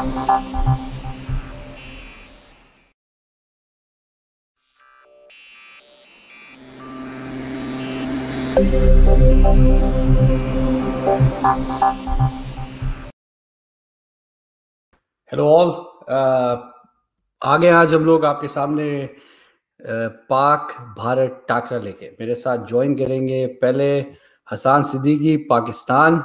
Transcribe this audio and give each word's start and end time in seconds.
Hello 0.00 0.12
all 15.48 15.68
आगे 17.42 17.68
आज 17.70 17.94
हम 17.94 18.04
लोग 18.04 18.24
आपके 18.24 18.48
सामने 18.48 19.08
पाक 20.30 20.76
भारत 20.98 21.44
टाकरा 21.48 21.78
लेके। 21.78 22.10
मेरे 22.20 22.34
साथ 22.34 22.66
ज्वाइन 22.66 22.94
करेंगे 22.94 23.46
पहले 23.46 24.00
हसान 24.52 24.82
सिद्दीकी, 24.82 25.36
पाकिस्तान। 25.36 26.22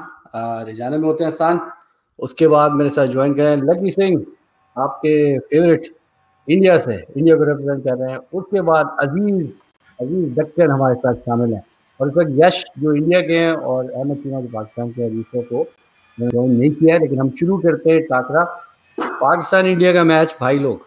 रिजाना 0.65 0.97
में 0.97 1.03
होते 1.03 1.23
हैं 1.23 1.31
हसान। 1.31 1.71
उसके 2.19 2.47
बाद 2.47 2.71
मेरे 2.71 2.89
साथ 2.89 3.07
ज्वाइन 3.07 3.33
करें 3.33 3.61
लकी 3.63 3.91
सिंह, 3.91 4.25
आपके 4.75 5.37
फेवरेट 5.39 5.87
इंडिया 6.47 6.77
से 6.77 6.95
इंडिया 7.17 7.35
को 7.35 7.43
रिप्रेजेंट 7.43 7.83
कर 7.83 7.95
रहे 7.95 8.11
हैं। 8.11 8.19
उसके 8.33 8.61
बाद 8.61 8.95
अज़ीज़ 8.99 9.47
अज़ीज़ 9.99 10.33
दक्कन 10.35 10.71
हमारे 10.71 10.95
साथ 10.95 11.15
शामिल 11.15 11.53
हैं। 11.53 11.63
और 11.99 12.07
इस 12.07 12.15
वक्त 12.17 12.31
यश 12.35 12.63
जो 12.79 12.93
इंडिया 12.95 13.21
के 13.21 13.33
हैं 13.33 13.53
और 13.53 13.89
अहमद 13.89 14.17
चीना 14.17 14.41
जो 14.41 14.47
पाकिस्तान 14.53 14.89
के 14.89 15.03
अजीजों 15.03 15.41
को 15.43 15.63
ज्वाइन 16.17 16.51
नहीं 16.51 16.71
किया 16.71 16.93
है, 16.95 16.99
लेकिन 17.01 17.19
हम 17.19 17.29
शुरू 17.39 17.57
करते 17.57 17.89
हैं 17.89 18.01
टाकरा। 18.03 18.43
पाकिस्तान 18.97 19.65
इंडिया 19.65 19.93
का 19.93 20.03
मैच 20.03 20.35
भाई 20.41 20.59
लोग, 20.59 20.81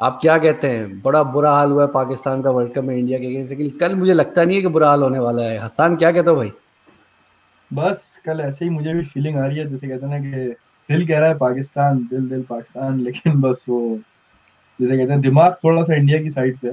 आप 0.00 0.18
क्या 0.22 0.36
कहते 0.38 0.68
हैं? 0.68 1.00
बड़ा 1.02 1.22
बुरा 1.24 1.50
हाल 1.52 1.70
हुआ 1.70 1.82
है 1.82 1.88
पाकिस्तान 1.90 2.42
का 2.42 2.50
वर्ल्ड 2.50 2.72
कप 2.74 2.84
में 2.84 2.96
इंडिया 2.96 3.18
के 3.18 3.26
लेकिन 3.26 3.68
कल 3.80 3.94
मुझे 3.94 4.12
लगता 4.12 4.44
नहीं 4.44 4.56
है 4.56 4.62
कि 4.62 4.68
बुरा 4.68 4.88
हाल 4.88 5.02
होने 5.02 5.18
वाला 5.18 5.42
है। 5.42 5.58
हसान, 5.58 5.96
क्या 5.96 6.12
कहते 6.12 6.30
हो 6.30 6.36
भाई? 6.36 6.52
बस 7.72 8.20
कल 8.26 8.40
ऐसे 8.40 8.64
ही 8.64 8.70
मुझे 8.70 8.94
भी 8.94 9.04
फीलिंग 9.04 9.38
आ 9.38 9.46
रही 9.46 9.58
है 9.58 9.66
जैसे 9.66 9.88
कहते 9.88 10.06
हैं 10.06 10.20
ना 10.20 10.30
कि 10.30 10.54
दिल 10.88 11.06
कह 11.08 11.18
रहा 11.18 11.28
है 11.28 11.38
पाकिस्तान 11.38 11.98
दिल 12.10 12.28
दिल 12.28 12.42
पाकिस्तान 12.42 13.00
लेकिन 13.00 13.40
बस 13.40 13.64
वो 13.68 13.98
जैसे 14.80 14.96
कहते 14.98 15.12
हैं 15.12 15.20
दिमाग 15.20 15.56
थोड़ा 15.64 15.82
सा 15.82 15.94
इंडिया 15.94 16.22
की 16.22 16.30
साइड 16.30 16.58
पे 16.58 16.70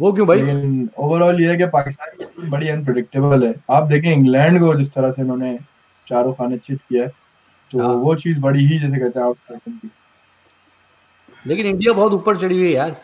वो 0.00 0.12
क्यों 0.12 0.26
भाई? 0.26 0.42
लेकिन 0.42 0.88
ओवरऑल 0.98 1.40
ये 1.40 1.50
है 1.50 1.56
कि 1.56 1.66
पाकिस्तान 1.66 2.08
की 2.18 2.24
टीम 2.24 2.50
बड़ी 2.50 2.68
अनप्रेडिक्टेबल 2.68 3.46
है। 3.46 3.54
आप 3.70 3.86
देखें 3.86 4.12
इंग्लैंड 4.12 4.60
को 4.60 4.74
जिस 4.74 4.92
तरह 4.94 5.10
से 5.12 5.22
उन्होंने 5.22 5.58
चारों 6.08 6.32
खाने 6.32 6.58
चित 6.58 6.80
किया 6.88 7.02
है 7.02 7.08
तो 7.72 7.78
हाँ। 7.78 7.88
वो 7.88 8.14
चीज़ 8.14 8.40
बड़ी 8.40 8.66
ही 8.66 8.78
जैसे 8.78 8.98
कहते 8.98 9.18
हैं 9.20 9.26
आउटस्टैंडिंग 9.26 9.78
थी। 9.78 9.90
लेकिन 11.46 11.66
इंडिया 11.66 11.92
बहुत 11.92 12.12
ऊपर 12.12 12.36
चढ़ी 12.36 12.58
हुई 12.58 12.66
है 12.66 12.72
यार। 12.72 12.96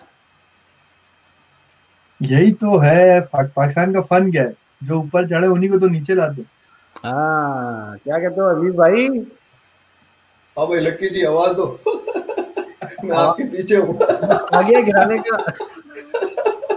यही 2.23 2.53
तो 2.53 2.79
है 2.79 3.21
पा, 3.21 3.43
पाकिस्तान 3.43 3.93
का 3.93 4.01
फन 4.01 4.31
क्या 4.31 4.43
है? 4.43 4.55
जो 4.85 4.99
ऊपर 4.99 5.29
चढ़े 5.29 5.49
उन्हीं 5.49 5.71
को 5.71 5.79
तो 5.79 5.89
नीचे 5.89 6.15
लाते 6.15 6.43
हाँ। 6.43 6.51
क्या 7.05 8.19
कहते 8.19 8.41
हो 8.41 8.47
अज़ीज़ 8.49 8.77
भाई? 8.77 9.07
हाँ 10.57 10.67
भाई 10.69 10.81
लक्की 10.81 11.09
जी 11.09 11.25
आवाज़ 11.25 11.53
दो। 11.57 11.67
मैं 13.05 13.17
आपके 13.17 13.45
पीछे 13.45 13.77
हूँ। 13.77 13.99
आगे 14.55 14.83
गिराने 14.83 15.19
का। 15.19 15.37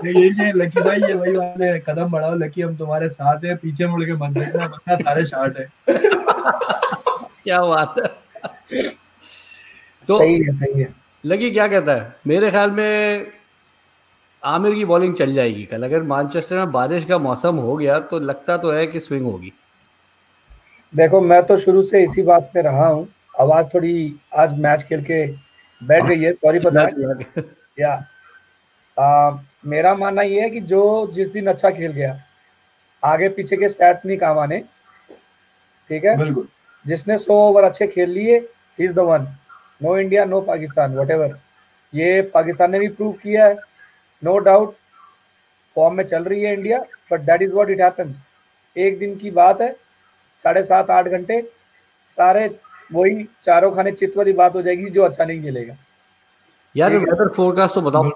ये 0.06 0.12
ये 0.12 0.52
लकी 0.56 0.82
भाई 0.82 1.00
ये 1.02 1.14
वही 1.14 1.32
वाले 1.38 1.78
कदम 1.80 2.12
बढ़ाओ 2.12 2.36
लकी 2.36 2.62
हम 2.62 2.76
तुम्हारे 2.78 3.10
साथ 3.10 3.46
है 3.46 3.56
पीछे 3.56 3.88
मुड़ 3.88 4.04
के 4.04 4.14
मत 4.14 4.38
देखना 4.38 4.96
सारे 4.96 5.26
शॉट 5.26 5.58
है। 5.60 5.68
क्या 7.44 7.62
बात 7.66 7.96
है। 8.00 8.08
तो 10.08 10.18
सही 10.20 10.42
है 10.44 10.54
सही 10.54 10.82
है। 10.82 10.94
लगी 11.24 11.52
क्या 11.52 11.68
कहता 11.68 11.92
है? 11.92 12.16
मेरे 12.28 12.52
ख्याल 12.52 12.72
में 12.72 13.28
आमिर 14.44 14.74
की 14.76 14.86
बॉलिंग 14.86 15.14
चल 15.16 15.34
जाएगी 15.34 15.64
कल। 15.66 15.84
अगर 15.84 16.04
मानचेस्टर 16.04 16.56
में 16.56 16.72
बारिश 16.72 17.06
का 17.06 17.18
मौसम 17.18 17.56
हो 17.58 17.76
गया 17.78 18.00
तो 18.12 18.20
लगता 18.20 18.58
तो 18.58 18.72
है 18.72 18.86
कि 18.88 19.00
स्विंग 19.00 19.26
होगी। 19.26 19.52
देखो 20.94 21.20
मैं 21.22 21.42
तो 21.46 21.58
शुरू 21.58 21.82
से 21.84 22.04
इसी 22.04 22.22
बात 22.24 22.50
पे 22.54 22.62
रहा 22.62 22.88
हूँ। 22.88 23.08
आवाज़ 23.42 23.66
थोड़ी 23.74 24.14
आज 24.38 24.58
मैच 24.60 24.84
खेल 24.84 25.02
के 25.04 25.26
बैठ 25.82 26.04
गई 26.04 26.20
है 26.20 26.32
सॉरी 26.34 26.60
बता 26.60 26.88
या 27.80 27.92
आ, 28.98 29.38
मेरा 29.66 29.94
मानना 29.96 30.22
ये 30.22 30.42
है 30.42 30.50
कि 30.50 30.60
जो 30.64 31.12
जिस 31.14 31.32
दिन 31.32 31.48
अच्छा 31.48 31.70
खेल 31.70 31.92
गया 31.92 32.18
आगे 33.04 33.30
पीछे 33.30 33.58
के 33.58 33.70
स्टैट्स 33.70 34.06
नहीं 34.06 34.18
काम 34.18 34.40
आने 34.40 34.60
ठीक 35.90 36.06
है? 36.06 36.18
बिल्कुल। 36.18 36.48
जिसने 36.86 37.18
सौ 37.18 37.34
ओवर 37.50 37.64
अच्छे 37.64 37.88
खेल 37.88 38.10
लिए 38.10 38.38
is 38.80 38.94
the 38.94 39.00
one 39.00 39.28
no 39.84 39.98
India 39.98 40.26
no 40.26 40.42
Pakistan 40.42 40.96
what 40.98 41.36
ये 41.94 42.22
पाकिस्तान 42.34 42.72
ने 42.72 42.80
भी 42.80 42.88
प्रूव 42.90 43.12
किया 43.24 43.46
है। 43.46 43.56
नो 44.24 44.38
डाउट 44.40 44.76
फॉर्म 45.76 45.96
में 45.98 46.04
चल 46.04 46.24
रही 46.24 46.42
है 46.44 46.54
India 46.54 46.80
but 47.12 47.22
that 47.22 47.42
is 47.42 47.54
what 47.54 47.70
it 47.70 47.82
happen 47.82 48.16
एक 48.76 49.00
दिन 49.00 49.16
की 49.16 49.32
बात 49.32 49.62
है 49.62 49.76
साढ़े 50.40 50.64
सात 50.64 50.90
आठ 50.90 51.08
घंटे 51.08 51.42
सारे 52.12 52.48
वही 52.94 53.24
चारों 53.46 53.72
खाने 53.76 53.92
चित 53.92 54.18
वाली 54.18 54.32
बात 54.34 54.56
हो 54.56 54.62
जाएगी 54.62 54.90
जो 54.90 55.04
अच्छा 55.04 55.26
नहीं 55.26 55.42
खेलेगा 55.42 55.76
यार 56.76 56.96
वेदर 56.98 57.28
फोरकास्ट 57.36 57.76
तो 57.76 57.82
बताओ। 57.82 58.10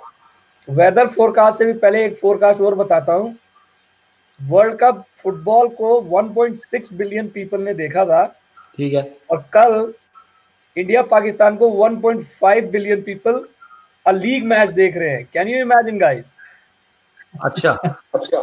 वेदर 0.67 1.07
फोरकास्ट 1.07 1.57
से 1.57 1.65
भी 1.65 1.73
पहले 1.73 2.05
एक 2.05 2.17
फोरकास्ट 2.19 2.61
और 2.61 2.75
बताता 2.75 3.13
हूँ। 3.13 3.35
वर्ल्ड 4.39 4.77
कप 4.79 5.03
फुटबॉल 5.17 5.67
को 5.77 5.99
1.6 6.11 6.91
बिलियन 6.93 7.27
पीपल 7.27 7.61
ने 7.61 7.73
देखा 7.73 8.05
था। 8.05 8.23
ठीक 8.77 8.93
है। 8.93 9.01
और 9.31 9.43
कल 9.53 9.93
इंडिया 10.77 11.01
पाकिस्तान 11.03 11.55
को 11.57 11.69
1.5 11.87 12.69
billion 12.71 13.01
people 13.01 13.41
a 14.05 14.11
league 14.11 14.45
match 14.45 14.69
देख 14.71 14.97
रहे 14.97 15.09
हैं। 15.09 15.25
कैन 15.33 15.47
यू 15.47 15.61
इमेजिन 15.61 15.97
गाइस 15.99 16.25
अच्छा। 17.43 17.71
अच्छा। 18.15 18.37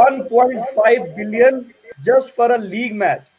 1.5 0.00 1.08
billion 1.16 1.60
just 2.00 2.34
for 2.34 2.50
a 2.50 2.56
league 2.56 2.94
match 2.94 3.30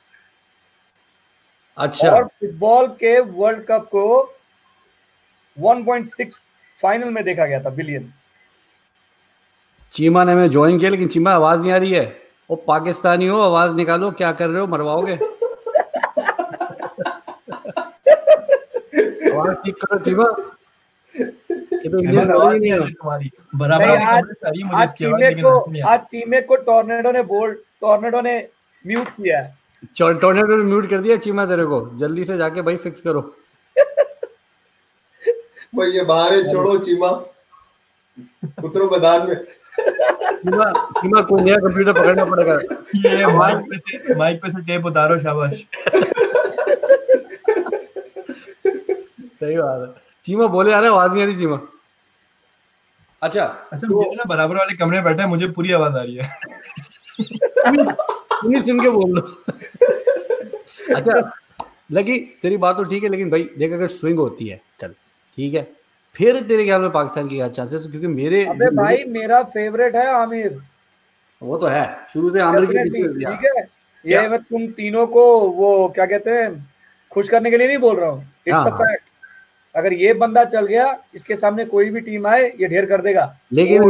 अच्छा। 1.77 2.09
और 2.11 2.23
फुटबॉल 2.25 2.87
के 2.87 3.19
वर्ल्ड 3.19 3.65
कप 3.65 3.87
को 3.91 4.03
1.6 5.57 6.31
फाइनल 6.81 7.09
में 7.09 7.23
देखा 7.23 7.45
गया 7.45 7.59
था 7.63 7.69
बिलियन 7.69 8.11
चीमा 9.93 10.23
ने 10.23 10.31
हमें 10.31 10.49
ज्वाइन 10.49 10.79
किया 10.79 10.89
लेकिन 10.91 11.07
चीमा 11.07 11.31
आवाज़ 11.31 11.61
नहीं 11.61 11.71
आ 11.71 11.77
रही 11.77 11.91
है। 11.91 12.05
वो 12.49 12.55
पाकिस्तानी 12.67 13.27
हो 13.27 13.41
आवाज़ 13.41 13.75
निकालो 13.75 14.11
क्या 14.11 14.31
कर 14.31 14.47
रहे 14.49 14.61
हो 14.61 14.67
मरवाओगे? 14.67 15.13
आवाज़ 19.33 19.55
ठीक 19.65 19.75
करो 19.83 19.99
चीमा। 19.99 20.25
टोर्नेडो 26.57 27.11
ने 27.11 27.21
बोल्ड 27.23 27.57
टोर्नेडो 27.81 28.21
ने 28.21 28.47
म्यूट 28.87 29.07
किया 29.07 29.39
है। 29.41 29.57
टोर्नेडो 29.99 30.57
ने 30.57 30.63
म्यूट 30.63 30.89
कर 30.89 30.97
दिया 30.97 31.17
चीमा 31.17 31.45
तेरे 31.45 31.65
को। 31.65 31.79
जल्दी 31.99 32.25
से 32.25 32.37
जाके 32.37 32.61
भाई 32.61 32.75
फिक्स 32.75 33.01
करो। 33.01 33.21
भाई 35.75 35.89
ये 35.89 36.03
बाहर 36.03 36.41
छोड़ो 36.41 36.77
चीमा। 36.77 37.07
उतरो 38.63 38.89
मैदान 38.89 39.29
में। 39.29 39.35
चीमा 39.35 40.71
चीमा 40.71 41.21
कोई 41.21 41.41
नया 41.41 41.57
कंप्यूटर 41.57 41.93
पकड़ना 41.93 42.25
पड़ेगा। 42.25 42.53
ये 43.09 43.25
माइक 43.37 43.57
पे 43.57 43.77
से 43.77 44.15
माइक 44.15 44.41
पे 44.41 44.49
से 44.49 44.61
टेप 44.61 44.85
उतारो 44.85 45.19
शाबाश। 45.19 45.63
सही 49.25 49.57
बात 49.57 49.95
है। 49.97 50.02
चीमा 50.25 50.47
बोले 50.47 50.73
आ 50.73 50.79
रहा 50.79 50.89
आवाज़ 50.91 51.11
नहीं 51.11 51.23
आ 51.23 51.25
रही 51.25 51.35
चीमा। 51.37 51.59
अच्छा 53.21 53.43
अच्छा 53.45 53.87
तो, 53.87 54.13
ना 54.15 54.23
बराबर 54.27 54.55
वाले 54.55 54.75
कमरे 54.77 54.97
में 54.97 55.03
बैठा 55.05 55.23
है 55.23 55.29
मुझे 55.29 55.47
पूरी 55.57 55.71
आवाज़ 55.71 55.95
आ 55.97 56.01
रही 56.03 56.15
है। 56.15 56.23
सुन 58.65 58.79
के 58.79 58.89
बोल 58.89 59.09
लो। 59.15 59.21
अच्छा 60.95 61.31
लगी 61.91 62.17
तेरी 62.41 62.57
बात 62.57 62.75
तो 62.75 62.83
ठीक 62.83 63.03
है 63.03 63.09
लेकिन 63.09 63.29
भाई 63.29 63.43
देख 63.57 63.73
अगर 63.73 63.87
स्विंग 63.87 64.19
होती 64.19 64.47
है 64.47 64.59
कल 64.81 64.93
ठीक 65.37 65.53
है। 65.53 65.67
फिर 66.15 66.41
तेरे 66.47 66.63
ख्याल 66.65 66.81
में 66.81 66.91
पाकिस्तान 66.91 67.27
की 67.27 67.35
क्या 67.35 67.47
चांसेस 67.49 67.85
क्योंकि 67.91 68.07
मेरे 68.07 68.45
अबे 68.45 68.69
भाई 68.75 69.03
मेरा 69.09 69.41
फेवरेट 69.53 69.95
है 69.95 70.07
आमिर। 70.13 70.59
वो 71.41 71.57
तो 71.57 71.67
है 71.67 71.85
शुरू 72.13 72.29
से 72.31 72.39
आमिर 72.41 72.65
की 72.65 72.83
ठीक 72.89 73.45
है? 73.45 73.63
ये 74.05 74.27
मैं 74.29 74.39
तुम 74.41 74.67
तीनों 74.77 75.05
को 75.07 75.23
वो 75.51 75.87
क्या 75.95 76.05
कहते 76.05 76.31
हैं 76.31 76.49
खुश 77.11 77.29
करने 77.29 77.51
के 77.51 77.57
लिए 77.57 77.67
नहीं 77.67 77.77
बोल 77.77 77.95
रहा 77.99 78.09
हूँ। 78.09 78.21
इट्स 78.47 78.65
अ 78.65 78.69
फैक्ट 78.77 79.03
अगर 79.75 79.93
ये 79.93 80.13
बंदा 80.13 80.43
चल 80.45 80.65
गया 80.65 80.85
इसके 81.15 81.35
सामने 81.35 81.65
कोई 81.65 81.89
भी 81.89 81.99
टीम 82.01 82.27
आए 82.27 82.43
ये 82.59 82.67
ढेर 82.67 82.85
कर 82.85 83.01
देगा। 83.01 83.23
लेकिन 83.53 83.81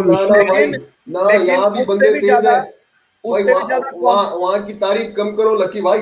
यहाँ 1.47 1.71
भी 1.71 1.83
बंदे 1.85 2.11
तेज 2.11 2.45
है। 2.45 2.59
वहाँ 3.25 4.59
की 4.65 4.73
तारीफ़ 4.75 5.11
कम 5.15 5.31
करो 5.35 5.55
लकी 5.55 5.81
भाई। 5.81 5.99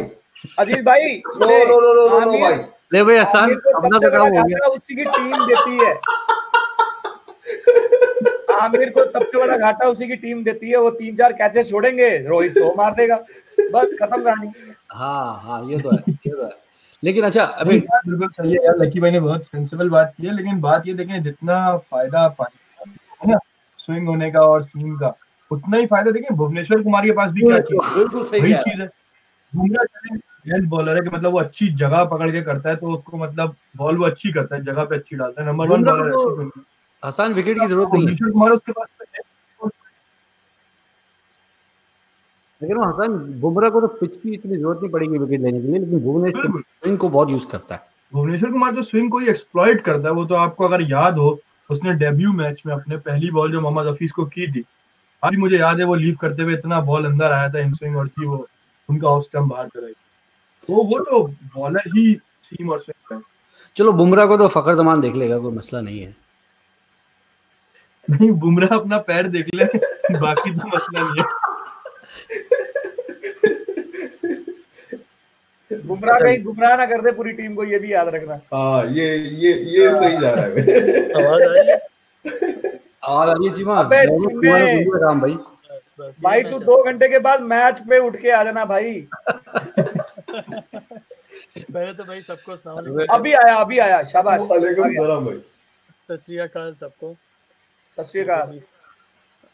अजीत 0.60 0.84
भाई 0.86 1.22
no 1.28 1.48
no 1.48 1.80
no 1.82 1.94
no 1.94 2.20
no 2.20 2.32
भाई। 2.40 2.56
ले 2.94 3.04
भाई 3.04 3.18
आसान 3.18 3.52
अपना 3.52 4.00
तो 4.00 4.10
काम 4.12 4.38
हो 4.38 4.44
गया। 4.48 4.68
उसी 4.70 4.96
की 4.96 5.04
टीम 5.04 5.46
देती 5.46 5.86
है। 5.86 5.94
आमिर 8.62 8.90
को 8.90 9.06
सबसे 9.06 9.38
बड़ा 9.38 9.58
घाटा 9.58 9.88
उसी 9.90 10.08
की 10.08 10.16
टीम 10.16 10.44
देती 10.44 10.70
है 10.70 10.78
वो 10.78 10.90
तीन 10.92 11.16
चार 11.16 11.34
कैचे 11.34 11.64
छोड़ेंगे 11.64 12.10
रोहित 12.28 12.52
सो 12.54 12.74
मार 12.78 12.92
देगा। 12.96 13.16
बस 13.16 13.96
खत्म 14.02 14.22
कहानी। 14.24 14.52
हाँ 14.92 15.42
हाँ 15.44 15.64
ये 15.70 15.80
तो 15.80 15.92
है 15.92 15.98
ये 16.08 16.32
तो 16.32 16.44
है। 16.44 16.52
लेकिन 17.04 17.24
अच्छा 17.24 17.44
अभी 17.44 17.78
बिल्कुल 17.80 18.28
सही 18.28 18.52
है 18.52 18.64
यार 18.66 18.78
लकी 18.78 19.00
भाई 19.00 19.12
ने 19.12 19.20
बहुत 19.20 19.44
सेंसिबल 19.44 19.90
बात 19.90 20.14
की 20.18 20.28
है 20.28 20.36
लेकिन 20.36 20.62
बात 20.62 20.88
ये 20.88 20.94
देखें 20.94 21.22
जितना 21.24 21.76
फ़ायदा 21.78 22.28
पाकिस्तान 22.28 22.90
है 23.22 23.32
ना 23.32 23.38
स्विंग 23.80 24.08
होने 24.08 24.32
का 24.32 24.42
और 24.42 24.64
सीम 24.64 24.96
का 24.98 25.14
उतना 25.52 25.78
ही 25.78 25.86
फ़ायदा 25.86 26.12
देखें 26.12 26.36
भुवनेश्वर 26.36 26.84
कुमार 26.84 27.06
के 27.06 27.12
पास 27.12 27.32
भी 27.32 27.42
क्या 27.42 27.60
चीज़ 27.60 27.98
बिल्कुल 27.98 28.24
सही 28.24 28.54
चीज़ 28.54 28.82
है। 28.82 28.90
बुमराह 29.54 29.86
चले 29.86 30.60
बॉलर 30.68 30.96
है 30.96 31.02
कि 31.02 31.10
मतलब 31.10 31.32
वो 31.32 31.40
अच्छी 31.40 31.68
जगह 31.76 32.04
पकड़ 32.04 32.30
के 32.32 32.42
करता 32.42 32.70
है 32.70 32.76
तो 32.76 32.92
उसको 32.92 33.18
मतलब 33.18 33.56
बॉल 33.78 33.98
वो 33.98 34.06
अच्छी 34.06 34.32
करता 34.32 34.56
है 34.56 34.64
जगह 34.64 34.84
पे 34.84 34.96
अच्छी 34.96 35.16
डालता 35.16 35.42
है 35.42 35.48
नंबर 35.48 35.68
वन 35.68 35.84
बॉलर 35.84 36.08
है 36.08 36.48
हसन 37.04 37.34
विकेट 37.34 37.60
की 37.60 37.68
ज़रूरत 37.68 37.90
नहीं 37.94 38.08
है। 38.08 38.32
कुमार 38.32 38.52
उसके 38.52 38.72
पास 38.72 38.88
लेकिन 42.62 42.78
वो 42.78 42.84
हसन 42.86 43.18
बुमराह 43.42 43.70
को 43.70 43.82
तो 43.82 43.88
पिच 44.00 44.12
की 44.14 44.34
इतनी 44.34 44.58
ज़रूरत 44.58 44.80
नहीं 44.82 44.92
पड़ेगी 44.92 45.18
विकेट 45.18 45.42
लेने 45.42 45.62
के 45.62 45.68
लिए 45.68 45.80
लेकिन 45.80 46.00
भुवनेश्वर 46.04 46.60
स्विंग 46.62 46.98
को 46.98 47.10
बहुत 47.10 47.30
यूज़ 47.30 47.46
करता 47.52 47.76
है। 47.76 47.82
भुवनेश्वर 48.14 48.52
कुमार 48.52 48.76
तो 48.76 48.84
स्विंग 48.84 49.10
को 49.12 49.20
ही 49.20 49.28
एक्सप्लॉइट 49.30 49.82
करता 49.82 50.08
है 50.08 50.14
वो 50.16 50.26
तो 50.26 50.36
आपको 50.36 50.66
अगर 50.66 50.82
याद 50.92 51.18
हो 51.18 51.40
उसने 51.70 51.94
डेब्यू 51.96 52.32
मैच 52.34 52.62
में 52.66 52.74
अपने 52.74 52.98
पहली 53.00 53.32
बॉल 53.32 53.52
जो 53.52 53.62
मोहम्मद 53.62 53.88
हफीज 53.88 54.12
को 54.12 54.26
की 54.28 54.52
थी 54.52 54.64
अभी 55.24 55.38
मुझे 55.38 55.58
याद 55.58 55.80
है 55.80 55.86
वो 55.86 55.96
लीव 55.96 56.16
करते 56.22 56.44
हुए 56.44 56.54
इतना 56.54 56.80
बॉल 56.82 57.06
अंदर 57.06 57.32
आया 57.32 57.50
था 57.50 57.60
इन 57.60 57.74
स्विंग 57.74 57.98
और 57.98 58.08
थी 58.08 58.26
वो 58.26 58.48
उनका 58.90 59.08
ऑफ़ 59.08 59.24
स्टंप 59.24 59.50
बाहर 59.50 59.68
कराई 59.68 59.94
तो 60.70 60.84
वो 60.84 61.00
तो 61.02 61.24
बॉलर 61.56 61.88
ही 61.88 62.14
सीम 62.44 62.70
और 62.70 62.80
स्विंग 62.80 63.14
है। 63.14 63.22
चलो 63.78 63.92
बुमराह 63.94 64.26
को 64.28 64.38
तो 64.38 64.48
फकर 64.50 64.76
जमान 64.76 65.02
देख 65.02 65.16
लेगा 65.16 65.38
कोई 65.40 65.54
मसला 65.54 65.82
नहीं 65.82 66.02
है। 66.02 66.16
नहीं 68.08 68.32
बुमराह 68.40 68.76
अपना 68.76 68.98
पैर 69.08 69.28
देख 69.28 69.54
ले 69.54 69.66
बाकी 70.20 70.52
तो 70.52 70.68
मसला 70.68 71.02
नहीं 71.02 71.24
है। 71.24 71.41
बुमराह 75.72 76.20
कहीं 76.20 76.44
गुमराह 76.44 76.76
ना 76.78 76.86
कर 76.86 77.02
दे 77.02 77.12
पूरी 77.18 77.32
टीम 77.34 77.54
को 77.56 77.64
ये 77.64 77.80
भी 77.80 77.92
याद 77.94 78.08
रखना। 78.16 78.40
हाँ 78.54 78.86
ये 78.88 79.06
ये 79.44 79.52
ये 79.76 79.92
सही 79.94 80.18
जा 80.18 80.32
रहा 80.34 80.46
है। 80.46 80.52
आवाज़ 81.22 81.44
आ 81.44 81.46
रही 81.46 81.70
है? 81.70 81.78
आवाज़ 83.04 83.30
आ 83.30 83.34
रही 83.34 83.48
है 83.48 83.54
वीडियो 84.76 84.98
राम 85.04 85.22
भाई। 85.22 85.36
भाई 86.24 86.44
तू 86.44 86.60
दो 86.60 86.82
घंटे 86.84 87.08
के 87.10 87.20
बाद 87.20 87.42
मैच 87.52 87.78
पे 87.90 87.98
उठ 88.08 88.16
के 88.22 88.32
आ 88.32 88.44
जाना 88.44 88.66
भाई। 88.66 88.94
पहले 91.72 91.94
तो 91.94 92.04
भाई 92.04 92.22
सबको 92.22 92.52
अभी 93.16 93.34
आया 93.34 93.56
अभी 93.56 93.78
आया 93.80 94.04
शाबाश। 94.12 94.40
वालेकुम 94.52 94.92
सलाम 94.94 95.26
भाई। 95.26 95.38
सत 95.38 96.20
श्री 96.26 96.38
अकाल 96.40 96.74
सबको। 96.80 97.14
सत 97.98 98.06
श्री 98.12 98.22
अकाल। 98.22 98.60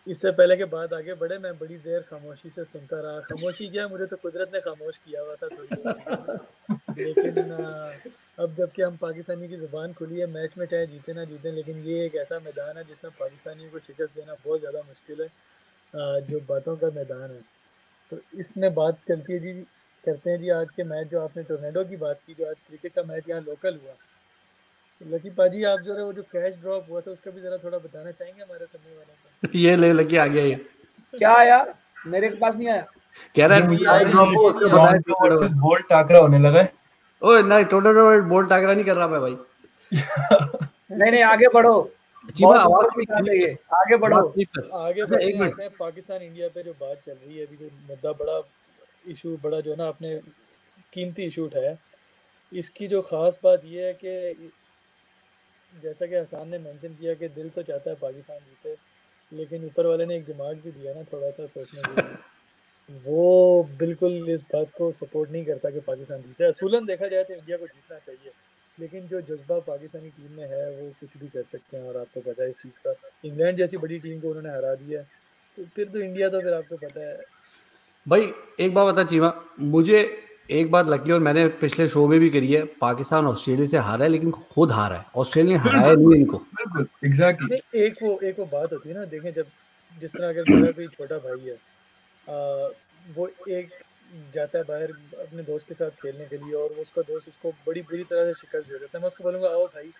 इससे 0.07 0.31
पहले 0.31 0.55
के 0.57 0.65
बाद 0.71 0.93
आगे 0.93 1.13
बढ़े 1.21 1.37
मैं 1.39 1.53
बड़ी 1.57 1.77
देर 1.79 2.01
खामोशी 2.09 2.49
से 2.49 2.63
सुनता 2.65 2.99
रहा। 3.01 3.19
खामोशी 3.21 3.67
क्या 3.69 3.87
मुझे 3.87 4.05
तो 4.05 4.15
कुदरत 4.17 4.53
ने 4.53 4.59
खामोश 4.61 4.97
किया 4.97 5.21
हुआ 5.21 5.35
था 5.35 5.47
देर 5.47 6.75
लेकिन 6.97 7.51
अब 8.39 8.53
जबकि 8.55 8.81
हम 8.81 8.95
पाकिस्तानी 8.97 9.47
की 9.47 9.57
ज़ुबान 9.57 9.93
खुली 9.93 10.19
है 10.19 10.25
मैच 10.31 10.57
में 10.57 10.65
चाहे 10.65 10.85
जीते 10.87 11.13
ना 11.13 11.23
जीते 11.25 11.51
लेकिन 11.51 11.77
ये 11.85 12.05
एक 12.05 12.15
ऐसा 12.23 12.39
मैदान 12.39 12.77
है 12.77 12.83
जिसमें 12.83 13.11
पाकिस्तानियों 13.19 13.69
को 13.71 13.79
शिकस्त 13.79 14.15
देना 14.15 14.33
बहुत 14.45 14.59
ज़्यादा 14.59 14.81
मुश्किल 14.87 15.21
है 15.21 15.29
जो 16.29 16.39
बातों 16.49 16.75
का 16.77 16.89
मैदान 16.95 17.29
है। 17.31 17.41
तो 18.11 18.19
इसमें 18.39 18.73
बात 18.73 18.99
चलती 19.07 19.33
है 19.33 19.39
जी 19.39 19.53
करते 20.03 20.29
हैं 20.29 20.39
जी 20.39 20.49
आज 20.51 20.67
के 20.75 20.83
मैच 20.85 21.07
जो 21.09 21.21
आपने 21.21 21.43
टोर्नेडो 21.43 21.83
की 21.85 21.95
बात 21.97 22.19
की 22.27 22.33
जो 22.33 22.49
आज 22.49 22.55
क्रिकेट 22.67 22.93
का 22.93 23.03
मैच 23.03 23.29
यहाँ 23.29 23.41
लोकल 23.41 23.73
हुआ। 23.75 23.93
तो 23.93 24.16
लकी 25.01 25.29
पाजी 25.29 25.63
आप 25.63 25.79
जो 25.79 25.95
है 25.97 26.03
वो 26.03 26.13
जो 26.13 26.21
कैश 26.31 26.55
ड्रॉप 26.61 26.85
हुआ 26.89 27.01
था 27.01 27.11
उसका 27.11 27.31
भी 27.31 27.41
ज़रा 27.41 27.57
थोड़ा 27.63 27.77
बताना 27.77 28.11
चाहेंगे 28.11 28.41
हमारे 28.43 28.65
सुनने 28.65 28.95
वालों 28.97 29.49
को? 29.49 29.57
ये 29.57 29.75
ले 29.75 29.91
लगे 29.93 30.17
आ 30.17 30.25
गया 30.27 30.43
ये 30.43 30.55
क्या 31.13 31.33
आया 31.35 31.65
मेरे 32.07 32.29
पास 32.29 32.55
नहीं 32.55 32.69
आया। 32.69 32.85
कह 33.35 33.45
रहा 33.45 33.57
है 33.57 33.67
मैं 33.67 33.77
drop 34.11 34.35
हो, 34.37 34.49
बताया 34.53 35.47
बोल्ट 35.61 35.85
टाकरा 35.89 36.19
होने 36.19 36.39
लगा 36.39 36.61
है। 36.61 36.71
ओए 37.21 37.41
नहीं 37.43 37.65
टोटल 37.65 38.21
बोल्ट 38.29 38.49
टाकरा 38.49 38.73
नहीं 38.73 38.85
कर 38.85 38.95
रहा 38.95 39.07
मैं 39.07 39.21
भाई। 39.21 39.37
नहीं 40.91 41.11
नहीं 41.11 41.23
आगे 41.23 41.47
बढ़ो। 41.53 41.75
चीमा 42.35 42.49
बहुत 42.49 42.61
आवाज़ 42.61 42.97
निकाल 42.97 43.25
रही 43.25 43.41
है। 43.43 43.51
आगे 43.73 43.97
बढ़ो। 43.97 44.21
कर। 44.37 44.69
आगे 44.79 45.01
अच्छा, 45.01 45.17
एक 45.17 45.35
मिनट। 45.35 45.71
पाकिस्तान 45.79 46.21
इंडिया 46.21 46.47
पे 46.55 46.63
जो 46.63 46.71
बात 46.71 47.01
चल 47.05 47.11
रही 47.11 47.37
है 47.37 47.45
अभी 47.45 47.55
जो 47.57 47.69
मुद्दा 47.89 48.11
बड़ा 48.23 48.41
इशू 49.11 49.37
बड़ा 49.43 49.59
जो 49.61 49.71
है 49.71 49.77
ना 49.77 49.87
आपने 49.87 50.15
कीमती 50.93 51.23
इशू 51.23 51.45
उठाया। 51.45 51.75
इसकी 52.51 52.87
जो 52.87 53.01
खास 53.01 53.39
बात 53.43 53.61
यह 53.65 53.85
है 53.85 53.93
कि 53.93 54.49
जैसा 55.77 56.05
कि 56.05 56.15
हसान 56.15 56.49
ने 56.49 56.57
मेंशन 56.59 56.93
किया 56.93 57.13
कि 57.13 57.27
दिल 57.29 57.49
तो 57.49 57.61
चाहता 57.63 57.89
है 57.89 57.95
पाकिस्तान 57.97 58.37
जीते, 58.39 58.75
लेकिन 59.31 59.65
ऊपर 59.65 59.85
वाले 59.85 60.05
ने 60.05 60.15
एक 60.17 60.25
दिमाग 60.25 60.55
भी 60.55 60.71
दिया 60.71 60.93
ना, 60.93 61.03
थोड़ा 61.03 61.29
सा 61.31 61.47
सोचने 61.47 61.81
के 61.83 62.35
वो 63.05 63.63
बिल्कुल 63.79 64.29
इस 64.31 64.41
बात 64.53 64.71
को 64.77 64.91
सपोर्ट 64.93 65.31
नहीं 65.31 65.45
करता 65.45 65.69
कि 65.69 65.79
पाकिस्तान 65.87 66.21
जीते। 66.21 66.43
असूलन 66.45 66.85
देखा 66.85 67.07
जाए 67.07 67.23
तो 67.23 67.33
इंडिया 67.33 67.57
को 67.57 67.65
जीतना 67.65 67.97
चाहिए, 67.97 68.31
लेकिन 68.77 69.07
जो 69.07 69.21
जज्बा 69.23 69.59
पाकिस्तानी 69.61 70.09
टीम 70.09 70.37
में 70.37 70.47
है, 70.47 70.69
वो 70.71 70.89
कुछ 70.99 71.17
भी 71.17 71.27
कर 71.27 71.43
सकते 71.45 71.77
हैं, 71.77 71.83
और 71.83 71.97
आपको 71.97 72.21
पता 72.21 72.43
है 72.43 72.49
इस 72.49 72.61
चीज़ 72.61 72.79
का। 72.79 72.93
इंग्लैंड 73.25 73.57
जैसी 73.57 73.77
बड़ी 73.77 73.99
टीम 73.99 74.19
को 74.19 74.27
उन्होंने 74.27 74.49
हरा 74.49 74.73
दिया 74.75 75.01
तो 75.57 75.65
फिर 75.75 75.89
तो 75.89 75.99
इंडिया 75.99 76.29
तो 76.29 76.41
फिर 76.41 76.53
आपको 76.53 76.77
पता 76.77 77.01
है। 77.01 77.17
भाई, 78.05 78.31
एक 78.59 78.73
बात 78.73 78.93
बता, 78.93 79.03
चीमा, 79.03 79.33
मुझे 79.59 79.99
एक 80.49 80.69
बात 80.71 80.87
लगी 80.87 81.11
और 81.11 81.19
मैंने 81.19 81.47
पिछले 81.61 81.87
शो 81.89 82.05
में 82.07 82.19
भी 82.19 82.29
करी 82.29 82.51
है 82.51 82.63
पाकिस्तान 82.81 83.25
ऑस्ट्रेलिया 83.27 83.67
से 83.67 83.77
हारा 83.77 84.03
है 84.05 84.09
लेकिन 84.11 84.31
खुद 84.31 84.71
हारा 84.71 84.95
है। 84.95 85.05
ऑस्ट्रेलिया 85.15 85.59
हराया 85.61 85.93
नहीं 85.93 86.15
इनको। 86.15 86.41
एग्जैक्टली 87.05 87.59
एक 87.85 87.97
वो 88.03 88.19
एक 88.23 88.39
वो 88.39 88.45
बात 88.53 88.73
होती 88.73 88.89
है 88.89 88.95
ना 88.95 89.05
देखें 89.05 89.31
जब 89.33 89.45
जिस 90.01 90.13
तरह 90.13 90.29
अगर 90.29 90.43
मेरा 90.51 90.71
कोई 90.71 90.87
छोटा 90.87 91.17
भाई 91.17 91.39
है 91.39 91.53
आ, 91.53 92.69
वो 93.15 93.29
एक 93.49 93.69
जाता 94.33 94.57
है 94.57 94.63
बाहर 94.63 94.91
अपने 95.25 95.43
दोस्त 95.43 95.67
के 95.67 95.73
साथ 95.75 96.01
खेलने 96.01 96.25
के 96.25 96.37
लिए 96.37 96.53
और 96.55 96.73
वो 96.75 96.81
उसका 96.81 97.01
दोस्त 97.03 97.27
उसको 97.29 97.51
बड़ी 97.67 97.81
बुरी 97.83 98.03
तरह 98.03 98.25
से 98.25 98.33
शिकस्त 98.39 98.69
दे 98.69 98.77
देता 98.79 98.97
है। 98.97 99.01
मैं 99.01 99.07
उसको 99.07 99.23
बोलूँगा 99.23 99.49
आओ 99.49 99.65
भाई 99.67 99.91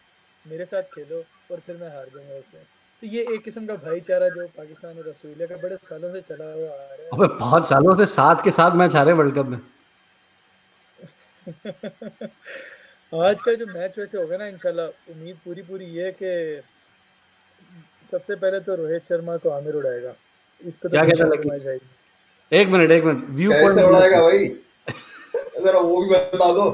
मेरे 0.45 0.65
साथ 0.65 0.83
खेलो 0.95 1.23
और 1.51 1.59
फिर 1.59 1.77
मैं 1.81 1.89
हार 1.95 2.05
जाऊँगा 2.15 2.35
उससे। 2.35 2.57
तो 3.01 3.07
ये 3.07 3.25
एक 3.33 3.43
किस्म 3.43 3.65
का 3.65 3.75
भाईचारा 3.85 4.29
जो 4.29 4.45
पाकिस्तान 4.57 4.97
और 4.97 5.09
ऑस्ट्रेलिया 5.09 5.47
का 5.47 5.57
बड़े 5.63 5.75
सालों 5.77 6.11
से 6.13 6.21
चला 6.29 6.45
हुआ 6.45 6.67
आ 6.67 6.93
रहा 6.93 7.03
है। 7.03 7.09
अबे 7.13 7.27
बहुत 7.39 7.69
सालों 7.69 7.95
से 7.95 8.05
साथ 8.13 8.43
के 8.43 8.51
साथ 8.51 8.75
मैच 8.75 8.95
हारे 8.95 9.13
वर्ल्ड 9.13 9.35
कप 9.35 9.45
में। 9.45 9.59
आज 11.47 13.41
का 13.41 13.53
जो 13.53 13.65
मैच 13.67 13.99
वैसे 13.99 14.17
होगा 14.17 14.37
ना 14.37 14.45
इंशाल्लाह 14.47 14.87
उम्मीद 15.11 15.35
पूरी 15.45 15.61
पूरी 15.63 15.85
ये 15.97 16.05
है 16.05 16.11
कि 16.11 16.61
सबसे 18.11 18.35
पहले 18.35 18.59
तो 18.61 18.75
रोहित 18.75 19.03
शर्मा 19.09 19.35
को 19.37 19.49
आमिर 19.49 19.75
उड़ाएगा। 19.75 20.13
इस 20.61 20.75
पे 20.75 20.83
तो 20.83 20.89
क्या 20.89 21.03
कहता 21.05 21.23
है 21.23 21.29
एक 22.51 22.67
मिनट 22.69 22.91
एक 22.91 23.03
मिनट। 23.05 23.23
व्यू 23.37 23.51
कैसे 23.51 23.63
पॉइंट 23.63 23.87
उड़ाएगा 23.89 24.21
भाई। 24.21 24.45
जरा 25.63 25.79
वो 25.79 26.01
भी 26.01 26.07
बता 26.09 26.51
दो। 26.53 26.65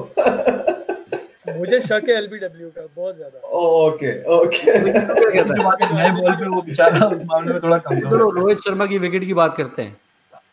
मुझे 1.58 1.80
शक 1.80 2.02
है 2.08 2.14
एलबीडब्ल्यू 2.16 2.68
का 2.70 2.86
बहुत 2.96 3.16
ज़्यादा। 3.16 3.38
Okay 3.38 4.12
okay. 4.36 4.58
क्या 4.58 5.30
कहता 5.30 5.40
है? 5.40 5.94
नए 5.94 6.10
बॉल 6.20 6.34
पे 6.36 6.46
वो 6.46 6.62
बेचारा 6.62 7.06
उस 7.06 7.22
मामले 7.26 7.52
में 7.52 7.62
थोड़ा 7.62 7.78
कमज़ोर 7.78 8.18
रोहित 8.34 8.58
शर्मा 8.64 8.86
की 8.86 8.98
विकेट 8.98 9.24
की 9.24 9.34
बात 9.34 9.56
करते 9.56 9.82
हैं। 9.82 9.96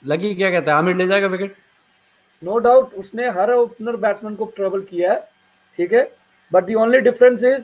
लगी 0.08 0.34
क्या 0.36 0.50
कहता 0.52 0.72
है? 0.72 0.78
आमिर 0.78 0.96
ले 0.96 1.08
जाएगा 1.08 1.28
विकेट 1.30 1.56
नो 2.42 2.58
डाउट 2.60 2.94
उसने 2.94 3.30
हर 3.30 3.52
ओपनर 3.52 3.96
बैट्समैन 3.98 4.36
को 4.36 4.46
ट्रबल 4.56 4.82
किया 4.82 5.12
है 5.14 5.20
ठीक 5.80 5.94
है? 5.94 6.08
But 6.52 6.64
the 6.64 6.74
only 6.76 7.00
difference 7.02 7.44
is 7.44 7.62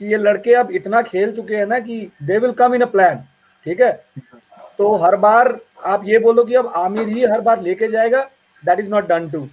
कि 0.00 0.06
ये 0.06 0.16
लड़के 0.18 0.54
अब 0.54 0.70
इतना 0.70 1.02
खेल 1.02 1.32
चुके 1.36 1.56
हैं 1.56 1.66
ना 1.66 1.78
कि 1.80 2.00
they 2.22 2.38
will 2.38 2.52
come 2.52 2.74
in 2.74 2.80
a 2.80 2.86
plan 2.86 3.24
ठीक 3.66 3.80
है? 3.80 3.92
तो 4.78 4.94
हर 4.96 5.16
बार 5.16 5.56
आप 5.86 6.02
ये 6.06 6.18
बोलो 6.18 6.44
कि 6.44 6.54
अब 6.54 6.72
आमिर 6.76 7.08
ही 7.08 7.24
हर 7.24 7.40
बार 7.40 7.62
लेके 7.62 7.88
जाएगा 7.88 8.22
that 8.62 8.80
is 8.80 8.90
not 8.90 9.08
done 9.08 9.28
too 9.30 9.46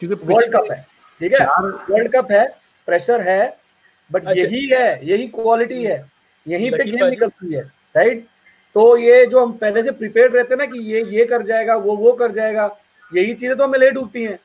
क्योंकि 0.00 0.24
वर्ल्ड 0.24 0.52
कप 0.52 0.70
है 0.72 0.80
ठीक 1.20 1.32
है? 1.32 1.46
वर्ल्ड 1.90 2.12
कप 2.16 2.30
है 2.32 2.46
प्रेशर 2.88 3.20
है 3.28 3.40
बट 4.10 4.22
अच्छा। 4.22 4.40
यही 4.40 4.66
है 4.66 5.06
यही 5.06 5.26
क्वालिटी 5.28 5.82
है 5.84 6.04
यही 6.46 6.70
पे 6.70 6.84
गेम 6.84 7.06
निकलती 7.06 7.54
है 7.54 7.62
राइट 7.94 8.24
तो 8.76 8.96
ये 8.96 9.24
जो 9.26 9.44
हम 9.44 9.52
पहले 9.58 9.82
से 9.82 9.90
प्रिपेयर 9.92 10.30
रहते 10.30 10.54
हैं 10.54 10.58
ना 10.58 10.66
कि 10.66 10.78
ये 10.92 11.02
ये 11.10 11.24
कर 11.26 11.42
जाएगा 11.42 11.76
वो 11.76 11.96
वो 11.96 12.12
कर 12.12 12.32
जाएगा 12.32 12.66
यही 13.12 13.34
चीज़ें 13.34 13.56
तो 13.56 13.64
हमें 13.64 13.78
लेट 13.78 13.96
उठती 13.96 14.22
हैं। 14.24 14.38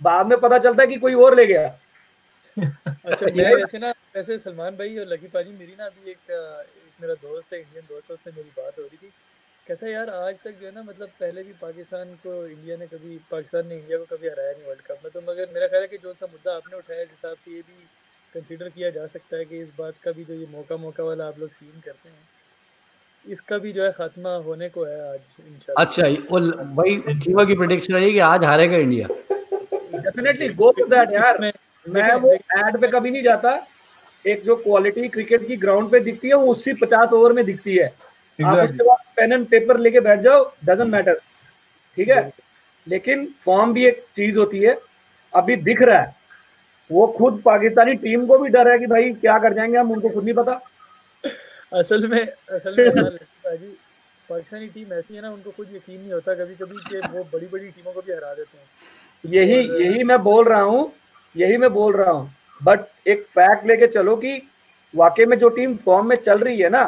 बाद 0.00 0.26
में 0.26 0.38
पता 0.40 0.58
चलता 0.58 0.82
है 0.82 0.88
कि 0.88 0.96
कोई 0.96 1.14
और 1.14 1.36
ले 1.36 1.46
गया। 1.46 1.66
अच्छा 2.56 3.26
मैं 3.36 3.54
वैसे 3.54 3.78
ना 3.78 3.90
वैसे 4.16 4.38
सलमान 4.38 4.76
भाई 4.76 4.98
और 4.98 5.06
लकी 5.06 5.26
पाजी 5.26 5.50
मेरी 5.50 5.74
ना 5.78 5.84
अभी 5.84 6.10
एक, 6.10 6.30
एक 6.30 7.00
मेरा 7.02 7.14
दोस्त 7.14 7.52
है 7.52 7.60
इंडियन 7.60 7.84
दोस्त 7.88 8.10
है 8.10 8.14
उससे 8.14 8.30
मेरी 8.30 8.50
बात 8.56 8.78
हो 8.78 8.82
रही 8.82 8.96
थी। 8.96 9.12
कहता 9.66 9.86
है 9.86 9.92
यार 9.92 10.10
आज 10.10 10.36
तक 10.44 10.58
जो 10.60 10.66
है 10.66 10.74
ना 10.74 10.82
मतलब 10.82 11.08
पहले 11.20 11.42
भी 11.42 11.52
पाकिस्तान 11.52 12.14
को 12.24 12.46
इंडिया 12.46 12.76
ने 12.76 12.86
कभी 12.86 13.18
पाकिस्तान 13.30 13.66
ने 13.66 13.76
इंडिया 13.76 13.98
को 13.98 14.04
कभी 14.16 14.28
हराया 14.28 14.52
नहीं 14.52 14.66
वर्ल्ड 14.68 14.82
कप 14.82 14.98
में। 15.04 15.12
तो 15.12 15.20
मगर 15.20 15.48
मेरा 15.54 15.66
ख्याल 15.66 15.82
है 15.82 15.88
कि 15.88 15.98
जो 15.98 16.12
सा 16.12 16.26
मुद्दा 16.26 16.54
आपने 16.56 16.76
उठाया 16.76 17.02
इस 17.02 17.10
हिसाब 17.10 17.36
से 17.44 17.50
ये 17.50 17.60
भी 17.60 17.84
कंसीडर 18.34 18.68
किया 18.68 18.90
जा 18.90 19.06
सकता 19.06 19.36
है 19.36 19.44
कि 19.44 19.58
इस 19.58 19.68
बात 19.78 19.94
का 20.04 20.12
भी 20.12 20.24
जो 20.24 20.34
ये 20.34 20.46
मौका 20.52 20.76
मौका 20.76 21.04
वाला 21.04 21.26
आप 21.26 21.38
लोग 21.38 21.50
सीन 21.50 21.80
करते 21.80 22.08
हैं। 22.08 22.35
इसका 23.28 23.56
भी 23.58 23.72
जो 23.72 23.84
है 23.84 23.90
खात्मा 23.92 24.30
होने 24.46 24.68
को 24.68 24.84
है 24.84 25.12
आज 25.12 25.74
अच्छा 25.78 26.06
वो 26.30 26.40
भाई 26.76 27.18
चीमा 27.20 27.44
की 27.44 27.54
प्रिडिक्शन 27.54 27.94
है 27.94 28.10
कि 28.12 28.18
आज 28.26 28.44
हारेगा 28.44 28.76
India. 28.76 29.08
Definitely 29.94 30.48
go 30.54 30.70
to 30.72 30.84
that 30.84 31.12
यार। 31.12 31.38
मैं 31.86 32.14
वो 32.14 32.32
एड 32.32 32.76
पे 32.80 32.88
कभी 32.88 33.10
नहीं 33.10 33.22
जाता। 33.22 33.58
एक 34.24 34.42
जो 34.44 34.56
क्वालिटी 34.56 35.08
क्रिकेट 35.08 35.46
की 35.48 35.56
ग्राउंड 35.56 35.90
पे 35.90 36.00
दिखती 36.00 36.28
है 36.28 36.34
वो 36.34 36.52
उसी 36.52 36.72
पचास 36.82 37.12
ओवर 37.12 37.32
में 37.32 37.44
दिखती 37.44 37.76
है। 37.76 37.86
आप 38.38 38.58
उसके 38.58 38.84
बाद 38.84 39.04
पेन 39.16 39.32
एंड 39.32 39.46
पेपर 39.46 39.78
लेके 39.78 40.00
बैठ 40.00 40.20
जाओ 40.20 40.44
डजेंट 40.64 40.90
मैटर 40.92 41.14
ठीक 41.96 42.08
है? 42.08 42.30
लेकिन 42.86 43.28
फॉर्म 43.44 43.72
भी 43.72 43.86
एक 43.86 44.02
चीज़ 44.16 44.38
होती 44.38 44.58
है। 44.60 44.78
अभी 45.32 45.56
दिख 45.56 45.82
रहा 45.82 46.00
है। 46.00 46.14
वो 46.90 47.06
खुद 47.18 47.40
पाकिस्तानी 47.44 47.94
टीम 48.02 48.26
को 48.26 48.38
भी 48.38 48.48
डर 48.48 48.70
है 48.70 48.78
कि 48.78 48.86
भाई 48.86 49.12
क्या 49.12 49.38
कर 49.38 49.52
जाएँगे 49.52 49.78
हम 49.78 49.90
उनको 49.92 50.08
खुद 50.08 50.24
नहीं 50.24 50.34
पता। 50.34 50.60
असल 51.72 52.06
में 52.08 52.20
असल 52.20 52.76
में 52.78 52.90
भाजी 52.90 53.66
पाकिस्तानी 54.28 54.66
टीम 54.66 54.92
ऐसी 54.92 55.14
है 55.14 55.22
ना 55.22 55.30
उनको 55.30 55.50
कुछ 55.56 55.66
यकीन 55.74 56.00
नहीं 56.00 56.12
होता 56.12 56.34
कभी 56.34 56.54
कभी 56.54 56.76
कि 56.88 57.00
वो 57.16 57.22
बड़ी 57.32 57.46
बड़ी 57.46 57.66
टीमों 57.66 57.92
को 57.92 58.00
भी 58.00 58.12
हरा 58.12 58.32
देते 58.34 58.58
हैं। 58.58 59.32
यही 59.34 59.58
यही 59.84 60.04
मैं 60.04 60.18
बोल 60.22 60.44
रहा 60.44 60.60
हूँ 60.62 60.90
यही 61.36 61.56
मैं 61.56 61.70
बोल 61.72 61.92
रहा 61.96 62.10
हूँ। 62.10 62.30
बट 62.60 62.84
एक 63.08 63.22
फैक्ट 63.30 63.66
लेके 63.66 63.86
चलो 63.86 64.16
कि 64.16 64.40
वाकई 64.94 65.24
में 65.24 65.38
जो 65.38 65.48
टीम 65.56 65.74
फॉर्म 65.84 66.06
में 66.08 66.16
चल 66.16 66.38
रही 66.38 66.58
है 66.60 66.68
ना 66.70 66.84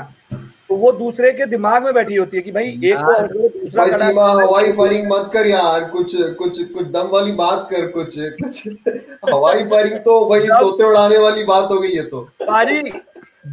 तो 0.68 0.76
वो 0.76 0.90
दूसरे 0.92 1.30
के 1.32 1.46
दिमाग 1.46 1.84
में 1.84 1.92
बैठी 1.94 2.14
होती 2.14 2.36
है 2.36 2.42
कि 2.42 2.52
भाई 2.52 2.68
एक 2.84 2.96
को 2.96 3.12
और 3.12 3.26
दूसरा 3.32 3.86
चीमा 3.96 4.26
हवाई 4.32 4.72
फायरिंग 4.72 5.06
मत 5.12 5.30
कर 5.32 5.46
यार 5.46 5.84
कुछ 5.90 6.14
कुछ 6.38 6.60
कुछ 6.72 6.86
दम 6.96 7.06
वाली 7.12 7.32
बात 7.32 7.68
कर 7.70 7.86
कुछ 7.92 8.16
कुछ। 8.42 8.68
हवाई 9.34 9.64
फायरिंग 9.64 9.96
तो 10.08 10.18
भाई 10.30 10.46
तोते 10.48 10.84
उड़ाने 10.84 11.18
वाली 11.18 11.44
बात 11.44 11.70
हो 11.70 11.78
गई 11.78 11.92
है 11.92 12.02
तो। 12.08 12.20
पाजी 12.42 12.80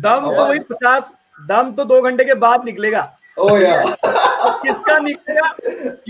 दम 0.01 0.21
तो 0.25 0.45
वही 0.45 0.59
पचास 0.69 1.11
दम 1.41 1.71
तो 1.73 1.83
दो 1.85 2.01
घंटे 2.01 2.23
के 2.23 2.33
बाद 2.41 2.65
निकलेगा। 2.65 3.11
ओ 3.37 3.57
यार 3.57 3.83
किसका 4.61 4.97
निकलेगा 4.99 5.49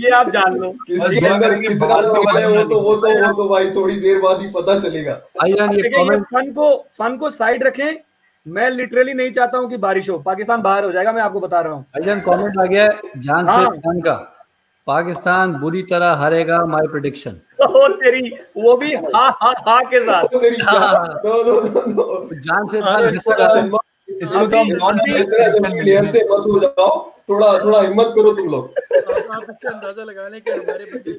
ये 0.00 0.10
आप 0.16 0.28
जान 0.30 0.56
लो। 0.56 0.70
किसके 0.86 1.26
अंदर 1.26 1.54
कितना 1.60 1.86
में 1.86 2.40
है 2.40 2.46
वो 2.48 2.62
तो 2.64 2.80
वो 2.80 2.94
तो 2.96 3.08
वो 3.20 3.32
तो 3.32 3.48
भाई 3.48 3.70
थोड़ी 3.74 3.96
देर 4.00 4.20
बाद 4.22 4.40
ही 4.40 4.48
पता 4.52 4.78
चलेगा। 4.80 5.20
ये 5.46 5.90
कमेंट 5.90 6.24
फन 6.26 6.52
को 6.52 6.74
फन 6.98 7.16
को 7.16 7.30
साइड 7.32 7.64
रखें। 7.66 7.96
मैं 8.46 8.70
लिटरली 8.70 9.14
नहीं 9.14 9.30
चाहता 9.32 9.58
हूँ 9.58 9.68
कि 9.70 9.76
बारिश 9.78 10.08
हो। 10.10 10.18
पाकिस्तान 10.20 10.62
बाहर 10.62 10.84
हो 10.84 10.92
जाएगा 10.92 11.12
मैं 11.12 11.22
आपको 11.22 11.40
बता 11.40 11.60
रहा 11.60 11.72
हूँ। 11.72 11.82
भाईजान 11.84 12.20
कमेंट 12.20 12.58
आ 12.58 12.64
गया 12.64 12.86
जान 13.18 13.46
से 13.46 13.50
हाँ। 13.52 13.70
खान 13.78 14.00
का। 14.00 14.14
पाकिस्तान 14.86 15.52
बुरी 15.60 15.82
तरह 15.90 16.12
हारेगा 16.16 16.64
माय 16.66 16.86
प्रिडिक्शन 16.88 17.40
ओ 17.66 17.88
तेरी 17.88 18.30
वो 18.56 18.76
भी 18.76 18.94
हा 18.94 19.28
हा 19.42 19.52
हा 19.68 19.80
के 19.80 20.00
साथ। 20.00 20.24
तो 20.32 20.38
तेरी 20.42 20.56
हाँ। 20.62 21.20
No 21.26 21.42
no 21.42 21.60
no 21.60 21.84
no. 21.86 22.28
जान 22.32 22.66
से 22.68 22.80
से- 23.54 23.64
इसको 24.22 24.46
तो 24.46 24.58
हम 24.58 24.66
नॉन 24.66 24.98
इतना 25.16 25.68
जल्दी 25.68 26.18
मत 26.24 26.44
हो 26.46 26.58
जाओ। 26.58 27.12
थोड़ा 27.28 27.58
थोड़ा 27.64 27.80
हिम्मत 27.80 28.12
करो 28.16 28.32
तुम 28.32 28.48
लोग। 28.48 28.74
आप 28.96 29.50
आप 29.50 29.68
अंदाज़ा 29.68 30.04
लगा 30.04 30.28
लें 30.28 30.40
कि 30.40 30.50
हमारे 30.50 30.84
बच्चे 30.84 31.12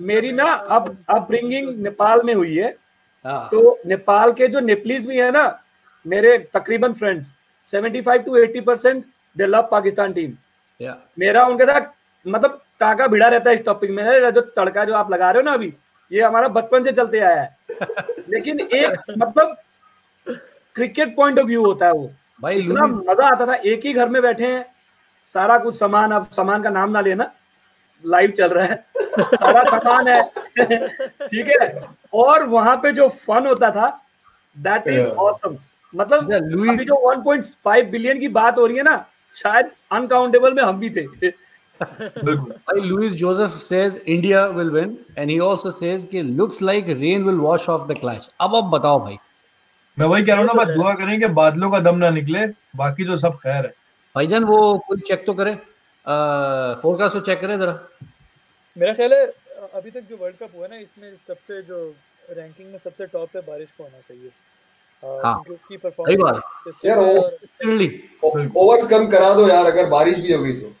मेरी 0.00 0.32
ना 0.32 0.52
अब 0.52 0.96
नेपाल 1.78 2.22
में 2.24 2.34
हुई 2.34 2.56
है। 2.56 2.74
हाँ। 3.24 3.48
तो 3.50 3.78
नेपाल 3.86 4.32
के 4.32 4.46
जो 4.48 4.60
नेपलीज 4.60 5.06
भी 5.06 5.16
है 5.18 5.30
ना 5.30 5.60
मेरे 6.06 6.38
तकरीबन 6.38 6.92
friends 6.92 7.26
75 7.66 8.18
to 8.24 8.36
80 8.46 8.60
percent 8.60 9.04
they 9.36 9.46
love 9.46 9.68
Pakistan 9.70 10.12
team 10.12 10.32
मेरा 11.18 11.44
उनके 11.46 11.64
साथ 11.64 11.80
मतलब 12.26 12.62
काका 12.80 13.06
भिड़ा 13.06 13.28
रहता 13.28 13.50
है 13.50 13.56
इस 13.56 13.64
टॉपिक 13.64 13.90
में। 13.90 14.02
ना, 14.04 14.30
जो 14.30 14.40
तड़का 14.40 14.84
जो 14.84 14.94
आप 14.94 15.10
लगा 15.12 15.30
रहे 15.30 15.42
हो 15.42 15.44
ना 15.44 15.52
अभी 15.52 15.72
ये 16.12 16.22
हमारा 16.22 16.48
बचपन 16.48 16.84
से 16.84 16.92
चलते 16.92 17.18
आया 17.18 17.40
है। 17.42 17.56
लेकिन 18.30 18.60
एक 18.60 19.00
मतलब 19.18 19.56
क्रिकेट 20.74 21.16
पॉइंट 21.16 21.38
ऑफ़ 21.38 21.46
व्यू 21.46 21.64
होता 21.64 21.86
है 21.86 21.92
वो। 21.92 22.10
भाई 22.42 22.56
इतना 22.56 22.86
मज़ा 22.86 23.26
आता 23.26 23.46
था 23.46 23.54
एक 23.54 23.84
ही 23.86 23.92
घर 23.92 24.08
में 24.08 24.22
बैठे 24.22 24.46
हैं 24.46 24.64
सारा 25.28 25.58
कुछ 25.58 25.78
सामान 25.78 26.12
अब 26.12 26.26
सामान 26.32 26.62
का 26.62 26.70
नाम 26.70 26.90
ना 26.90 27.00
लेना 27.00 27.30
लाइव 28.04 28.30
चल 28.30 28.48
रहा 28.48 28.64
है। 28.64 28.84
सारा 29.20 29.62
सामान 29.64 30.08
है। 30.08 30.22
ठीक 31.26 31.46
है? 31.46 31.82
और 32.14 32.44
वहाँ 32.44 32.76
पे 32.76 32.92
जो 32.92 33.08
फन 33.08 33.46
होता 33.46 33.70
था 33.70 33.88
दैट 34.56 34.88
इज़ 34.88 35.06
ऑसम 35.06 35.56
मतलब 35.94 36.28
Luis- 36.28 36.70
अभी 36.70 36.84
जो 36.84 36.94
1.5 37.12 37.90
बिलियन 37.90 38.20
की 38.20 38.28
बात 38.28 38.58
हो 38.58 38.66
रही 38.66 38.76
है 38.76 38.82
ना 38.82 39.04
शायद 39.36 39.70
अनकाउंटेबल 39.92 40.54
में 40.54 40.62
हम 40.62 40.78
भी 40.80 40.90
थे। 40.90 41.28
भाई 41.82 42.80
Luis 42.80 43.12
Joseph 43.14 43.60
says 43.62 44.02
India 44.06 44.46
will 44.48 44.70
win 44.70 44.96
and 45.18 45.30
he 45.30 45.38
also 45.46 45.70
says 45.72 46.06
कि 46.10 46.22
looks 46.22 46.62
like 46.62 46.88
rain 46.88 47.24
will 47.24 47.38
wash 47.38 47.68
off 47.68 47.86
the 47.88 47.98
clash 48.00 48.28
अब 48.40 48.54
अब 48.56 48.70
बताओ 48.70 49.00
भाई। 49.00 49.16
मैं 49.98 50.06
वही 50.06 50.24
कह 50.24 50.32
रहा 50.32 50.40
हूँ 50.40 50.46
ना 50.46 50.52
बस 50.54 50.74
दुआ 50.74 50.92
करें 50.94 51.18
कि 51.20 51.26
बादलों 51.34 51.70
का 51.70 51.78
दम 51.80 51.96
ना 51.98 52.10
निकले 52.10 52.46
बाकी 52.76 53.04
जो 53.04 53.16
सब 53.16 53.36
खैर 53.38 53.64
है। 53.66 53.72
भाईजान 54.14 54.44
वो 54.44 54.56
कोई 54.86 55.00
चेक 55.06 55.24
तो 55.26 55.34
करे। 55.34 55.54
फोरकास्ट 56.82 57.14
तो 57.14 57.20
चेक 57.20 57.40
करे 57.40 57.56
जरा। 57.58 57.78
मेरा 58.76 58.92
ख्याल 58.94 59.12
है 59.14 59.26
अभी 59.74 59.90
तक 59.90 60.00
जो 60.10 60.16
वर्ल्ड 60.16 60.36
कप 60.36 60.50
हुआ 60.56 60.66
ना 60.66 60.76
इसमें 60.76 61.12
सबसे 61.26 61.62
जो 61.62 61.78
रैंकिंग 62.30 62.70
में 62.72 62.78
सबसे 62.78 63.06
टॉप 63.06 63.28
पे 63.32 63.40
बारिश 63.46 63.68
को 63.78 63.84
होना 63.84 64.00
चाहिए। 64.08 64.30
हाँ, 65.02 65.42
सही 65.50 66.16
बात। 66.16 66.40
यार, 66.84 66.98
ओवर्स 68.56 68.86
कम 68.86 69.06
करा 69.06 69.32
दो 69.34 69.48
यार 69.48 69.66
अगर 69.66 69.86
बारिश 69.90 70.20
भी 70.20 70.32
हो 70.32 70.42
गई 70.42 70.52
तो। 70.52 70.72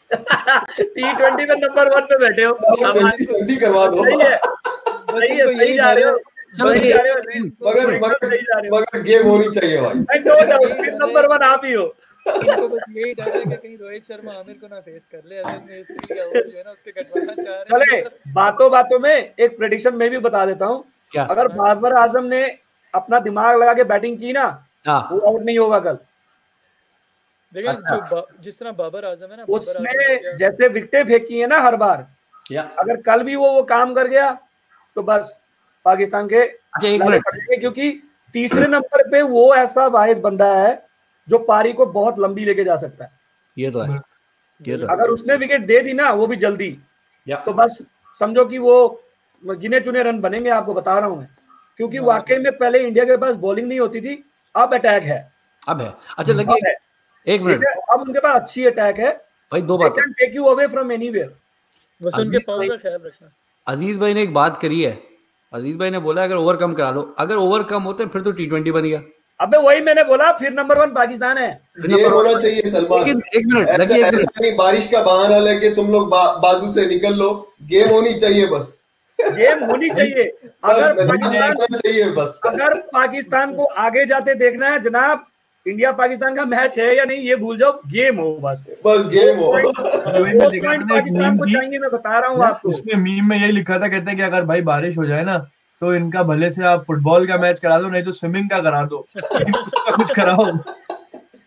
टी 0.78 1.14
ट्वेंटी 1.16 1.44
में 1.44 1.54
नंबर 1.56 1.94
वन 1.94 2.00
पे 2.10 2.18
बैठे 2.18 2.44
हो। 2.44 2.52
ट्वेंटी 2.76 3.24
ट्वेंटी 3.24 3.56
करवा 3.56 3.86
दो। 3.86 4.04
सही 4.04 4.20
है 4.20 5.46
सही 5.58 5.76
जा 5.76 5.92
रहे 5.92 6.04
हो 6.04 6.16
चलो 6.58 6.68
सही 6.68 6.80
ठीक 6.80 6.92
जा 6.92 6.96
है। 6.96 7.02
रहे 7.04 7.12
हो 7.12 7.20
सही- 7.20 7.44
मगर 7.66 7.96
मगर 8.04 8.36
जा 8.36 8.58
रहे 8.58 8.68
हो 8.68 8.76
मगर 8.76 9.02
गेम 9.02 9.26
होनी 9.26 9.48
चाहिए 9.54 9.80
भाई। 9.80 10.18
I 10.18 10.22
know 10.22 11.00
नंबर 11.00 11.26
वन 11.26 11.42
आप 11.44 11.64
ही 11.64 11.72
हो। 11.72 11.84
इनको 12.26 12.68
बस 12.68 12.82
यही 12.96 13.12
डर 13.14 13.28
है 13.28 13.40
कि 13.40 13.50
कहीं 13.56 13.76
रोहित 13.78 14.04
शर्मा 14.04 14.32
आमिर 14.32 14.56
को 14.60 14.66
ना 14.74 14.80
फेस 14.80 15.02
कर 15.12 15.20
ले 15.28 15.36
अगर 15.36 15.58
में 15.68 15.78
इसकी 15.80 16.14
का 16.14 16.22
ओवर 16.24 16.42
जो 16.42 16.56
है 16.56 16.62
ना 16.62 16.70
उसके 16.70 16.90
कटवाना 16.92 17.42
चाह 17.42 17.76
रहे 17.78 17.96
हैं। 17.96 18.04
बातों 18.34 18.70
बातों 18.70 18.98
में 18.98 19.14
एक 19.16 19.56
प्रेडिक्शन 19.58 19.94
मैं 19.94 20.10
भी 20.10 20.18
बता 20.18 20.44
देता 20.46 20.66
हूँ। 20.66 20.84
अगर 21.30 21.48
बाबर 21.48 21.92
आज़म 21.92 22.24
ने 22.24 22.44
अपना 22.96 23.18
दिमाग 23.20 23.56
लगा 23.62 23.74
के 23.74 23.84
बैटिंग 23.84 24.18
की 24.18 24.32
ना 24.32 24.44
हाँ। 24.86 25.00
वो 25.12 25.18
आउट 25.20 25.42
नहीं 25.42 25.58
होगा 25.58 25.78
कल। 25.80 25.98
देखिए 27.52 27.70
अच्छा। 27.70 27.96
जो 28.10 28.26
जिस 28.42 28.58
तरह 28.58 28.72
बाबर 28.74 29.04
आज़म 29.04 29.30
है 29.30 29.36
ना 29.36 29.44
उसने 29.48 30.36
जैसे 30.36 30.68
विकेटें 30.68 31.04
फेंकी 31.04 31.38
है 31.40 31.46
ना 31.46 31.60
हर 31.62 31.76
बार 31.76 32.06
अगर 32.54 33.00
कल 33.02 33.22
भी 33.22 33.36
वो 33.36 33.52
वो 33.52 33.62
काम 33.64 33.94
कर 33.94 34.08
गया 34.08 34.30
तो 34.96 35.02
बस 35.02 35.36
पाकिस्तान 35.86 36.28
के 36.28 36.42
अच्छा 36.42 36.88
एक 36.88 37.02
मिनट। 37.02 37.60
क्योंकि 37.60 37.90
तीसरे 38.34 38.66
नंबर 38.66 39.02
पे 39.10 39.22
वो 39.24 39.54
ऐसा 39.54 39.86
वाहिद 39.88 40.18
बंदा 40.20 40.52
है 40.54 40.74
जो 41.28 41.38
पारी 41.44 41.72
को 41.72 41.86
बहुत 41.88 42.18
लंबी 42.18 42.44
लेके 42.44 42.64
जा 42.64 42.76
सकता 42.76 43.04
है। 43.04 43.10
ये 43.56 43.70
तो 43.70 43.80
है। 43.80 44.00
ये 44.60 44.76
तो 44.78 44.86
अगर 44.86 45.10
उसने 45.10 45.36
विकेट 45.36 45.66
दे 45.66 45.80
दी 45.80 45.92
ना 45.92 46.10
वो 46.12 46.26
भी 46.26 46.36
जल्दी 46.36 46.76
या। 47.26 47.36
तो 47.36 47.52
बस 47.52 47.76
समझो 48.16 48.44
कि 48.44 48.58
वो 48.58 48.76
गिने 49.42 49.80
चुने 49.80 50.02
रन 50.02 50.20
बनेंगे 50.20 50.50
आपको 50.50 50.74
बता 50.74 50.98
रहा 50.98 51.08
हूँ 51.08 51.18
मैं। 51.18 51.28
क्योंकि 51.76 51.98
वाकई 51.98 52.36
में 52.36 52.58
पहले 52.58 52.78
इंडिया 52.78 53.04
के 53.04 53.16
पास 53.16 53.34
बॉलिंग 53.34 53.68
नहीं 53.68 53.80
होती 53.80 54.00
थी 54.00 54.24
अब 54.56 54.74
अटैक 54.74 55.02
है। 55.02 55.32
अब 55.68 55.80
है। 55.80 55.94
अच्छा 56.18 56.32
लगे 56.32 56.74
एक 57.34 57.40
मिनट 57.40 57.64
अब 57.92 58.00
उनके 58.00 58.18
पास 58.18 58.42
अच्छी 58.42 58.64
अटैक 58.64 58.96
है। 58.96 59.12
भाई 59.52 59.62
दो 59.62 59.78
बातें। 59.78 59.94
Can 59.94 60.12
take 60.12 60.36
you 60.36 60.44
away 60.44 60.66
from 60.66 60.92
anywhere 60.92 61.34
बस 62.02 62.14
उनके 62.14 62.36
अज़ीज़ 62.36 62.58
भाई- 62.58 62.70
का 62.70 62.76
ख्याल 62.76 62.94
रखना। 62.94 63.28
अज़ीज़ 63.66 64.00
भाई 64.00 64.14
ने 64.14 64.22
एक 64.22 64.34
बात 64.34 64.58
करी 64.62 64.82
है। 64.82 65.02
अज़ीज़ 65.52 65.78
भाई 65.78 65.90
ने 65.90 65.98
बोला 65.98 66.24
अगर 66.24 66.34
ओवर 66.34 66.56
कम 66.56 66.74
करा 66.74 66.90
लो। 66.90 67.14
अगर 67.18 67.36
ओवर 67.36 67.62
कम 67.62 67.82
होते 67.82 68.06
फिर 68.06 68.22
तो 68.22 68.32
टी 68.32 68.46
ट्वेंटी 68.46 68.72
बन 68.72 68.82
गया। 68.82 69.02
अबे 69.40 69.58
वही 69.58 69.80
मैंने 69.80 70.04
बोला 70.04 70.32
फिर 70.32 70.52
नंबर 70.52 70.78
वन 70.78 70.86
पाकिस्तान 70.86 71.38
है। 71.38 71.60
गेम 71.80 72.12
होना 72.12 72.38
चाहिए 72.38 72.62
सलमान। 72.62 73.22
एक 73.36 73.46
मिनट 73.46 73.68
ऐसा 73.68 73.94
ऐसा 73.94 74.40
नहीं 74.40 74.56
बारिश 74.56 74.86
का 74.86 75.02
बहाना 75.02 75.38
लेके 75.38 75.74
तुम 75.74 75.90
लोग 75.90 76.08
बा, 76.08 76.36
बाजू 76.36 76.66
से 76.66 76.86
निकल 76.86 77.14
लो। 77.14 77.52
गेम 77.62 77.88
होनी 77.88 78.14
चाहिए 78.14 78.46
बस। 78.46 78.80
गेम 79.18 79.64
होनी 79.64 79.88
चाहिए। 79.90 80.24
अगर 80.64 81.06
पाकिस्तान 81.06 81.52
चाहिए 81.74 82.10
बस। 82.12 82.40
अगर 82.46 82.74
पाकिस्तान 82.92 83.54
को 83.54 83.64
आगे 83.84 84.04
जाते 84.06 84.34
देखना 84.36 84.70
है 84.70 84.82
जनाब 84.82 85.24
इंडिया 85.66 85.92
पाकिस्तान 85.92 86.34
का 86.34 86.44
मैच 86.44 86.78
है 86.78 86.96
या 86.96 87.04
नहीं 87.04 87.20
ये 87.28 87.36
भूल 87.36 87.58
जाओ 87.58 87.72
गेम 87.92 88.16
हो 88.16 88.32
बस। 88.42 88.64
बस 88.86 89.06
गेम 89.14 89.38
हो। 89.38 89.52
पाकिस्तान 89.52 91.38
को 91.38 91.46
चाहिए 91.46 91.78
मैं 91.78 91.90
बता 91.92 92.18
रहा 92.18 92.30
हूँ 92.30 92.44
आपको। 92.44 92.68
उसमें 92.68 92.94
मीम 92.96 93.28
में 93.28 93.36
यही 93.38 93.52
लिखा 93.52 93.78
था 93.78 93.88
कहते 93.88 94.10
हैं 94.10 94.16
कि 94.16 94.22
अगर 94.22 94.42
भाई 94.44 94.60
बारिश 94.62 94.96
हो 94.98 95.06
जाए 95.06 95.24
ना 95.24 95.38
तो 95.82 95.94
इनका 95.94 96.22
भले 96.22 96.50
से 96.50 96.62
आप 96.64 96.84
फुटबॉल 96.86 97.26
का 97.28 97.36
मैच 97.38 97.58
करा 97.60 97.78
दो 97.80 97.88
नहीं 97.88 98.02
तो 98.02 98.12
स्विमिंग 98.12 98.48
का 98.50 98.58
करा 98.60 98.82
दो। 98.84 98.98
कुछ 99.16 99.24
कुछ 99.96 100.14
कराओ। 100.14 100.44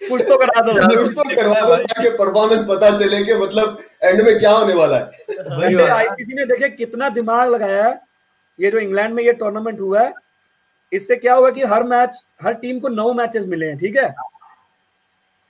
कुछ 0.02 0.22
तो 0.28 0.38
करा 0.38 0.62
दो। 0.62 0.74
कुछ 0.98 1.10
तो 1.10 1.24
करवा 1.36 1.62
दो 1.62 1.76
ताकि 1.76 2.10
परफॉर्मेंस 2.18 2.66
पता 2.70 2.90
चले 2.98 3.24
कि 3.26 3.34
मतलब 3.40 3.78
एंड 4.02 4.22
में 4.22 4.38
क्या 4.40 4.52
होने 4.52 4.74
वाला 4.74 4.98
है। 4.98 5.88
आईसीसी 5.90 6.34
ने 6.34 6.46
देखे 6.46 6.70
कितना 6.70 7.10
दिमाग 7.10 7.50
लगाया 7.50 7.84
है। 7.88 8.00
ये 8.60 8.72
जो 8.72 8.80
इंग्लैंड 8.80 9.14
में 9.14 9.24
ये 9.24 9.34
टूर्नामेंट 9.34 9.80
हुआ 9.80 10.02
है 10.02 10.14
इससे 10.92 11.16
क्या 11.16 11.34
हुआ 11.34 11.50
कि 11.52 11.64
हर 11.66 11.84
मैच 11.86 12.22
हर 12.44 12.54
टीम 12.56 12.80
को 12.80 12.90
नौ 12.90 13.14
मैचेस 13.14 13.46
मिले 13.48 13.66
हैं 13.66 13.78
ठीक 13.78 13.96
है? 13.96 14.14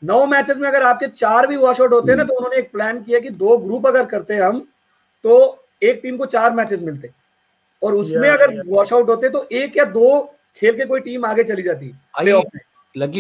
नौ 0.02 0.26
मैचेस 0.26 0.58
में 0.58 0.68
अगर 0.70 0.84
आपके 0.84 1.08
चार 1.08 1.48
भी 1.48 1.56
वॉश 1.58 1.82
आउट 1.82 1.94
होते 1.94 2.12
हैं 2.12 2.18
ना 2.18 2.24
तो 2.24 2.34
उन्होंने 2.34 2.58
एक 2.58 2.72
प्लान 2.72 3.02
किया 3.04 3.20
कि 3.20 3.30
दो 3.30 3.58
ग्रुप 3.58 3.88
अगर 3.88 4.06
करते 4.06 4.34
हैं 4.34 4.42
हम 4.42 4.60
तो 5.24 5.66
एक 5.82 6.00
टीम 6.04 6.18
को 6.18 6.26
चार 6.26 6.52
मैचेस 6.54 6.80
मिलते 6.82 7.10
और 7.82 7.94
उसमें 7.96 8.30
अगर 8.30 8.62
वॉश 8.68 8.94
आउट 8.94 9.10
होते 9.10 9.30
तो 9.30 9.48
एक 9.52 9.78
या 9.78 9.84
दो 9.88 10.20
खेल 10.58 10.78
के 10.78 10.86
कोई 10.86 11.00
टीम 11.00 11.26
आगे 11.26 11.44
चली 11.44 11.62
जाती 11.64 11.88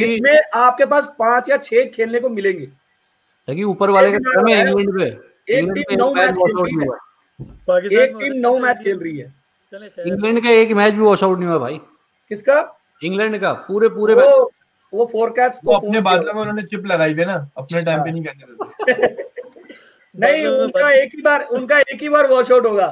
इसमें 0.03 0.41
आपके 0.55 0.85
पास 0.85 1.07
पाँच 1.19 1.49
या 1.49 1.57
छह 1.57 1.83
खेलने 1.85 2.19
को 2.19 2.29
मिलेंगे। 2.29 2.67
लगी 3.49 3.63
ऊपर 3.63 3.89
वाले 3.89 4.11
का 4.11 4.15
एक 4.15 4.23
क्रम 4.23 4.47
है 4.47 4.65
टीम 4.65 4.79
इंग्लैंड 4.79 5.17
पे 5.17 5.57
इंग्लैंड 5.57 5.75
टीम 5.75 5.83
पे 5.89 5.95
नौ 5.95 6.13
मैच 6.13 6.35
वॉश 6.37 6.51
आउट 6.57 6.67
नहीं 6.67 6.87
हुआ। 6.87 6.97
पाकिस्तान 7.67 8.03
एक 8.03 8.15
में 8.15 8.23
टीम 8.23 8.39
नौ 8.39 8.57
मैच 8.59 8.77
खेल 8.77 8.99
रही 8.99 9.17
है। 9.17 9.33
इंग्लैंड 10.07 10.43
का 10.43 10.49
एक 10.49 10.71
मैच 10.71 10.93
भी 10.93 11.01
वॉश 11.01 11.23
आउट 11.23 11.39
नहीं 11.39 11.49
हुआ 11.49 11.57
भाई। 11.57 11.79
किसका? 12.29 12.75
इंग्लैंड 13.03 13.37
का 13.41 13.53
पूरे 13.67 13.89
पूरे 13.89 14.13
वो 14.13 14.51
वो 14.93 15.05
फोरकास्ट 15.11 15.61
को 15.65 15.71
अपने 15.71 16.01
बादलों 16.01 16.33
में 16.33 16.41
उन्होंने 16.41 16.61
चिप 16.61 16.85
लगाई 16.85 17.13
है 17.13 17.25
ना 17.25 17.35
अपने 17.57 17.81
टाइम 17.81 18.03
पे 18.03 18.11
नहीं 18.11 18.23
कहने 18.23 18.43
देते। 18.45 19.23
नहीं 20.19 20.45
उनका 20.45 20.89
एक 20.91 21.11
ही 21.15 21.21
बार 21.21 21.43
उनका 21.57 21.79
एक 21.79 22.01
ही 22.01 22.09
बार 22.09 22.27
वॉश 22.27 22.51
आउट 22.51 22.65
होगा। 22.65 22.87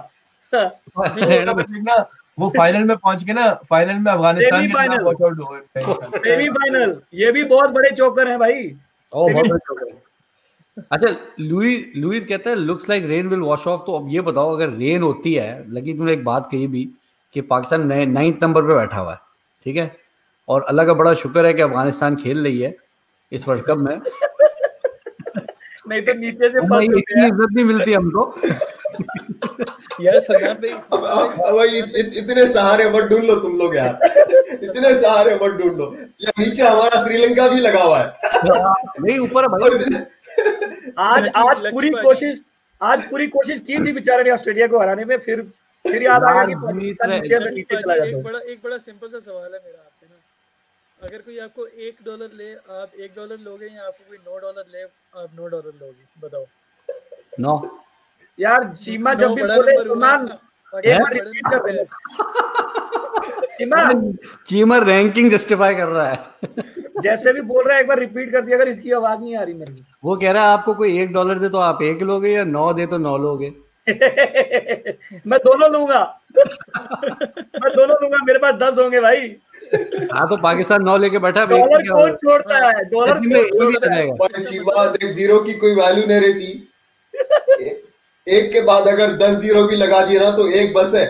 वो 2.40 2.50
फाइनल 2.58 2.84
में 2.84 2.98
पहुँच 2.98 3.24
के 3.24 3.34
ना 3.34 3.54
फाइनल 3.70 3.94
में 3.94 4.12
अफ़गानिस्तान 4.12 4.68
के 4.68 5.04
वॉच 5.04 5.22
आउट 5.22 5.40
हो 5.40 5.46
गए। 5.46 5.82
सेमीफाइनल 6.20 6.96
ये 7.14 7.32
भी 7.32 7.44
बहुत 7.44 7.70
बड़े 7.70 7.90
चौकर 7.90 8.28
हैं 8.28 8.40
भाई। 8.40 8.76
ओ 9.14 9.30
बहुत 9.30 10.07
अच्छा 10.78 11.08
लुइस 11.40 11.86
लुइस 11.98 12.26
कहता 12.26 12.50
है 12.50 12.56
looks 12.56 12.90
like 12.90 13.06
rain 13.06 13.28
will 13.28 13.40
wash 13.40 13.68
off 13.68 13.82
तो 13.86 13.94
अब 14.00 14.10
ये 14.12 14.22
बताओ 14.22 14.56
अगर 14.56 14.70
रेन 14.70 15.02
होती 15.02 15.34
है 15.34 15.64
लगी 15.74 15.94
तूने 15.94 16.14
एक 16.14 16.24
बात 16.24 16.48
कही 16.52 16.68
भी 16.68 16.84
कि 17.34 17.42
पाकिस्तान 17.52 17.88
नाइन्थ 18.12 18.44
नंबर 18.44 18.62
पे 18.62 18.74
बैठा 18.76 18.98
हुआ 18.98 19.14
है 19.14 19.20
ठीक 19.66 19.78
है? 19.78 19.96
और 20.48 20.62
अल्लाह 20.64 20.86
का 20.86 20.94
बड़ा 20.94 21.14
शुक्र 21.24 21.46
है 21.46 21.54
कि 21.54 21.62
अफ़गानिस्तान 21.62 22.16
खेल 22.16 22.44
रही 22.44 22.60
है 22.60 22.76
इस 23.32 23.48
वर्ल्ड 23.48 23.66
कप 23.66 23.78
में। 23.78 24.02
नहीं 25.90 26.02
तो 26.02 26.14
नीचे 26.14 26.50
से 26.50 26.60
इतनी 26.60 27.26
इज़्ज़त 27.26 27.54
नहीं 27.56 27.66
मिलती 27.66 27.94
हमको। 27.94 28.24
यार 30.02 30.20
भाई 30.20 31.80
इतने 32.22 32.48
सहारे 32.48 32.90
मत 32.90 33.10
ढूंढ 33.10 33.24
लो 33.24 33.36
तुम 33.42 33.56
लोग 33.58 33.76
यार। 33.76 34.00
इतने 34.64 34.94
सहारे 35.02 35.36
मत 35.36 35.58
ढूंढ 35.62 35.78
लो। 35.78 35.94
या 36.22 36.32
नीचे 36.40 36.64
हमारा 36.64 37.04
श्रीलंका 37.04 37.48
भी 37.48 37.60
लगा 37.60 37.84
हुआ 37.84 38.00
है। 38.00 38.08
नहीं 39.00 39.18
ऊपर 39.20 39.48
भाई। 39.48 39.70
आज 41.00 41.28
आज 41.36 41.72
पूरी 41.72 41.90
कोशिश 41.92 42.42
आज 42.82 43.10
पूरी 43.10 43.28
कोशिश 43.28 43.60
की 43.60 43.86
थी 43.86 43.92
बेचारे 43.94 44.24
ने 44.24 44.30
ऑस्ट्रेलिया 44.32 44.68
को 44.68 44.80
हराने 44.80 45.06
में 45.06 45.18
फिर 45.20 45.42
फिर 45.86 46.04
याद 46.04 46.24
आ 46.24 46.32
गया 46.34 46.44
कि 46.46 46.56
पाकिस्तान 46.56 47.12
जीत 47.12 47.44
नीचे 47.54 47.82
चला 47.82 47.94
एक 47.94 48.00
जाता 48.00 48.18
है। 48.18 48.24
बड़ा 48.24 48.40
एक 48.42 48.60
बड़ा 48.64 48.78
सिंपल 48.78 49.08
सा 49.08 49.20
सवाल 49.20 49.54
है 49.54 49.60
मेरा 49.60 49.80
आपसे 49.80 50.06
ना। 50.06 50.16
अगर 51.00 51.18
कोई 51.18 51.38
आपको 51.40 51.66
एक 51.68 51.96
डॉलर 52.06 52.30
ले 52.38 52.54
आप 52.54 53.00
एक 53.00 53.12
डॉलर 53.16 53.40
लोगे 53.40 53.66
या 53.66 53.84
आपको 53.84 54.04
कोई 54.10 54.18
नौ 54.18 54.38
डॉलर 54.40 54.66
ले 54.74 54.82
आप 54.84 55.30
नौ 55.40 55.48
डॉलर 55.48 55.74
लोगे 55.82 56.28
बताओ। 56.28 56.46
नो। 57.40 57.80
यार 58.40 58.74
सीमा 58.76 59.14
जब 59.14 59.34
भी 59.34 59.44
बोले 59.44 59.76
चीमर 64.48 64.84
रैंकिंग 64.84 65.32
जस्टिफाई 65.32 65.76
कर 65.76 65.88
रहा 65.88 66.08
है। 66.10 66.20
जैसे 67.04 67.34
भी 67.34 67.42
बोल 67.42 67.64
रहा 67.66 67.76
है 67.76 67.82
एक 67.82 67.88
बार 67.88 68.00
रिपीट 68.00 68.32
कर 68.32 68.42
दिया 68.42 68.58
अगर 68.58 68.68
इसकी 68.70 68.92
आवाज़ 68.92 69.20
नहीं 69.20 69.36
आ 69.38 69.42
रही 69.44 69.54
मेरी 69.54 69.84
वो 70.04 70.16
कह 70.16 70.32
रहा 70.32 70.44
है 70.44 70.50
आपको 70.50 70.74
कोई 70.74 71.00
एक 71.02 71.12
डॉलर 71.14 71.40
दे 71.40 71.50
तो 71.50 71.58
आप 71.60 71.82
एक 71.84 72.02
लोगे 72.02 72.30
या 72.30 72.44
नौ 72.44 72.74
दे 72.74 72.86
तो 72.86 72.98
नौ 72.98 73.18
लोगे? 73.18 73.52
मैं 75.28 75.40
दोनों 75.40 75.70
लूँगा। 75.72 76.00
मैं 76.38 77.72
दोनों 77.76 77.96
लूँगा 78.02 78.18
मेरे 78.26 78.40
पास 78.40 78.54
दस 78.54 78.78
होंगे 78.80 79.00
भाई। 79.00 79.36
हाँ 80.14 80.28
तो 80.30 80.38
पाकिस्तान 80.38 80.84
नौ 80.84 80.98
लेके 80.98 81.20
बैठा 81.20 81.42
है, 81.42 81.48
डॉलर 81.48 81.88
कौन 81.90 82.16
छोड़ता 82.16 82.56
है? 82.68 82.84
डॉलर 82.90 83.16
ज़ीरो 85.12 85.40
की 85.40 85.54
कोई 85.54 85.74
वैल्यू 85.76 86.04
नहीं 86.08 86.22
रहती। 86.22 86.50
एक 88.28 88.52
के 88.54 88.62
बाद 88.64 88.88
अगर 88.88 89.16
दस 89.18 89.36
ज़ीरो 89.40 89.64
भी 89.68 89.76
लगा 89.76 90.06
दिए 90.06 90.20
ना 90.20 90.30
तो 90.38 90.48
एक 90.54 90.74
बस 90.74 90.94
है। 90.96 91.06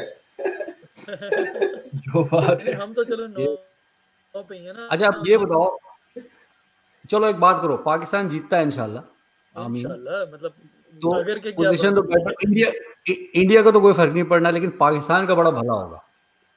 जो 1.97 2.24
बात 2.25 2.63
है। 2.63 2.74
हम 2.74 2.93
तो 2.93 3.03
चलो 3.03 3.27
नौ 3.27 3.43
नौ 3.43 4.41
पे 4.41 4.55
ही 4.55 4.65
है 4.65 4.74
ना। 4.74 4.88
अच्छा 4.91 5.07
अब 5.07 5.24
ये 5.27 5.38
बताओ। 5.38 5.77
चलो 7.09 7.27
एक 7.27 7.39
बात 7.39 7.62
करो 7.62 7.77
पाकिस्तान 7.86 8.29
जीतता 8.29 8.57
है 8.57 8.63
इंशाल्लाह। 8.63 9.62
आमीन। 9.62 9.86
मतलब 9.86 10.53
तो 10.93 11.13
अगर 11.15 11.39
के 11.39 11.51
क्या 11.51 11.55
पोजीशन 11.59 11.95
तो 11.95 12.01
बेटर 12.03 12.33
इंडिया 12.43 12.69
इंडिया 13.09 13.62
का 13.63 13.71
तो 13.71 13.79
कोई 13.81 13.93
फ़र्क 13.93 14.13
नहीं 14.13 14.24
पड़ना 14.25 14.50
लेकिन 14.50 14.69
पाकिस्तान 14.79 15.27
का 15.27 15.36
बड़ा 15.36 15.51
भला 15.51 15.74
होगा। 15.74 16.03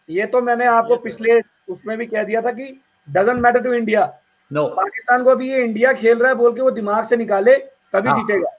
ये 0.09 0.26
तो 0.26 0.40
मैंने 0.43 0.67
आपको 0.69 0.97
पिछले 0.99 1.40
उसमें 1.69 1.97
भी 1.99 2.07
कह 2.07 2.25
दिया 2.25 2.40
था 2.43 2.50
कि 2.52 2.64
doesn't 3.09 3.40
matter 3.43 3.61
to 3.61 3.73
India 3.75 4.12
no 4.50 4.67
Pakistan 4.76 5.25
को 5.25 5.31
अभी 5.31 5.50
ये 5.50 5.62
इंडिया 5.64 5.93
खेल 5.95 6.19
रहा 6.19 6.29
है 6.29 6.35
बोल 6.37 6.55
के 6.55 6.62
वो 6.62 6.71
दिमाग 6.73 7.05
से 7.05 7.17
निकाले 7.17 7.57
तभी 7.95 8.09
हाँ। 8.09 8.19
जीतेगा। 8.19 8.50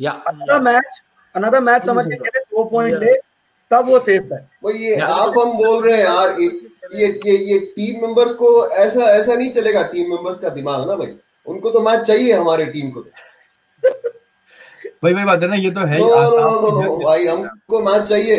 या 0.00 0.10
अनदर 0.28 0.60
मैच 0.62 1.00
अनदर 1.38 1.60
मैच 1.60 1.84
समझ 1.84 2.04
के 2.06 2.16
खेले 2.16 2.40
दो 2.40 2.64
पॉइंट 2.70 2.94
ले 3.00 3.14
तब 3.70 3.88
वो 3.88 3.98
सेफ़ 4.00 4.32
है। 4.32 4.40
भाई 4.64 4.74
ये 4.74 4.96
आप 4.96 5.38
हम 5.38 5.52
बोल 5.56 5.82
रहे 5.84 5.96
हैं 5.96 6.04
यार 6.04 6.40
ये 6.40 6.48
ये 6.94 7.06
ये, 7.36 7.58
टीम 7.58 8.00
मेंबर्स 8.02 8.34
को 8.34 8.50
ऐसा 8.82 9.04
ऐसा 9.06 9.34
नहीं 9.34 9.50
चलेगा 9.52 9.82
टीम 9.88 10.10
मेंबर्स 10.10 10.38
का 10.38 10.48
दिमाग 10.50 10.86
ना 10.88 10.94
भाई। 10.96 11.14
उनको 11.46 11.70
तो 11.70 11.80
मैच 11.82 12.00
चाहिए 12.00 12.32
हमारे 12.32 12.64
टीम 12.66 12.90
को। 12.90 13.00
वही 15.04 15.14
वही 15.14 15.24
बात 15.24 15.42
है 15.42 15.48
ना 15.48 15.56
ये 15.56 15.70
तो 15.70 15.80
है 15.86 15.98
नो 15.98 16.06
नो 16.06 16.60
नो 16.60 16.70
नो 16.80 16.96
भाई 16.98 17.26
हमको 17.26 17.80
मैच 17.80 18.02
चाहिए। 18.02 18.36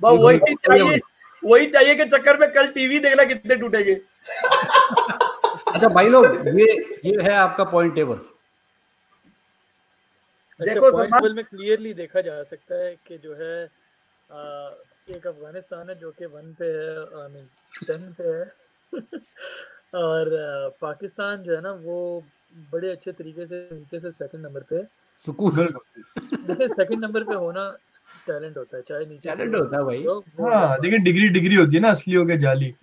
वही 0.00 0.38
चाहिए 0.38 1.00
वही 1.42 1.66
चाहिए 1.66 1.94
कि 1.94 2.04
चक्कर 2.06 2.36
में 2.40 2.48
कल 2.52 2.66
टीवी 2.74 2.98
देखना 2.98 3.24
कितने 3.24 3.56
टूटेंगे। 3.56 3.94
अच्छा 5.74 5.88
भाई 5.88 6.08
लोग 6.08 6.24
ये 6.60 6.72
ये 7.04 7.22
है 7.22 7.34
आपका 7.36 7.64
पॉइंट 7.72 7.94
टेबल 7.94 8.20
देखो 10.60 10.90
पॉइंट 10.90 11.14
सलमान- 11.14 11.36
में 11.36 11.44
क्लियरली 11.44 11.94
देखा 11.94 12.20
जा 12.20 12.42
सकता 12.42 12.74
है 12.74 12.94
कि 13.06 13.18
जो 13.18 13.34
है 13.34 13.64
आ, 14.30 14.70
एक 15.16 15.26
अफ़गानिस्तान 15.26 15.88
है 15.88 15.94
जो 16.00 16.10
कि 16.10 16.26
वन 16.26 16.52
पे 16.58 16.64
है 16.64 17.22
आई 17.22 17.28
मीन 17.32 17.46
टेन 17.86 18.12
पे 18.18 18.28
है। 18.28 18.44
और 19.94 20.34
आ, 20.34 20.68
पाकिस्तान 20.80 21.42
जो 21.42 21.54
है 21.54 21.60
ना 21.62 21.72
वो 21.72 22.24
बड़े 22.72 22.90
अच्छे 22.90 23.12
तरीके 23.12 23.46
से 23.46 23.68
नीचे 23.72 24.00
से 24.00 24.10
सेकंड 24.12 24.46
नंबर 24.46 24.60
पे। 24.70 24.82
सुकून 25.24 25.50
देखिए 25.56 26.68
सेकंड 26.68 27.04
नंबर 27.04 27.24
पे 27.24 27.34
होना 27.34 27.68
टैलेंट 28.26 28.56
होता 28.56 28.76
है 28.76 28.82
चाहे 28.88 29.06
नीचे 29.06 29.28
टैलेंट 29.28 29.54
होता 29.54 29.76
है 29.76 29.84
भाई। 29.84 30.02
तो 30.02 30.18
हाँ 30.50 30.80
देखिए 30.80 30.98
डिग्री 30.98 31.28
डिग्री 31.28 31.54
होती 31.54 31.76
है 31.76 31.82
ना 31.82 31.90
असली 31.90 32.14
हो 32.14 32.24
के 32.26 32.36
जाली। 32.38 32.74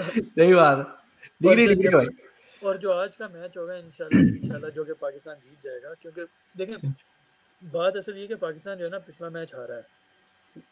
सही 0.00 0.54
बात। 0.54 0.98
डिग्री 1.42 1.66
डिग्री 1.66 1.88
भाई। 1.88 2.06
और 2.64 2.76
जो 2.76 2.92
आज 2.92 3.16
का 3.16 3.28
मैच 3.28 3.56
होगा, 3.56 3.74
इंशाल्लाह 3.74 4.22
इंशाल्लाह 4.22 4.70
जो 4.70 4.84
कि 4.84 4.92
पाकिस्तान 4.92 5.34
जीत 5.34 5.62
जाएगा, 5.64 5.94
क्योंकि 6.02 6.24
देखें, 6.56 6.92
बात 7.62 7.96
असल 7.96 8.16
ये 8.16 8.26
कि 8.26 8.34
पाकिस्तान 8.34 8.76
जो 8.76 8.84
है 8.84 8.90
ना, 8.90 8.98
पिछला 8.98 9.30
मैच 9.30 9.54
हारा 9.54 9.74
है। 9.74 9.84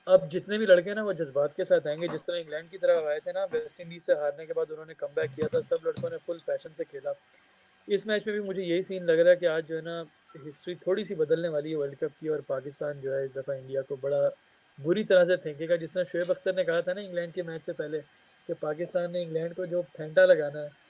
अब 0.09 0.29
जितने 0.29 0.59
भी 0.59 0.67
लड़के 0.67 0.91
हैं 0.91 0.97
ना, 0.97 1.03
वो 1.03 1.13
जज्बात 1.13 1.55
के 1.57 1.65
साथ 1.65 1.87
आएँगे। 1.87 2.09
जिस 2.09 2.21
तरह 2.21 2.37
इंग्लैंड 2.37 2.71
की 2.71 2.79
तरफ़ 2.79 3.07
आए 3.07 3.19
थे 3.21 3.33
ना 3.33 3.45
वेस्ट 3.45 3.81
इंडीज 3.81 4.03
से 4.03 4.13
हारने 4.13 4.47
के 4.47 4.53
बाद 4.53 4.71
उन्होंने 4.71 4.95
कम 4.95 5.09
किया 5.17 5.49
था, 5.49 5.61
सब 5.61 5.87
लड़कों 5.87 6.11
ने 6.11 6.17
फुल 6.17 6.39
पैशन 6.47 6.71
से 6.71 6.85
खेला। 6.85 7.15
इस 7.89 8.07
मैच 8.07 8.27
में 8.27 8.35
भी 8.37 8.47
मुझे 8.47 8.63
यही 8.63 8.83
सीन 8.83 9.05
लग 9.05 9.19
रहा 9.21 9.31
है 9.31 9.37
कि 9.37 9.47
आज 9.47 9.65
जो 9.65 9.77
है 9.77 9.83
ना 9.83 10.05
हिस्ट्री 10.45 10.75
थोड़ी 10.75 11.05
सी 11.05 11.15
बदलने 11.15 11.49
वाली 11.49 11.71
है 11.71 11.77
वर्ल्ड 11.77 11.95
कप 11.95 12.13
की 12.21 12.29
और 12.29 12.41
पाकिस्तान 12.41 13.01
जो 13.01 13.13
है 13.13 13.25
इस 13.25 13.35
दफ़ा 13.35 13.55
इंडिया 13.55 13.83
को 13.83 13.97
बड़ा 13.97 14.29
बुरी 14.79 15.05
तरह 15.05 15.25
से 15.25 15.37
फेंकेगा। 15.37 15.77
जिसने 15.77 16.05
शुएब 16.05 16.31
अख्तर 16.31 16.55
ने 16.55 16.65
कहा 16.65 16.81
था 16.83 16.93
ना, 16.93 17.01
इंग्लैंड 17.01 17.33
के 17.33 17.43
मैच 17.43 17.63
से 17.63 17.73
पहले, 17.73 17.99
कि 18.49 18.55
पाकिस्तान 18.55 19.13
ने 19.13 19.23
इंग्लैंड 19.23 19.55
को 19.55 19.67
जो 19.67 19.83
फेंटा 19.83 20.25
लगाना 20.25 20.61
है 20.61 20.84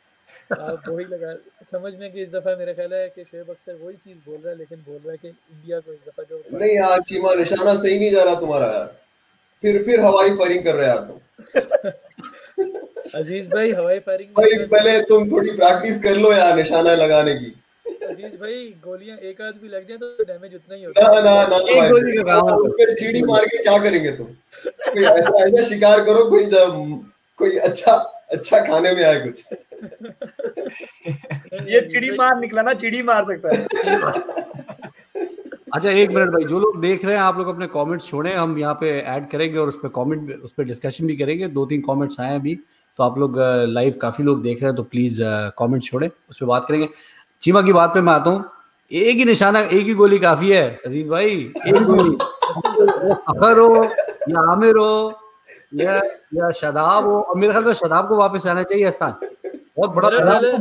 आप 0.52 0.82
वही 0.88 1.04
लगा 1.04 1.34
समझ 1.70 1.92
में 2.00 2.10
कि 2.12 2.22
इस 2.22 2.28
दफ़ा 2.32 2.54
मेरा 2.56 2.72
ख्याल 2.72 2.92
है 2.94 3.06
कि 3.08 3.22
शुएब 3.24 3.50
अख्तर 3.50 3.74
वही 3.82 3.94
चीज़ 3.96 4.16
बोल 4.28 4.38
रहा 4.38 4.50
है 4.52 4.58
लेकिन 4.58 4.78
बोल 4.88 4.98
रहा 5.04 5.12
है 5.12 5.16
कि 5.18 5.28
इंडिया 5.28 5.78
को 5.80 5.92
इस 5.92 5.98
दफ़ा 6.08 6.22
जो 6.30 6.58
नहीं 6.58 6.74
यार 6.76 7.00
चीमा 7.08 7.34
निशाना 7.34 7.74
सही 7.74 7.98
नहीं 7.98 8.10
जा 8.12 8.22
रहा 8.24 8.34
तुम्हारा 8.40 8.66
यार। 8.72 8.94
फिर 9.62 9.82
फिर 9.84 10.00
हवाई 10.00 10.30
फायरिंग 10.38 10.64
कर 10.64 10.74
रहे 10.74 10.86
हैं 10.86 10.94
यार 10.94 11.02
तुम। 11.08 11.18
अज़ीज़ 13.20 13.48
भाई 13.48 13.72
हवाई 13.72 13.98
फायरिंग 14.06 14.30
भाई 14.38 14.66
पहले 14.68 15.00
तुम 15.08 15.30
थोड़ी 15.30 15.50
प्रैक्टिस 15.56 16.02
कर 16.02 16.16
लो 16.16 16.32
यार 16.32 16.56
निशाना 16.56 16.94
लगाने 16.94 17.34
की। 17.34 17.50
अज़ीज़ 18.10 18.36
भाई 18.40 18.56
गोलियाँ 18.84 19.16
एक 19.30 19.40
आध 19.42 19.54
भी 19.62 19.68
लग 19.68 19.88
जाए 19.88 19.96
तो 19.98 20.24
डैमेज 20.24 20.54
उतना 20.54 20.74
ही 20.74 20.82
होता 20.82 21.04
है। 21.04 21.22
ना 21.24 21.34
ना 21.48 21.56
एक 21.56 21.78
भाई। 21.78 21.88
गोली 21.90 22.16
का 22.16 22.22
काम 22.22 22.56
उस 22.56 22.72
पे 22.78 22.94
चीड़ी 22.94 23.22
मार 23.32 23.46
के 23.46 23.62
क्या 23.62 23.78
करेंगे 23.84 24.10
तुम? 24.16 24.26
कोई 24.66 25.04
ऐसा 25.04 25.44
ऐसा 25.44 25.62
शिकार 25.68 26.04
करो 26.04 26.24
कोई 26.30 26.50
कोई 27.38 27.56
अच्छा 27.68 27.92
अच्छा 28.32 28.58
खाने 28.66 28.92
में 28.94 29.02
आए 29.04 29.18
कुछ। 29.20 29.44
ये 31.64 31.80
चिड़ी 31.82 32.10
मार 32.10 32.38
निकला 32.40 32.62
ना, 32.62 32.72
चिड़ी 32.74 33.02
मार 33.02 33.24
सकता 33.24 33.48
है। 33.48 33.66
अच्छा 35.72 35.90
एक 35.90 36.10
मिनट 36.10 36.30
भाई, 36.30 36.44
जो 36.44 36.58
लोग 36.60 36.80
देख 36.80 37.04
रहे 37.04 37.14
हैं, 37.14 37.22
आप 37.22 37.38
लोग 37.38 37.48
अपने 37.48 37.66
कमेंट्स 37.66 38.06
छोड़े, 38.08 38.32
हम 38.34 38.58
यहाँ 38.58 38.74
पे 38.80 38.90
ऐड 39.00 39.28
करेंगे 39.30 39.58
और 39.58 39.68
उस 39.68 39.78
पर 39.82 39.88
कमेंट 39.94 40.30
उस 40.44 40.52
पर 40.52 40.64
डिस्कशन 40.64 41.06
भी 41.06 41.16
करेंगे। 41.16 41.48
दो 41.48 41.64
तीन 41.66 41.80
कमेंट्स 41.88 42.20
आए 42.20 42.34
अभी 42.34 42.58
तो 42.98 43.02
आप 43.04 43.18
लोग 43.18 43.38
लाइव 43.68 43.94
काफ़ी 44.02 44.24
लोग 44.24 44.42
देख 44.42 44.62
रहे 44.62 44.68
हैं 44.68 44.76
तो 44.76 44.82
प्लीज़ 44.84 45.20
कमेंट्स 45.58 45.86
छोड़ें, 45.88 46.08
उस 46.30 46.38
पर 46.40 46.46
बात 46.46 46.64
करेंगे। 46.68 46.88
चीमा 47.42 47.62
की 47.62 47.72
बात 47.72 47.94
पे 47.94 48.00
मैं 48.00 48.12
आता 48.12 48.30
हूँ। 48.30 48.44
एक 48.90 49.16
ही 49.16 49.24
निशाना, 49.24 49.60
एक 49.60 49.86
ही 49.86 49.94
गोली 49.94 50.18
काफ़ी 50.18 50.50
है, 50.50 50.80
अज़ीज़ 50.86 51.08
भाई, 51.10 51.30
एक 51.68 51.82
गोली। 51.82 52.10
वो 52.10 53.14
फखर 53.14 53.58
हो, 53.58 53.84
या 54.30 54.50
आमिर 54.52 54.76
हो, 54.76 55.20
या 55.74 55.96
या 56.34 56.50
शदाब 56.52 57.04
हो 57.04 57.20
और 57.20 57.36
मेरे 57.38 57.52
ख्याल 57.52 57.64
में 57.64 57.74
शदाब 57.74 58.08
को 58.08 58.16
वापस 58.16 58.46
आना 58.46 58.62
चाहिए, 58.62 58.84
एहसान। 58.84 59.12
बहुत 59.78 59.94
बड़ा 59.94 60.08
है- 60.46 60.60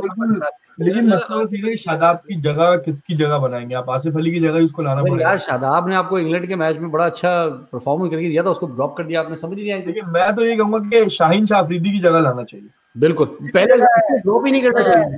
लेकिन 0.79 1.09
मसला 1.09 1.75
शादाब 1.75 2.15
की 2.17 2.35
जगह 2.35 2.77
किसकी 2.77 3.13
जगह 3.13 3.37
बनाएँगे 3.37 3.75
आप? 3.75 3.89
आसिफ 3.89 4.17
अली 4.17 4.31
की 4.31 4.39
जगह 4.39 4.63
उसको 4.63 4.81
लाना 4.81 5.01
पड़ेगा। 5.01 5.29
यार 5.29 5.37
शादाब 5.37 5.87
ने 5.87 5.95
आपको 5.95 6.19
इंग्लैंड 6.19 6.47
के 6.47 6.55
मैच 6.55 6.77
में 6.77 6.91
बड़ा 6.91 7.05
अच्छा 7.05 7.45
परफॉर्मेंस 7.45 8.11
करके 8.11 8.29
दिया 8.29 8.43
था 8.43 8.49
उसको 8.49 8.67
ड्रॉप 8.67 8.97
कर 8.97 9.03
दिया 9.03 9.19
आपने 9.19 9.35
समझ 9.35 9.59
नहीं 9.59 9.71
आई। 9.71 9.79
लेकिन 9.79 10.03
मैं 10.05 10.35
तो 10.35 10.45
ये 10.45 10.55
कहूँगा 10.55 10.79
कि 10.79 11.09
शाहीन 11.09 11.45
शाह 11.45 11.59
अफरीदी 11.59 11.91
की 11.91 11.99
जगह 11.99 12.19
लाना 12.19 12.43
चाहिए। 12.43 12.67
बिल्कुल 12.97 13.27
पहले 13.27 13.77
ड्रॉप 14.19 14.45
ही 14.45 14.51
नहीं 14.51 14.61
करना 14.61 14.81
चाहिए। 14.81 15.17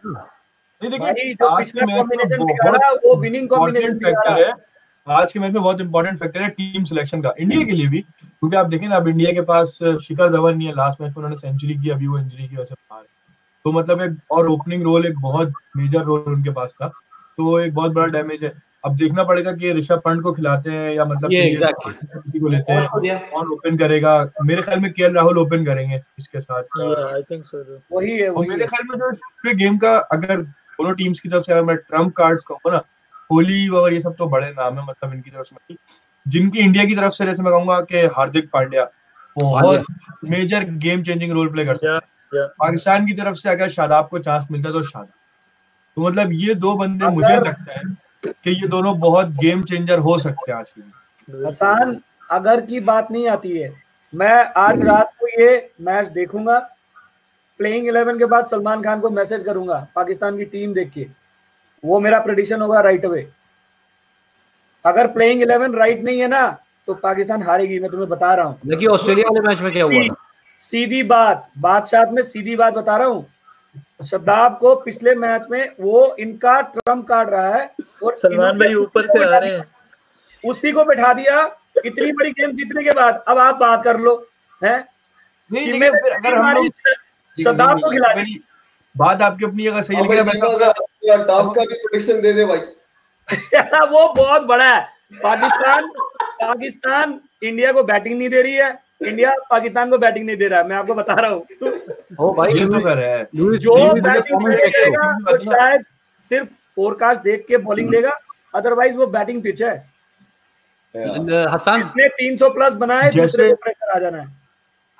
आज 1.46 1.72
के 1.72 1.86
मैच 1.86 2.06
में 2.06 2.18
बहुत 2.38 2.50
रहा 2.76 2.92
वो 2.92 3.16
विनिंग 3.16 3.50
कॉम्बिनेशन 3.50 3.88
इम्पोर्टेंट 3.88 4.16
दिखा 4.16 4.36
फैक्टर 4.36 5.14
आज 5.14 5.32
के 5.32 5.40
मैच 5.40 5.54
में 5.54 5.64
बहुत 5.64 5.82
इंपॉर्टेंट 5.82 6.20
फैक्टर 6.20 6.42
है 6.42 6.50
टीम 6.50 6.84
सिलेक्शन 6.84 7.22
का। 7.22 7.34
इंडिया 7.40 7.64
के 7.66 7.72
लिए 7.72 7.88
भी 7.88 8.00
क्योंकि 8.00 8.58
आप 8.58 8.66
देखें 8.66 8.88
ना 8.88 8.96
अब 8.96 9.08
इंडिया 9.08 9.32
के 9.32 9.42
पास 9.42 9.80
शिखर 9.84 10.30
धवन 10.30 10.58
नहीं 10.58 10.68
है। 10.68 10.74
लास्ट 10.74 11.02
मैच 11.02 11.10
में 11.10 11.16
उन्होंने 11.16 11.36
सेंचुरी 11.36 11.74
की 11.74 11.90
अभी 11.90 12.08
वो 12.08 12.20
इंजरी 12.20 12.48
की 12.48 12.56
वजह 12.56 12.64
से 12.64 12.76
बाहर 12.76 13.02
है। 13.02 13.15
तो 13.66 13.72
मतलब 13.72 14.02
एक 14.02 14.18
और 14.32 14.48
ओपनिंग 14.48 14.84
रोल 14.84 15.06
एक 15.06 15.20
बहुत 15.20 15.54
मेजर 15.78 16.04
रोल 16.04 16.34
उनके 16.34 16.52
पास 16.52 16.74
था। 16.74 16.88
तो 16.88 17.60
एक 17.60 17.74
बहुत 17.74 17.92
बड़ा 17.92 18.06
डैमेज 18.08 18.44
है। 18.44 18.52
अब 18.86 18.96
देखना 18.96 19.24
पड़ेगा 19.24 19.52
कि 19.52 19.72
ऋषभ 19.74 20.02
पंत 20.06 20.22
को 20.24 20.32
खिलाते 20.32 20.72
हैं 20.72 20.94
या 20.96 21.06
मतलब 21.06 21.32
ये 21.34 21.42
exactly. 21.52 21.94
किसी 22.16 22.40
को 22.40 22.48
लेते 22.48 22.74
हैं। 22.74 23.18
कौन 23.32 23.48
ओपन 23.54 23.78
करेगा? 23.78 24.14
मेरे 24.44 24.62
ख्याल 24.62 24.80
में 24.80 24.92
के 24.94 25.08
राहुल 25.14 25.38
ओपन 25.38 25.66
करेंगे 25.66 26.02
इसके 26.20 26.40
साथ। 26.40 26.64
आई 26.82 27.22
थिंक 27.22 27.46
सो 27.46 27.64
वही 27.92 28.18
है 28.18 28.30
वही 28.30 28.50
मेरे 28.50 28.66
ख्याल 28.66 28.88
में 28.90 28.98
जो 28.98 29.12
पूरे 29.12 29.54
गेम 29.56 29.78
का 29.78 29.98
अगर 29.98 30.42
दोनों 30.42 30.94
टीम्स 30.96 31.20
की 31.20 31.30
तरफ़ 31.30 31.44
से 31.44 31.54
अगर 31.54 31.64
मैं 31.64 31.76
ट्रंप 31.78 32.14
कार्ड्स 32.18 32.44
कहूँ 32.44 32.72
ना 32.72 32.78
कोहली 33.30 33.68
और 33.70 33.94
ये 33.94 34.00
सब 34.00 34.16
तो 34.16 34.28
बड़े 34.30 34.50
नाम 34.52 34.80
है 34.80 34.86
मतलब 34.86 35.14
इनकी 35.14 35.30
तरफ़ 35.30 35.48
से। 35.48 35.76
जिनकी 36.26 36.60
इंडिया 36.60 36.86
की 36.86 36.96
तरफ़ 36.96 37.14
से 37.14 37.26
जैसे 37.26 37.44
मैं 37.44 37.54
कहूँगा 37.54 37.80
कि 37.82 38.06
हार्दिक 38.16 38.50
पांड्या 38.54 38.90
बहुत 39.38 39.86
major 40.26 40.64
game 40.84 41.04
changing 41.04 41.32
role 41.32 41.50
play 41.52 41.66
कर 41.66 41.76
सकते 41.76 41.94
हैं। 41.94 42.14
पाकिस्तान 42.32 43.06
की 43.08 43.14
तरफ़ 43.14 43.36
से 43.38 43.50
अगर 43.50 43.70
शादाब 43.70 44.08
को 44.08 44.20
चांस 44.20 44.48
मिलता 44.52 44.70
है 44.70 44.74
तो 44.74 44.82
शादाब। 44.84 45.08
तो 45.98 46.02
मतलब 46.02 46.32
ये 46.34 46.56
दो 46.56 46.74
बंदे 46.76 47.10
मुझे 47.12 47.36
लगता 47.38 47.72
है 47.72 47.84
कि 48.26 48.52
ये 48.52 48.68
दोनों 48.68 48.98
बहुत 49.00 49.28
गेम 49.42 49.64
चेंजर 49.64 50.00
हो 50.00 50.18
सकते 50.20 50.52
हैं 50.52 50.58
आज 50.60 50.70
की 50.70 51.46
हसान 51.46 52.00
अगर 52.32 52.62
की 52.62 52.80
बात 52.82 53.12
नहीं 53.12 53.28
आती 53.30 53.58
है 53.58 53.74
मैं 54.14 54.34
आज 54.58 54.82
रात 54.86 55.12
को 55.20 55.28
ये 55.30 55.48
मैच 55.82 56.08
देखूँगा। 56.10 56.60
प्लेइंग 57.60 57.88
इलेवन 57.88 58.18
के 58.20 58.26
बाद 58.26 58.46
सलमान 58.46 58.82
खान 58.84 59.00
को 59.00 59.10
मैसेज 59.12 59.44
करूँगा 59.44 59.76
पाकिस्तान 59.96 60.38
की 60.38 60.46
टीम 60.46 60.74
देख 60.74 60.92
के। 60.94 61.08
वो 61.84 62.00
मेरा 62.00 62.20
प्रडिक्शन 62.20 62.62
होगा 62.62 62.82
राइट 62.82 63.06
अवे 63.06 63.28
अगर 64.86 65.08
प्लेइंग 65.08 65.42
इलेवन 65.42 65.76
राइट 65.76 66.04
नहीं 66.04 66.20
है 66.20 66.28
ना 66.28 66.48
तो 66.88 66.94
पाकिस्तान 66.96 67.44
हारेगी 67.44 67.80
मैं 67.80 67.90
तुम्हें 67.92 68.10
बता 68.10 68.34
रहा 68.34 68.46
हूँ। 68.46 68.60
देखिए 68.66 68.88
ऑस्ट्रेलिया 68.90 69.30
वाले 69.30 69.48
मैच 69.48 69.62
में 69.62 69.72
क्या 69.74 69.84
हुआ 69.84 70.16
सीधी 70.60 71.04
बात 71.04 71.50
बादशाह 71.58 72.12
में 72.12 72.24
सीधी 72.24 72.56
बात 72.56 72.74
बता 72.74 72.98
रहा 72.98 73.08
हूँ। 73.08 73.32
शब्दाब 74.06 74.58
को 74.58 74.76
पिछले 74.76 75.16
मैच 75.16 75.42
में 75.52 75.72
वो 75.80 76.16
इनका 76.20 76.62
ट्रंप 76.62 77.08
काट 77.08 77.30
रहा 77.30 77.56
है 77.56 77.72
और 78.04 78.18
सलमान 78.18 78.60
भाई 78.60 78.74
ऊपर 78.74 79.10
से 79.10 79.36
आ 79.36 79.38
रहे 79.38 79.52
हैं। 79.52 79.64
उसी 80.50 80.72
को 80.72 80.86
बैठा 80.86 81.14
दिया। 81.14 81.58
इतनी 81.86 82.12
बड़ी 82.12 82.32
गेम 82.32 82.52
जीतने 82.52 82.84
के 82.84 82.90
बाद 82.90 83.24
अब 83.28 83.38
आप 83.38 83.56
बात 83.56 83.84
कर 83.84 84.00
लो 84.00 84.28
है? 84.64 84.86
नहीं 85.52 85.90
अगर 85.90 86.34
हम 86.34 86.70
शब्दाब 87.44 87.80
को 87.80 87.92
खिला 87.92 88.14
बात 88.98 89.22
आपकी 89.22 89.46
अपनी 89.46 89.68
अगर 89.68 89.82
सही 89.82 89.98
लगे 89.98 90.16
टास्क 91.24 91.56
का 91.56 91.62
भी 91.62 91.76
प्रेडिक्शन 91.76 92.22
दे 92.22 92.34
दे 92.34 92.46
भाई। 92.46 92.60
वो 93.88 94.14
बहुत 94.14 94.42
बड़ा 94.42 94.76
है। 94.76 94.82
पाकिस्तान 95.24 95.88
पाकिस्तान 96.44 97.20
इंडिया 97.44 97.72
को 97.72 97.84
बैटिंग 97.84 98.18
नहीं 98.18 98.30
दे 98.30 98.42
रही 98.42 98.54
है। 98.54 98.85
इंडिया 99.06 99.34
पाकिस्तान 99.50 99.90
को 99.90 99.98
बैटिंग 99.98 100.26
नहीं 100.26 100.38
दे 100.38 100.48
रहा 100.48 100.60
है 100.60 100.68
मैं 100.68 100.76
आपको 100.76 100.94
बता 100.96 101.14
रहा 101.14 101.32
हूँ। 101.32 101.44
ओ 102.20 102.34
भाई 102.34 102.54
ये 102.54 102.66
तो 102.66 102.80
कर 102.80 102.98
रहा 102.98 103.10
है। 103.10 103.24
जो 103.58 103.76
बैटिंग 103.96 104.48
देगा 104.48 105.10
वो 105.22 105.38
शायद 105.40 105.84
सिर्फ़ 106.24 106.48
फोरकास्ट 106.78 107.22
देख 107.24 107.46
के 107.48 107.58
बॉलिंग 107.68 107.90
देगा 107.92 108.12
अदरवाइज़ 108.54 108.96
वो 108.98 109.08
बैटिंग 109.10 109.42
पिच 109.44 109.62
है। 109.62 109.76
हसन 111.54 111.82
इसने 111.82 112.08
300 112.18 112.50
प्लस 112.54 112.74
बनाए 112.82 113.10
दूसरे 113.12 113.50
को 113.50 113.56
प्रेशर 113.64 113.92
आ 113.92 114.00
जाना 114.00 114.18
है। 114.18 114.28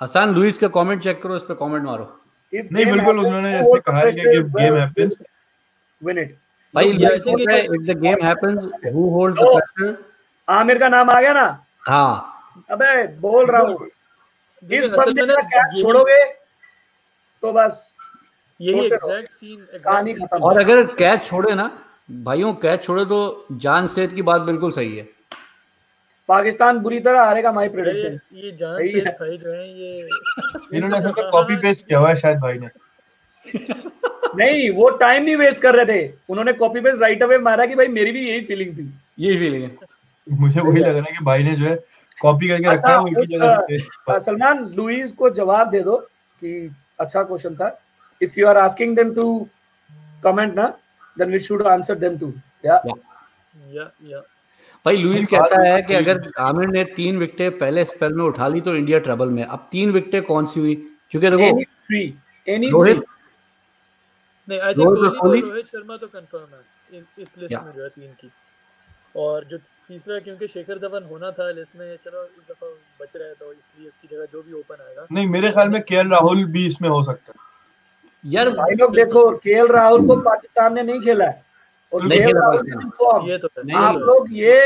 हसन 0.00 0.34
लुइस 0.34 0.58
का 0.58 0.68
कमेंट 0.70 1.02
चेक 1.02 1.22
करो 1.22 1.36
इस 1.36 1.42
पे 1.42 1.54
कमेंट 1.60 1.84
मारो। 1.84 2.04
नहीं 2.52 2.84
बिल्कुल 2.86 3.18
उन्होंने 3.18 3.52
जैसे 3.52 3.78
कहा 3.80 4.00
है 4.00 4.10
कि 4.12 4.42
गेम 4.56 4.74
हैपेंस 4.76 5.14
विन 6.02 6.18
इट 6.18 6.34
भाई 6.74 6.90
if 6.90 7.82
the 7.82 7.98
game 8.00 8.24
happens 8.24 8.58
who 8.94 9.08
holds 9.10 9.38
the 9.38 9.44
pressure 9.46 9.96
Aamir 10.48 10.78
का 10.78 10.88
नाम 10.88 11.10
आ 11.10 11.20
गया 11.20 11.32
ना? 11.32 11.46
हाँ। 11.86 12.24
अबे 12.70 13.06
बोल 13.20 13.46
रहा 13.46 13.62
हूँ। 13.62 13.88
इस 14.62 14.86
बंदे 14.86 15.26
का 15.26 15.40
कैच 15.42 15.80
छोड़ोगे? 15.82 16.24
तो 17.42 17.52
बस 17.52 17.92
यही 18.60 18.84
एग्जैक्ट 18.86 19.32
सीन 19.32 19.66
कहानी 19.84 20.14
खत्म। 20.14 20.38
और 20.38 20.58
अगर 20.60 20.82
कैच 20.98 21.24
छोड़े 21.24 21.54
ना 21.54 21.70
भाइयों 22.10 22.52
कैच 22.54 22.82
छोड़े 22.84 23.04
तो 23.04 23.46
जान 23.52 23.86
सेहत 23.86 24.12
की 24.12 24.22
बात 24.22 24.40
बिल्कुल 24.40 24.70
सही 24.70 24.96
है। 24.96 25.08
पाकिस्तान 26.28 26.78
बुरी 26.78 27.00
तरह 27.00 27.22
हारेगा 27.24 27.52
माई 27.52 27.68
प्रेडिक्शन 27.68 28.18
ये 28.36 28.50
जान 28.52 28.88
से 28.88 29.00
भाई 29.00 29.36
जो 29.38 29.52
है 29.52 29.68
ये 29.80 30.08
इन्होंने 30.74 31.00
सब 31.02 31.30
कॉपी 31.32 31.56
पेस्ट 31.56 31.86
किया 31.86 31.98
हुआ 31.98 32.08
है 32.08 32.16
शायद 32.16 32.38
भाई 32.38 32.58
ने। 32.58 32.68
नहीं 34.36 34.70
वो 34.70 34.88
टाइम 34.90 35.22
नहीं 35.22 35.36
वेस्ट 35.36 35.62
कर 35.62 35.74
रहे 35.74 35.84
थे। 35.86 36.12
उन्होंने 36.28 36.52
कॉपी 36.52 36.80
पेस्ट 36.80 37.00
राइट 37.00 37.22
अवे 37.22 37.38
मारा 37.38 37.66
कि 37.66 37.74
भाई 37.74 37.86
मेरी 37.88 38.12
भी 38.12 38.28
यही 38.28 38.40
फीलिंग 38.40 38.76
थी। 38.78 38.92
यही 39.18 39.38
फीलिंग 39.38 39.62
है। 39.62 39.76
मुझे 40.26 40.60
वही 40.60 40.80
लग 40.80 40.96
रहा 40.96 41.04
है 41.04 41.12
कि 41.18 41.24
भाई 41.24 41.42
ने 41.42 41.54
जो 41.54 41.64
है 41.64 41.76
कॉपी 42.20 42.48
करके 42.48 42.68
रखा 42.70 42.90
है 42.90 42.98
उनकी 42.98 43.26
जगह 43.28 44.18
सलमान 44.20 44.64
लुइस 44.76 45.12
को 45.12 45.30
जवाब 45.32 45.70
दे 45.70 45.80
दो 45.80 45.96
कि 46.42 46.70
अच्छा 47.00 47.22
क्वेश्चन 47.22 47.54
था। 47.56 47.68
If 48.20 48.40
you 48.40 48.46
are 48.48 48.58
asking 48.58 48.96
them 48.96 49.14
to 49.14 49.26
comment 50.24 50.54
ना 50.54 50.66
then 51.18 51.32
we 51.32 51.38
should 51.40 51.66
answer 51.68 51.98
them 51.98 52.18
too 52.18 52.32
या 52.66 52.80
या 53.74 53.90
या 54.04 54.20
भाई 54.86 54.96
लुइस 54.96 55.26
कहता 55.26 55.62
है 55.62 55.82
कि 55.82 55.94
अगर 55.94 56.26
आमिर 56.40 56.68
ने 56.68 56.84
तीन 56.96 57.18
विकेटें 57.18 57.58
पहले 57.58 57.84
स्पेल 57.84 58.12
में 58.12 58.24
उठा 58.24 58.48
ली 58.48 58.60
तो 58.60 58.74
इंडिया 58.76 58.98
ट्रबल 59.00 59.28
में। 59.28 59.42
अब 59.44 59.68
तीन 59.72 59.90
विकेटें 59.92 60.22
कौन 60.22 60.46
सी 60.46 60.60
हुई? 60.60 60.74
क्योंकि 61.10 61.30
देखो 61.30 61.62
थ्री 61.62 62.02
एनी 62.46 62.70
रोहित 62.70 63.04
नहीं 64.48 64.60
आई 64.60 64.74
थिंक 64.74 64.98
रोहित 65.24 65.66
शर्मा 65.66 65.96
तो 65.96 66.06
कंफर्म 66.06 66.54
है 66.54 67.00
इस 67.18 67.34
लिस्ट 67.38 67.54
में 67.54 67.72
जो 67.76 67.82
है 67.82 67.88
तीन 67.88 68.12
की। 68.12 68.30
और 69.16 69.44
जो 69.44 69.58
तीसरा 69.88 70.18
क्योंकि 70.18 70.46
शेखर 70.48 70.78
धवन 70.78 71.04
होना 71.10 71.30
था 71.30 71.50
लिस्ट 71.50 71.78
में 71.78 71.96
चलो 72.04 72.22
इस 72.22 72.50
दफ़ा 72.50 72.68
बच 73.00 73.16
रहा 73.16 73.28
है 73.28 73.34
तो 73.34 73.52
इसलिए 73.52 73.88
उसकी 73.88 74.08
जगह 74.14 74.24
जो 74.32 74.40
भी 74.42 74.52
ओपन 74.58 74.82
आएगा। 74.86 75.06
नहीं 75.12 75.26
मेरे 75.34 75.50
ख्याल 75.50 75.68
में 75.68 75.80
केएल 75.82 76.08
राहुल 76.10 76.44
भी 76.54 76.66
इसमें 76.66 76.88
हो 76.88 77.02
सकता 77.02 77.32
है। 77.32 78.32
यार 78.32 78.50
भाई 78.50 78.74
लोग 78.74 78.94
देखो 78.96 79.30
केएल 79.44 79.66
राहुल 79.72 80.06
को 80.06 80.16
पाकिस्तान 80.20 80.74
ने 80.74 80.82
नहीं 80.82 81.00
खेला 81.00 81.24
है। 81.24 81.42
और 81.92 82.02
नहीं 82.04 82.20
खेला 82.20 82.40
राहुल 82.40 83.30
ये 83.30 83.38
तो 83.38 83.48
आप 83.78 83.96
लोग 83.96 84.28
ये 84.32 84.56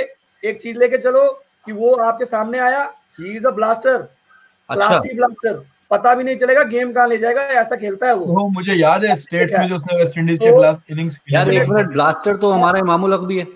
एक 0.42 0.60
चीज़ 0.62 0.78
लेके 0.78 0.98
चलो 0.98 1.24
कि 1.66 1.72
वो 1.72 1.94
आपके 2.08 2.24
सामने 2.24 2.58
आया 2.68 2.82
ही 3.20 3.36
इज़ 3.36 3.46
अ 3.46 3.50
ब्लास्टर 3.60 3.96
अच्छा। 3.96 4.86
क्लासी 4.88 5.14
ब्लास्टर 5.16 5.62
पता 5.90 6.14
भी 6.14 6.24
नहीं 6.24 6.36
चलेगा 6.36 6.62
गेम 6.64 6.92
कहाँ 6.92 7.06
ले 7.08 7.16
जाएगा 7.18 7.42
ऐसा 7.60 7.76
खेलता 7.76 8.06
है 8.06 8.14
वो। 8.14 8.24
वो 8.26 8.48
मुझे 8.48 8.74
याद 8.74 9.04
है 9.04 9.14
स्टेट्स 9.16 9.54
में 9.54 9.68
जो 9.68 9.74
उसने 9.74 9.96
वेस्ट 9.98 10.18
इंडीज 10.18 10.38
के 10.38 10.46
तो- 10.46 10.54
खिलाफ 10.56 10.90
इनिंग्स 10.90 11.18
यार 11.30 11.50
एक 11.52 11.68
मिनट 11.68 11.88
ब्लास्टर 11.92 12.36
तो 12.36 12.50
हमारा 12.50 12.78
इमामुल 12.78 13.14
हक 13.14 13.20
भी 13.30 13.38
है। 13.38 13.46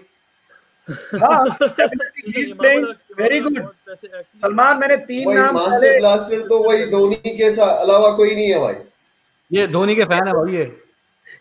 हाँ 0.88 1.44
playing 2.60 2.86
very 3.18 3.40
good. 3.40 3.58
सलमान 4.42 4.78
मैंने 4.78 4.96
तीन 5.08 5.32
नाम 5.34 5.54
मास्टर 5.54 5.98
ब्लास्टर 5.98 6.40
तो 6.48 6.58
वही 6.62 6.86
धोनी 6.90 7.16
के 7.36 7.44
अलावा 7.62 8.10
कोई 8.16 8.34
नहीं 8.34 8.48
है 8.50 8.58
भाई। 8.60 8.74
ये 9.50 9.66
धोनी 9.76 9.94
के 9.96 10.04
फ़ैन 10.04 10.26
है 10.28 10.32
भाई 10.34 10.56
ये। 10.56 10.64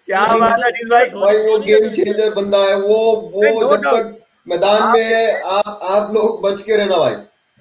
क्या 0.07 0.21
बात 0.37 0.59
है 0.59 0.69
अज़ीज़ 0.71 0.89
भाई 0.89 1.09
भाई 1.09 1.37
वो 1.47 1.57
गेम 1.59 1.89
चेंजर 1.93 2.33
बंदा 2.35 2.57
है 2.69 2.75
वो 2.81 2.97
वो 3.33 3.43
जब 3.75 3.81
तक 3.85 4.15
मैदान 4.47 4.91
में 4.93 5.03
है 5.03 5.41
आप 5.57 5.79
आप 5.91 6.13
लोग 6.15 6.41
बच 6.45 6.61
के 6.61 6.77
रहना 6.77 6.97
भाई। 6.97 7.13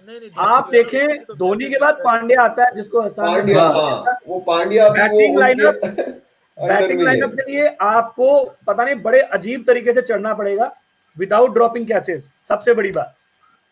नहीं 0.08 0.20
नहीं 0.20 0.30
आप 0.46 0.70
देखें 0.72 1.34
धोनी 1.38 1.68
के 1.70 1.78
बाद 1.80 1.98
पांड्या 2.04 2.42
आता 2.42 2.64
है 2.64 2.74
जिसको 2.76 3.02
पांड्या 3.18 3.62
हाँ 3.76 4.16
वो 4.28 4.38
पांड्या 4.46 4.88
बैटिंग 4.98 5.38
लाइनअप 5.38 5.80
बैटिंग 5.84 6.90
ही 6.90 6.96
है। 6.98 7.04
लाइनअप 7.04 7.34
के 7.40 7.50
लिए 7.52 7.66
आपको 7.80 8.28
पता 8.66 8.84
नहीं 8.84 8.94
बड़े 9.02 9.20
अजीब 9.38 9.64
तरीके 9.66 9.92
से 9.92 10.02
चढ़ना 10.02 10.34
पड़ेगा। 10.34 10.72
विदाउट 11.16 11.54
ड्रॉपिंग 11.54 11.86
कैचेस 11.86 12.28
सबसे 12.48 12.74
बड़ी 12.74 12.90
बात। 12.92 13.14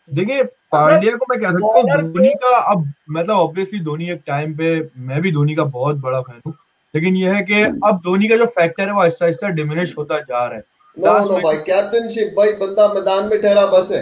देखिए 0.09 0.43
पांड्या 0.71 1.15
को 1.15 1.25
मैं 1.29 1.39
कह 1.41 1.51
सकता 1.51 1.79
हूँ 1.79 2.01
धोनी 2.03 2.29
का 2.43 2.55
अब 2.71 2.85
मतलब 3.09 3.35
ऑब्वियसली 3.35 3.79
धोनी 3.81 4.09
एक 4.11 4.21
टाइम 4.27 4.53
पे 4.55 4.75
मैं 4.99 5.21
भी 5.21 5.31
धोनी 5.31 5.55
का 5.55 5.63
बहुत 5.75 5.95
बड़ा 5.99 6.21
फ़ैन 6.21 6.41
हूँ 6.47 6.55
लेकिन 6.93 7.15
यह 7.15 7.35
है 7.35 7.41
कि 7.43 7.61
अब 7.61 8.01
धोनी 8.05 8.27
का 8.27 8.37
जो 8.37 8.45
फैक्टर 8.55 8.87
है 8.87 8.93
वो 8.93 9.01
आहिस्ता 9.01 9.25
आहिस्ता 9.25 9.49
डिमिनिश 9.51 9.97
होता 9.97 10.19
जा 10.19 10.45
रहा 10.45 10.55
है। 10.55 10.63
नो 10.97 11.17
नो 11.25 11.39
भाई 11.41 11.57
कैप्टनशिप 11.67 12.33
भाई 12.37 12.51
बंदा 12.55 12.87
मैदान 12.93 13.29
में 13.29 13.41
ठहरा 13.41 13.65
बस 13.67 13.91
है। 13.91 14.01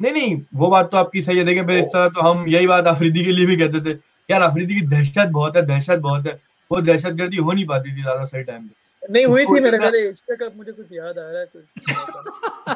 नहीं 0.00 0.12
नहीं 0.12 0.40
वो 0.54 0.68
बात 0.68 0.90
तो 0.92 0.96
आपकी 0.98 1.22
सही 1.22 1.38
है। 1.38 1.44
देखिए 1.44 1.78
इस 1.78 1.84
तरह 1.86 2.08
तो 2.08 2.20
हम 2.22 2.46
यही 2.48 2.66
बात 2.66 2.86
अफरीदी 2.86 3.24
के 3.24 3.32
लिए 3.32 3.46
भी 3.46 3.56
कहते 3.56 3.80
थे 3.84 3.98
यार 4.28 4.42
अफरीदी 4.42 4.74
की 4.74 4.86
दहशत 4.88 5.28
बहुत 5.32 5.56
है 5.56 5.62
दहशत 5.66 5.98
बहुत 6.00 6.26
है। 6.26 6.32
वो 6.70 6.80
दहशत 6.80 7.12
गर्दी 7.14 7.36
हो 7.38 7.52
नहीं 7.52 7.66
पाती 7.66 7.90
थी 7.90 8.02
ज़्यादा 8.02 8.24
सही 8.24 8.42
टाइम 8.42 8.62
पे। 8.62 8.74
नहीं 9.02 9.24
हुई 9.26 9.44
थी 9.44 9.60
मेरे 9.60 9.78
ख्याल 9.78 9.94
एशिया 9.94 10.36
कप 10.36 10.52
मुझे 10.56 10.72
कुछ 10.72 10.86
याद 10.92 11.18
आ 11.18 11.30
रहा 11.30 11.40
है 11.40 11.46
कुछ 11.46 11.64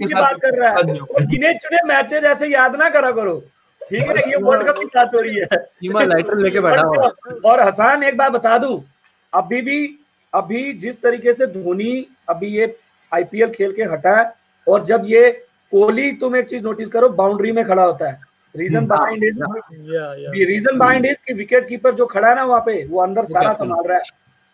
की 0.07 0.13
बात 0.13 0.35
कर 0.41 0.57
रहा 0.59 0.71
हो। 0.71 1.17
है 1.19 1.25
गिने 1.27 1.53
चुने 1.53 1.77
मैचेस 1.87 2.23
ऐसे 2.23 2.47
याद 2.47 2.75
ना 2.75 2.89
करा 2.89 3.11
करो। 3.11 3.33
ठीक 3.81 4.01
है 4.09 4.29
ये 4.29 4.37
वर्ल्ड 4.43 4.67
कप 4.67 4.77
की 4.79 4.85
बात 4.95 5.13
हो 5.15 5.19
रही 5.19 5.35
है। 5.39 5.57
सीमा 5.57 6.03
लाइटर 6.03 6.37
लेके 6.37 6.59
बैठा 6.59 6.85
हुआ। 6.85 7.11
और 7.45 7.61
हसान 7.67 8.03
एक 8.03 8.17
बात 8.17 8.31
बता 8.31 8.57
दूँ 8.57 8.83
अभी 9.33 9.61
भी 9.61 9.79
अभी 10.33 10.71
जिस 10.73 11.01
तरीके 11.01 11.33
से 11.33 11.47
धोनी 11.47 12.05
अभी 12.29 12.47
ये 12.47 12.75
आईपीएल 13.11 13.49
खेल 13.49 13.71
के 13.73 13.83
हटा 13.93 14.15
है 14.19 14.31
और 14.67 14.83
जब 14.85 15.03
ये 15.07 15.29
कोहली 15.73 16.11
तुम 16.21 16.35
एक 16.35 16.49
चीज़ 16.49 16.63
नोटिस 16.63 16.89
करो 16.89 17.09
बाउंड्री 17.21 17.51
में 17.51 17.63
खड़ा 17.65 17.83
होता 17.83 18.09
है। 18.09 18.19
रीजन। 18.55 18.85
बिहाइंड 18.87 19.23
इज़ 19.23 19.39
या 19.93 20.05
या 20.15 20.31
रीजन 20.47 20.79
बिहाइंड 20.79 21.05
इज़ 21.05 21.17
कि 21.27 21.33
विकेट 21.33 21.67
कीपर 21.69 21.95
जो 21.95 22.05
खड़ा 22.05 22.27
है 22.27 22.35
ना 22.35 22.43
वहाँ 22.43 22.61
पे 22.65 22.83
वो 22.87 23.01
अंदर 23.01 23.25
सारा 23.27 23.53
संभाल 23.55 23.87
रहा 23.87 23.97
है। 23.97 24.03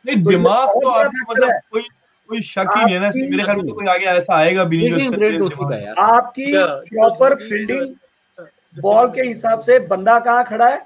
नहीं 0.06 0.24
तो 0.24 0.30
दिमाग 0.30 0.68
तो 0.70 0.80
बड़ा 0.82 1.10
मतलब 1.30 1.50
कोई 1.72 1.82
कोई 2.30 2.42
शक 2.44 2.68
ही 2.78 2.84
नहीं 2.84 2.94
है 2.96 3.00
ना 3.02 3.12
मेरे 3.16 3.44
ख्याल 3.44 3.58
में 3.58 3.68
तो 3.68 3.74
कोई 3.74 3.88
आगे 3.88 4.06
ऐसा 4.08 4.36
आएगा 4.36 4.64
भी 4.64 4.78
नहीं 4.78 5.10
जो 5.40 5.46
आपकी 6.02 6.52
प्रॉपर 6.54 7.36
तो 7.36 7.48
फील्डिंग 7.48 7.94
बॉल 8.76 9.08
के 9.12 9.22
हिसाब 9.22 9.60
से 9.62 9.80
बंदा 9.88 10.20
कहाँ 10.20 10.44
खड़ा 10.46 10.68
है? 10.68 10.78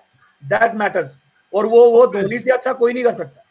दैट 0.44 0.76
मैटर्स 0.76 1.10
और 1.54 1.66
वो 1.66 1.90
वो 1.92 2.06
धोनी 2.14 2.40
से 2.40 2.52
अच्छा 2.52 2.74
कोई 2.74 2.94
नहीं 2.94 3.04
कर 3.04 3.14
सकता। 3.14 3.42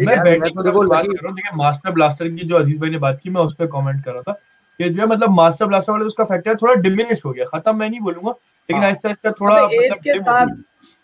मैं 0.00 0.18
बैटिंग 0.22 0.62
तो 0.64 0.82
बात 0.82 1.04
कर 1.04 1.12
रहा 1.12 1.28
हूँ 1.28 1.36
देखिए 1.36 1.56
मास्टर 1.56 1.90
ब्लास्टर 1.90 2.28
की 2.28 2.44
जो 2.44 2.56
अज़ीज़ 2.56 2.78
भाई 2.80 2.90
ने 2.90 2.98
बात 2.98 3.20
की 3.22 3.30
मैं 3.30 3.42
उस 3.42 3.54
पर 3.54 3.66
कमेंट 3.72 4.04
कर 4.04 4.12
रहा 4.12 4.22
था 4.22 4.32
कि 4.80 4.88
जो 4.88 5.00
है 5.00 5.06
मतलब 5.08 5.30
मास्टर 5.34 5.66
ब्लास्टर 5.66 5.92
वाले 5.92 6.04
उसका 6.04 6.24
फैक्टर 6.24 6.54
थोड़ा 6.62 6.74
डिमिनिश 6.82 7.24
हो 7.24 7.32
गया। 7.32 7.44
खत्म 7.48 7.76
मैं 7.78 7.88
नहीं 7.90 8.00
बोलूँगा 8.00 8.32
लेकिन 8.68 8.76
हाँ। 8.76 8.84
आहिस्ता 8.86 9.08
आहिस्ता 9.08 9.30
थोड़ा 9.40 9.56
एज 9.58 9.90
मतलब 9.90 10.02
के 10.04 10.10
हो 10.10 10.22
साथ 10.24 10.46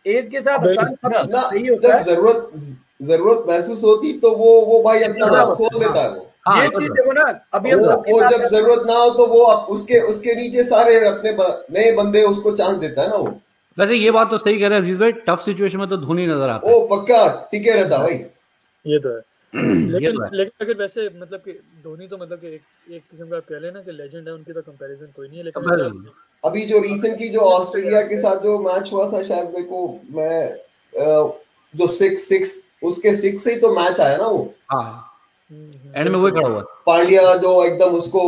एज 0.07 0.29
के 0.29 0.40
साथ 0.40 0.66
है। 1.87 2.03
ज़रूरत 2.05 2.51
ज़रूरत 3.03 3.44
महसूस 3.49 3.83
होती 3.85 4.12
तो 4.20 4.31
वो 4.37 4.51
वो 4.66 4.83
भाई 4.83 5.03
अपना 5.03 5.27
हाथ 5.27 5.55
खोल 5.57 5.79
देता 5.79 6.03
है 6.03 6.29
हाँ 6.46 6.62
ये 6.62 6.68
तो 6.68 6.81
चीज़ 6.81 6.92
देखो 6.92 7.12
ना 7.12 7.23
अभी 7.55 7.70
हम 7.70 7.81
वो, 7.81 8.20
जब 8.29 8.46
ज़रूरत 8.49 8.87
ना 8.87 8.94
हो 8.94 9.11
तो 9.11 9.27
वो 9.27 9.44
उसके 9.75 10.01
उसके 10.09 10.35
नीचे 10.35 10.62
सारे 10.64 10.94
अपने 11.09 11.33
नए 11.73 11.92
बंदे 11.96 12.23
उसको 12.25 12.51
चांस 12.53 12.77
देता 12.79 13.03
है 13.03 13.09
ना 13.09 13.16
वो। 13.16 13.33
वैसे 13.77 13.94
ये 13.94 14.11
बात 14.11 14.31
तो 14.31 14.38
सही 14.38 14.59
कह 14.59 14.68
रहे 14.68 14.79
हैं 14.79 14.85
अज़ीज़ 14.85 14.99
भाई 15.01 15.12
टफ 15.27 15.42
सिचुएशन 15.44 15.79
में 15.79 15.88
तो 15.88 15.96
धोनी 15.96 16.27
नज़र 16.27 16.49
आता 16.49 16.68
है। 16.68 16.75
वो 16.75 16.81
पक्का 16.87 17.27
टिके 17.51 17.75
रहता 17.75 17.99
भाई। 17.99 18.14
ये 18.85 18.99
तो 18.99 19.14
है। 19.16 19.20
लेकिन 19.92 20.16
तो 20.16 20.25
है। 20.25 20.31
लेकिन 20.33 20.64
अगर 20.66 20.81
वैसे 20.81 21.09
मतलब 21.14 21.40
कि 21.40 21.53
धोनी 21.85 22.07
तो 22.07 22.16
मतलब 22.16 22.38
कि 22.38 22.46
एक 22.49 22.62
एक 22.90 23.03
किस्म 23.11 23.29
का 23.29 23.38
कह 23.51 23.59
लेना 23.59 23.81
कि 23.81 23.92
लेजेंड 23.92 24.29
है 24.29 24.35
उनकी 24.35 24.53
तो 24.53 24.62
कंपैरिजन 24.62 25.12
कोई 25.16 25.29
नहीं 25.29 25.38
है 25.38 25.44
लेकिन। 25.44 26.09
अभी 26.44 26.64
जो 26.66 26.79
रिसेंटली 26.83 27.29
जो 27.29 27.40
ऑस्ट्रेलिया 27.40 28.00
के 28.03 28.16
साथ 28.16 28.42
जो 28.42 28.59
मैच 28.59 28.92
हुआ 28.92 29.11
था 29.12 29.22
शायद 29.22 29.48
मेरे 29.48 29.62
को 29.62 29.87
मैं 30.11 30.38
जो 31.74 31.87
सिक्स 31.96 32.29
सिक्स 32.29 32.59
उसके 32.83 33.14
सिक्स 33.14 33.44
से 33.44 33.53
ही 33.55 33.61
तो 33.61 33.72
मैच 33.74 34.00
आया 34.00 34.16
ना 34.16 34.26
वो? 34.26 34.42
हाँ। 34.72 35.07
एंड 35.96 36.09
में 36.09 36.18
वही 36.18 36.33
खड़ा 36.33 36.48
हुआ 36.48 36.59
है। 36.59 36.64
पांड्या 36.87 37.35
जो 37.38 37.53
एकदम 37.64 37.96
उसको 37.96 38.22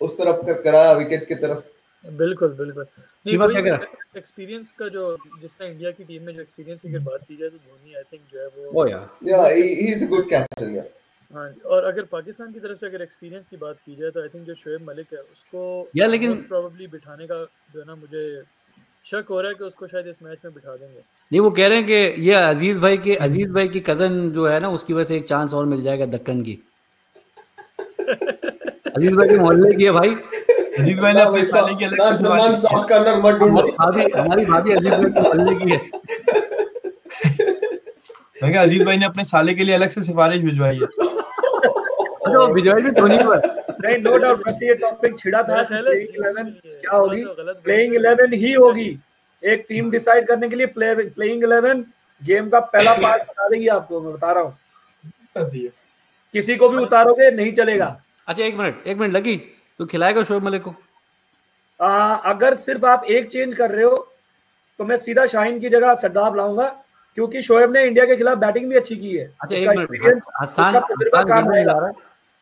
उस 0.00 0.16
तरफ़ 0.18 0.44
कर 0.46 0.62
कराया 0.62 0.92
विकेट 0.92 1.26
की 1.28 1.34
तरफ़। 1.34 1.62
बिल्कुल 2.04 2.48
बिल्कुल। 2.58 2.86
एक्सपीरियंस 4.16 4.70
का 4.78 4.88
जो 4.88 5.16
जिस 5.40 5.50
तरह 5.50 5.68
इंडिया 5.68 5.90
की 5.90 6.04
टीम 6.04 6.22
में 6.22 6.34
जो 6.34 6.40
एक्सपीरियंस 6.40 6.80
की 6.80 6.98
बात 6.98 7.20
की 7.28 7.36
जाए 7.36 7.48
तो 7.48 7.56
धोनी 7.56 7.94
आई 7.94 8.02
थिंक 8.12 8.22
जो 8.32 8.40
है 8.40 8.70
वो 8.72 8.86
या 8.86 9.42
ही 9.46 9.62
इज़ 9.86 10.04
अ 10.04 10.08
गुड 10.08 10.28
कैप्टन 10.30 10.74
या 10.76 10.82
हाँ 11.34 11.48
और 11.66 11.84
अगर 11.84 12.02
पाकिस्तान 12.12 12.52
की 12.52 12.60
तरफ़ 12.60 12.78
से 12.78 12.86
अगर 12.86 13.02
एक्सपीरियंस 13.02 13.48
की 13.48 13.56
बात 13.56 13.76
की 13.86 13.94
जाए 13.96 14.10
तो 14.10 14.22
आई 14.22 14.28
थिंक 14.28 14.46
जो 14.46 14.54
शोएब 14.54 14.86
मलिक 14.88 15.06
है 15.12 15.18
उसको 15.18 15.88
यार, 15.96 16.08
लेकिन- 16.08 16.42
प्रॉब्ली 16.48 16.86
बिठाने 16.86 17.26
का 17.26 17.34
जो 17.74 17.80
है 17.80 17.86
ना 17.86 17.94
मुझे 17.94 18.42
शक 19.10 19.24
हो 19.30 19.40
रहा 19.40 19.48
है 19.48 19.54
कि 19.54 19.64
उसको 19.64 19.86
शायद 19.86 20.06
इस 20.06 20.22
मैच 20.22 20.38
में 20.44 20.54
बिठा 20.54 20.76
देंगे। 20.76 20.98
नहीं 20.98 21.40
वो 21.40 21.50
कह 21.50 21.66
रहे 21.68 21.76
हैं 21.78 21.86
कि 21.86 22.22
ये 22.22 22.32
अज़ीज़ 22.34 22.80
भाई 22.80 22.96
के 22.98 23.14
अज़ीज़ 23.16 23.50
भाई 23.52 23.68
की 23.68 23.80
कज़न 23.80 24.30
जो 24.30 24.46
है 24.46 24.58
ना 24.60 24.68
उसकी 24.70 24.92
वजह 24.92 25.04
से 25.04 25.16
एक 25.16 25.28
चांस 25.28 25.54
और 25.54 25.66
मिल 25.66 25.82
जाएगा 25.82 26.06
दक्कन 26.06 26.42
की। 26.42 26.58
अज़ीज़ 28.00 29.14
भाई 29.14 29.28
के 29.28 29.38
मोहल्ले 29.38 29.74
की 29.76 29.84
है 29.84 29.90
भाई। 29.90 30.14
अजीत 30.78 30.98
भाई 30.98 31.12
ने 31.12 31.22
अपने 31.22 31.44
साले 31.44 31.74
की 31.74 31.84
अलग 31.84 31.98
ना 31.98 32.10
सलमान 32.12 32.38
दुआ 32.38 32.48
की 32.48 32.54
साफ़ 32.54 32.86
कार्नर 32.88 33.16
मत 33.24 33.38
ढूंढो। 33.40 33.62
भाभी 33.68 34.04
हमारी 34.16 34.44
भाभी 34.44 34.72
अज़ीज़ 34.72 34.90
भाई 34.94 35.10
के 35.10 35.20
मोहल्ले 35.20 35.54
की 35.54 35.70
है। 35.70 35.78
मैं 38.42 38.52
कहा 38.52 38.62
अजीत 38.62 38.82
भाई 38.86 38.96
ने 38.96 39.06
अपने 39.06 39.24
साले 39.24 39.54
के 39.54 39.64
लिए 39.64 39.74
अलग 39.74 39.88
से 39.90 40.02
सिफारिश 40.02 40.42
भिजवाई 40.42 40.76
है। 40.76 40.86
अच्छा 42.28 42.38
वो 42.38 42.46
विजय 42.54 42.82
भी 42.82 42.90
धोनी 43.00 43.18
पर 43.18 43.38
नहीं 43.80 43.98
नो 44.02 44.16
डाउट 44.18 44.46
वैसे 44.46 44.68
ये 44.68 44.74
टॉपिक 44.76 45.18
छिड़ा 45.18 45.42
था 45.42 45.62
प्लेइंग 45.64 46.08
इलेवन 46.16 46.46
ये 46.46 46.80
क्या 46.80 46.96
होगी? 46.96 47.22
तो 47.24 47.54
प्लेइंग 47.54 47.92
है। 47.92 47.98
इलेवन 47.98 48.32
ही 48.34 48.52
होगी। 48.52 48.88
एक 49.42 49.64
टीम 49.68 49.90
डिसाइड 49.90 50.26
करने 50.28 50.48
के 50.48 50.56
लिए 50.56 50.66
प्ले 50.76 50.94
प्लेइंग 50.94 51.44
इलेवन 51.44 51.84
गेम 52.22 52.48
का 52.50 52.60
पहला 52.72 52.92
पार्ट 52.96 53.22
बता 53.22 53.48
देगी 53.48 53.68
आपको 53.74 54.00
मैं 54.00 54.12
बता 54.12 54.32
रहा 54.32 54.42
हूँ। 54.42 54.56
किसी 56.34 56.56
को 56.56 56.68
भी 56.68 56.76
उतारोगे 56.78 57.30
नहीं 57.30 57.52
चलेगा। 57.52 57.86
अच्छा 58.28 58.42
एक 58.44 58.56
मिनट 58.56 58.86
एक 58.86 58.96
मिनट 58.98 59.12
लगी 59.14 59.36
तो 59.80 59.86
खिलाएगा 59.86 60.22
शोएब 60.22 60.42
मलिक 60.44 60.62
को? 60.62 60.74
आ, 61.80 62.14
अगर 62.14 62.54
सिर्फ़ 62.56 62.86
आप 62.86 63.04
एक 63.06 63.30
चेंज 63.30 63.54
कर 63.54 63.70
रहे 63.70 63.84
हो 63.84 63.96
तो 64.78 64.84
मैं 64.84 64.96
सीधा 64.96 65.26
शाहीन 65.26 65.58
की 65.60 65.68
जगह 65.68 65.94
सरदाब 65.96 66.36
लाऊँगा 66.36 66.66
क्योंकि 67.18 67.42
शोएब 67.42 67.72
ने 67.72 67.84
इंडिया 67.86 68.04
के 68.06 68.16
खिलाफ 68.16 68.38
बैटिंग 68.38 68.68
भी 68.70 68.76
अच्छी 68.76 68.96
की 68.96 69.16
है। 69.16 69.24
अच्छा 69.42 69.56
एक 69.56 69.68
मिनट 69.68 70.22
हसान 70.40 70.74
काम 70.74 71.50
रहेगा 71.50 71.72
जा 71.72 71.78
रहा 71.78 71.86
है। 71.86 71.92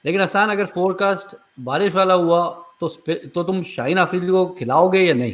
लेकिन 0.06 0.20
हसान 0.20 0.50
अगर 0.50 0.64
फोरकास्ट 0.66 1.36
बारिश 1.60 1.94
वाला 1.94 2.14
हुआ 2.14 2.40
तो 2.80 2.88
तो 3.34 3.42
तुम 3.42 3.62
शाहीन 3.62 3.98
अफरीदी 3.98 4.26
को 4.26 4.44
खिलाओगे 4.58 5.00
या 5.00 5.14
नहीं? 5.14 5.32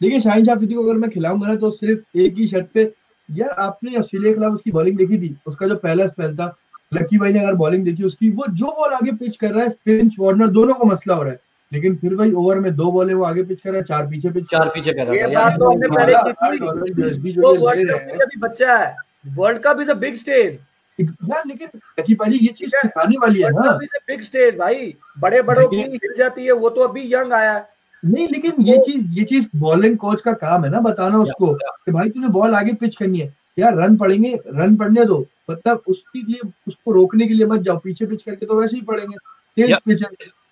देखिए 0.00 0.20
शाहिन 0.20 0.44
शाह 0.46 0.54
अफरीदी 0.54 0.74
को 0.74 0.82
अगर 0.82 0.98
मैं 0.98 1.10
खिलाऊँगा 1.10 1.48
ना 1.48 1.56
तो 1.56 1.70
सिर्फ़ 1.70 2.18
एक 2.18 2.34
ही 2.38 2.46
शर्त 2.48 2.68
पे 2.74 2.82
यार 3.28 3.50
आपने 3.60 3.96
ऑस्ट्रेलिया 3.98 4.32
के 4.32 4.34
खिलाफ 4.34 4.52
उसकी 4.52 4.70
बॉलिंग 4.72 4.96
देखी 4.98 5.18
थी? 5.18 5.36
उसका 5.46 5.68
जो 5.68 5.76
पहला 5.76 6.06
स्पेल 6.06 6.36
था 6.36 6.54
लकी 6.94 7.18
भाई 7.18 7.32
ने 7.32 7.38
अगर 7.38 7.54
बॉलिंग 7.54 7.84
देखी 7.84 8.02
उसकी 8.04 8.30
वो 8.30 8.46
जो 8.52 8.66
बॉल 8.78 8.92
आगे 8.94 9.12
पिच 9.16 9.36
कर 9.36 9.52
रहा 9.52 9.64
है 9.64 9.70
फिंच 9.84 10.16
वार्नर 10.20 10.48
दोनों 10.50 10.74
को 10.74 10.86
मसला 10.86 11.14
हो 11.14 11.22
रहा 11.22 11.32
है। 11.32 11.38
लेकिन 11.72 11.96
फिर 11.96 12.14
भाई 12.16 12.32
ओवर 12.32 12.58
में 12.60 12.74
दो 12.76 12.90
बॉलें 12.92 13.14
वो 13.14 13.24
आगे 13.24 13.42
पिच 13.42 13.60
कर 13.60 13.70
रहा 13.70 13.78
है 13.78 13.84
चार 13.84 14.06
पीछे 14.06 14.30
पिच 14.30 14.44
चार 14.50 14.68
पीछे 14.74 14.92
कर 14.92 15.06
रहा 15.06 15.48
तो 15.56 15.70
हमने 15.70 15.88
पहले 15.88 16.14
की 16.14 16.32
थी। 16.32 16.58
डॉलर 16.58 17.00
यूएसडी 17.00 17.32
जो 17.32 17.42
वो 17.42 17.54
वर्ल्ड 17.66 17.92
कप 17.92 18.00
हैं। 18.00 18.40
बच्चा 18.40 18.76
है। 18.76 18.94
World 19.36 19.58
cup 19.64 19.80
is 19.80 19.90
a 19.90 19.94
big 20.04 20.14
stage 20.14 20.58
यार 20.98 21.42
लेकिन 21.46 21.68
लकी 22.00 22.36
ये 22.36 22.52
चीज़ 22.52 22.70
सिखाने 22.72 23.16
वाली 23.18 23.42
है 23.42 23.50
ना। 23.52 23.72
बिग 24.08 24.20
स्टेज 24.22 24.56
भाई 24.56 24.94
बड़े 25.18 25.42
बड़ों 25.42 25.68
की 25.68 25.76
हिल 25.76 26.14
जाती 26.18 26.44
है 26.44 26.52
वो 26.54 26.70
तो 26.70 26.80
अभी 26.82 27.02
यंग 27.14 27.32
आया 27.32 27.52
है। 27.52 27.66
नहीं 28.02 28.26
लेकिन 28.28 28.62
ये 28.62 28.76
चीज़ 28.86 29.06
ये 29.18 29.24
चीज़ 29.24 29.46
बॉलिंग 29.56 29.96
कोच 29.98 30.20
का 30.22 30.32
काम 30.34 30.64
है 30.64 30.70
ना 30.70 30.80
बताना 30.80 31.18
उसको 31.18 31.52
कि 31.54 31.92
भाई 31.92 32.10
तूने 32.10 32.28
बॉल 32.30 32.54
आगे 32.54 32.72
पिच 32.74 32.96
करनी 32.96 33.18
है। 33.18 33.32
यार 33.58 33.76
रन 33.76 33.96
पड़ेंगे 33.96 34.34
रन 34.48 34.76
पड़ने 34.76 35.04
दो 35.04 35.24
मतलब 35.50 35.82
उसके 35.88 36.18
लिए 36.22 36.48
उसको 36.68 36.92
रोकने 36.92 37.26
के 37.28 37.34
लिए 37.34 37.46
मत 37.46 37.60
जाओ 37.60 37.78
पीछे 37.78 38.06
पिच 38.06 38.22
करके 38.22 38.46
तो 38.46 38.60
वैसे 38.60 38.76
ही 38.76 38.82
पड़ेंगे 38.82 39.16
तेज 39.56 39.76
पिच 39.86 40.04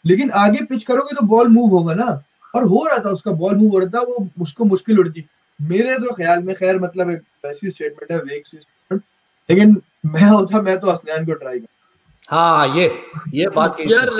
लेकिन 0.04 0.30
आगे 0.38 0.64
पिच 0.64 0.84
करोगे 0.84 1.16
तो 1.16 1.26
बॉल 1.26 1.48
मूव 1.48 1.70
होगा 1.70 1.94
ना 1.94 2.06
और 2.54 2.64
हो 2.64 2.84
रहा 2.84 2.98
था 2.98 3.10
उसका 3.10 3.30
बॉल 3.32 3.54
मूव 3.56 3.70
हो 3.72 3.78
रहा 3.78 3.90
था 3.90 4.00
वो 4.02 4.26
उसको 4.40 4.64
मुश्किल 4.64 4.98
उड़ती। 4.98 5.24
मेरे 5.60 5.96
तो 5.96 6.14
ख्याल 6.14 6.42
में 6.42 6.54
खैर 6.56 6.78
मतलब 6.78 7.08
वैसी 7.44 7.70
स्टेटमेंट 7.70 8.12
है 8.12 8.18
वेग 8.20 8.42
लेकिन 9.48 9.74
मैं 10.04 10.28
होता 10.28 10.60
मैं 10.62 10.78
तो 10.80 10.90
हसनैन 10.90 11.26
को 11.26 11.32
ट्राई 11.32 11.58
कर 11.58 11.66
हाँ। 12.28 12.76
ये 12.76 12.90
ये 13.34 13.48
बात 13.56 13.76
की 13.76 13.92
यार 13.92 14.10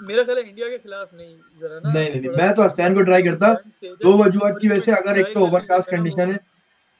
मेरा 0.00 0.22
ख्याल 0.24 0.38
है 0.38 0.42
इंडिया 0.44 0.68
के 0.68 0.76
खिलाफ 0.78 1.08
नहीं 1.14 1.34
जरा 1.60 1.80
ना 1.84 1.92
नहीं 1.92 2.10
नहीं 2.10 2.30
मैं 2.36 2.52
तो 2.54 2.62
हसनैन 2.62 2.94
को 2.94 3.00
ट्राई 3.02 3.22
करता। 3.22 3.52
दो 3.84 4.16
वजूहत 4.18 4.58
की 4.60 4.68
वजह 4.68 4.80
से 4.80 4.92
अगर 4.92 5.18
एक 5.20 5.32
तो 5.34 5.40
ओवरकास्ट 5.46 5.90
कंडीशन 5.90 6.30
है 6.30 6.38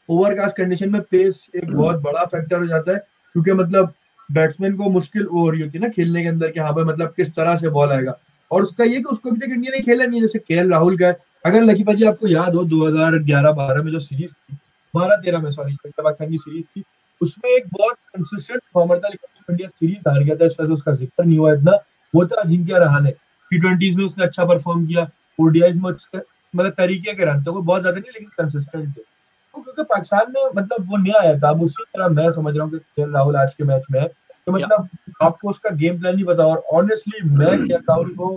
ओवरकास्ट 0.08 0.56
कंडीशन 0.56 0.90
में 0.92 1.00
पेस 1.10 1.46
एक 1.56 1.70
बहुत 1.72 2.00
बड़ा 2.02 2.24
फैक्टर 2.24 2.58
हो 2.58 2.66
जाता 2.66 2.92
है 2.92 2.98
क्योंकि 2.98 3.52
मतलब 3.52 3.92
बैट्समैन 4.28 4.76
को 4.76 4.88
मुश्किल 4.90 5.26
हो 5.32 5.48
रही 5.50 5.60
होती 5.62 5.78
है 5.78 5.84
ना 5.84 5.88
खेलने 5.88 6.22
के 6.22 6.28
अंदर 6.28 6.50
कि 6.50 6.60
हाँ 6.60 6.74
भाई 6.74 6.84
मतलब 6.84 7.12
किस 7.16 7.34
तरह 7.34 7.56
से 7.56 7.68
बॉल 7.68 7.92
आएगा। 7.92 8.18
और 8.50 8.62
उसका 8.62 8.84
ये 8.84 8.98
कि 8.98 9.04
उसको 9.12 9.30
अभी 9.30 9.40
तक 9.40 9.52
इंडिया 9.52 9.72
ने 9.76 9.80
खेला 9.84 10.04
नहीं 10.04 10.20
है 10.20 10.26
जैसे 10.26 10.38
के 10.38 10.68
राहुल 10.70 10.98
का 10.98 11.06
है। 11.06 11.16
अगर 11.46 11.62
लकी 11.62 11.84
भाजी 11.84 12.04
आपको 12.04 12.26
याद 12.28 12.54
हो 12.54 12.64
2011-12 12.64 13.82
में 13.84 13.90
जो 13.92 13.98
सीरीज़ 13.98 14.32
थी 14.32 14.56
बारह 14.94 15.16
तेरह 15.16 15.38
में 15.38 15.50
सॉरी 15.50 15.76
पाकिस्तान 15.84 16.30
की 16.30 16.38
सीरीज़ 16.38 16.64
थी 16.76 16.82
उसमें 17.20 17.50
एक 17.50 17.66
बहुत 17.72 17.96
कंसिस्टेंट 18.14 18.60
परफॉर्मर 18.60 18.98
था 18.98 19.08
लेकिन 19.08 19.52
इंडिया 19.52 19.68
सीरीज़ 19.68 20.08
हार 20.08 20.22
गया 20.22 20.36
था 20.36 20.44
इस 20.44 20.56
वजह 20.60 20.68
से 20.68 20.74
उसका 20.74 20.92
ज़िक्र 20.94 21.24
नहीं 21.24 21.38
हुआ 21.38 21.52
इतना। 21.52 21.72
वो 22.14 22.24
था 22.26 22.40
अजिंक्य 22.42 22.78
रहाने 22.78 23.10
टी 23.50 23.58
ट्वेंटीज 23.60 23.96
में 23.96 24.04
उसने 24.04 24.24
अच्छा 24.24 24.44
परफॉर्म 24.44 24.86
किया 24.86 25.06
ओडीआईज 25.38 25.76
में 25.82 25.90
उसके 25.90 26.18
मतलब 26.18 26.72
तरीके 26.72 27.12
के 27.14 27.24
रन 27.24 27.42
थे 27.44 27.50
वो 27.50 27.60
बहुत 27.62 27.80
ज़्यादा 27.82 27.98
नहीं 27.98 28.12
लेकिन 28.12 28.28
कंसिस्टेंट 28.38 28.86
थे। 28.86 29.00
तो 29.00 29.60
क्योंकि 29.62 29.82
पाकिस्तान 29.84 30.32
में 30.32 30.42
मतलब 30.56 30.90
वो 30.90 30.96
नया 30.96 31.20
आया 31.20 31.38
था 31.38 31.48
अब 31.48 31.62
उसी 31.62 31.84
तरह 31.86 32.08
मैं 32.10 32.30
समझ 32.30 32.54
रहा 32.56 32.64
हूँ 32.64 32.78
कि 32.78 33.04
राहुल 33.04 33.36
आज 33.36 33.54
के 33.54 33.64
मैच 33.64 33.84
में 33.90 34.00
है। 34.00 34.06
तो 34.08 34.52
मतलब 34.52 34.88
आपको 35.22 35.50
उसका 35.50 35.70
गेम 35.76 35.98
प्लान 36.00 36.14
नहीं 36.14 36.24
पता 36.24 36.46
और 36.46 36.62
ऑनेस्टली 36.74 37.28
मैं 37.30 37.56
के 37.66 37.74
राहुल 37.74 38.14
को 38.14 38.34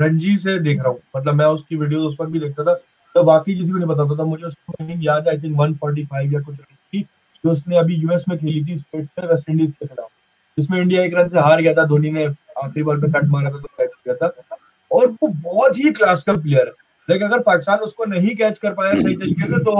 रणजी 0.00 0.36
से 0.38 0.58
देख 0.58 0.78
रहा 0.78 0.88
हूँ। 0.88 1.00
मतलब 1.16 1.34
मैं 1.34 1.46
उसकी 1.56 1.76
वीडियो 1.76 2.00
उस 2.02 2.14
पर 2.18 2.26
भी 2.26 2.40
देखता 2.40 2.64
था 2.64 2.74
तो 3.14 3.22
बाकी 3.24 3.54
किसी 3.54 3.70
को 3.70 3.78
नहीं 3.78 3.88
पता 3.88 4.16
था 4.16 4.24
मुझे 4.24 4.44
उसको 4.44 4.84
याद 5.02 5.28
है 5.28 5.34
आई 5.34 5.40
थिंक 5.40 5.56
145 5.58 6.32
या 6.32 6.40
कुछ 6.40 6.60
जो 7.44 7.50
उसने 7.50 7.76
अभी 7.78 7.94
यूएस 7.96 8.24
में 8.28 8.36
खेली 8.38 8.64
थी 8.64 8.78
स्टेट्स 8.78 9.08
वेस्ट 9.24 9.50
इंडीज 9.50 9.70
के 9.70 9.86
खिलाफ 9.86 10.08
जिसमें 10.58 10.80
इंडिया 10.80 11.02
एक 11.02 11.14
रन 11.14 11.28
से 11.28 11.38
हार 11.38 11.60
गया 11.62 11.72
था, 11.74 11.84
धोनी 11.86 12.10
ने 12.10 12.24
आखिरी 12.24 12.82
बॉल 12.82 13.00
पे 13.00 13.08
कट 13.12 13.28
मारा 13.28 13.50
था 13.50 13.58
तो 13.58 13.68
कैच 13.78 13.90
किया 13.94 14.14
था। 14.16 14.56
और 14.90 15.06
वो 15.12 15.28
बहुत 15.28 15.78
ही 15.78 15.90
क्लास 15.92 16.22
का 16.22 16.32
प्लेयर 16.32 16.66
है। 16.66 16.72
लेकिन 17.08 17.28
अगर 17.28 17.42
पाकिस्तान 17.42 17.78
उसको 17.78 18.04
नहीं 18.04 18.34
कैच 18.36 18.58
कर 18.58 18.72
पाया 18.74 18.92
सही 18.92 19.14
तरीके 19.16 19.46
से 19.46 19.58
तो 19.64 19.74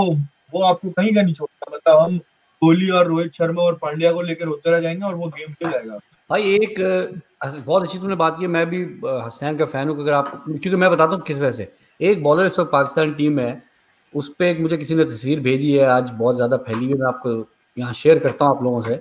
वो 0.55 0.63
आपको 0.63 0.91
कहीं 0.91 1.15
का 1.15 1.23
नहीं 1.23 1.35
छोड़ता। 1.35 1.75
मतलब 1.75 1.99
हम 1.99 2.19
कोहली 2.63 2.89
और 2.91 3.07
रोहित 3.07 3.33
शर्मा 3.33 3.63
और 3.63 3.75
पांड्या 3.83 4.13
को 4.13 4.21
लेकर 4.21 4.47
होते 4.47 4.71
रह 4.71 4.81
जाएँगे 4.81 5.05
और 5.05 5.15
वो 5.15 5.27
गेम 5.29 5.53
खेल 5.53 5.71
जाएगा। 5.71 5.99
भाई, 6.31 6.43
एक 6.55 6.75
बहुत 7.43 7.83
अच्छी 7.83 7.99
तुमने 7.99 8.15
बात 8.17 8.37
की। 8.41 8.47
मैं 8.47 8.65
भी 8.71 8.83
हसनैन 9.05 9.57
का 9.59 9.65
फ़ैन 9.65 9.89
हूँ, 9.89 10.01
अगर 10.01 10.13
आप, 10.13 10.33
क्योंकि 10.47 10.77
मैं 10.77 10.91
बताता 10.91 11.15
हूँ 11.15 11.23
किस 11.23 11.39
वजह 11.39 11.53
से। 11.53 11.73
एक 12.01 12.23
बॉलर 12.23 12.47
इस 12.47 12.59
वक्त 12.59 12.71
पाकिस्तान 12.73 13.15
टीम 13.15 13.39
है। 13.39 13.51
उस 14.15 14.29
पर 14.35 14.45
एक 14.45 14.61
मुझे 14.61 14.77
किसी 14.77 14.95
ने 14.95 15.05
तस्वीर 15.05 15.41
भेजी 15.41 15.73
है 15.73 15.85
आज 15.87 16.11
बहुत 16.11 16.37
ज़्यादा 16.37 16.57
फैली 16.59 16.87
हुई 16.87 16.95
मैं 16.95 17.07
आपको 17.07 17.35
यहाँ 17.77 17.93
शेयर 17.93 18.19
करता 18.19 18.45
हूँ 18.45 18.57
आप 18.57 18.63
लोगों 18.63 18.81
से 18.83 19.01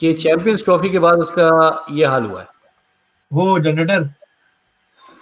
कि 0.00 0.12
चैंपियंस 0.14 0.64
ट्रॉफी 0.64 0.90
के 0.90 0.98
बाद 0.98 1.18
उसका 1.18 1.48
ये 1.90 2.06
हाल 2.06 2.24
हुआ 2.24 2.40
है। 2.40 2.46
वो 3.30 3.58
जनरेटर? 3.58 4.08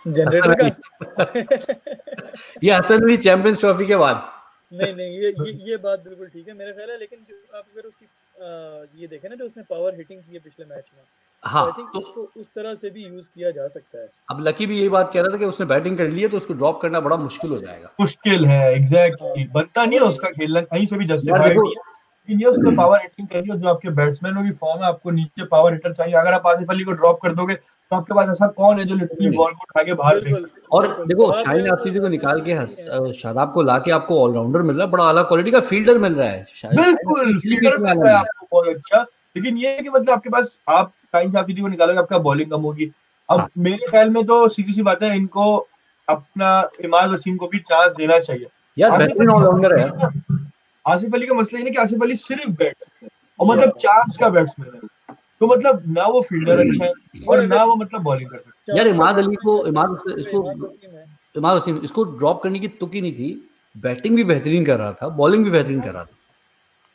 जनरेटर 0.07 0.55
का? 0.55 1.25
ये 2.65 2.73
हसन 2.73 3.03
अली 3.03 3.17
चैंपियंस 3.17 3.61
ट्रॉफी 3.61 3.87
के 3.87 3.97
बाद। 3.97 4.31
नहीं 4.73 4.95
नहीं 4.95 5.19
ये 5.19 5.29
ये 5.31 5.53
ये 5.71 5.77
बात 5.77 6.01
बिल्कुल 6.01 6.27
ठीक 6.27 6.49
है 6.49 6.55
मेरा 6.55 6.73
ख्याल 6.73 6.91
है 6.91 6.99
लेकिन 6.99 7.19
जो 7.29 7.59
आप 7.59 7.65
अगर 7.73 7.89
उसकी 7.89 8.05
आ, 8.05 9.01
ये 9.01 9.07
देखें 9.07 9.29
ना 9.29 9.35
जो 9.35 9.45
उसने 9.45 9.63
पावर 9.71 9.95
हिटिंग 9.97 10.21
की 10.21 10.33
है 10.33 10.39
पिछले 10.39 10.67
मैच 10.67 10.85
में 10.95 11.03
हाँ 11.45 11.65
आई 11.65 11.83
तो 11.93 11.99
उसको 11.99 12.21
उस 12.37 12.47
तरह 12.47 12.75
से 12.75 12.91
भी 12.91 13.05
यूज़ 13.05 13.29
किया 13.29 13.51
जा 13.51 13.67
सकता 13.69 13.99
है। 13.99 14.09
अब 14.31 14.41
लकी 14.43 14.67
भी 14.67 14.79
यही 14.79 14.89
बात 14.89 15.11
कह 15.13 15.21
रहा 15.21 15.33
था 15.33 15.39
कि 15.39 15.45
उसने 15.45 15.67
बैटिंग 15.67 15.99
कर 15.99 16.09
ली 16.11 16.23
है 16.23 16.29
तो 16.29 16.37
उसको 16.37 16.55
ड्रॉप 16.55 16.81
करना 16.83 17.01
बड़ा 17.01 17.17
मुश्किल 17.19 17.51
हो 17.51 17.59
जाएगा। 17.59 17.91
मुश्किल 18.01 18.47
है 18.47 18.75
एग्जैक्टली 18.75 19.45
बनता 19.55 19.85
नहीं 19.85 20.01
है 20.01 20.07
उसका 20.07 20.31
खेलना 20.31 20.61
कहीं 20.63 20.87
से 20.87 20.97
भी 20.97 21.05
जस्टिफाइड 21.07 21.59
नहीं 21.59 21.71
है। 21.71 21.93
लेकिन 22.29 22.41
ये 22.41 22.47
उसको 22.47 22.71
पावर 22.77 23.01
हिटिंग 23.01 23.29
चाहिए 23.29 23.51
और 23.53 23.57
जो 23.59 23.69
आपके 23.69 23.91
बैट्समैनों 23.95 24.43
की 24.43 24.51
फॉर्म 24.59 24.83
है 24.83 24.89
आपको 24.89 25.11
नीचे 25.11 25.45
पावर 25.47 25.73
हिटर 25.73 25.93
चाहिए। 25.93 26.15
अगर 26.17 26.33
आप 26.35 26.47
आसिफ 26.47 26.71
अली 26.71 26.85
को 26.85 26.93
ड्रॉप 26.93 27.19
कर 27.23 27.33
दोगे 27.35 27.55
तो 27.55 27.97
आपके 27.97 28.15
पास 28.15 28.29
ऐसा 28.31 28.47
कौन 28.59 28.79
है 28.79 28.85
जो 28.85 28.95
लिटरली 28.95 29.31
बॉल 29.37 29.53
को 29.53 29.65
उठा 29.65 29.83
के 29.83 29.95
बाहर 29.95 30.21
फेंक 30.21 30.37
सके? 30.37 30.61
और 30.73 30.87
देखो 31.07 31.33
शाहीन 31.35 31.67
तो 31.67 31.73
आफरीदी 31.73 31.99
को 32.01 32.09
निकाल 32.09 32.41
के 32.47 33.13
शादाब 33.15 33.53
को 33.53 33.63
लाके 33.63 33.91
आपको 33.93 34.23
ऑलराउंडर 34.23 34.63
मिल 34.63 34.77
रहा 34.77 34.85
है 34.87 34.91
बड़ा 34.93 35.05
आला 35.05 35.23
क्वालिटी 35.25 35.51
का 35.51 35.61
फील्डर 35.63 35.99
मिल 35.99 36.15
रहा 36.15 36.29
है। 36.29 36.47
बिल्कुल 36.67 37.39
फील्डर 37.39 37.77
मिल 37.79 37.99
रहा 37.99 38.13
है। 38.13 38.19
आपको 38.19 38.47
बहुत 38.53 38.69
अच्छा। 38.69 39.05
लेकिन 39.37 39.57
ये 39.57 39.69
है 39.69 39.81
कि 39.81 39.89
मतलब 39.89 40.11
आपके 40.11 40.31
पास 40.31 40.59
आप 40.69 40.93
टाइम 41.13 41.33
शाफिदी 41.33 41.61
को 41.61 41.69
निकालोगे 41.69 41.99
आपका 41.99 42.19
बॉलिंग 42.19 42.51
कम 42.51 42.61
होगी। 42.61 42.93
अब 43.31 43.41
हाँ। 43.41 43.49
मेरे 43.59 43.87
ख्याल 43.91 44.11
में 44.11 44.27
तो 44.27 44.49
सीधी 44.49 44.73
सी 44.73 44.83
बात 44.83 45.03
है 45.03 45.17
इनको 45.17 45.67
अपना 46.09 46.69
इमाद 46.85 47.11
वसीम 47.11 47.37
को 47.37 47.47
भी 47.47 47.59
चांस 47.59 47.93
देना 47.97 48.19
चाहिए। 48.19 48.47
यार 48.79 48.91
आसिफ 48.91 49.07
बेहतरीन 49.07 49.29
अली- 49.29 49.35
ऑलराउंडर 49.35 49.79
है। 49.79 49.91
आसिफ 50.87 51.15
अली 51.15 51.27
का 51.27 51.35
मसला 51.35 51.59
ये 51.59 51.65
ना 51.65 51.71
कि 51.71 51.77
आसिफ 51.77 52.03
अली 52.03 52.17
सिर्फ़ 52.17 52.51
बैट 52.51 52.77
और 53.41 53.47
मतलब 53.47 53.71
चांस 53.71 54.17
का 54.21 54.29
बैट्समैन 54.29 54.71
है। 54.75 55.17
तो 55.41 55.47
मतलब 55.47 55.83
ना 55.87 56.07
वो 56.07 56.21
फील्डर 56.21 56.59
अच्छा 56.59 56.85
है 56.85 56.93
और 57.29 57.43
ना 57.43 57.65
वो 57.65 57.77
मतलब 57.77 58.03
बॉलिंग 58.03 58.31
कर 58.31 58.39
सकता 58.39 58.73
है। 58.73 58.79
यार 58.79 58.87
इमाद 58.87 59.19
अली 59.19 59.37
को 59.37 59.67
इमाद 59.67 59.99
इसको 60.19 60.45
इमाद 60.45 60.57
वसीम 60.57 60.91
इमाद 61.37 61.57
वसीम 61.57 61.81
इसको 61.85 62.05
ड्रॉप 62.05 62.43
करने 62.43 62.59
की 62.59 62.69
तुक 62.69 62.95
ही 62.95 63.01
नहीं 63.01 63.13
थी 63.13 63.51
बैटिंग 63.77 64.17
भी 64.17 64.25
बेहतरीन 64.25 64.65
कर 64.65 64.79
रहा 64.79 64.93
था 64.93 65.09
बॉलिंग 65.09 65.45
भी 65.45 65.51
बेहतरीन 65.51 65.81
कर 65.81 65.91
रहा 65.91 66.05
था। 66.05 66.17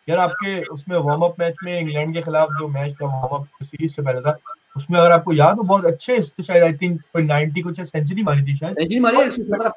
यार 0.07 0.19
आपके 0.19 0.61
उसमें 0.73 0.97
वार्म 0.97 1.21
अप 1.21 1.35
मैच 1.39 1.55
में 1.63 1.79
इंग्लैंड 1.79 2.13
के 2.13 2.21
खिलाफ 2.21 2.49
जो 2.59 2.67
मैच 2.67 2.93
था 2.93 3.05
वार्म 3.07 3.35
अप 3.35 3.63
सीरीज़ 3.63 3.91
से 3.93 4.01
पहले 4.01 4.21
था 4.21 4.37
उसमें 4.75 4.99
अगर 4.99 5.11
आपको 5.11 5.33
याद 5.33 5.57
हो 5.57 5.63
बहुत 5.63 5.85
अच्छे 5.85 6.15
इसके 6.15 6.43
शायद 6.43 6.63
आई 6.63 6.73
थिंक 6.73 6.99
कोई 7.13 7.23
90 7.23 7.61
कुछ 7.61 7.81
सेंचुरी 7.81 8.23
मारी 8.23 8.41
थी 8.43 8.55
शायद। 8.57 8.75
सेंचुरी 8.75 8.99
मारी 8.99 9.17
है? 9.17 9.69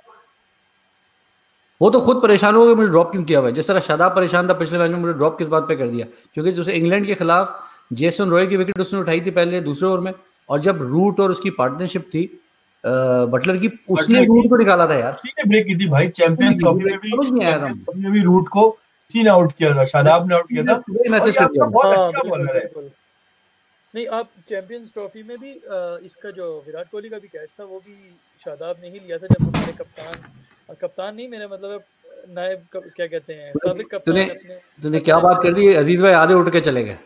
वो 1.80 1.90
तो 1.90 2.00
खुद 2.00 2.20
परेशान 2.22 2.54
हो 2.54 2.66
गए 2.66 2.74
मुझे 2.74 2.88
ड्रॉप 2.88 3.10
क्यों 3.10 3.22
किया 3.24 3.38
हुआ 3.38 3.48
है? 3.48 3.54
जिस 3.54 3.68
तरह 3.68 3.80
शादाब 3.80 4.14
परेशान 4.16 4.48
था 4.48 4.54
पिछले 4.54 4.78
मैच 4.78 4.90
में 4.90 4.98
मुझे 4.98 5.12
ड्रॉप 5.12 5.38
किस 5.38 5.48
बात 5.48 5.68
पे 5.68 5.76
कर 5.76 5.88
दिया? 5.88 6.06
क्योंकि 6.34 6.52
जैसे 6.52 6.72
इंग्लैंड 6.72 7.06
के 7.06 7.14
खिलाफ 7.14 7.60
जेसन 7.92 8.30
रॉय 8.30 8.46
की 8.46 8.56
विकेट 8.56 8.80
उसने 8.80 9.00
उठाई 9.00 9.20
थी 9.20 9.30
पहले 9.30 9.60
दूसरे 9.60 9.88
ओवर 9.88 10.00
में 10.00 10.12
और 10.48 10.60
जब 10.60 10.82
रूट 10.82 11.20
और 11.20 11.30
उसकी 11.30 11.50
पार्टनरशिप 11.50 12.02
थी 12.14 12.24
बटलर 12.84 13.56
की 13.56 13.70
उसने 13.88 14.24
रूट 14.24 14.48
को। 14.50 14.56
निकाला 14.56 14.86
था 14.86 14.94
यार। 14.94 15.12
ठीक 15.12 15.34
है 15.38 15.44
ब्रेक 15.48 15.66
की 15.66 15.74
थी 15.76 15.88
भाई 15.88 16.08
चैंपियंस 16.10 16.56
ट्रॉफी 16.58 16.84
में 17.98 18.10
भी 18.12 18.22
रूट 18.22 18.48
को 18.48 18.68
तीन 19.12 19.28
आउट 19.28 19.52
किया 19.58 19.74
था 19.76 19.84
शादाब 19.84 20.28
ने 20.28 20.34
आउट 20.34 20.48
किया 20.48 20.62
था। 20.64 20.74
बहुत 20.76 21.92
हाँ, 21.92 22.06
अच्छा 22.06 22.28
बॉलर 22.28 22.56
है। 22.56 22.64
नहीं 23.94 24.06
आप 24.18 24.28
चैंपियंस 24.48 24.92
ट्रॉफी 24.92 25.22
में 25.22 25.36
भी 25.38 25.50
अ, 25.52 25.98
इसका 26.04 26.30
जो 26.30 26.46
विराट 26.66 26.86
कोहली 26.90 27.08
का 27.08 27.18
भी 27.18 27.28
कैच 27.28 27.48
था 27.60 27.64
वो 27.64 27.78
भी 27.78 27.96
शादाब 28.44 28.76
ने 28.82 28.88
ही 28.88 28.98
लिया 28.98 29.18
था 29.18 29.26
जब 29.26 29.42
हमारे 29.42 29.72
कप्तान 29.72 30.14
अ, 30.70 30.74
कप्तान 30.82 31.14
नहीं 31.14 31.28
मेरा 31.28 31.48
मतलब 31.48 31.82
नायब 32.28 32.64
क्या 32.74 33.06
कहते 33.06 33.32
हैं 33.32 33.52
साबिक 33.56 33.86
कप्तान 33.86 34.14
तूने 34.14 34.24
तूने 34.82 35.00
क्या 35.00 35.18
बात 35.18 35.42
कर 35.42 35.52
दी? 35.52 35.66
अज़ीज़ 35.74 36.02
भाई 36.02 36.12
आधे 36.12 36.34
उठ 36.34 36.52
के 36.52 36.60
चले 36.60 36.82
गए। 36.84 36.96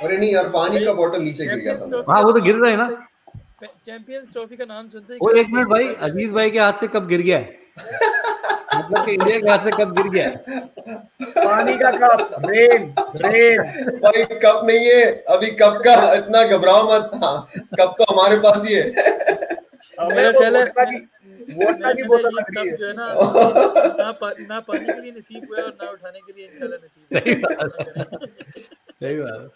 अरे 0.00 0.16
नहीं 0.18 0.32
यार 0.34 0.48
पानी 0.48 0.84
का 0.84 0.92
बॉटल 0.92 1.22
नीचे 1.22 1.46
गिर 1.46 1.58
गया 1.58 1.74
था। 1.76 2.04
हाँ 2.08 2.22
वो 2.22 2.32
तो 2.32 2.40
गिर 2.40 2.56
रहे 2.56 2.70
हैं 2.70 2.78
ना। 2.78 2.88
चैंपियंस 3.86 4.28
ट्रॉफी 4.32 4.56
का 4.56 4.64
नाम 4.64 4.88
सुनते 4.88 5.14
ही 5.14 5.40
एक 5.40 5.50
मिनट 5.50 5.68
भाई 5.68 5.88
अज़ीज़ 6.02 6.32
भाई 6.32 6.50
के 6.50 6.58
हाथ 6.58 6.80
से 6.80 6.88
कब 6.88 7.06
गिर 7.08 7.20
गया 7.22 7.38
है। 7.38 7.60
मतलब 8.74 9.04
कि 9.04 9.12
इंडिया 9.12 9.38
के 9.40 9.48
हाथ 9.50 9.64
से 9.64 9.70
कब 9.72 9.94
गिर 9.96 10.08
गया। 10.10 10.28
पानी 11.36 11.76
का 11.78 11.90
कप 11.92 12.46
रेन 12.46 12.92
रेन 13.24 13.62
भाई 14.00 14.24
कप 14.24 14.60
नहीं 14.64 14.86
है। 14.86 15.04
अभी 15.30 15.50
कप 15.62 15.80
का 15.84 15.94
इतना 16.14 16.44
घबराओ 16.48 16.82
मत 16.86 17.10
हाँ 17.24 17.36
कप 17.54 17.94
तो 17.98 18.12
हमारे 18.12 18.36
पास 18.40 18.66
ही 18.66 18.74
है। 18.74 18.84
मेरा 20.10 20.30
ख्याल 20.32 20.56
है 20.56 20.64
वोडका 21.50 21.92
की 21.92 22.02
बोतल 22.02 22.30
लग 22.30 22.46
रही 22.56 22.68
है। 22.68 22.76
जो 22.76 22.86
है 22.86 22.92
ना 22.92 23.06
ना 23.98 24.10
ना 24.48 24.58
पानी 24.60 24.84
के 24.84 25.00
लिए 25.00 25.12
नसीब 25.12 25.46
हुआ 25.48 25.62
और 25.62 25.72
ना 25.72 25.90
उठाने 25.90 26.18
के 26.18 26.32
लिए 26.32 26.46
इंशाल्लाह 26.46 26.78
नसीब 26.78 27.02
सही 27.12 27.34
बात। 27.34 27.70
सही 28.90 29.16
बात। 29.16 29.40
है। 29.40 29.48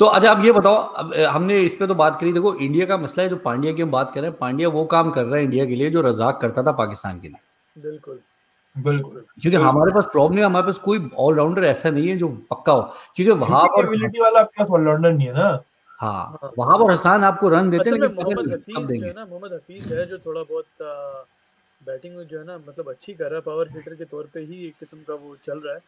तो 0.00 0.06
अच्छा 0.06 0.30
आप 0.30 0.44
ये 0.44 0.52
बताओ 0.52 0.76
अब 0.94 1.14
हमने 1.28 1.58
इस 1.62 1.74
पे 1.74 1.86
तो 1.86 1.94
बात 1.94 2.20
करी। 2.20 2.32
देखो 2.32 2.54
इंडिया 2.56 2.86
का 2.86 2.96
मसला 2.98 3.22
है 3.24 3.28
जो 3.28 3.36
पांड्या 3.44 3.72
की 3.72 3.82
हम 3.82 3.90
बात 3.90 4.12
कर 4.14 4.20
रहे 4.20 4.30
हैं। 4.30 4.38
पांड्या 4.38 4.68
वो 4.68 4.84
काम 4.94 5.10
कर 5.10 5.24
रहा 5.24 5.36
है 5.36 5.42
इंडिया 5.44 5.64
के 5.64 5.74
लिए 5.74 5.90
जो 5.90 6.00
रजाक 6.02 6.40
करता 6.42 6.62
था 6.62 6.72
पाकिस्तान 6.74 7.20
के 7.20 7.28
लिए। 7.28 7.40
बिल्कुल। 7.76 8.20
बिल्कुल। 8.76 9.24
क्योंकि 9.42 9.56
हमारे 9.56 9.92
पास 9.94 10.04
प्रॉब्लम 10.12 10.38
है 10.38 10.44
हमारे 10.44 10.66
पास 10.66 10.78
कोई 10.84 11.08
ऑलराउंडर 11.18 11.64
ऐसा 11.64 11.90
नहीं 11.90 12.08
है 12.08 12.16
जो 12.18 12.28
पक्का 12.50 12.72
हो। 12.72 12.82
क्योंकि 13.16 13.30
वहाँ 13.40 13.64
पर 13.66 13.84
एबिलिटी 13.84 14.20
वाला 14.20 14.40
आपके 14.40 14.62
पास 14.62 14.70
ऑलराउंडर 14.70 15.12
नहीं 15.12 15.26
है 15.28 15.34
ना। 15.34 15.48
हाँ 16.00 16.52
वहाँ 16.58 16.78
पर 16.78 16.90
हसान 16.90 17.24
आपको 17.24 17.48
रन 17.48 17.70
देते 17.70 17.90
हैं 17.90 17.98
मोहम्मद 18.14 18.52
हफीज 18.52 18.88
जो 18.90 19.06
है 19.06 19.12
ना 19.12 19.24
मोहम्मद 19.24 19.52
हफीज 19.52 19.92
है 19.92 20.06
जो 20.06 20.18
थोड़ा 20.18 20.42
बहुत 20.42 20.66
बैटिंग 21.80 22.18
जो 22.20 22.38
है 22.38 22.44
ना 22.46 22.56
मतलब 22.58 22.88
अच्छी 22.90 23.14
कर 23.14 23.24
रहा 23.24 23.34
है 23.34 23.40
पावर 23.40 23.68
हिटर 23.72 23.94
के 23.94 24.04
तौर 24.04 24.28
पे 24.34 24.40
ही 24.40 24.66
एक 24.66 24.74
किस्म 24.80 24.98
का 25.08 25.14
वो 25.14 25.36
चल 25.46 25.58
रहा 25.58 25.74
है। 25.74 25.80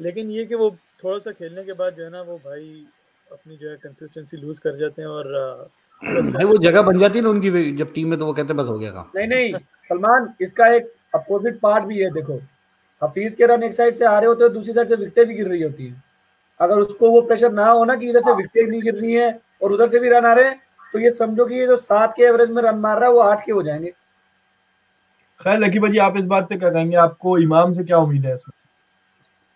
लेकिन 0.00 0.30
ये 0.30 0.44
कि 0.46 0.54
वो 0.54 0.70
थोड़ा 1.04 1.18
सा 1.18 1.32
खेलने 1.32 1.64
के 1.64 1.72
बाद 1.72 1.94
जो 1.94 2.04
है 2.04 2.10
ना 2.10 2.22
वो 2.22 2.36
भाई 2.38 2.84
अपनी 3.26 3.56
जो 3.56 3.70
है 3.70 3.76
कंसिस्टेंसी 3.76 4.36
लूज 4.36 4.58
कर 4.58 4.76
जाते 4.76 5.02
हैं 5.02 5.08
और 5.08 5.32
भाई 6.02 6.44
वो 6.44 6.56
जगह 6.58 6.82
बन 6.82 6.98
जाती 6.98 7.18
है 7.18 7.24
ना 7.24 7.30
उनकी 7.30 7.72
जब 7.76 7.92
टीम 7.94 8.08
में 8.08 8.18
तो 8.18 8.26
वो 8.26 8.32
कहते 8.32 8.48
हैं 8.48 8.56
बस 8.56 8.68
हो 8.68 8.78
गया 8.78 8.90
काम। 8.90 9.10
नहीं 9.16 9.26
नहीं 9.28 9.52
सलमान 9.90 10.32
इसका 10.40 10.66
एक 10.74 10.92
अपोजिट 11.14 11.58
पार्ट 11.60 11.84
भी 11.84 11.98
है 11.98 12.10
देखो। 12.10 12.40
हफीज 13.02 13.34
के 13.34 13.46
रन 13.46 13.62
एक 13.62 13.74
साइड 13.74 13.94
से 13.94 14.04
आ 14.04 14.18
रहे 14.18 14.26
होते 14.26 14.44
हैं 14.44 14.52
दूसरी 14.52 14.72
साइड 14.72 14.88
से 14.88 14.96
विकेटें 14.96 15.26
भी 15.28 15.34
गिर 15.34 15.48
रही 15.48 15.62
होती 15.62 15.86
है। 15.86 16.02
अगर 16.60 16.78
उसको 16.78 17.10
वो 17.10 17.20
प्रेशर 17.22 17.52
ना 17.52 17.66
हो 17.66 17.84
ना 17.84 17.94
कि 17.96 18.08
इधर 18.10 18.20
से 18.20 18.32
विकेट 18.34 18.70
नहीं 18.70 18.82
गिर 18.82 18.94
रही 18.94 19.12
है 19.12 19.30
और 19.62 19.72
उधर 19.72 19.88
से 19.88 19.98
भी 19.98 20.08
रन 20.08 20.26
आ 20.26 20.32
रहे 20.32 20.48
हैं 20.48 20.60
तो 20.92 20.98
ये 20.98 21.10
समझो 21.10 21.44
कि 21.46 21.54
ये 21.54 21.66
जो 21.66 21.76
सात 21.78 22.12
के 22.16 22.22
एवरेज 22.22 22.50
में 22.50 22.62
रन 22.62 22.78
मार 22.78 22.98
रहा 22.98 23.08
है 23.08 23.14
वो 23.14 23.20
आठ 23.20 23.44
के 23.46 23.52
हो 23.52 23.62
जाएँगे। 23.62 23.90
खैर 25.40 25.58
लकी 25.58 25.78
भाजी 25.78 25.98
आप 25.98 26.16
इस 26.16 26.24
बात 26.24 26.48
पे 26.48 26.56
क्या 26.56 26.70
कहेंगे? 26.70 26.96
आपको 26.96 27.36
इमाम 27.38 27.72
से 27.72 27.84
क्या 27.84 27.98
उम्मीद 27.98 28.26
है 28.26 28.34
इसमें? 28.34 28.52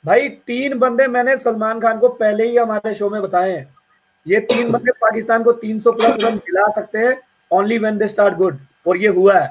भाई 0.04 0.28
तीन 0.46 0.78
बंदे 0.78 1.06
मैंने 1.06 1.36
सलमान 1.36 1.80
खान 1.80 1.98
को 1.98 2.08
पहले 2.08 2.48
ही 2.48 2.56
हमारे 2.56 2.94
शो 2.94 3.10
में 3.10 3.20
बताए 3.22 3.50
हैं। 3.50 3.66
ये 4.26 4.40
तीन 4.42 4.70
बंदे 4.72 4.92
पाकिस्तान 4.92 5.42
को 5.42 5.52
300 5.54 5.92
प्लस 5.92 6.16
रन 6.24 6.36
दिला 6.36 6.68
सकते 6.70 6.98
हैं 6.98 7.16
only 7.50 7.78
when 7.78 7.98
they 7.98 8.06
start 8.08 8.34
good 8.34 8.58
और 8.86 8.96
ये 8.96 9.08
हुआ 9.08 9.38
है। 9.38 9.48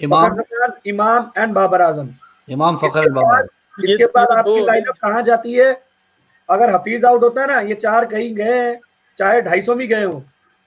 इमाम? 0.00 0.40
इमाम 0.86 1.30
एंड 1.38 1.52
बाबर 1.54 1.82
आज़म। 1.82 2.08
इमाम 2.48 2.76
फखर 2.76 3.00
इसके 3.00 3.10
बाबर। 3.10 3.26
बाद 3.26 3.48
इसके 3.84 4.06
बाद 4.06 4.30
आपकी 4.30 4.64
लाइनअप 4.66 4.96
कहाँ 5.02 5.22
जाती 5.22 5.52
है? 5.54 5.72
अगर 6.48 6.74
हफीज 6.74 7.04
आउट 7.04 7.22
होता 7.22 7.40
है 7.40 7.46
ना 7.46 7.60
ये 7.60 7.74
चार 7.76 8.04
कहीं 8.04 8.34
गए 8.34 8.58
हैं 8.58 8.80
चाहे 9.18 9.40
ढाई 9.42 9.60
सौ 9.62 9.74
भी 9.74 9.86
गए 9.86 10.04
हो 10.04 10.22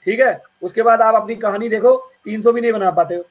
ठीक 0.08 0.20
है? 0.20 0.40
उसके 0.64 0.82
बाद 0.82 1.02
आप 1.02 1.16
अपनी 1.16 1.36
कहानी 1.38 1.70
देखो 1.70 1.96
तीन 2.26 2.42
सौ 2.42 2.52
भी 2.52 2.62
नहीं 2.62 2.72
बना 2.72 2.92
पाते 2.92 3.16
हो। 3.16 3.24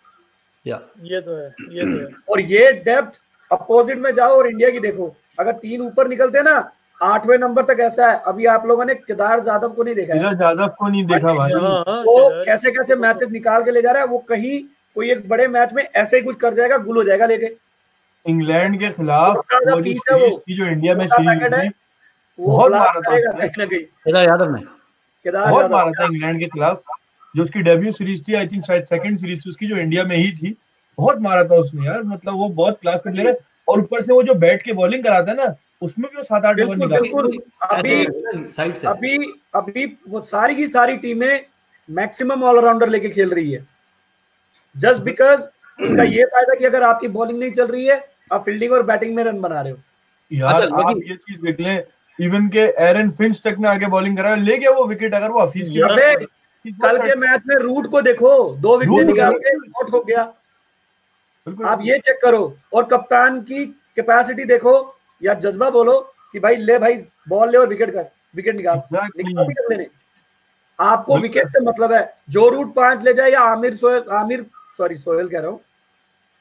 या। 0.67 0.81
ये 1.03 1.21
तो 1.21 1.37
है 1.37 1.47
ये 1.71 1.83
तो 1.83 1.99
है। 1.99 2.09
और 2.29 2.41
ये 2.43 2.71
डेप्थ 2.85 3.19
अपोजिट 3.51 3.99
में 3.99 4.13
जाओ 4.15 4.37
और 4.37 4.47
इंडिया 4.49 4.71
की 4.71 4.81
देखो। 4.81 5.15
अगर 5.39 5.53
तीन 5.55 5.81
ऊपर 5.83 6.09
निकलते 6.09 6.43
ना 6.43 6.57
आठवें 6.99 7.37
नंबर 7.39 7.65
तक 7.65 7.81
ऐसा 7.81 8.11
है। 8.11 8.21
अभी 8.27 8.47
आप 8.47 8.67
लोगों 8.67 8.85
ने 8.85 8.95
केदार 8.95 9.41
जादव 9.43 9.73
को 9.73 9.83
नहीं 9.83 9.95
देखा 9.95 10.15
यादव 10.15 10.69
को 10.79 10.89
नहीं 10.89 11.05
देखा 11.07 11.35
भाई। 11.35 11.53
हाँ 11.53 11.83
हाँ 11.89 12.01
वो 12.03 12.45
कैसे 12.45 12.71
कैसे 12.71 12.97
मैचेस 12.97 13.29
निकाल 13.31 13.65
के 13.65 13.71
ले 13.71 13.83
जा 13.83 13.91
रहा 13.93 14.03
है 14.03 14.09
वो 14.09 14.19
कहीं 14.29 14.61
कोई 14.97 15.11
एक 15.13 15.29
बड़े 15.29 15.47
मैच 15.49 15.73
में 15.75 15.83
ऐसे 15.85 16.17
ही 16.17 16.23
कुछ 16.23 16.37
कर 16.41 16.55
जाएगा 16.55 16.77
गुल 16.79 16.97
हो 16.97 17.05
जाएगा 17.05 17.27
लेके। 17.27 17.47
इंग्लैंड 18.27 18.79
के 18.81 18.91
खिलाफ 18.91 19.37
वो 19.37 19.81
जो। 19.81 19.93
सीरीज़ 20.19 20.39
थी 20.41 20.57
जो 20.57 20.67
इंडिया 20.67 20.95
में 20.95 21.07
सीरीज़ 21.07 21.45
थी 21.45 21.69
बहुत 22.39 22.73
मारा 22.73 23.01
था 23.01 23.11
उसने। 23.31 23.49
केदार 24.05 24.25
यादव 24.25 24.55
ने। 24.55 24.61
बहुत 25.51 25.71
मारा 25.71 25.91
था 25.93 26.05
इंग्लैंड 26.05 26.39
के 26.41 26.47
खिलाफ। 26.47 26.83
जो 27.35 27.43
उसकी 27.43 27.63
डेब्यू 27.63 27.93
सीरीज़ 27.93 28.23
थी 28.29 28.35
आई 28.35 28.47
थिंक 28.47 28.65
शायद 28.65 28.85
सेकंड 28.85 29.19
सीरीज़ 29.19 29.41
थी 29.41 29.51
उसकी 29.51 29.67
जो 29.67 29.77
इंडिया 29.77 30.05
में 30.05 30.17
ही 30.17 30.31
थी 30.33 30.57
बहुत 30.99 31.21
मारा 31.21 31.45
था 31.45 31.57
उसने 31.61 31.87
यार। 31.87 32.03
मतलब 32.05 32.35
वो 32.35 32.49
बहुत 32.49 32.79
क्लास 32.81 33.01
का 33.03 33.11
प्लेयर 33.11 33.29
है 33.29 33.37
और 33.69 33.81
ऊपर 33.81 34.03
से 34.03 34.13
वो 34.13 34.23
जो 34.23 34.35
बैट 34.35 34.63
के 34.63 34.73
बॉलिंग 34.73 35.05
कराता 35.05 35.31
है 35.33 35.37
ना 35.37 35.55
उसमें 35.83 36.11
भी 36.11 36.17
वो 36.17 36.23
सात 36.23 36.45
आठ 36.45 36.61
ओवर 36.61 36.77
निकाल 36.77 36.99
अभी 37.79 38.05
अभी 38.87 39.17
अभी 39.55 39.87
वो 40.09 40.21
सारी 40.23 40.55
की 40.57 40.67
सारी 40.69 40.97
टीमें 40.97 41.41
मैक्सिमम 41.89 42.43
ऑलराउंडर 42.45 42.89
लेके 42.89 43.09
खेल 43.09 43.31
रही 43.31 43.53
है। 43.53 43.76
जस्ट 44.77 45.03
बिकॉज़ 45.03 45.41
उसका 45.79 46.03
ये 46.05 46.25
फ़ायदा 46.27 46.55
कि 46.55 46.65
अगर 46.65 46.83
आपकी 46.83 47.09
बॉलिंग 47.09 47.39
नहीं 47.39 47.51
चल 47.53 47.67
रही 47.67 47.87
है 47.87 48.01
आप 48.33 48.45
फील्डिंग 48.45 48.73
और 48.73 48.83
बैटिंग 48.83 49.15
में 49.17 49.23
रन 49.25 49.41
बना 49.41 49.61
रहे 49.61 49.73
हो। 49.73 49.79
यार 50.31 50.69
आप 50.83 50.97
ये 50.99 51.15
चीज़ 51.17 51.41
देख 51.43 51.61
लें 51.61 51.83
इवन 52.19 52.49
के 52.49 52.61
एरन 52.85 53.11
फिंच 53.19 53.41
तक 53.45 53.57
ने 53.61 53.69
आगे 53.69 53.87
बॉलिंग 53.89 54.17
करा 54.17 54.35
ले 54.35 54.57
गया 54.59 54.71
वो 54.71 54.87
विकेट 54.87 55.15
अगर 55.15 55.31
वो 55.31 55.41
हफीज 55.41 55.69
की 55.69 56.73
कल 56.83 56.97
के 56.99 57.15
मैच 57.17 57.43
में 57.47 57.55
रूट 57.57 57.87
को 57.91 58.01
देखो 58.03 58.31
दो 58.61 58.77
विकेट 58.79 59.07
निकाल 59.07 59.33
के 59.39 59.51
आउट 59.51 59.93
हो 59.93 60.01
गया। 60.01 60.23
आप 61.67 61.81
ये 61.83 61.99
चेक 61.99 62.19
करो 62.23 62.57
और 62.75 62.85
कप्तान 62.85 63.41
की 63.41 63.65
कैपेसिटी 63.97 64.45
देखो 64.45 64.75
या 65.23 65.35
जज्बा 65.45 65.69
बोलो 65.71 65.99
कि 66.33 66.41
भाई 66.41 66.57
ले 66.57 66.79
भाई 66.79 66.95
बॉल 67.29 67.51
ले 67.51 67.59
और 67.59 67.69
विकेट 67.69 67.91
कर 67.91 68.09
विकेट 68.37 68.57
निकाल। 68.57 68.83
निकाल 68.93 69.47
विकेट 69.47 69.71
लेने। 69.71 69.87
आपको 70.79 71.19
विकेट 71.19 71.49
से 71.49 71.61
मतलब 71.65 71.93
है 71.93 72.03
जो 72.31 72.49
रूट 72.49 72.75
पाँच 72.75 73.05
ले 73.05 73.15
जाए 73.15 73.31
या 73.33 73.41
आमिर 73.43 73.75
सोहेल 73.77 74.11
आमिर 74.15 74.45
सॉरी 74.79 74.97
सोहेल 74.97 75.29
कह 75.29 75.41
रहा 75.41 75.51
हूँ। 75.51 75.61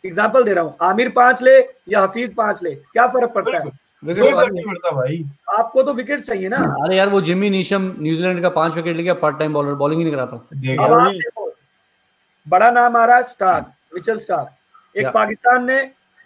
एग्ज़ाम्पल 0.04 0.44
दे 0.44 0.54
रहा 0.54 0.64
हूँ। 0.64 0.76
आमिर 0.82 1.10
पाँच 1.10 1.42
ले 1.42 1.58
या 1.90 2.02
हफीज 2.04 2.34
पाँच 2.36 2.64
ले? 2.64 2.76
क्या 2.76 3.08
फ़र्क 3.08 3.32
पड़ता 3.34 3.58
है? 3.58 3.64
बिल्कुल। 3.64 3.80
विकेट 4.04 4.24
कोई 4.24 4.34
फ़र्क 4.34 4.50
आ 4.50 4.54
नहीं 4.54 4.66
पड़ता 4.66 4.92
भाई। 4.92 5.24
आपको 5.58 5.84
तो 5.84 5.94
विकेट 5.94 6.20
चाहिए 6.22 6.50
ना। 6.50 6.58
अरे 6.84 6.98
यार 6.98 7.10
वो 7.10 7.22
जिमी 7.22 7.50
नीशम 7.50 7.84
न्यूजीलैंड 8.00 8.42
का 8.42 8.50
पाँच 8.52 8.76
विकेट 8.76 8.96
लेके 8.98 9.14
पार्ट 9.22 9.40
टाइम 9.40 9.54
बॉलर 9.54 9.74
बॉलिंग 9.76 10.02
ही 10.02 10.06
नहीं 10.06 10.16
कराता। 10.16 10.36
अब 10.86 11.54
बड़ा 12.48 12.70
नाम 12.72 12.98
आ 12.98 13.06
रहा 13.06 13.18
है 13.18 13.24
स्टार 13.24 13.62
मिचेल 13.94 14.18
स्टार 14.20 15.00
एक 15.00 15.08
पाकिस्तान 15.14 15.66
ने 15.66 15.80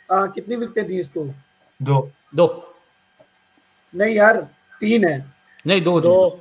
आ, 0.10 0.26
कितनी 0.28 0.56
विकेटें 0.56 0.88
दी 0.88 1.00
इसको? 1.00 1.26
दो। 1.80 2.10
दो। 2.36 2.76
नहीं 3.94 4.16
यार 4.16 4.38
तीन 4.82 5.06
है। 5.06 5.18
नहीं 5.68 5.82
दो 5.82 6.00
दो। 6.02 6.10
दो 6.10 6.40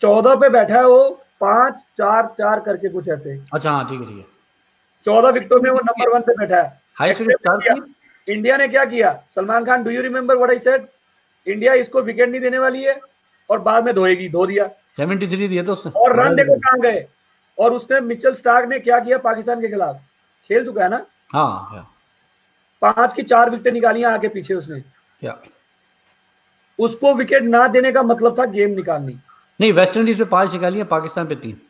चौदह 0.00 0.34
पे 0.40 0.48
बैठा 0.48 0.74
है 0.74 0.86
वो 0.86 1.08
पाँच 1.40 1.74
चार 1.98 2.26
चार 2.38 2.60
करके 2.60 2.88
कुछ 2.88 3.08
ऐसे। 3.08 3.38
अच्छा 3.54 3.70
हाँ 3.70 3.88
ठीक 3.88 4.00
है 4.00 4.06
ठीक 4.06 4.18
है। 4.18 4.24
चौदह 5.08 5.28
विकेटों 5.30 5.60
में 5.62 5.70
वो 5.70 5.78
नंबर 5.84 6.08
वन 6.14 6.20
पे 6.22 6.34
बैठा 6.38 6.56
है। 6.56 6.80
हाई. 6.94 7.10
इंडिया 8.28 8.56
ने 8.56 8.66
क्या 8.68 8.84
किया? 8.84 9.12
Salman 9.34 9.64
Khan 9.64 9.84
do 9.84 9.90
you 9.90 10.02
remember 10.02 10.36
what 10.36 10.50
I 10.50 10.58
said 10.60 10.86
India 11.46 11.74
इसको 11.74 12.02
विकेट 12.02 12.28
नहीं 12.28 12.40
देने 12.40 12.58
वाली 12.58 12.82
है 12.84 12.98
और 13.50 13.58
बाद 13.60 13.84
में 13.84 13.94
धोएगी 13.94 14.28
धो 14.28 14.46
दिया। 14.46 14.68
73 14.94 15.48
दिए 15.48 15.62
तो 15.62 15.72
उसने। 15.72 15.92
और 15.96 16.16
रन 16.20 16.34
देखो 16.36 16.56
कहाँ 16.58 16.80
गए। 16.80 17.06
और 17.58 17.72
उसने 17.72 18.00
मिचेल 18.00 18.34
स्टार्क 18.34 18.68
ने 18.68 18.78
क्या 18.78 18.98
किया 19.00 19.18
पाकिस्तान 19.18 19.60
के 19.60 19.68
खिलाफ? 19.68 19.96
खेल 20.50 20.64
चुका 20.64 20.82
है 20.82 20.88
ना? 20.90 21.04
हाँ 21.34 21.88
पाँच 22.82 23.12
की 23.12 23.22
चार 23.24 23.50
विकेट 23.50 23.72
निकाली 23.74 24.00
हैं 24.00 24.08
आगे 24.08 24.28
पीछे 24.28 24.54
उसने। 24.54 24.82
उसको 26.78 27.14
विकेट 27.14 27.42
ना 27.44 27.66
देने 27.68 27.92
का 27.92 28.02
मतलब 28.02 28.38
था 28.38 28.44
गेम 28.52 28.70
निकालनी। 28.70 29.18
नहीं 29.60 29.72
वेस्ट 29.72 29.96
इंडीज 29.96 30.18
पे 30.18 30.24
पाँच 30.26 30.52
निकाली 30.52 30.78
है 30.78 30.84
पाकिस्तान 30.86 31.26
पे 31.26 31.34
तीन। 31.36 31.60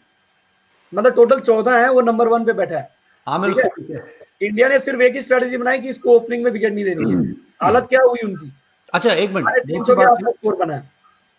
मतलब 0.93 1.15
टोटल 1.15 1.41
चौदह 1.41 1.79
है 1.79 1.91
वो 1.91 2.01
नंबर 2.03 2.29
वन 2.29 2.45
पे 2.45 2.53
बैठा 2.53 2.79
है। 2.79 2.98
आमिर 3.29 3.51
है। 3.61 4.03
इंडिया 4.41 4.69
ने 4.69 4.79
सिर्फ़ 4.79 5.01
एक 5.03 5.15
ही 5.15 5.23
स्ट्रेटेजी 5.23 5.57
बनाई 5.57 5.79
कि 5.79 5.89
इसको 5.89 6.17
ओपनिंग 6.17 6.45
में 6.45 6.51
विकेट 6.51 6.73
नहीं 6.73 6.85
देनी 6.85 7.11
है। 7.13 7.33
हालत 7.63 7.87
क्या 7.91 8.01
हुई 8.03 8.21
उनकी? 8.25 8.51
अच्छा 8.95 9.13
एक 9.13 9.31
मिनट 9.33 10.83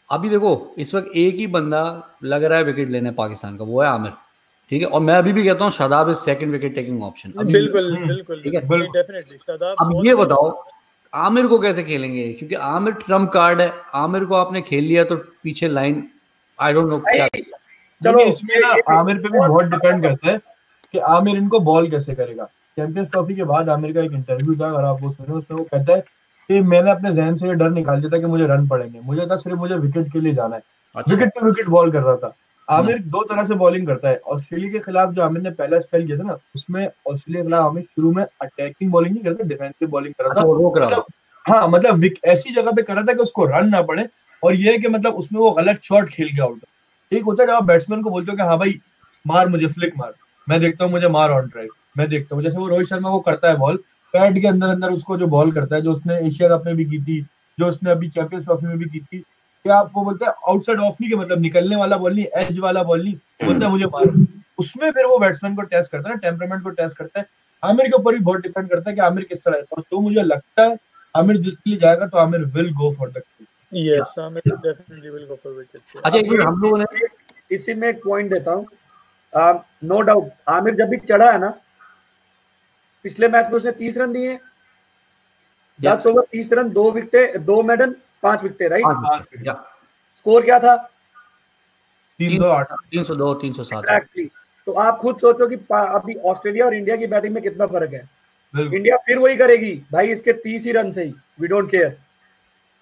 अभी 0.09 0.29
देखो 0.29 0.51
इस 0.79 0.93
वक्त 0.95 1.11
एक 1.17 1.35
ही 1.35 1.45
बंदा 1.53 1.81
लग 2.23 2.43
रहा 2.43 2.57
है 2.57 2.63
विकेट 2.63 2.89
लेने 2.89 3.11
पाकिस्तान 3.19 3.57
का 3.57 3.63
वो 3.65 3.81
है 3.81 3.87
आमिर। 3.89 4.11
ठीक 4.71 4.81
है 4.81 4.87
और 4.87 5.01
मैं 5.01 5.15
अभी 5.15 5.33
भी 5.33 5.43
कहता 5.43 5.63
हूँ 5.63 5.71
Shadab 5.71 6.09
is 6.09 6.17
second 6.19 6.51
wicket 6.51 6.75
taking 6.75 7.03
option 7.03 7.33
बिल्कुल 7.37 7.95
बिल्कुल 8.07 8.41
ठीक 8.43 8.53
है, 8.53 8.67
बिल्कुल। 8.67 8.87
डेफिनेटली 8.97 9.37
शादाब 9.37 9.75
अब 9.81 10.05
ये 10.05 10.15
बताओ 10.15 10.51
आमिर 11.13 11.47
को 11.47 11.57
कैसे 11.59 11.83
खेलेंगे? 11.83 12.27
क्योंकि 12.33 12.55
आमिर 12.55 12.93
ट्रंप 13.05 13.29
कार्ड 13.33 13.61
है 13.61 13.71
आमिर 13.95 14.25
को 14.25 14.35
आपने 14.35 14.61
खेल 14.61 14.83
लिया 14.83 15.03
तो 15.03 15.15
पीछे 15.43 15.67
लाइन 15.67 16.03
आई 16.59 16.73
डोंट 16.73 16.89
नो 16.89 16.99
क्या 16.99 17.27
चलो 17.27 17.57
चलो 18.01 18.19
इसमें 18.29 18.59
ना 18.59 18.73
आमिर 18.97 19.17
पे 19.17 19.29
भी 19.29 19.37
बहुत 19.39 19.65
डिपेंड 19.65 20.01
करता 20.03 20.29
है। 20.29 20.37
कि 20.93 20.99
आमिर 20.99 21.37
इनको 21.37 21.59
बॉल 21.59 21.89
कैसे 21.91 22.15
करेगा? 22.15 22.45
चैंपियंस 22.77 23.11
ट्रॉफी 23.11 23.35
के 23.35 23.43
बाद 23.43 23.69
आमिर 23.69 23.93
का 23.93 24.01
एक 24.01 24.11
इंटरव्यू 24.11 24.55
था 24.55 24.69
अगर 24.69 24.83
आप 24.83 25.01
वो 25.01 25.11
सुने 25.11 25.33
उसमें 25.33 25.57
वो 25.57 25.63
कहता 25.63 25.93
है 25.93 26.03
कि 26.49 26.61
मैंने 26.61 26.91
अपने 26.91 27.13
जहन 27.13 27.35
से 27.37 27.47
ये 27.47 27.53
डर 27.53 27.69
निकाल 27.69 28.01
दिया 28.01 28.11
था 28.11 28.19
कि 28.21 28.25
मुझे 28.25 28.45
रन 28.47 28.67
पड़ेंगे। 28.67 28.99
मुझे 28.99 29.25
था 29.25 29.35
सिर्फ़ 29.35 29.57
मुझे 29.57 29.75
विकेट 29.75 30.11
के 30.13 30.19
लिए 30.19 30.33
जाना 30.33 30.55
है। 30.55 30.61
अच्छा। 30.95 31.13
विकेट 31.13 31.29
टू 31.29 31.45
विकेट 31.45 31.67
बॉल 31.67 31.91
कर 31.91 32.01
रहा 32.01 32.15
था। 32.15 32.33
आमिर 32.67 32.99
दो 33.03 33.23
तरह 33.23 33.45
से 33.45 33.53
बॉलिंग 33.53 33.87
करता 33.87 34.09
है। 34.09 34.19
ऑस्ट्रेलिया 34.27 34.71
के 34.71 34.79
खिलाफ 34.79 35.13
जो 35.13 35.21
आमिर 35.21 35.41
ने 35.41 35.49
पहला 35.51 35.79
स्पेल 35.79 36.05
किया 36.07 36.17
था 36.17 36.23
ना 36.23 36.37
उसमें 36.55 36.85
ऑस्ट्रेलिया 36.85 37.43
के 37.43 37.47
खिलाफ 37.47 37.65
आमिर 37.65 37.83
शुरू 37.83 38.11
में 38.11 38.23
अटैकिंग 38.23 38.91
बॉलिंग 38.91 39.13
नहीं 39.13 39.23
करता 39.23 39.43
डिफेंसिव 39.43 39.89
बॉलिंग 39.89 40.13
कर 40.13 40.23
रहा 40.23 40.31
अच्छा 40.31 40.43
था 40.43 40.47
रोक 40.47 40.77
रहा 40.77 40.87
मतलब 40.87 41.05
हाँ 41.45 41.67
मतलब 41.67 42.09
ऐसी 42.25 42.53
जगह 42.53 42.71
पे 42.71 42.81
कर 42.81 42.93
रहा 42.93 43.03
था 43.03 43.13
कि 43.13 43.19
उसको 43.19 43.45
रन 43.45 43.69
ना 43.69 43.81
पड़े 43.81 44.07
और 44.43 44.55
ये 44.55 44.71
है 44.71 44.77
कि 44.77 44.87
मतलब 44.87 45.15
उसमें 45.15 45.39
वो 45.39 45.51
गलत 45.51 45.81
शॉट 45.83 46.09
खेल 46.09 46.35
के 46.35 46.41
आउट 46.41 47.13
एक 47.13 47.23
होता 47.23 47.43
है 47.43 47.47
जब 47.47 47.53
आप 47.53 47.63
बैट्समैन 47.63 48.01
को 48.01 48.09
बोलते 48.09 48.31
हो 48.31 48.37
कि 48.37 48.43
हाँ 48.43 48.57
भाई 48.57 48.79
मार 49.27 49.47
मुझे 49.47 49.67
फ्लिक 49.67 49.93
मार। 49.97 50.13
मैं 50.49 50.59
देखता 50.59 50.83
हूँ 50.83 50.91
मुझे 50.91 51.07
मार 51.09 51.31
ऑन 51.31 51.47
ड्राइव 51.47 51.69
मैं 51.97 52.07
देखता 52.09 52.35
हूँ 52.35 52.43
जैसे 52.43 52.57
वो 52.57 52.67
रोहित 52.67 52.87
शर्मा 52.87 53.09
को 53.11 53.19
करता 53.21 53.49
है 53.49 53.57
बॉल 53.57 53.77
पैड 54.13 54.41
के 54.41 54.47
अंदर 54.47 54.67
अंदर 54.67 54.91
उसको 54.91 55.17
जो 55.17 55.27
बॉल 55.27 55.51
करता 55.51 55.75
है 55.75 55.81
जो 55.81 55.91
उसने 55.91 56.15
एशिया 56.27 56.49
कप 56.49 56.63
में 56.65 56.75
भी 56.75 56.85
की 56.85 57.01
थी 57.03 57.21
जो 57.57 57.67
उसने 57.67 57.91
अभी 57.91 58.09
चैंपियंस 58.09 58.45
ट्रॉफी 58.45 58.67
में 58.67 58.77
भी 58.77 58.85
की 58.85 58.99
थी 58.99 59.19
क्या 59.65 59.75
आप 59.77 59.91
वो 59.95 60.03
बोलते 60.03 60.25
हैं 60.25 60.33
आउटसाइड 60.47 60.79
ऑफ़ 60.79 60.95
नहीं 61.01 61.09
के 61.09 61.15
मतलब 61.17 61.41
निकलने 61.41 61.75
वाला 61.75 61.97
बॉल 61.97 62.15
नहीं 62.15 62.25
एज 62.37 62.59
वाला 62.59 62.83
बॉल 62.83 63.03
नहीं 63.03 63.13
बोलता 63.45 63.65
है 63.65 63.71
मुझे 63.71 63.85
मार। 63.85 64.07
उसमें 64.59 64.89
फिर 64.91 65.05
वो 65.05 65.17
बैट्समैन 65.19 65.55
को 65.55 65.61
टेस्ट 65.73 65.91
करता 65.91 66.09
है 66.09 66.17
टेम्परामेंट 66.19 66.63
को 66.63 66.69
टेस्ट 66.71 66.97
करता 66.97 67.19
है। 67.19 67.25
आमिर 67.63 67.87
के 67.87 67.97
ऊपर 67.97 68.13
भी 68.13 68.23
बहुत 68.23 68.41
डिपेंड 68.41 68.69
करता 68.69 68.89
है 68.89 68.95
कि 68.95 69.01
आमिर 69.01 69.23
किस 69.23 69.43
तरह 69.43 69.57
है। 69.57 69.63
और 69.77 69.83
तो 69.91 69.99
मुझे 69.99 70.23
लगता 70.23 70.63
है 70.63 70.77
आमिर 71.15 71.37
जिसके 71.37 71.69
लिए 71.69 71.79
जाएगा 71.79 72.07
तो 72.07 72.17
Aamir 72.17 72.45
will 72.55 72.71
go 72.73 72.93
for 72.97 73.09
the 73.09 73.21
yes 73.73 74.15
Aamir 74.19 74.41
definitely 74.47 75.09
will 75.09 75.25
go 75.25 75.35
for 75.43 75.53
wickets 75.53 75.95
अच्छा 76.03 76.47
हम 76.47 76.61
लोगों 76.61 76.77
ने 76.77 76.85
इसी 77.51 77.73
में 77.73 77.87
एक 77.89 78.03
पॉइंट 78.05 78.29
देता 78.31 78.51
हूँ। 78.51 78.65
नो 79.33 80.01
डाउट 80.01 80.29
आमिर 80.49 80.75
जब 80.75 80.89
भी 80.89 80.97
चढ़ा 80.99 81.31
है 81.31 81.39
ना 81.39 81.49
पिछले 83.05 83.27
मैच 83.27 83.45
में 83.45 83.57
उसने 83.57 83.71
तीस 83.71 83.97
रन 83.97 84.13
दिए। 84.13 84.37
दस 85.79 86.05
ओवर 86.07 86.23
तीस 86.31 86.53
रन 86.53 86.69
दो 86.71 86.89
विकेटे 86.91 87.39
दो 87.39 87.61
मेडल 87.63 87.95
पाँच 88.23 88.43
विकेटे 88.43 88.67
राइट 88.67 89.55
स्कोर 90.17 90.41
क्या 90.45 90.59
था? 90.59 90.75
तीन 92.19 92.37
सौ 92.37 92.49
आठ। 92.49 92.71
302 92.91 93.33
307 93.41 93.77
एग्जैक्टली 93.77 94.25
तो 94.67 94.71
आप 94.73 94.97
खुद 94.97 95.17
सोचो 95.17 95.47
कि 95.47 95.55
अभी 95.73 96.15
ऑस्ट्रेलिया 96.29 96.65
और 96.65 96.73
इंडिया 96.75 96.95
की 96.95 97.07
बैटिंग 97.07 97.33
में 97.33 97.41
कितना 97.43 97.65
फ़र्क 97.67 97.93
है। 97.93 98.01
इंडिया 98.53 98.97
फिर 99.05 99.17
वही 99.19 99.35
करेगी। 99.37 99.71
भाई 99.91 100.07
इसके 100.11 100.33
तीस 100.33 100.63
ही 100.65 100.71
रन 100.71 100.91
से 100.91 101.03
ही। 101.03 101.13
वी 101.41 101.47
डोंट 101.47 101.69
केयर 101.71 101.97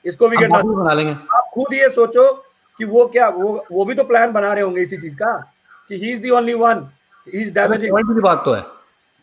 इसको 0.05 0.27
विकेट 0.29 0.49
बना 0.49 0.93
लेंगे। 0.93 1.11
आप 1.11 1.49
खुद 1.53 1.73
ये 1.73 1.89
सोचो 1.89 2.31
कि 2.79 2.85
वो 2.85 3.05
क्या 3.07 3.27
वो 3.29 3.65
वो 3.71 3.85
भी 3.85 3.95
तो 3.95 4.03
प्लान 4.03 4.31
बना 4.31 4.53
रहे 4.53 4.63
होंगे 4.63 4.81
इसी 4.81 4.97
चीज़ 4.97 5.15
का। 5.17 5.31
कि 5.89 5.95
he 5.95 6.11
is 6.11 6.21
the 6.21 6.29
only 6.29 6.53
one 6.55 6.87
he 7.27 7.41
is 7.41 7.53
damaging 7.53 7.91
point 7.91 8.09
की 8.09 8.21
बात 8.21 8.41
तो 8.45 8.53
है। 8.53 8.63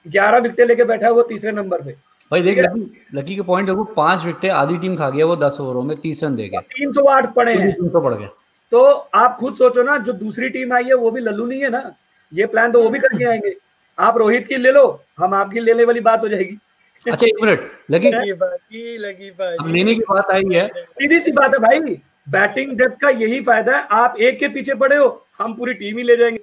ग्यारह 0.06 0.38
विकेट 0.38 0.68
लेके 0.68 0.84
बैठा 0.84 1.06
है 1.06 1.12
वो 1.12 1.22
तीसरे 1.24 1.52
नंबर 1.52 1.82
पे। 1.82 1.92
भाई 2.30 2.40
देख 2.42 2.58
लकी 2.58 3.08
लकी 3.14 3.34
के 3.36 3.42
पॉइंट 3.42 3.68
देखो 3.68 3.84
पाँच 3.94 4.24
विकेट 4.24 4.50
आधी 4.52 4.78
टीम 4.78 4.96
खा 4.96 5.08
गया 5.10 5.26
वो 5.26 5.36
दस 5.38 5.56
ओवरों 5.60 5.82
में 5.82 5.96
तीस 5.96 6.22
रन 6.24 6.36
दे 6.36 6.48
गया 6.48 6.60
तीन 6.70 6.92
सौ 6.92 7.04
आठ 7.08 7.32
पड़े 7.34 7.54
हैं। 7.54 7.72
तीन 7.72 7.88
सौ 7.88 8.00
पड़ 8.00 8.14
गए। 8.14 8.28
तो 8.72 8.84
आप 9.14 9.36
खुद 9.40 9.54
सोचो 9.54 9.82
ना 9.82 9.96
जो 9.98 10.12
दूसरी 10.14 10.48
टीम 10.50 10.72
आई 10.72 10.84
है 10.84 10.94
वो 10.94 11.10
भी 11.10 11.20
लल्लू 11.20 11.46
नहीं 11.46 11.60
है 11.62 11.70
ना। 11.70 11.90
ये 12.32 12.46
प्लान 12.46 12.72
तो 12.72 12.82
वो 12.82 12.88
भी 12.90 12.98
करके 12.98 13.24
आएँगे। 13.24 13.54
आप 13.98 14.16
रोहित 14.18 14.46
की 14.46 14.56
ले 14.56 14.70
लो 14.72 14.86
हम 15.18 15.34
आपकी 15.34 15.60
लेने 15.60 15.84
वाली 15.84 16.00
बात 16.00 16.22
हो 16.22 16.28
जाएगी। 16.28 16.58
अच्छा 17.06 17.26
एक 17.26 17.42
मिनट 17.42 17.70
लकी 17.90 18.10
लगी 18.10 18.32
बाकी 18.32 18.96
लगी 18.98 19.28
अब 19.30 19.68
लेने 19.68 19.94
की 19.94 20.00
बात 20.00 20.30
आई 20.30 20.54
है। 20.54 20.66
सीधी 20.68 21.20
सी 21.20 21.32
बात 21.32 21.54
है 21.54 21.58
भाई 21.60 21.80
बैटिंग 22.28 22.76
डेप्थ 22.78 23.00
का 23.00 23.08
यही 23.10 23.40
फ़ायदा 23.44 23.76
है। 23.76 23.86
आप 23.92 24.16
एक 24.18 24.38
के 24.38 24.48
पीछे 24.48 24.74
पड़े 24.74 24.96
हो 24.96 25.08
हम 25.38 25.54
पूरी 25.54 25.74
टीम 25.74 25.98
ही 25.98 26.04
ले 26.04 26.16
जाएँगे। 26.16 26.38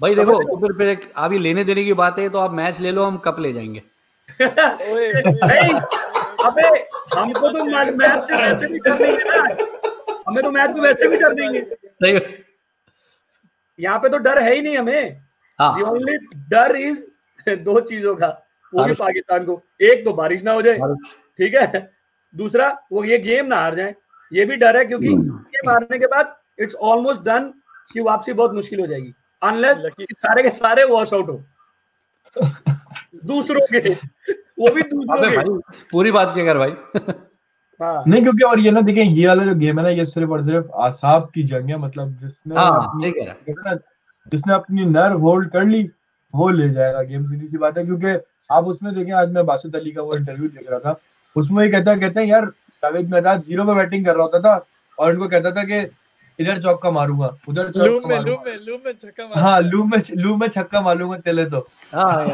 भाई 0.00 0.14
देखो 0.14 0.42
तो 0.42 0.56
फिर 0.60 0.72
फिर 0.72 1.08
अभी 1.16 1.38
लेने 1.38 1.64
देने 1.64 1.84
की 1.84 1.92
बात 1.92 2.18
है 2.18 2.28
तो 2.28 2.38
आप 2.38 2.52
मैच 2.52 2.80
ले 2.80 2.90
लो 2.92 3.04
हम 3.04 3.16
कप 3.24 3.40
ले 3.40 3.52
जाएँगे। 3.52 3.82
ओए। 4.92 5.10
अबे 6.46 6.68
हमको 7.14 7.48
तो 7.52 7.64
मैच 7.64 7.88
मैच 7.94 8.18
से 8.18 8.36
वैसे 8.42 8.72
भी 8.72 8.78
कर 8.78 8.96
देंगे 8.98 9.24
ना। 9.24 9.42
हमें 10.28 10.42
तो 10.44 10.50
मैच 10.50 10.72
को 10.72 10.80
वैसे 10.80 11.08
भी 11.08 11.16
कर 11.16 11.34
देंगे। 11.34 12.20
यहाँ 13.78 13.98
पे 13.98 14.08
तो 14.08 14.18
डर 14.18 14.42
है 14.42 14.54
ही 14.54 14.62
नहीं 14.62 14.76
हमें। 14.78 15.20
ओनली 15.82 16.16
डर 16.50 16.76
इज़ 16.76 17.04
दो 17.64 17.80
चीज़ों 17.80 18.14
का 18.16 18.28
वो 18.72 18.84
भी 18.84 18.92
पाकिस्तान 18.94 19.44
को। 19.44 19.60
एक 19.82 20.04
तो 20.04 20.12
बारिश 20.12 20.42
ना 20.42 20.52
हो 20.52 20.62
जाए 20.62 20.78
ठीक 21.38 21.54
है? 21.54 21.90
दूसरा 22.34 22.68
वो 22.92 23.04
ये 23.04 23.18
गेम 23.18 23.46
ना 23.46 23.56
हार 23.56 23.74
जाए। 23.74 23.94
ये 24.32 24.44
भी 24.44 24.56
डर 24.56 24.76
है 24.76 24.84
क्योंकि 24.84 25.08
गेम 25.08 25.70
हारने 25.70 25.98
के 25.98 26.06
बाद 26.06 26.36
इट्स 26.60 26.74
ऑलमोस्ट 26.74 27.22
डन 27.22 27.52
कि 27.92 28.00
वापसी 28.00 28.32
बहुत 28.32 28.54
मुश्किल 28.54 28.80
हो 28.80 28.86
जाएगी। 28.86 29.14
अनलेस 29.42 29.82
सारे 30.12 30.42
के 30.42 30.50
सारे 30.50 30.84
वॉश 30.84 31.12
आउट 31.14 31.28
हो। 31.28 31.40
दूसरों 33.26 33.60
के। 33.72 33.90
वो 33.90 34.70
भी 34.74 34.82
दूसरों 34.82 35.30
के। 35.30 35.36
भाई 35.36 35.76
पूरी 35.92 36.10
बात 36.12 36.34
क्या 36.34 36.44
कर 36.44 36.58
भाई। 36.58 36.70
हाँ। 37.80 38.02
नहीं 38.06 38.22
क्योंकि 38.22 38.44
और 38.44 38.60
ये 38.60 38.70
ना 38.70 38.80
देखें 38.80 39.02
ये 39.02 39.26
वाला 39.26 39.44
जो 39.44 39.54
गेम 39.54 39.78
है 39.78 39.84
ना 39.84 39.90
ये 39.90 40.04
सिर्फ़ 40.04 40.30
और 40.30 40.42
सिर्फ़ 40.44 40.66
आसाब 40.86 41.30
की 41.34 41.42
जंग 41.42 41.70
है 41.70 41.76
मतलब 41.78 42.16
जिसने 42.22 42.54
हाँ 42.56 43.78
जिसने 44.32 44.52
अपनी 44.54 44.84
नर्व 44.86 45.20
होल्ड 45.20 45.50
कर 45.50 45.64
ली 45.64 45.82
वो 46.34 46.48
ले 46.50 46.68
जाएगा 46.70 47.02
गेम 47.02 47.24
सीधी 47.24 47.48
सी 47.48 47.58
बात 47.58 47.78
है 47.78 47.84
क्योंकि 47.84 48.16
आप 48.50 48.66
उसमें 48.66 48.94
देखें 48.94 49.12
आज 49.12 49.30
मैं 49.32 49.44
बासित 49.46 49.74
अली 49.76 49.90
का 49.92 50.02
वो 50.02 50.16
इंटरव्यू 50.16 50.48
देख 50.48 50.70
रहा 50.70 50.78
था 50.80 50.98
उसमें 51.36 51.62
ये 51.64 51.70
कहता 51.70 51.94
कहते 51.96 52.20
हैं 52.20 52.26
यार 52.26 52.46
जावेद 52.82 53.10
मेहताज 53.10 53.42
ज़ीरो 53.44 53.64
पे 53.64 53.74
बैटिंग 53.74 54.04
कर 54.06 54.14
रहा 54.14 54.22
होता 54.22 54.40
था 54.40 54.64
और 54.98 55.12
इनको 55.12 55.28
कहता 55.28 55.50
था 55.50 55.62
कि 55.64 55.80
इधर 56.40 56.60
चौका 56.62 56.90
मारूँगा 56.90 57.26
उधर 57.48 57.66
लूम 57.66 57.72
चौका 57.72 58.08
में 58.08 58.16
लूम 58.16 58.26
मारूँगा। 58.26 58.50
में 58.50 58.66
लूम 58.66 58.80
में 58.84 58.92
छक्का 58.92 59.24
मार। 59.24 59.38
हाँ 59.38 59.60
लू 59.60 59.84
में 59.84 59.98
लू 60.16 60.36
में 60.36 60.48
छक्का 60.48 60.80
मारूँगा 60.80 61.18
चले 61.26 61.44
तो। 61.50 61.58
हाँ 61.94 62.26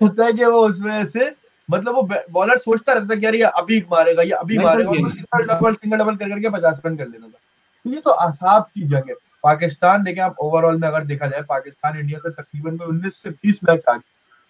होता 0.00 0.24
है 0.24 0.32
कि 0.32 0.44
वो 0.44 0.66
उसमें 0.68 1.04
से 1.06 1.30
मतलब 1.68 1.94
वो 1.94 2.02
बॉलर 2.32 2.56
सोचता 2.58 2.92
रहता 2.92 3.06
था 3.06 3.18
कि 3.18 3.24
यार 3.24 3.34
ये 3.34 3.50
अभी 3.56 3.80
मारेगा 3.90 4.22
ये 4.22 4.32
अभी 4.32 4.58
मारेगा 4.58 4.90
और 4.90 5.10
सिंगल 5.10 5.44
डबल 5.46 5.74
सिंगल 5.74 5.98
डबल 5.98 6.16
कर 6.16 6.28
करके 6.28 6.48
पचास 6.50 6.82
रन 6.86 6.96
कर 6.96 7.06
लेता 7.06 7.26
था। 7.26 7.38
तो 7.84 7.90
ये 7.90 8.00
तो 8.00 8.10
आसाब 8.10 8.62
की 8.64 8.82
जंग 8.82 9.08
है। 9.08 9.14
पाकिस्तान 9.42 10.02
देखें 10.04 10.20
आप 10.22 10.36
ओवरऑल 10.40 10.76
में 10.80 10.86
अगर 10.88 11.04
देखा 11.06 11.26
जाए 11.26 11.42
पाकिस्तान 11.48 11.98
इंडिया 11.98 12.18
से 12.18 12.30
तकरीबन 12.32 12.76
कोई 12.76 12.86
उन्नीस 12.88 13.16
से 13.22 13.30
बीस 13.30 13.60
मैच 13.64 13.84
आ 13.88 13.92
गए 13.92 14.00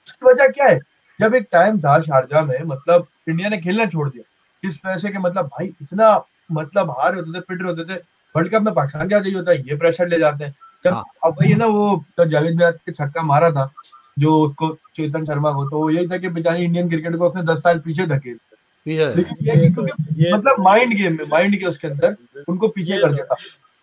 उसकी 0.07 0.27
वजह 0.27 0.49
क्या 0.49 0.67
है? 0.67 0.79
जब 1.21 1.35
एक 1.35 1.47
टाइम 1.53 1.79
था 1.81 2.01
शारजा 2.03 2.43
में 2.43 2.59
मतलब 2.65 3.07
इंडिया 3.29 3.49
ने 3.49 3.59
खेलना 3.59 3.87
छोड़ 3.87 4.09
दिया। 4.09 4.69
इस 4.69 4.81
वजह 4.87 4.99
से 4.99 5.09
कि 5.09 5.19
मतलब 5.19 5.47
भाई 5.47 5.67
इतना 5.83 6.21
मतलब 6.53 6.91
हार 6.91 7.15
होते 7.15 7.33
थे 7.33 7.41
पिट 7.41 7.63
रहे 7.63 7.73
होते 7.73 7.85
थे 7.85 8.01
वर्ल्ड 8.35 8.53
कप 8.53 8.63
में 8.63 8.73
पाकिस्तान 8.75 9.09
क्या 9.09 9.21
चाहिए 9.21 9.37
होता 9.39 9.53
है? 9.53 9.59
ये 9.59 9.77
प्रेशर 9.77 10.09
ले 10.09 10.19
जाते 10.19 10.45
हैं। 10.45 10.55
जब 10.85 10.93
हाँ। 10.95 11.05
अब 11.25 11.37
वही 11.41 11.51
है 11.51 11.57
ना 11.59 11.67
वो 11.67 12.05
तो 12.17 12.25
जावेद 12.25 12.57
मियाद 12.57 12.79
के 12.87 12.93
छक्का 12.93 13.23
मारा 13.23 13.51
था 13.51 13.71
जो 14.19 14.41
उसको 14.43 14.69
चेतन 14.97 15.25
शर्मा 15.25 15.53
को 15.53 15.69
तो 15.71 15.79
वो 15.79 15.91
यही 15.91 16.07
था 16.09 16.17
कि 16.19 16.29
बेचारी 16.29 16.65
इंडियन 16.65 16.89
क्रिकेट 16.89 17.17
को 17.17 17.27
उसने 17.27 17.43
दस 17.53 17.63
साल 17.63 17.79
पीछे 17.79 18.07
धकेल 18.07 18.39
लेकिन 18.87 19.37
ये 19.43 19.53
है 19.53 19.61
कि 19.61 19.73
क्योंकि 19.75 20.25
ये 20.25 20.33
मतलब 20.35 20.61
माइंड 20.61 20.95
गेम 20.95 21.17
में 21.17 21.25
माइंड 21.31 21.59
के 21.59 21.67
उसके 21.67 21.89
अंदर 21.89 22.17
उनको 22.49 22.69
पीछे 22.69 22.99
कर 22.99 23.13
दिया 23.13 23.25
था 23.25 23.37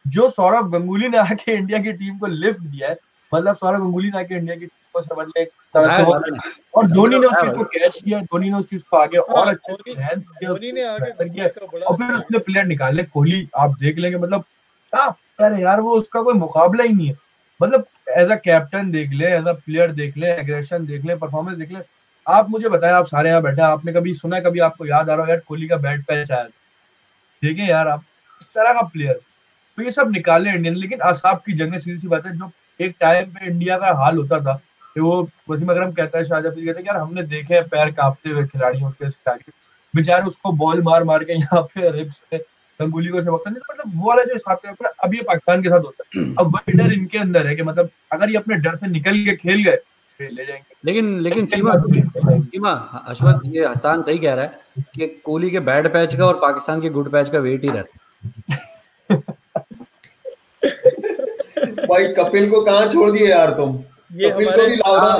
जो 0.05 0.29
सौरभ 0.29 0.71
गंगुली 0.71 1.07
ने 1.07 1.17
आके 1.17 1.51
इंडिया 1.51 1.79
की 1.79 1.91
टीम 1.93 2.17
को 2.17 2.27
लिफ्ट 2.27 2.61
दिया 2.61 2.89
है 2.89 2.97
मतलब 3.31 3.55
सौरभ 3.55 3.79
गंगुली 3.79 4.09
ने 4.09 4.19
आके 4.19 4.35
इंडिया 4.35 4.55
की 4.55 4.65
को 4.95 5.01
समझ 5.03 5.27
ले 5.27 5.41
है, 5.41 5.45
है, 5.87 6.03
और 6.75 6.87
धोनी 6.87 7.19
ने 7.19 7.27
उस 7.27 7.33
चीज़ 7.35 7.55
को 7.55 7.63
कैच 7.65 8.01
किया 8.01 8.19
धोनी 8.23 8.49
ने 8.49 8.57
उस 8.57 8.69
चीज़ 8.69 8.83
को 8.89 8.97
आगे 8.97 9.17
और 9.17 9.47
अच्छे 9.47 9.73
और 11.83 11.97
फिर 11.97 12.15
उसने 12.15 12.39
प्लेयर 12.39 12.65
निकाले 12.65 13.03
कोहली 13.05 13.47
आप 13.57 13.75
देख 13.79 13.97
लेंगे 13.97 14.17
मतलब 14.17 14.43
यार 15.59 15.81
वो 15.81 15.97
उसका 15.97 16.21
कोई 16.21 16.33
मुकाबला 16.33 16.83
ही 16.83 16.93
नहीं 16.93 17.07
है। 17.07 17.15
मतलब 17.59 17.85
एज 18.17 18.31
अ 18.31 18.35
कैप्टन 18.43 18.91
देख 18.91 19.09
ले 19.13 19.27
एज 19.27 19.47
अ 19.47 19.53
प्लेयर 19.55 19.91
देख 19.93 20.17
ले 20.17 20.27
एग्रेशन 20.31 20.85
देख 20.85 21.05
ले 21.05 21.15
परफॉर्मेंस 21.15 21.57
देख 21.57 21.71
ले। 21.71 21.79
आप 22.25 22.49
मुझे 22.49 22.69
बताएँ 22.69 22.93
आप 22.93 23.07
सारे 23.07 23.29
यहाँ 23.29 23.41
बैठे 23.41 23.61
आपने 23.61 23.93
कभी 23.93 24.13
सुना 24.15 24.35
है 24.35 24.41
कभी 24.41 24.59
आपको 24.67 24.85
याद 24.85 25.09
आ 25.09 25.13
रहा 25.13 25.25
हो 25.25 25.29
यार 25.29 25.39
कोहली 25.47 25.67
का 25.67 25.75
बैट 25.77 26.05
पैच 26.07 26.31
आया। 26.31 26.43
देखें 27.43 27.65
यार 27.67 27.87
आप 27.87 28.03
इस 28.41 28.47
तरह 28.47 28.73
का 28.73 28.81
प्लेयर 28.93 29.19
तो 29.77 29.83
ये 29.83 29.91
सब 29.91 30.11
निकाले 30.11 30.49
इंडियन 30.49 30.75
लेकिन 30.75 31.01
आसाब 31.03 31.41
की 31.45 31.53
जगह 31.57 31.79
सीधी 31.79 31.97
सी 31.99 32.07
बात 32.07 32.25
है 32.25 32.37
जो 32.37 32.49
एक 32.79 32.95
टाइम 32.99 33.25
पे 33.31 33.45
इंडिया 33.47 33.77
का 33.77 33.91
हाल 33.97 34.17
होता 34.17 34.39
था 34.39 34.59
कि 34.95 35.01
वो 35.01 35.21
वसीम 35.49 35.69
अकरम 35.71 35.91
कहता 35.91 36.17
है 36.17 36.25
शाहजहां 36.25 36.55
कहते 36.55 36.79
हैं 36.79 36.85
यार 36.87 36.97
हमने 36.97 37.21
देखे 37.31 37.53
हैं 37.53 37.63
पैर 37.67 37.91
कांपते 37.91 38.29
हुए 38.29 38.45
खिलाड़ियों 38.47 38.89
के 38.89 39.09
स्टार्ट 39.09 39.41
बेचारे 39.93 40.25
उसको 40.25 40.51
बॉल 40.61 40.81
मार 40.81 41.03
मार 41.03 41.23
के 41.23 41.33
यहाँ 41.33 41.61
पे 41.73 41.91
रिप्स 41.91 42.19
पे 42.31 42.37
गंगुली 42.79 43.07
को 43.07 43.21
समझता 43.21 43.49
नहीं 43.49 43.61
मतलब 43.71 43.91
वो 43.95 44.07
वाला 44.07 44.23
जो 44.23 44.33
हिसाब 44.33 44.59
का 44.81 44.89
अब 45.03 45.13
ये 45.15 45.21
पाकिस्तान 45.21 45.63
के 45.63 45.69
साथ 45.69 45.79
होता 45.79 46.03
है। 46.15 46.33
अब 46.39 46.55
वही 46.55 46.77
डर 46.77 46.93
इनके 46.93 47.17
अंदर 47.17 47.47
है 47.47 47.55
कि 47.55 47.63
मतलब 47.63 47.89
अगर 48.11 48.29
ये 48.29 48.37
अपने 48.37 48.55
डर 48.65 48.75
से 48.75 48.87
निकल 48.87 49.25
के 49.25 49.35
खेल 49.35 49.63
गए 49.63 49.77
ले 50.19 50.45
जाएँगे। 50.45 50.75
लेकिन 50.85 51.19
लेकिन 51.19 51.45
चीमा 51.45 51.73
चीमा 52.53 52.71
अशवत 53.07 53.41
ये 53.45 53.65
हसान 53.65 54.01
सही 54.03 54.19
कह 54.19 54.33
रहा 54.33 54.45
है 54.45 54.83
कि 54.95 55.07
कोहली 55.25 55.49
के 55.51 55.59
बैड 55.69 55.91
पैच 55.93 56.15
का 56.15 56.25
और 56.25 56.39
पाकिस्तान 56.41 56.81
के 56.81 56.89
गुड 56.89 57.11
पैच 57.11 57.29
का 57.29 57.39
वेट 57.39 57.61
ही 57.61 57.67
रहता 57.67 57.99
है। 58.51 59.17
भाई 61.87 62.07
कपिल 62.13 62.49
को 62.51 62.61
कहाँ 62.61 62.87
छोड़ 62.87 63.09
दिए 63.11 63.27
यार 63.29 63.51
तुम? 63.51 63.83
ये 64.11 64.29
कपिल 64.31 64.45
को 64.45 64.51
हमारे 64.51 64.65
भी 64.67 64.75
लाओ 64.75 64.97
ना। 64.97 65.11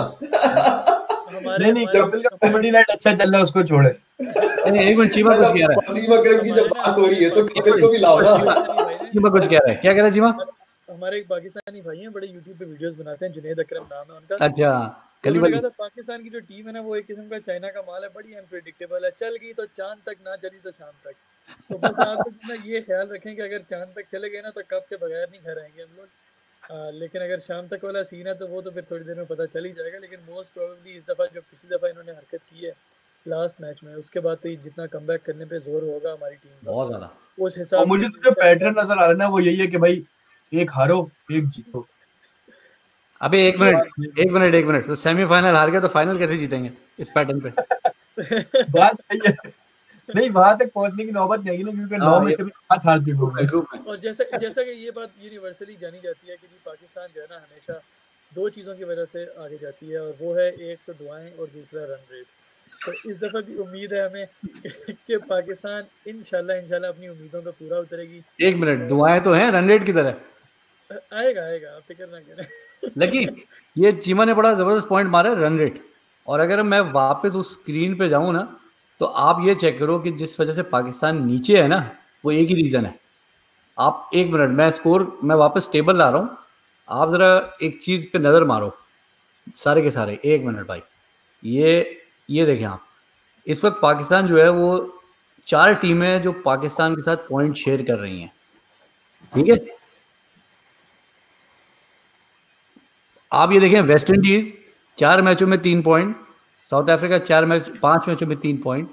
हमारे 1.36 1.64
नहीं 1.64 1.74
नहीं 1.74 1.88
कपिल 1.88 2.22
का 2.24 2.36
कॉमेडी 2.42 2.72
नाइट 2.72 2.90
अच्छा 2.90 3.14
चल 3.14 3.32
रहा 3.32 3.38
है 3.38 3.44
उसको 3.44 3.64
छोड़े। 3.64 3.90
नहीं, 4.20 4.84
एक 4.84 4.98
मिनट 4.98 5.12
चीमा 5.14 5.36
कुछ 5.36 5.46
कह 5.46 5.66
रहा 5.66 5.72
है। 5.72 5.76
वसीम 5.78 6.18
अकरम 6.18 6.44
की 6.44 6.52
जब 6.52 6.68
बात 6.68 6.98
हो 7.00 7.06
रही 7.06 7.24
है 7.24 7.30
तो 7.30 7.44
कपिल 7.48 7.82
को 7.82 7.88
भी 7.90 7.98
लाओ 7.98 8.20
ना। 8.22 8.54
चीमा 9.06 9.30
कुछ 9.30 9.48
कह 9.48 9.58
रहा 9.58 9.70
है। 9.70 9.76
क्या 9.76 9.94
कह 9.94 9.98
रहा 9.98 10.08
है 10.08 10.14
चीमा? 10.14 10.30
हमारे 10.90 11.18
एक 11.18 11.28
पाकिस्तानी 11.30 11.82
भाई 11.82 11.98
हैं 11.98 12.12
बड़े 12.14 12.28
यूट्यूब 12.28 12.58
पे 12.58 12.66
वीडियोस 12.66 12.94
बनाते 12.96 13.26
हैं 13.26 13.34
जुनेद 13.34 13.60
अकरम 13.60 13.84
नाम 13.92 14.06
है 14.12 14.18
उनका। 14.18 14.46
अच्छा 14.46 14.72
कली 15.24 15.40
वाली 15.40 15.60
पाकिस्तान 15.60 16.24
की 16.24 16.30
जो 16.30 16.40
टीम 16.42 16.68
है 16.68 16.74
ना 16.74 16.82
वो 16.82 16.96
एक 16.96 17.06
किस्म 17.06 17.24
का 17.30 17.38
चाइना 17.46 17.68
का 17.76 17.82
माल 17.88 18.04
है 18.04 18.10
बड़ी 18.16 18.34
अनप्रेडिक्टेबल 18.36 19.06
है। 19.06 19.12
चल 19.20 19.38
गई 19.42 19.54
तो 19.54 19.66
चाँद 19.78 19.98
तक 20.06 20.18
ना 20.26 20.36
चली 20.44 20.60
तो 20.64 20.72
शाम 20.72 20.94
तक। 21.06 21.16
तो 21.70 21.78
बस 21.78 22.00
आप 22.00 22.24
ना 22.50 22.56
ये 22.66 22.82
ख्याल 22.82 23.08
रखें 23.12 23.36
कि 23.36 23.42
अगर 23.42 23.60
चाँद 23.72 23.88
तक 23.96 24.06
चले 24.12 24.30
गए 24.30 24.42
ना 24.42 24.50
तो 24.50 24.62
कब 24.72 24.86
के 24.90 24.96
बगैर 25.06 25.28
नहीं 25.32 25.42
घर 25.42 25.60
आएँगे 25.60 25.82
हम 25.82 25.90
लोग। 25.98 26.08
आ, 26.66 26.90
लेकिन 26.92 27.22
अगर 27.22 27.40
शाम 27.40 27.68
तक 27.68 27.84
वाला 27.84 28.04
सीन 28.04 28.28
है 28.28 28.34
तो 28.36 28.48
वो 28.48 28.62
तो 28.62 28.72
फिर 28.72 28.84
थोड़ी 28.92 29.04
देर 29.06 29.16
में 29.16 29.26
पता 29.26 29.46
चल 29.46 29.66
ही 29.66 29.72
जाएगा 29.72 29.98
लेकिन 30.00 30.20
मोस्ट 30.30 30.54
प्रोबेबली 30.54 30.98
इस 30.98 31.04
दफ़ा 31.10 31.26
जो 31.26 31.42
पिछली 31.42 31.76
दफ़ा 31.76 31.90
इन्होंने 31.90 32.12
हरकत 32.12 32.40
की 32.40 32.66
है 32.66 32.74
लास्ट 33.26 33.62
मैच 33.62 33.80
में 33.84 33.94
उसके 33.96 34.20
बाद 34.20 34.38
तो 34.38 34.50
ये 34.50 34.56
जितना 34.64 34.86
कम 34.88 35.06
करने 35.26 35.46
पे 35.46 35.60
ज़ोर 35.60 35.84
होगा 35.84 36.12
हमारी 36.14 36.36
टीम 36.36 36.66
बहुत 36.66 36.88
ज़्यादा। 36.88 37.06
उस 37.38 37.54
और 37.54 37.60
हिसाब 37.60 37.88
मुझे 37.88 38.08
तो 38.08 38.22
जो 38.24 38.32
पैटर्न 38.32 38.80
नज़र 38.80 38.92
आ 38.92 38.96
रहा 38.96 39.08
है 39.08 39.18
ना 39.18 39.28
वो 39.28 39.40
यही 39.40 39.58
है 39.58 39.68
कि 39.68 39.78
भाई 39.78 40.04
एक 40.52 40.72
हारो 40.74 41.00
एक 41.32 41.50
जीतो। 41.50 41.86
अबे 43.22 43.46
एक 43.48 43.58
मिनट 43.60 44.20
एक 44.20 44.32
मिनट 44.32 44.56
एक 44.56 44.66
मिनट। 44.66 44.88
तो 44.88 44.96
सेमीफाइनल 44.96 45.56
हार 45.56 45.70
गए 45.72 45.82
तो 45.82 45.88
फाइनल 45.88 46.18
कैसे 46.18 46.38
जीतेंगे 46.38 46.72
इस 47.00 47.10
पैटर्न 47.10 47.40
पे? 47.40 47.50
बात 48.72 49.02
सही 49.02 49.20
है। 49.28 49.34
नहीं 50.10 50.30
वहाँ 50.30 50.58
तक 50.58 50.72
पहुँचने 50.74 51.06
की 51.06 51.12
नौबत 51.12 51.40
नहीं 51.40 51.50
आएगी 51.50 51.64
ना 51.64 51.72
क्योंकि 51.72 51.98
नौ 51.98 52.10
हाँ, 52.10 52.20
में 52.24 52.34
से 52.34 52.44
भी 52.44 52.52
पाँच 52.70 52.86
हार 52.86 53.00
चुके 53.00 53.12
होंगे 53.18 53.46
ग्रुप 53.48 53.68
में 53.74 53.80
और 53.82 54.00
जैसा 54.00 54.38
जैसा 54.38 54.64
कि 54.64 54.72
ये 54.84 54.92
बात 54.96 55.12
यूनिवर्सली 55.24 55.76
जानी 55.82 56.00
जाती 56.04 56.30
है 56.30 56.36
कि 56.36 56.48
जी 56.48 56.58
पाकिस्तान 56.66 57.08
जो 57.16 57.22
है 57.22 57.28
ना 57.30 57.36
हमेशा 57.38 57.82
दो 58.32 58.50
चीज़ों 58.50 58.76
की 58.76 58.84
वजह 58.84 59.06
से 59.06 59.26
आगे 59.44 59.58
जाती 59.58 59.90
है 59.90 60.00
और 60.00 60.16
वो 60.22 60.34
है 60.36 60.48
एक 60.72 60.80
तो 60.88 60.94
दुआएँ 60.94 61.32
और 61.32 61.48
दूसरा 61.48 61.84
रन 61.84 62.04
रेट 62.12 62.26
तो 62.86 62.92
इस 63.10 63.18
दफ़ा 63.20 63.42
भी 63.42 63.56
उम्मीद 63.58 63.94
है 63.94 64.06
हमें 64.06 64.26
कि 64.88 65.18
पाकिस्तान 65.30 65.84
इंशाल्लाह 66.08 66.58
इंशाल्लाह 66.58 66.92
अपनी 66.92 67.08
उम्मीदों 67.08 67.42
पे 67.42 67.52
पूरा 67.52 67.78
उतरेगी। 67.80 68.22
एक 68.48 68.56
मिनट 68.56 68.88
दुआएँ 68.90 69.20
तो 69.22 69.34
हैं 69.34 69.50
रन 69.52 69.68
रेट 69.70 69.86
की 69.86 69.94
तरह? 69.94 70.16
आएगा 71.14 71.44
आएगा 71.44 71.76
आप 71.76 71.82
फ़िक्र 71.88 72.08
ना 72.08 72.20
करें। 72.20 72.92
लकी 72.98 73.28
ये 73.76 73.92
चीमा 74.02 74.26
ने 74.26 74.34
बड़ा 74.34 74.54
ज़बरदस्त 74.54 74.88
पॉइंट 74.88 75.10
मारा 75.12 75.30
है 75.30 75.42
रन 75.42 75.58
रेट 75.60 75.82
और 76.28 76.40
अगर 76.40 76.62
मैं 76.64 76.80
वापस 76.92 77.36
उस 77.36 77.54
स्क्रीन 77.54 77.96
पे 77.98 78.10
जाऊँ 78.10 78.34
ना 78.34 78.44
तो 79.02 79.06
आप 79.06 79.46
ये 79.46 79.56
चेक 79.56 79.80
करो 79.80 80.00
कि 80.00 80.12
जिस 80.12 80.40
वजह 80.40 80.54
से 80.54 80.64
पाकिस्तान 80.64 81.26
नीचे 81.26 81.62
है 81.62 81.68
ना, 81.68 81.80
वो 82.26 82.32
एक 82.32 82.48
ही 82.48 82.56
रीज़न 82.56 82.86
है। 82.86 82.96
आप 83.78 84.10
एक 84.16 84.32
मिनट 84.32 84.50
मैं 84.50 84.70
स्कोर 84.72 85.20
मैं 85.24 85.36
वापस 85.36 85.70
टेबल 85.72 85.98
ला 85.98 86.10
रहा 86.10 86.22
हूँ। 86.22 86.38
आप 86.90 87.10
ज़रा 87.12 87.58
एक 87.64 87.80
चीज़ 87.84 88.06
पे 88.14 88.20
नज़र 88.20 88.44
मारो। 88.44 88.74
सारे 89.56 89.82
के 89.82 89.92
सारे, 89.92 90.20
एक 90.26 90.44
मिनट 90.44 90.68
भाई। 90.68 90.82
ये 91.44 92.00
ये 92.30 92.46
देखें 92.46 92.66
आप। 92.66 92.82
इस 93.48 93.64
वक्त 93.66 93.80
पाकिस्तान 93.82 94.28
जो 94.28 94.38
है, 94.38 94.50
वो 94.50 95.02
चार 95.48 95.74
टीमें 95.74 96.22
जो 96.22 96.32
पाकिस्तान 96.46 96.96
के 96.96 97.02
साथ 97.02 97.18
पॉइंट 97.30 97.56
शेयर 97.56 97.82
कर 97.82 97.98
रही 98.00 98.22
हैं। 98.22 98.32
ठीक 99.34 99.48
है? 99.50 99.58
आप 103.32 103.52
ये 103.52 103.60
देखें 103.60 103.82
वेस्ट 103.82 104.10
इंडीज 104.10 104.54
चार 104.98 105.22
मैचों 105.22 105.48
में 105.48 105.62
तीन 105.62 105.82
पॉइंट 105.82 106.16
साउथ 106.70 106.90
अफ्रीका 106.90 107.18
चार 107.22 107.46
मैच 107.46 107.70
पाँच 107.82 108.08
मैचों 108.08 108.28
में 108.28 108.38
तीन 108.40 108.58
पॉइंट 108.58 108.90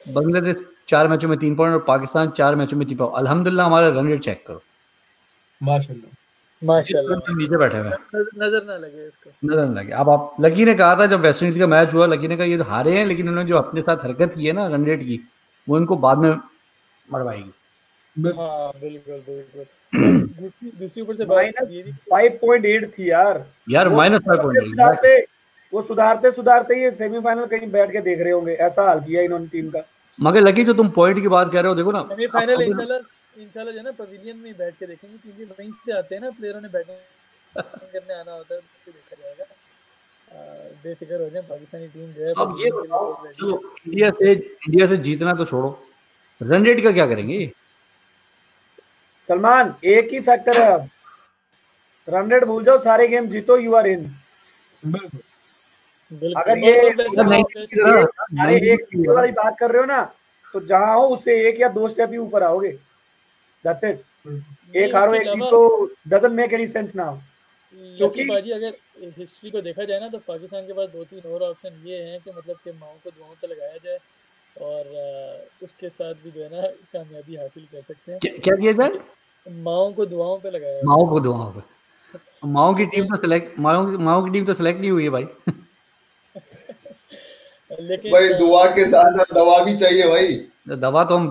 बांग्लादेश 0.00 0.56
चार 0.88 1.08
मैचों 1.08 1.28
में 1.28 1.38
तीन 1.38 1.54
पॉइंट 1.56 1.74
और 1.74 1.80
पाकिस्तान 1.86 2.30
चार 2.36 2.54
मैचों 2.56 2.76
में 2.76 2.86
तीन 2.88 2.96
पॉइंट 2.98 3.14
अलहमदुल्ला 3.16 3.64
हमारा 3.64 3.88
रन 3.88 4.08
रेट 4.08 4.22
चेक 4.24 4.44
करो। 4.46 4.62
माशाल्लाह। 5.60 6.10
नीचे 7.32 7.56
बैठे 7.56 7.78
हुए 7.78 7.90
नज़र 8.38 8.64
ना 8.64 8.76
लगे 8.76 9.06
इसको। 9.06 9.30
नज़र 9.44 9.64
ना 9.66 9.80
लगे। 9.80 9.92
अब 9.92 10.08
आप 10.10 10.36
लकी 10.40 10.64
ने 10.64 10.74
कहा 10.74 10.94
था 10.98 11.06
जब 11.06 11.20
वेस्ट 11.20 11.42
इंडीज 11.42 11.58
का 11.58 11.66
मैच 11.66 11.94
हुआ 11.94 12.06
लकी 12.06 12.28
ने 12.28 12.36
कहा 12.36 12.46
ये 12.46 12.56
तो 12.58 12.64
हारे 12.64 12.92
हैं 12.98 13.04
लेकिन 13.06 13.28
उन्होंने 13.28 13.48
जो 13.48 13.56
अपने 13.58 13.82
साथ 13.82 14.04
हरकत 14.04 14.34
की 14.34 14.46
है 14.46 14.52
ना 14.52 14.66
रन 14.66 14.84
रेट 14.86 15.00
की 15.02 15.20
वो 15.66 15.78
इनको 15.78 15.96
बाद 15.98 16.18
में 16.18 16.30
मरवाएगी। 17.08 17.52
दूसरी 20.80 21.02
ऊपर 21.02 21.14
से 21.16 21.24
5.8 21.24 22.84
थी 22.88 23.10
यार। 23.10 23.44
यार 23.70 23.88
-5.8 23.90 25.26
वो 25.72 25.82
सुधारते 25.82 26.30
सुधारते 26.32 26.74
ही 26.74 26.90
सेमीफाइनल 26.96 27.46
कहीं 27.46 27.70
बैठ 27.70 27.92
के 27.92 28.00
देख 28.02 28.20
रहे 28.20 28.32
होंगे। 28.32 28.52
ऐसा 28.66 28.82
हाल 28.84 29.00
किया 29.00 29.22
इन्होंने 29.22 29.46
टीम 29.48 29.70
का। 29.70 29.82
मगर 30.18 30.40
लकी 30.40 30.64
जो 30.64 30.72
तुम 30.74 30.88
पॉइंट 30.90 31.20
की 31.20 31.28
बात 31.28 31.52
कर 31.52 31.62
रहे 31.62 31.68
हो 31.68 31.74
देखो 31.74 31.92
ना 31.92 32.02
सेमीफाइनल 32.04 32.62
इंशाल्लाह 32.62 32.98
इंशाल्लाह 33.42 33.72
जो 33.72 33.78
है 33.78 33.84
ना 33.84 33.90
पवेलियन 33.98 34.36
में 34.36 34.46
ही 34.46 34.52
बैठ 34.58 34.74
के 34.74 34.86
देखेंगे 34.86 35.16
क्योंकि 35.16 35.44
वहीं 35.44 35.70
से 35.74 35.92
आते 35.98 36.14
हैं 36.14 36.22
ना 36.22 36.30
प्लेयरों 36.38 36.60
ने 36.60 36.68
बैटिंग 36.68 36.96
करने 37.92 38.14
आना 38.14 38.32
होता 38.32 38.54
है 38.54 38.60
तो 38.60 38.92
देखा 38.92 39.16
जाएगा। 39.22 39.44
बेफिक्र 40.82 41.20
हो 41.22 41.28
जाए 41.28 41.42
पाकिस्तानी 41.42 41.86
टीम 41.88 42.10
जो 42.12 42.24
है 42.24 42.32
अब 42.38 42.56
ये 42.60 42.70
चलो 42.70 43.60
इंडिया 43.86 44.10
से 44.10 44.32
इंडिया 44.32 44.86
से 44.86 44.96
जीतना 45.06 45.34
तो 45.34 45.44
छोड़ो। 45.44 45.70
रन 46.40 46.64
रेट 46.64 46.82
का 46.84 46.92
क्या 46.92 47.06
करेंगे? 47.06 47.46
सलमान 49.28 49.74
एक 49.86 50.12
ही 50.12 50.20
फैक्टर 50.26 50.60
है 50.60 50.68
अब। 50.72 50.88
रन 52.08 52.30
रेट 52.32 52.44
भूल 52.44 52.64
जाओ 52.64 52.78
सारे 52.80 53.08
गेम 53.08 53.26
जीतो 53.28 53.56
यू 53.58 53.74
आर 53.74 53.86
इन 53.86 54.04
बिल्कुल। 54.82 55.20
अगर 56.36 56.58
ये- 56.58 56.84
की 57.66 57.76
तरह- 57.76 58.06
अरे 58.40 58.56
एक 58.72 58.86
वाली 59.16 59.32
बात 59.32 59.58
कर 59.58 59.70
रहे 59.70 59.80
हो 59.80 59.86
ना 59.86 60.02
तो 60.52 60.60
जहाँ 60.60 60.94
हो 60.96 61.06
उससे 61.06 61.48
एक 61.48 61.60
या 61.60 61.68
दो 61.68 61.88
स्टेप 61.88 62.10
ही 62.10 62.16
ऊपर 62.16 62.42
आओगे। 62.42 62.68
दैट्स 63.64 63.84
इट 63.84 64.02
एक 64.76 64.94
हारो 64.96 65.14
एक 65.14 65.22
जीत 65.22 65.42
तो 65.50 65.90
doesn't 66.08 66.32
make 66.32 66.52
any 66.52 66.66
sense 66.66 66.94
now 66.94 67.16
क्योंकि- 67.98 68.28
बाजी 68.28 68.50
अगर 68.50 68.72
हिस्ट्री 69.18 69.50
को 69.50 69.60
देखा 69.60 69.84
जाए 69.84 70.00
ना 70.00 70.08
तो 70.08 70.18
पाकिस्तान 70.18 70.62
के 70.62 70.72
पास 70.72 70.88
दो 70.88 71.04
तीन 71.04 71.32
और 71.32 71.42
ऑप्शन 71.42 71.82
ये 71.86 71.98
हैं 72.02 72.20
कि 72.20 72.30
मतलब 72.36 72.56
कि 72.56 72.70
माओ 72.70 72.94
को 73.04 73.10
दुआओं 73.10 73.34
पे 73.42 73.46
लगाया 73.46 73.76
जाए 73.84 73.98
और 74.60 74.84
उसके 75.62 75.88
साथ 75.88 76.14
भी 76.14 76.30
जो 76.30 76.42
है 76.42 76.48
ना 76.48 76.68
कामयाबी 76.68 77.36
हासिल 77.36 77.64
कर 77.64 77.80
सकते 77.80 78.12
हैं। 78.12 78.20
क्या 78.42 78.56
क्या 78.56 78.72
जाए? 78.72 78.90
माओ 79.48 79.92
को 79.92 80.06
दुआओं 80.06 80.38
पे 80.38 80.50
लगाया 80.50 80.80
माओ 80.84 81.08
को 81.10 81.20
दुआओं 81.20 81.50
पे। 81.52 81.60
माओ 82.44 82.74
की 82.74 82.86
टीम 82.94 83.04
तो 83.04 83.16
सेलेक्ट 83.16 83.58
माओ 83.58 83.86
माओ 83.86 84.24
की 84.24 84.30
टीम 84.30 84.44
तो 84.44 84.54
सेलेक्ट 84.54 84.80
नहीं 84.80 84.90
हुई 84.90 85.02
है 85.04 85.10
भाई। 85.10 85.24
भाई 87.70 88.28
दुआ 88.34 88.64
के 88.74 88.84
साथ 88.86 89.16
साथ 89.16 89.34
दवा 89.34 89.58
भी 89.64 89.76
चाहिए 89.76 90.06
भाई। 90.08 90.76
दवा 90.78 91.02
तो 91.04 91.16
हम 91.16 91.24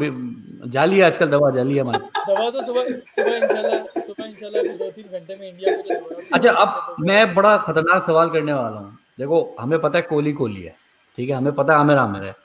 जाली 0.73 0.97
है 0.97 1.03
आजकल 1.05 1.27
दवा 1.29 1.49
जाली 1.51 1.75
है 1.75 1.81
हमारी। 1.81 1.99
दवा 2.27 2.49
तो 2.49 2.65
सुबह 2.65 2.83
सुबह 2.83 3.35
इंशाल्लाह 3.35 4.01
सुबह 4.01 4.25
इंशाल्लाह 4.25 4.63
दो 4.63 4.89
तीन 4.91 5.05
घंटे 5.19 5.35
में 5.35 5.47
इंडिया 5.49 5.75
को 5.75 5.81
जो 5.83 6.21
अच्छा 6.33 6.51
अब 6.51 6.95
मैं 6.99 7.33
बड़ा 7.35 7.55
खतरनाक 7.57 8.03
सवाल 8.05 8.29
करने 8.29 8.53
वाला 8.53 8.77
हूँ। 8.77 8.97
देखो 9.19 9.55
हमें 9.59 9.79
पता 9.79 9.97
है 9.97 10.01
कोहली 10.09 10.33
कोहली 10.33 10.61
है 10.61 10.75
ठीक 11.17 11.29
है? 11.29 11.35
हमें 11.35 11.53
पता 11.53 11.73
है 11.73 11.79
आमिर 11.79 11.97
आमिर 11.97 12.23
है। 12.23 12.35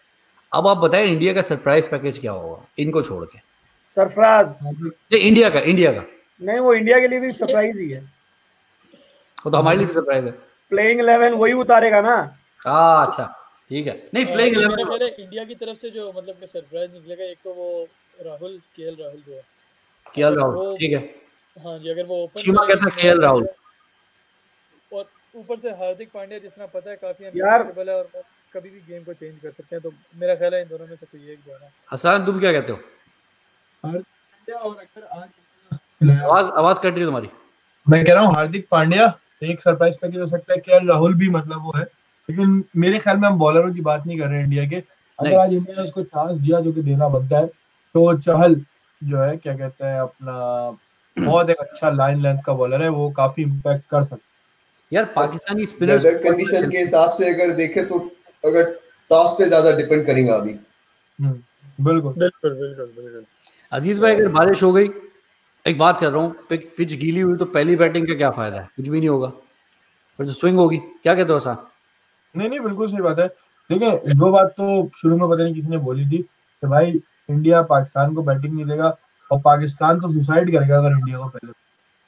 अब 0.52 0.66
आप 0.66 0.76
बताएँ 0.76 1.06
इंडिया 1.06 1.32
का 1.32 1.42
सरप्राइज़ 1.42 1.88
पैकेज 1.88 2.18
क्या 2.18 2.32
होगा? 2.32 2.64
इनको 2.78 3.02
छोड़ 3.02 3.24
के। 3.24 3.38
सरप्राइज़ 3.88 5.14
इंडिया 5.14 5.50
का 5.50 5.60
इंडिया 5.60 5.92
का। 5.92 6.02
नहीं 6.40 6.58
वो 6.58 6.74
इंडिया 6.74 7.00
के 7.00 7.08
लिए 7.08 7.20
भी 7.20 7.32
सरप्राइज़ 7.32 7.78
ही 7.78 7.90
है। 7.90 8.00
वो 9.38 9.50
तो 9.50 9.56
हमारे 9.56 9.78
लिए 9.78 9.86
भी 9.86 9.94
सरप्राइज़ 9.94 10.24
है। 10.24 10.30
प्लेइंग 10.72 11.00
11 11.00 11.34
वही 11.36 11.52
उतारेगा 11.52 12.00
ना? 12.00 12.16
हाँ 12.66 13.06
अच्छा। 13.06 13.38
ठीक 13.72 13.86
है। 13.86 13.92
नहीं 14.14 14.24
प्लेइंग 14.26 14.56
मेरा 14.56 15.06
इंडिया 15.06 15.44
की 15.44 15.54
तरफ़ 15.54 15.78
से 15.78 15.90
जो 15.90 16.12
मतलब 16.16 16.34
कि 16.34 16.46
सरप्राइज़ 16.46 16.92
निकलेगा 16.92 17.24
एक 17.24 17.38
तो 17.44 17.52
वो 17.54 17.88
राहुल 18.24 18.58
केएल 18.76 18.96
राहुल 19.00 19.22
जो 19.26 19.32
है। 19.32 19.42
केएल 20.14 20.34
राहुल 20.34 20.76
ठीक 20.78 20.92
है। 20.92 20.98
हाँ 21.56 21.78
जी 21.78 21.90
अगर 21.90 22.04
वो 22.04 22.22
ओपन 22.24 22.40
चीमा 22.40 22.64
कहता 22.66 22.90
है 22.90 23.02
KL 23.02 23.20
राहुल। 23.22 23.48
और 24.92 25.08
ऊपर 25.36 25.58
से 25.58 25.70
हार्दिक 25.70 26.08
पांड्या 26.14 26.38
जितना 26.38 26.66
पता 26.66 26.90
है 26.90 26.96
काफ़ी 26.96 27.24
यार- 27.24 27.32
अनप्रेडिक्टेबल 27.32 27.90
है 27.90 27.96
और 27.96 28.22
कभी 28.54 28.70
भी 28.70 28.80
गेम 28.88 29.04
को 29.04 29.12
चेंज 29.12 29.38
कर 29.38 29.50
सकते 29.50 29.76
हैं 29.76 29.82
तो 29.82 29.92
मेरा 30.16 30.34
ख्याल 30.34 30.54
है 30.54 30.62
इन 30.62 30.68
दोनों 30.68 30.86
में 30.86 30.96
से 30.96 31.06
कोई 31.06 31.30
एक 31.32 31.38
जो 31.46 31.52
है 31.52 31.58
ना। 31.58 32.24
तुम 32.26 32.40
क्या 32.40 32.52
कहते 32.52 32.72
हो? 32.72 32.78
और 33.84 34.76
अगर 34.76 35.04
आज 35.04 36.20
आवाज़ 36.22 36.50
आवाज़ 36.50 36.78
कट 36.78 36.84
रही 36.84 37.00
है 37.00 37.04
तुम्हारी। 37.04 37.28
मैं 37.86 38.04
कह 38.04 38.14
रहा 38.14 38.24
हूँ 38.24 38.34
हार्दिक 38.34 38.66
पांड्या 38.70 39.18
एक 39.42 39.60
सरप्राइज़ 39.60 39.96
पैकेज 40.02 40.20
हो 40.20 40.26
सकता 40.26 40.52
है 40.52 40.60
के 40.60 40.86
राहुल 40.86 41.14
भी 41.14 41.28
मतलब 41.28 41.62
वो 41.64 41.72
है। 41.76 41.86
लेकिन 42.28 42.62
मेरे 42.76 42.98
ख्याल 42.98 43.16
में 43.16 43.28
हम 43.28 43.38
बॉलरों 43.38 43.72
की 43.74 43.80
बात 43.80 44.06
नहीं 44.06 44.18
कर 44.18 44.28
रहे 44.28 44.38
हैं 44.38 44.44
इंडिया 44.44 44.66
के। 44.66 44.76
अगर 45.18 45.36
आज 45.38 45.52
इंडिया 45.54 45.76
ने 45.76 45.82
उसको 45.82 46.02
चांस 46.04 46.36
दिया 46.36 46.60
जो 46.60 46.72
कि 46.72 46.82
देना 46.82 47.08
बनता 47.08 47.38
है 47.38 47.46
तो 47.46 48.16
चहल 48.18 48.54
जो 49.02 49.18
है 49.18 49.36
क्या 49.36 49.56
कहते 49.56 49.84
हैं 49.84 50.00
अपना 50.00 50.76
बहुत 51.16 51.50
एक 51.50 51.56
अच्छा 51.56 51.90
लाइन 51.90 52.22
लेंथ 52.22 52.38
का 52.46 52.52
बॉलर 52.54 52.82
है 52.82 52.88
वो 52.90 53.10
काफ़ी 53.16 53.42
इम्पैक्ट 53.42 53.84
कर 53.90 54.02
सकता 54.02 54.30
यार 54.92 55.04
पाकिस्तानी 55.16 55.66
स्पिनर्स 55.66 56.04
कंडीशन 56.24 56.70
के 56.70 56.78
हिसाब 56.78 57.10
से 57.12 57.32
अगर 57.34 57.52
देखे 57.56 57.82
तो 57.84 57.98
अगर 58.44 58.70
टॉस 59.10 59.34
पे 59.38 59.44
ज़्यादा 59.44 59.70
डिपेंड 59.76 60.04
करेंगे 60.06 60.30
अभी। 60.30 60.52
हम्म, 61.18 61.32
बिल्कुल। 61.78 62.12
बिल्कुल 62.14 62.50
बिल्कुल 62.52 62.86
बिल्कुल। 62.96 63.24
अज़ीज़ 63.72 64.00
भाई 64.00 64.14
अगर 64.14 64.28
बारिश 64.30 64.62
हो 64.62 64.72
गई 64.72 64.88
एक 65.64 65.78
बात 65.78 66.00
कर 66.00 66.10
रहा 66.10 66.22
हूँ 66.22 66.34
पिच 66.50 66.92
गीली 66.94 67.20
हुई 67.20 67.36
तो 67.38 67.44
पहली 67.56 67.76
बैटिंग 67.76 68.06
का 68.08 68.14
क्या 68.14 68.30
फ़ायदा 68.30 68.60
है? 68.60 68.68
कुछ 68.76 68.88
भी 68.88 68.98
नहीं 68.98 69.08
होगा। 69.08 69.28
फिर 70.18 70.26
तो 70.26 70.32
स्विंग 70.32 70.58
होगी 70.58 70.76
क्या 71.02 71.14
कहते 71.14 71.32
हो 71.32 71.38
सर 71.40 71.56
नहीं 72.34 72.48
नहीं 72.48 72.60
बिल्कुल 72.60 72.88
सही 72.90 73.00
बात 73.02 73.18
है। 73.18 73.26
देखिए 73.70 74.14
जो 74.14 74.30
बात 74.32 74.50
तो 74.50 74.88
शुरू 74.96 75.16
में 75.16 75.28
पता 75.28 75.42
नहीं 75.42 75.54
किसी 75.54 75.68
ने 75.68 75.78
बोली 75.78 76.04
थी 76.06 76.18
कि 76.18 76.66
भाई 76.66 77.00
इंडिया 77.30 77.62
पाकिस्तान 77.62 78.14
को 78.14 78.22
बैटिंग 78.22 78.54
नहीं 78.54 78.64
देगा 78.66 78.96
और 79.30 79.40
पाकिस्तान 79.40 80.00
तो 80.00 80.12
सुसाइड 80.12 80.52
करेगा 80.52 80.78
अगर 80.78 80.90
इंडिया 80.90 81.18
को 81.18 81.28
पहले। 81.28 81.52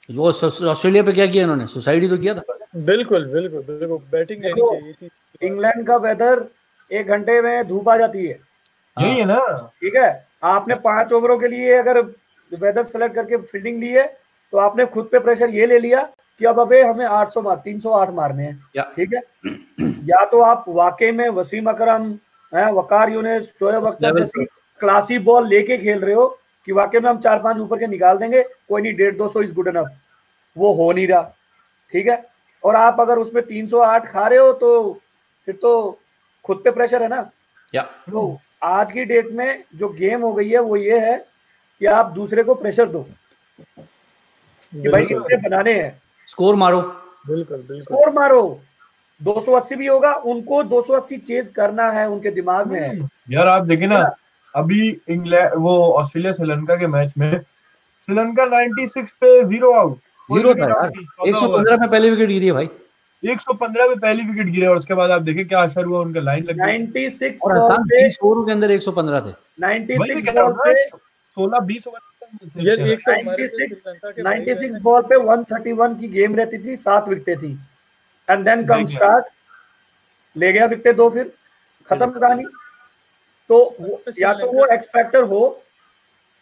वो 0.08 0.28
ऑस्ट्रेलिया 0.30 1.02
पे 1.02 1.12
क्या 1.12 1.26
किया 1.26 1.42
इन्होंने? 1.42 1.66
सुसाइड 1.66 2.02
ही 2.02 2.08
तो 2.08 2.16
किया 2.18 2.34
था। 2.34 2.56
बिल्कुल 2.76 3.24
बिल्कुल 3.32 3.62
बिल्कुल 3.62 3.98
बैटिंग 4.12 4.44
लेनी 4.44 4.60
चाहिए 4.60 4.92
थी। 4.92 5.46
इंग्लैंड 5.46 5.86
का 5.86 5.96
वेदर 5.98 6.44
एक 6.90 7.06
घंटे 7.08 7.40
में 7.42 7.66
धूप 7.68 7.88
आ 7.88 7.96
जाती 7.96 8.26
है। 8.26 8.38
यही 8.96 9.18
है 9.18 9.24
ना। 9.24 9.38
ठीक 9.80 9.94
है? 9.96 10.26
आपने 10.44 10.74
पाँच 10.84 11.12
ओवरों 11.12 11.38
के 11.38 11.48
लिए 11.48 11.76
अगर 11.76 12.00
वेदर 12.00 12.82
सेलेक्ट 12.84 13.14
करके 13.14 13.36
फील्डिंग 13.36 13.80
ली 13.82 13.88
है 13.88 14.06
तो 14.52 14.58
आपने 14.58 14.86
खुद 14.86 15.08
पे 15.12 15.18
प्रेशर 15.18 15.50
ये 15.50 15.66
ले 15.66 15.78
लिया 15.78 16.02
कि 16.40 16.44
अब 16.44 16.60
अबे 16.60 16.82
हमें 16.82 17.04
800 17.06 17.42
मार 17.42 17.56
308 17.64 18.10
मारने 18.10 18.42
हैं। 18.42 18.56
ठीक 18.96 19.14
है? 19.14 19.20
या 20.08 20.24
तो 20.24 20.40
आप 20.40 20.64
वाकई 20.68 21.10
में 21.10 21.28
वसीम 21.28 21.66
अकरम 21.70 22.10
हैं 22.52 22.70
वकार 22.72 23.10
यूनिस 23.10 23.44
शोएब 23.58 23.86
अख्तर 23.86 24.18
जैसी 24.18 24.44
क्लासी 24.80 25.18
बॉल 25.18 25.48
लेके 25.48 25.76
खेल 25.78 26.00
रहे 26.00 26.14
हो 26.14 26.26
कि 26.66 26.72
वाकई 26.72 27.00
में 27.00 27.08
हम 27.10 27.18
चार 27.18 27.38
पाँच 27.38 27.58
ऊपर 27.58 27.78
के 27.78 27.86
निकाल 27.86 28.18
देंगे 28.18 28.42
कोई 28.42 28.82
नहीं 28.82 28.94
डेढ़ 28.94 29.14
दो 29.16 29.28
सौ 29.28 29.42
इज़ 29.42 29.52
गुड 29.54 29.68
इनफ 29.68 29.90
वो 30.56 30.72
हो 30.72 30.92
नहीं 30.92 31.06
रहा। 31.08 31.22
ठीक 31.92 32.06
है? 32.06 32.22
और 32.64 32.76
आप 32.76 33.00
अगर 33.00 33.18
उसमें 33.18 33.42
308 33.42 34.06
खा 34.06 34.26
रहे 34.26 34.38
हो 34.38 34.52
तो 34.52 34.92
फिर 35.46 35.56
तो 35.56 35.98
खुद 36.44 36.60
पे 36.64 36.70
प्रेशर 36.70 37.02
है 37.02 37.08
ना। 37.08 37.30
या। 37.74 37.82
तो 37.82 38.38
आज 38.62 38.92
की 38.92 39.04
डेट 39.04 39.26
में 39.32 39.62
जो 39.76 39.88
गेम 39.88 40.20
हो 40.20 40.32
गई 40.32 40.48
है 40.50 40.58
वो 40.58 40.76
ये 40.76 40.98
है 40.98 41.16
कि 41.80 41.86
आप 41.86 42.10
दूसरे 42.12 42.42
को 42.42 42.54
प्रेशर 42.54 42.88
दो। 42.88 43.06
कि 44.72 44.88
भाई 44.88 45.02
इतने 45.02 45.36
बनाने 45.36 45.72
हैं। 45.82 46.03
स्कोर 46.28 46.54
मारो। 46.56 46.80
बिल्कुल 47.24 47.56
बिल्कुल। 47.58 47.80
स्कोर 47.82 48.12
मारो। 48.12 48.42
280 49.20 49.76
भी 49.76 49.86
होगा 49.86 50.12
उनको 50.26 50.62
280 50.64 51.16
चेज 51.26 51.48
करना 51.56 51.90
है 51.90 52.08
उनके 52.10 52.30
दिमाग 52.30 52.70
में 52.70 52.80
है। 52.80 53.08
यार 53.30 53.48
आप 53.48 53.62
देखिए 53.64 53.86
ना 53.88 54.00
अभी 54.54 54.88
इंग्लैंड 55.10 55.54
वो 55.56 55.76
ऑस्ट्रेलिया 55.92 56.32
श्रीलंका 56.32 56.76
के 56.76 56.86
मैच 56.86 57.12
में 57.18 57.30
श्रीलंका 57.40 58.44
96 58.46 59.10
पे 59.20 59.42
ज़ीरो 59.44 59.72
आउट 59.72 59.96
ज़ीरो 60.28 60.54
था 60.54 60.68
यार। 60.68 60.90
एक 61.28 61.36
सौ 61.36 61.48
पंद्रह 61.56 61.76
में 61.76 61.88
पहली 61.88 62.10
विकेट 62.10 62.28
गिरी 62.28 62.46
है 62.46 62.52
भाई। 62.52 62.68
115 63.22 63.88
पे 63.88 63.94
पहली 63.96 64.22
विकेट 64.24 64.46
गिरे 64.46 64.66
और 64.66 64.76
उसके 64.76 64.94
बाद 64.94 65.10
आप 65.10 65.22
देखें 65.22 65.46
क्या 65.48 65.62
असर 65.62 65.84
हुआ 65.84 66.00
उनका 66.00 66.20
लाइन 66.20 66.44
लग 66.44 66.56
गई 66.56 66.78
96 66.78 67.38
और 67.44 67.76
के 68.44 68.52
अंदर 68.52 68.70
एक 68.70 68.82
सौ 68.82 68.92
पंद्रह 68.92 69.20
थे। 69.20 69.30
वही 69.30 69.34
मैं 69.60 69.78
96 69.78 70.24
कह 70.24 70.32
रहा 70.32 70.44
बॉल 70.44 70.52
पे 70.64 70.86
16 71.36 71.60
20 71.66 71.86
ओवर 71.88 71.98
यार 72.66 72.80
एक 72.88 73.00
तो 73.00 73.12
हमारे 73.12 73.46
से 73.48 73.66
96 73.66 73.66
श्रीलंका 73.66 74.22
भाई 74.22 74.44
96 74.44 74.70
बहन 74.70 74.82
बॉल 74.82 75.02
पे 75.02 75.16
131 75.16 76.00
की 76.00 76.08
गेम 76.08 76.36
रहती 76.36 76.58
थी 76.64 76.76
सात 76.76 77.08
विकेटें 77.08 77.36
थी। 77.38 77.52
एंड 78.28 78.44
देन 78.44 78.66
कम 78.66 78.86
स्टार्ट 78.86 79.24
ले 80.36 80.52
गया 80.52 80.66
विकेटें 80.66 80.96
दो 80.96 81.08
फिर 81.10 81.32
खत्म 81.88 82.10
कहानी। 82.10 82.44
तो 83.50 83.58
या 84.20 84.32
तो 84.32 84.52
वो 84.52 84.66
एक्स 84.66 84.86
फैक्टर 84.86 85.22
हो 85.22 85.48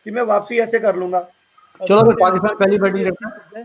कि 0.06 0.10
मैं 0.10 0.22
वापसी 0.22 0.58
ऐसे 0.60 0.78
कर 0.78 0.96
लूँगा। 0.96 1.20
चलो 1.80 2.02
फिर 2.02 2.16
पाकिस्तान 2.20 2.56
पहली 2.56 2.78
बैटिंग 2.78 3.06
करता 3.06 3.58
है? 3.58 3.64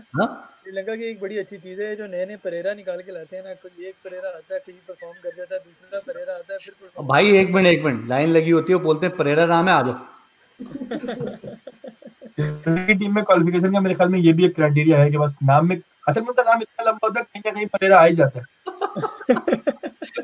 श्रीलंका 0.62 0.94
की 0.96 1.04
एक 1.04 1.20
बड़ी 1.20 1.38
अच्छी 1.38 1.56
चीज़ 1.58 1.82
है 1.82 1.94
जो 1.96 2.06
नए 2.06 2.24
नए 2.26 2.36
परेरा 2.36 2.72
निकाल 2.74 3.00
के 3.02 3.12
लाते 3.12 3.36
हैं 3.36 3.42
ना 3.44 3.50
एक 3.50 3.94
परेरा 4.04 4.28
आता 4.28 4.54
है 4.54 4.60
कहीं 4.60 4.76
परफॉर्म 4.88 5.16
कर 5.22 5.30
जाता 5.36 5.54
है 5.54 5.60
दूसरा 5.60 6.00
परेरा 6.06 6.34
आता 6.34 6.52
है 6.52 6.58
फिर 6.58 7.04
भाई 7.04 7.36
एक 7.38 7.50
मिनट 7.50 7.66
एक 7.66 7.84
मिनट 7.84 8.08
लाइन 8.08 8.30
लगी 8.30 8.50
होती 8.50 8.72
है 8.72 8.78
वो 8.78 8.84
बोलते 8.84 9.06
हैं 9.06 9.16
परेरा 9.16 9.46
नाम 9.46 9.68
है 9.68 9.74
आ 9.74 9.82
जाओ। 9.82 9.98
टीम 12.40 13.14
में 13.14 13.22
क्वालिफिकेशन 13.24 13.72
का 13.72 13.80
मेरे 13.80 13.94
ख्याल 13.94 14.08
में 14.08 14.18
ये 14.18 14.32
भी 14.32 14.44
एक 14.46 14.54
क्राइटेरिया 14.54 14.98
है 14.98 15.10
कि 15.10 15.18
बस 15.18 15.38
नाम 15.42 15.68
में 15.68 15.76
असल 15.76 16.20
में 16.20 16.28
उनका 16.28 16.42
नाम 16.42 16.62
इतना 16.62 16.90
लंबा 16.90 17.06
होता 17.06 17.20
है 17.20 17.24
कहीं 17.24 17.42
ना 17.46 17.52
कहीं 17.52 17.66
परेरा 17.66 17.98
आ 18.00 18.04
ही 18.04 18.16
जाता 18.16 18.40
है। 18.40 18.44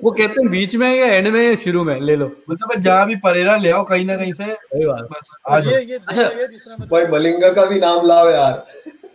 वो 0.05 0.11
कहते 0.11 0.41
हैं 0.41 0.51
बीच 0.51 0.75
में 0.77 0.89
या 0.89 1.07
एंड 1.07 1.29
में 1.33 1.41
या 1.43 1.55
शुरू 1.65 1.83
में? 1.85 2.01
ले 2.01 2.17
लो। 2.17 2.31
मतलब 2.51 2.81
जहाँ 2.81 3.07
भी 3.07 3.17
परेरा 3.25 3.57
ले 3.57 3.71
आओ 3.71 3.85
कहीं 3.85 4.05
ना 4.07 4.17
कहीं 4.17 4.33
से 4.33 4.45
बस 4.45 5.31
आ 5.49 5.59
ये 5.59 5.81
ये 5.85 5.99
अच्छा। 5.99 6.23
मतलब 6.23 6.89
भाई 6.91 7.07
मलिंगा 7.13 7.49
का 7.53 7.65
भी 7.71 7.81
नाम 7.81 8.07
लाओ 8.07 8.31
यार। 8.31 8.65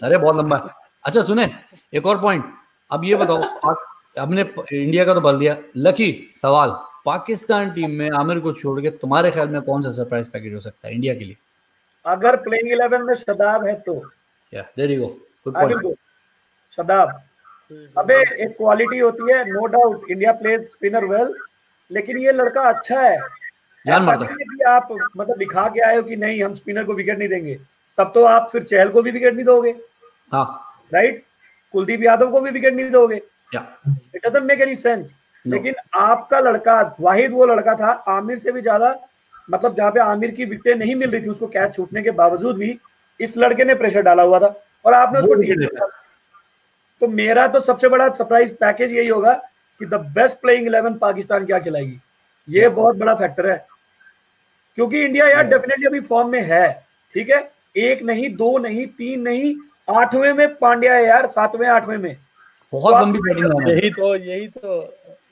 अरे 0.04 0.18
बहुत 0.18 0.36
लंबा। 0.38 0.58
अच्छा 1.06 1.22
सुने 1.24 1.50
एक 1.94 2.06
और 2.06 2.22
पॉइंट 2.22 2.46
अब 2.92 3.06
ये 3.06 3.16
बताओ 3.16 3.76
हमने 4.20 4.42
इंडिया 4.74 5.06
का 5.06 5.14
तो 5.14 5.22
बल 5.22 5.40
दिया। 5.40 5.56
लकी 5.78 6.12
सवाल। 6.42 6.70
पाकिस्तान 7.06 7.70
टीम 7.72 7.92
में 8.00 8.10
आमिर 8.20 8.40
को 8.40 8.52
छोड़ 8.54 8.80
के 8.82 8.90
तुम्हारे 9.04 9.32
ख्याल 9.32 9.48
में 9.50 9.62
कौन 9.62 9.82
सा 9.82 9.92
सरप्राइज़ 9.92 10.30
पैकेज 10.30 10.54
हो 10.54 10.60
सकता 10.60 10.88
है 10.88 10.94
इंडिया 10.96 11.14
के 11.14 11.26
लिए? 11.26 11.36
अगर 12.06 12.36
प्लेइंग 12.44 12.72
इलेवन 12.72 13.02
में 13.04 13.14
शदाब 13.16 13.66
है 13.68 13.74
तो। 13.82 13.96
या 14.54 14.62
there 14.78 14.92
you 14.92 15.00
go 15.00 15.08
good 15.46 15.54
point 15.56 15.96
Shadab. 16.78 17.10
अबे 17.98 18.16
एक 18.44 18.56
क्वालिटी 18.58 19.00
होती 19.00 19.32
है 19.32 19.44
no 19.50 19.66
doubt 19.68 20.10
India 20.12 20.32
plays 20.36 20.62
spinner 20.70 21.06
well 21.06 21.34
लेकिन 21.92 22.18
ये 22.18 22.32
लड़का 22.32 22.62
अच्छा 22.70 23.02
है। 23.02 23.18
कि 23.86 24.64
आप 24.70 24.88
मतलब 24.92 25.38
दिखा 25.38 25.68
के 25.68 25.82
आए 25.82 25.96
हो 25.96 26.02
कि 26.04 26.16
नहीं 26.16 26.44
हम 26.44 26.54
स्पिनर 26.56 26.84
को 26.84 26.94
विकेट 26.94 27.18
नहीं 27.18 27.30
देंगे। 27.30 27.56
तब 27.98 28.12
तो 28.14 28.24
आप 28.26 28.50
फिर 28.52 28.64
चहल 28.64 28.90
को 28.90 29.02
भी 29.02 29.12
विकेट 29.12 29.34
नहीं 29.34 29.46
दोगे। 29.46 29.76
हाँ। 30.32 30.46
राइट 30.92 31.24
कुलदीप 31.74 32.04
यादव 32.04 32.32
को 32.32 32.42
भी 32.42 32.50
विकेट 32.52 32.74
नहीं 32.74 32.90
दोगे। 32.92 33.16
It 33.16 34.26
doesn't 34.26 34.44
make 34.44 34.62
any 34.62 34.76
sense 34.76 35.12
लेकिन 35.46 35.76
आपका 35.98 36.40
लड़का 36.40 36.82
वाहिद 37.00 37.32
वो 37.32 37.46
लड़का 37.46 37.74
था 37.76 37.92
आमिर 38.10 38.40
से 38.40 38.52
भी 38.52 38.62
ज़्यादा 38.62 38.92
मतलब 39.50 39.76
जहाँ 39.76 39.92
पे 39.92 40.00
आमिर 40.00 40.32
की 40.32 40.46
विकेटें 40.46 40.80
नहीं 40.80 40.96
मिल 40.96 41.12
रही 41.12 41.22
थी 41.22 41.30
उसको 41.30 41.48
कैच 41.48 41.76
छूटने 41.76 42.02
के 42.04 42.12
बावजूद 42.14 42.58
भी 42.58 42.78
इस 43.20 43.38
लड़के 43.38 43.64
ने 43.64 43.76
प्रेशर 43.76 44.02
डाला 44.02 44.24
हुआ 44.24 44.40
था। 44.40 44.54
और 44.86 44.94
आपने 44.94 45.20
उसको 45.20 45.34
टिकट 45.34 45.58
दिया 45.60 45.88
तो 47.02 47.08
मेरा 47.10 47.48
तो 47.48 47.60
सबसे 47.60 47.88
बड़ा 47.90 48.08
सरप्राइज़ 48.10 48.54
पैकेज 48.56 48.94
यही 48.94 49.08
होगा 49.08 49.34
कि 49.82 49.86
the 49.86 49.96
best 50.16 50.38
playing 50.42 50.68
eleven 50.68 50.94
Pakistan 50.98 51.46
क्या 51.46 51.60
खिलाएगी। 51.60 52.00
ये 52.48 52.70
बहुत 52.70 52.96
बड़ा 52.98 53.14
फैक्टर 53.16 53.50
है। 53.50 53.58
क्योंकि 54.78 55.04
इंडिया 55.06 55.28
यार 55.28 55.44
डेफिनेटली 55.48 55.86
अभी 55.86 56.00
फॉर्म 56.08 56.30
में 56.30 56.42
है 56.44 56.72
ठीक 57.16 57.30
है? 57.30 57.40
एक 57.78 58.02
नहीं 58.04 58.30
दो 58.36 58.58
नहीं 58.58 58.86
तीन 58.88 59.22
नहीं 59.22 59.54
आठवें 59.90 60.32
में 60.34 60.56
पांड्या 60.56 60.94
है 60.94 61.06
यार 61.06 61.28
सातवें 61.28 61.68
आठवें 61.68 61.98
में। 61.98 62.16
बहुत 62.74 62.94
तो 62.94 63.00
लंबी 63.00 63.20
बैटिंग 63.20 63.62
है 63.62 63.76
यही 63.76 63.90
तो 63.92 64.16
यही 64.16 64.48
तो 64.48 64.82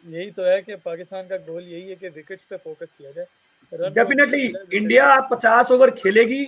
यही 0.07 0.29
तो 0.31 0.43
है 0.43 0.61
कि 0.61 0.75
पाकिस्तान 0.75 1.23
का 1.23 1.37
गोल 1.37 1.61
यही 1.63 1.89
है 1.89 1.95
कि 1.95 2.09
विकेट्स 2.09 2.45
पे 2.45 2.57
फोकस 2.57 2.93
किया 2.97 3.11
जाए। 3.11 3.25
डेफिनेटली 3.73 4.53
इंडिया 4.73 5.19
पचास 5.19 5.71
ओवर 5.71 5.91
खेलेगी 5.91 6.43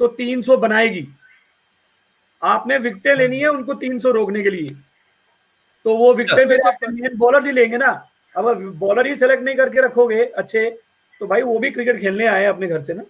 तो 0.00 0.06
300 0.06 0.56
बनाएगी। 0.56 1.06
आपने 2.42 2.78
विकेटें 2.78 3.14
लेनी 3.14 3.38
है 3.38 3.48
उनको 3.48 3.74
300 3.74 4.10
रोकने 4.10 4.42
के 4.42 4.50
लिए। 4.50 4.68
तो 5.84 5.96
वो 5.96 6.14
विकेटें 6.14 6.48
फिर 6.48 6.60
आप 6.66 6.84
इंडियन 6.84 7.16
बॉलर 7.16 7.46
ही 7.46 7.52
लेंगे 7.52 7.76
ना। 7.76 8.08
अब 8.36 8.62
बॉलर 8.78 9.06
ही 9.06 9.14
सेलेक्ट 9.14 9.42
नहीं 9.42 9.54
करके 9.54 9.80
रखोगे 9.80 10.24
अच्छे 10.24 10.70
तो 11.20 11.26
भाई 11.26 11.42
वो 11.42 11.58
भी 11.58 11.70
क्रिकेट 11.70 12.00
खेलने 12.00 12.26
आए 12.26 12.44
अपने 12.44 12.66
घर 12.66 12.82
से 12.82 12.94
ना। 12.94 13.02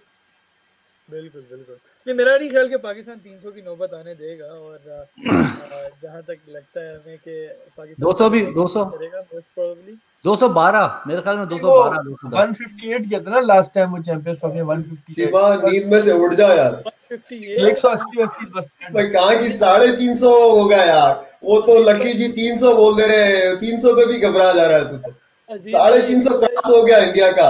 बिल्कुल 1.11 1.41
बिल्कुल। 1.41 1.75
नहीं 2.07 2.15
मेरा 2.15 2.37
नहीं 2.37 2.49
ख्याल 2.49 2.69
कि 2.69 2.77
पाकिस्तान 2.77 3.17
300 3.19 3.51
की 3.51 3.61
नौबत 3.61 3.93
आने 3.93 4.13
देगा 4.15 4.45
और 4.45 4.75
अ, 4.75 5.01
अ, 5.01 5.89
जहाँ 6.03 6.21
तक 6.21 6.37
लगता 6.49 6.81
है 6.81 6.95
हमें 6.95 7.17
कि 7.17 7.47
पाकिस्तान 7.77 8.05
200 8.05 8.29
भी, 8.29 8.45
200 8.45 8.85
करेगा 8.85 9.21
मोस्ट 9.21 9.47
प्रोबेबली 9.55 9.93
212 10.27 10.87
मेरे 11.07 11.21
ख्याल 11.21 11.37
में 11.37 11.47
212 11.49 11.97
158 12.23 13.05
किया 13.09 13.19
था। 13.19 13.29
ना 13.31 13.39
लास्ट 13.41 13.73
टाइम 13.75 13.91
वो 13.91 14.01
चैंपियंस 14.03 14.39
ट्रॉफी 14.39 14.59
158 14.61 15.15
चिमा 15.15 15.43
नींद 15.63 15.85
में 15.91 16.01
से 16.01 16.11
उठ 16.23 16.33
जा 16.39 16.47
यार। 16.53 16.73
180 17.11 18.23
80 18.23 18.45
बस 18.55 18.65
भाई 18.93 19.05
कहा 19.09 19.35
कि 19.41 19.47
साढ़े 19.57 19.87
तीन 19.97 20.15
सौ 20.15 20.31
होगा 20.49 20.83
यार? 20.83 21.13
वो 21.43 21.59
तो 21.61 21.79
लकी 21.83 22.13
जी 22.13 22.27
तीन 22.41 22.57
सौ 22.57 22.73
बोल 22.75 22.95
दे 22.95 23.07
रहे 23.07 23.25
हैं। 23.25 23.55
तीन 23.59 23.77
सौ 23.79 23.93
पे 23.95 24.05
भी 24.05 24.17
घबरा 24.19 24.51
जा 24.53 24.65
रहा 24.67 24.77
है 24.77 24.85
तू 24.89 24.97
तो। 24.97 25.11
साढ़े 25.49 26.01
तीन 26.07 26.21
सौ 26.21 26.37
क्रॉस 26.39 26.67
हो 26.67 26.81
गया 26.83 26.97
इंडिया 26.99 27.29
का। 27.31 27.49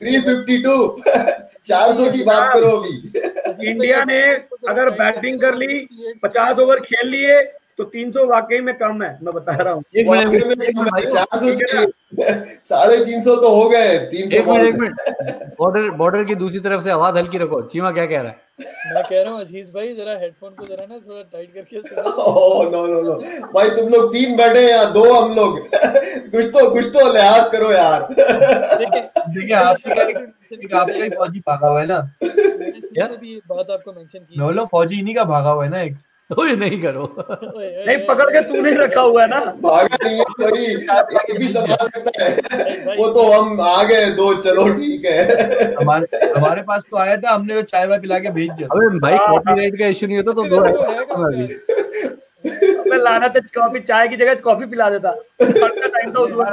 थ्री 0.00 0.20
फिफ्टी 0.20 0.58
टू 0.62 0.76
चार 1.66 1.92
सौ 1.92 2.10
की 2.12 2.22
बात 2.24 2.52
करो 2.54 2.70
अभी। 2.76 2.94
इंडिया 3.70 4.04
ने 4.04 4.20
अगर 4.70 4.90
बैटिंग 4.98 5.40
कर 5.40 5.54
ली 5.54 5.86
पचास 6.22 6.58
ओवर 6.58 6.80
खेल 6.82 7.08
लिए 7.08 7.40
तो 7.80 7.84
300 7.90 8.24
वाकई 8.28 8.58
में 8.60 8.74
कम 8.78 9.02
है 9.02 9.08
मैं 9.24 9.32
बता 9.34 9.52
रहा 9.52 9.72
हूँ। 9.72 9.82
साढ़े 12.68 12.96
तीन 13.04 13.20
सौ 13.22 13.34
तो 13.42 13.48
हो 13.54 13.68
गए 13.70 13.96
तीन 14.12 14.28
सौ 14.28 14.36
एक 14.36 14.74
मिनट 14.80 14.94
बॉर्डर 15.58 15.88
बॉर्डर 16.00 16.24
की 16.24 16.34
दूसरी 16.34 16.60
तरफ़ 16.60 16.82
से 16.84 16.90
आवाज़ 16.90 17.16
हल्की 17.18 17.38
रखो 17.38 17.60
चीमा 17.72 17.90
क्या 17.98 18.06
कह 18.06 18.20
रहा 18.20 18.30
है? 18.30 18.36
मैं 18.94 19.02
कह 19.02 19.22
रहा 19.22 19.32
हूँ 19.32 19.40
अज़ीज़ 19.40 19.70
भाई 19.72 19.94
जरा 19.94 20.16
हेडफोन 20.20 20.50
को 20.58 20.64
जरा 20.64 20.86
ना 20.90 20.96
थोड़ा 20.98 21.22
टाइट 21.22 21.54
करके 21.54 21.80
सुनो। 21.80 22.70
नो 22.70 22.86
नो 22.86 23.00
नो 23.02 23.14
भाई 23.54 23.68
तुम 23.78 23.88
लोग 23.92 24.12
तीन 24.12 24.36
बैठे 24.36 24.62
या 24.70 24.84
दो 24.98 25.04
हम 25.12 25.34
लोग? 25.36 25.58
कुछ 26.34 26.44
तो 26.56 26.70
कुछ 26.74 26.86
तो 26.96 27.06
लिहाज 27.12 27.48
करो 27.52 27.70
यार। 27.72 28.06
देखिए 28.12 29.02
देखिए 29.02 29.56
आपकी 29.56 30.76
आपका 30.76 31.02
ही 31.04 31.08
फौजी 31.10 31.38
भागा 31.48 31.68
हुआ 31.68 31.80
है 31.80 31.86
ना? 31.86 31.98
मैंने 32.22 32.70
शुरू 32.70 32.88
क्या? 32.94 33.06
में 33.08 33.18
भी 33.18 33.40
बात 33.48 33.70
आपको 33.70 33.92
मेंशन 33.92 34.18
की 34.18 34.38
मैं 34.38 34.46
बोला 34.46 34.64
फौजी 34.76 34.98
इन्हीं 35.00 35.14
का 35.14 35.24
भागा 35.34 35.50
हुआ 35.50 35.64
है 35.64 35.70
ना 35.70 35.80
एक। 35.82 35.94
ओए 36.38 36.56
नहीं 36.56 36.82
करो। 36.82 37.14
नहीं 37.86 38.06
पकड़ 38.06 38.30
के 38.30 38.40
तूने 38.40 38.70
रखा 38.70 39.00
हुआ 39.00 39.22
है 39.22 39.28
ना? 39.28 39.40
भागा 39.40 39.96
नहीं 40.02 40.16
है 40.16 40.24
कोई। 40.24 40.60
ये 41.32 41.38
भी 41.38 41.44
संभाल 41.44 41.68
सकता 41.68 42.24
है। 42.24 42.30
वो 42.96 43.08
तो 43.08 43.32
हम 43.32 43.60
आ 43.60 43.82
गए 43.82 44.10
दो 44.10 44.34
चलो 44.34 44.72
ठीक 44.72 45.04
है। 45.04 45.74
हमारे 45.74 46.30
हमारे 46.30 46.62
पास 46.62 46.82
तो 46.90 46.96
आया 46.96 47.16
था 47.16 47.34
हमने 47.34 47.54
तो 47.54 47.62
चाय 47.62 47.86
वाय 47.86 47.98
पिला 47.98 48.18
के 48.18 48.30
भेज 48.30 48.52
दिया 48.52 48.68
अबे 48.72 48.98
भाई 48.98 49.18
कॉपीराइट 49.18 49.78
का 49.78 49.86
इशू 49.86 50.06
नहीं 50.06 50.16
होता 50.16 50.32
तो 50.32 50.44
दो 50.44 50.56
वो 50.56 50.64
है 50.64 50.72
लाना 52.98 53.28
तो 53.28 53.40
कॉफ़ी 53.40 53.80
चाय 53.80 54.08
की 54.08 54.16
जगह 54.16 54.34
कॉफ़ी 54.34 54.66
पिला 54.66 54.90
देता। 54.90 55.22
टाइम 55.42 56.10
तो 56.10 56.20
उस 56.20 56.32
वक्त। 56.32 56.52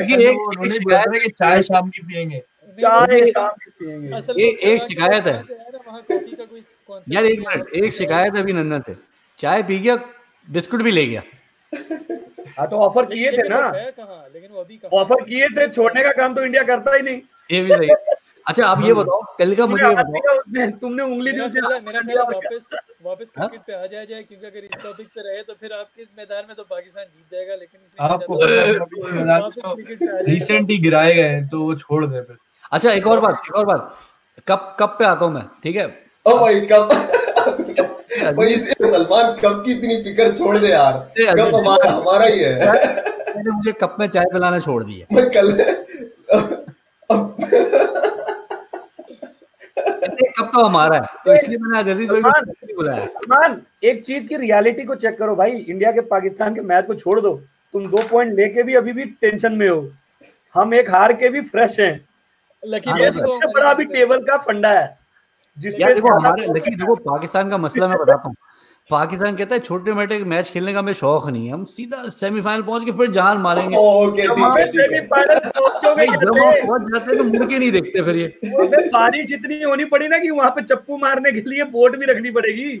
लेकिन 0.00 0.20
एक 0.20 0.28
उन्होंने 0.28 0.74
एक 0.74 0.82
बोला 0.82 1.00
शिकायत 1.00 1.06
था 1.06 1.24
कि 1.24 1.28
चाय 1.28 1.62
शाम 1.62 1.88
की 1.88 1.98
पियेंगे। 1.98 2.42
चाय 2.80 3.26
शाम 3.26 3.48
की 3.48 3.70
पियेंगे। 3.70 4.42
ये- 4.42 4.58
एक 4.58 4.82
शिकायत 4.82 5.26
है। 5.26 5.42
यार, 7.08 7.24
एक 7.24 7.40
मिनट 7.40 7.68
एक 7.74 7.92
शिकायत 7.92 8.34
है 8.34 8.42
अभिनंदन 8.42 8.80
से 8.80 8.96
चाय 9.38 9.62
पी 9.62 9.78
गया 9.78 9.96
बिस्कुट 10.48 10.82
भी 10.82 10.90
ले 10.90 11.06
गया 11.06 11.22
हाँ 12.58 12.68
तो 12.68 12.76
ऑफ़र 12.76 13.04
किए 13.04 13.32
थे 13.32 13.48
ना 13.48 13.58
अभी 13.58 14.80
ऑफ़र 14.92 15.24
किए 15.24 15.48
थे 15.48 15.68
छोड़ने 15.68 16.02
का 16.04 16.12
काम 16.12 16.34
तो 16.34 16.44
इंडिया 16.44 16.62
करता 16.62 16.94
ही 16.96 17.02
नहीं 17.02 17.20
ये 17.50 17.62
भी 17.62 17.72
सही 17.72 17.88
अच्छा 18.46 18.66
अब 18.66 18.84
ये 18.84 18.92
बताओ 18.92 19.22
कल 19.38 19.54
का 19.54 19.66
मुझे 19.66 19.84
बताओ 19.84 20.70
तुमने 20.80 21.02
उंगली 21.02 21.32
दी 21.32 21.38
मेरा 21.38 22.00
मेरा? 22.00 22.22
वापस 22.22 22.68
वापस? 23.04 23.30
क्रिकेट 23.30 23.60
पे 23.60 23.72
आ 23.72 23.86
जाया 23.86 24.04
जाए 24.04 24.22
क्योंकि 24.22 24.46
अगर 24.46 24.64
इस 24.64 24.82
टॉपिक 24.82 25.06
पे 25.06 25.20
रहे 25.20 25.42
तो 25.42 25.54
फिर 25.54 25.72
आपके 25.72 26.02
इस 26.02 26.08
मैदान 26.18 26.44
में 26.48 26.56
तो 26.56 26.62
पाकिस्तान 26.64 27.04
जीत 27.04 27.32
जाएगा 27.32 27.54
लेकिन 27.54 27.80
आपको 28.00 28.36
अभी 28.36 29.96
जाए 29.96 30.22
रिसेंट 30.24 30.70
ही 30.70 30.78
गिराए 30.78 31.14
गए 31.14 31.40
तो 31.46 31.62
वो 31.62 31.74
छोड़ 31.74 32.04
दे 32.06 32.20
फिर 32.20 32.36
अच्छा 32.72 32.92
एक 32.92 33.06
और 33.06 33.20
बात 33.20 33.42
एक 33.46 33.54
और 33.54 33.66
बात 33.66 33.96
कब 34.48 34.76
कब 34.80 34.96
पे 34.98 35.04
आता 35.04 35.24
हूँ 35.24 35.32
मैं 35.34 35.44
ठीक 35.62 35.76
है 35.76 35.88
भाई 36.26 36.60
कब 36.72 36.88
भाई 38.36 38.46
इसे 38.48 38.72
सलमान 38.72 39.32
कब 39.42 39.62
की 39.66 39.72
इतनी 39.72 39.96
फ़िक्र 40.02 40.30
छोड़ 40.36 40.56
दे 40.58 40.68
यार? 40.68 40.92
कब 41.20 41.54
हमारा 41.54 41.90
हमारा 41.90 42.24
ही 42.24 42.38
है? 42.40 42.54
मैंने 43.36 43.50
मुझे 43.50 43.72
कप 43.80 43.96
में 44.00 44.06
चाय 44.08 44.24
पिलाना 44.32 44.58
छोड़ 44.60 44.82
दिया। 44.84 45.06
मैं 45.16 45.24
कल 45.30 45.52
कप 50.38 50.50
तो 50.54 50.64
हमारा 50.64 50.96
है 50.96 51.02
तो 51.24 51.34
इसलिए 51.34 51.58
मैंने 51.58 51.78
आज 51.78 51.88
अज़ीज़ 51.88 52.10
भाई 52.12 52.42
को 52.42 52.76
बुलाया। 52.76 53.06
सलमान 53.06 53.60
एक 53.84 54.04
चीज़ 54.04 54.26
की 54.28 54.36
रियलिटी 54.36 54.84
को 54.84 54.94
चेक 54.94 55.18
करो 55.18 55.34
भाई। 55.36 55.50
इंडिया 55.50 55.92
के 55.92 56.00
पाकिस्तान 56.12 56.54
के 56.54 56.60
मैच 56.60 56.86
को 56.86 56.94
छोड़ 56.94 57.20
दो। 57.20 57.34
तुम 57.74 57.86
दो 57.90 58.02
पॉइंट 58.10 58.34
लेके 58.36 58.62
भी 58.62 58.74
अभी 58.74 58.92
भी 58.92 59.04
टेंशन 59.20 59.52
में 59.52 59.68
हो। 59.68 59.90
हम 60.54 60.74
एक 60.74 60.90
हार 60.90 61.12
के 61.12 61.28
भी 61.28 61.40
फ्रेश 61.50 61.80
हैं। 61.80 61.92
लकी 62.62 62.90
ये 62.90 63.04
मैच 63.04 63.14
को 63.14 63.20
सबसे 63.26 63.52
बड़ा 63.52 63.70
अभी 63.70 63.84
टेबल 63.84 64.18
का 64.24 64.36
फंडा 64.46 64.70
है। 64.70 64.98
यार 65.56 65.94
देखो 65.94 66.10
हमारे 66.10 66.52
लेकिन 66.52 66.76
देखो 66.76 66.94
पाकिस्तान 67.04 67.50
का 67.50 67.58
मसला 67.58 67.88
मैं 67.88 67.96
बताता 67.98 68.28
हूँ। 68.28 68.34
पाकिस्तान 68.90 69.36
कहता 69.36 69.54
है 69.54 69.60
छोटे 69.60 69.92
मोटे 69.92 70.18
मैच 70.24 70.50
खेलने 70.50 70.72
का 70.72 70.78
हमें 70.78 70.92
शौक 70.92 71.28
नहीं 71.28 71.46
है। 71.46 71.52
हम 71.52 71.64
सीधा 71.64 72.08
सेमीफाइनल 72.10 72.62
पहुँच 72.62 72.84
के 72.84 72.92
फिर 72.92 73.10
जान 73.12 73.38
मारेंगे। 73.38 73.76
तो 73.76 74.00
मुड़ 77.24 77.46
के 77.46 77.58
नहीं 77.58 77.70
देखते 77.72 78.02
फिर 78.02 78.16
ये। 78.16 78.26
बारिश 78.92 79.32
इतनी 79.32 79.62
होनी 79.62 79.84
पड़ी 79.84 80.08
ना 80.08 80.18
कि 80.18 80.30
वहाँ 80.30 80.50
पे 80.50 80.62
चप्पू 80.64 80.96
मारने 80.98 81.32
के 81.32 81.40
लिए 81.50 81.64
बोट 81.72 81.96
भी 81.98 82.06
रखनी 82.06 82.30
पड़ेगी। 82.30 82.76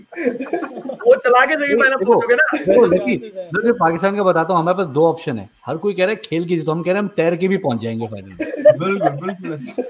वो 1.04 1.14
चला 1.16 1.44
के 1.46 1.56
सेमीफाइनल 1.58 1.96
पहुंचोगे 2.04 2.34
ना। 2.34 2.42
लेकिन 2.86 3.18
तो 3.60 3.72
पाकिस्तान 3.74 4.16
का 4.16 4.22
बताता 4.22 4.52
हूँ 4.52 4.60
हमारे 4.60 4.76
पास 4.78 4.86
दो 4.88 5.06
ऑप्शन 5.08 5.38
है। 5.38 5.48
हर 5.66 5.76
कोई 5.76 5.94
कह 5.94 6.04
रहा 6.04 6.10
है 6.10 6.16
खेल 6.24 6.44
की 6.44 6.56
जीतो 6.56 6.72
हम 6.72 6.82
कह 6.82 6.92
रहे 6.92 6.94
हैं 6.94 7.02
हम 7.02 7.08
तैर 7.16 7.36
के 7.36 7.48
भी 7.48 7.56
पहुँच 7.58 7.80
जाएँगे 7.80 8.06
फाइनल 8.06 8.32
बिल्कुल 8.78 9.10
बिल्कुल। 9.10 9.84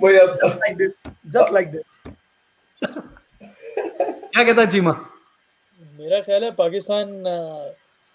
भाई 0.00 0.16
अब 0.16 0.36
like 0.44 0.76
this 0.76 0.92
just 1.28 1.52
like 1.54 1.70
this 1.70 1.82
क्या 2.82 4.44
कहता 4.44 4.60
है 4.60 4.66
चीमा 4.70 4.92
मेरा 5.98 6.20
ख्याल 6.20 6.44
है 6.44 6.50
पाकिस्तान 6.58 7.06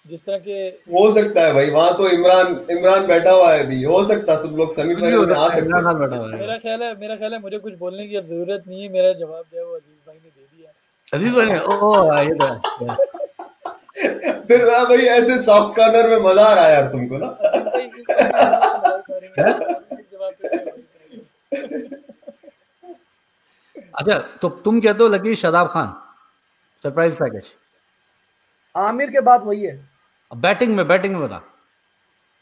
जिस 0.05 0.25
तरह 0.25 0.37
के 0.39 0.55
हो 0.93 1.01
सकता 1.13 1.41
है 1.41 1.53
भाई 1.53 1.69
वहाँ 1.71 1.91
तो 1.97 2.07
इमरान 2.09 2.47
इमरान 2.71 3.05
बैठा 3.07 3.31
हुआ 3.31 3.51
है 3.53 3.59
अभी। 3.63 3.81
हो 3.83 4.03
सकता 4.03 4.35
तुम 4.41 4.55
लोग 4.57 4.71
सेमीफाइनल 4.73 5.25
में 5.27 5.35
आ 5.35 5.47
सकते 5.49 5.61
हो 5.67 5.93
बैठा 5.93 6.15
हुआ 6.15 6.25
है। 6.25 6.39
मेरा 6.39 6.57
ख्याल 6.57 6.81
है 6.83 6.89
मेरा 6.97 7.15
ख्याल 7.15 7.33
है 7.33 7.39
मुझे 7.41 7.57
कुछ 7.59 7.73
बोलने 7.77 8.07
की 8.07 8.15
अब 8.15 8.25
ज़रूरत 8.27 8.63
नहीं 8.67 8.81
है 8.83 8.89
मेरा 8.93 9.11
जवाब 9.21 9.43
जो 9.45 9.59
है 9.59 9.65
वो 9.65 9.75
अज़ीज़ 9.75 10.01
भाई 10.07 10.15
ने 10.15 10.29
दे 10.29 10.43
दिया 10.47 10.69
अज़ीज़ 11.13 11.33
भाई 11.35 11.45
ने? 11.45 11.59
ओ 11.59 11.93
ये 12.19 12.33
तो 12.35 12.47
फिर 14.47 14.67
हाँ 14.69 14.83
भाई 14.87 15.05
ऐसे 15.15 15.37
सॉफ्ट 15.43 15.75
कॉर्नर 15.77 16.09
में 16.09 16.19
मज़ा 16.25 16.45
आ 16.45 16.53
रहा 16.53 16.65
है 16.65 16.73
यार 16.73 16.87
तुमको 16.91 17.17
ना 17.17 17.27
भाई, 17.37 17.85
इस 17.85 17.93
बात 18.09 19.03
पे 19.09 20.01
जवाब 20.03 20.33
पे 20.33 20.47
क्या 20.47 20.59
भाई? 20.59 20.81
अच्छा 23.97 24.17
तो 24.41 24.49
तुम 24.65 24.79
कहते 24.81 25.03
हो 25.03 25.07
Lucky 25.09 25.35
Shadab 25.35 25.67
Khan. 25.73 25.93
Surprise 26.83 27.15
package 27.15 27.51
Aamir 28.75 29.09
के 29.11 29.19
बाद 29.21 29.43
वही 29.43 29.63
है। 29.63 29.75
बैटिंग 30.31 30.75
में 30.75 30.87
बैटिंग 30.87 31.13
में 31.15 31.21
बता। 31.23 31.41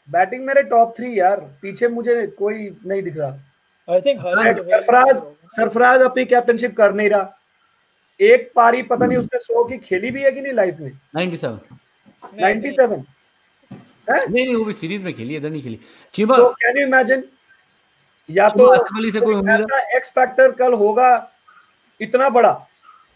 बैटिंग 0.08 0.44
मेरे 0.46 0.62
टॉप 0.62 0.94
थ्री 0.96 1.18
यार। 1.18 1.40
पीछे 1.62 1.88
मुझे 1.88 2.26
कोई 2.38 2.68
नहीं 2.86 3.02
दिख 3.02 3.16
रहा। 3.16 3.30
आई 3.88 4.00
थिंक 4.00 4.20
सरफराज 4.22 5.16
सरफराज 5.56 6.00
अपनी 6.02 6.24
कैप्टनशिप 6.24 6.76
कर 6.76 6.92
नहीं 6.94 7.08
रहा। 7.10 7.38
एक 8.20 8.50
पारी 8.56 8.82
पता 8.82 9.06
नहीं 9.06 9.18
उसने 9.18 9.38
सौ 9.38 9.64
की 9.64 9.78
खेली 9.78 10.10
भी 10.10 10.22
है 10.22 10.30
कि 10.32 10.40
नहीं 10.40 10.52
लाइफ 10.52 10.76
में? 10.80 10.90
97 11.16 11.58
नाइनटी 12.40 12.70
सेवन 12.70 13.04
नहीं 14.10 14.44
नहीं 14.46 14.54
वो 14.56 14.64
भी 14.64 14.72
सीरीज़ 14.72 15.04
में 15.04 15.12
खेली 15.14 15.36
इधर 15.36 15.50
नहीं 15.50 15.62
खेली। 15.62 15.78
चीमा 16.14 16.36
तो 16.36 16.48
कैन 16.62 16.78
यू 16.78 16.86
इमेजिन 16.86 17.22
या 18.28 18.48
तो 18.48 18.74
से 19.10 19.20
कोई 19.20 19.34
उम्मीद 19.34 19.66
एक्स 19.96 20.10
फैक्टर 20.10 20.50
कल 20.52 20.72
होगा 20.74 21.08
इतना 22.00 22.28
बड़ा 22.30 22.52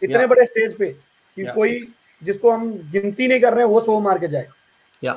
इतने 0.02 0.26
बड़े 0.26 0.46
स्टेज 0.46 0.76
पे 0.78 0.86
कि 1.36 1.44
कोई 1.46 1.80
जिसको 2.22 2.50
हम 2.50 2.70
गिनती 2.92 3.28
नहीं 3.28 3.40
कर 3.40 3.54
रहे 3.54 3.64
हैं 3.64 3.70
वो 3.70 3.80
सौ 3.80 3.98
मार 4.00 4.18
के 4.18 4.28
जाए। 4.28 4.46
या। 5.02 5.12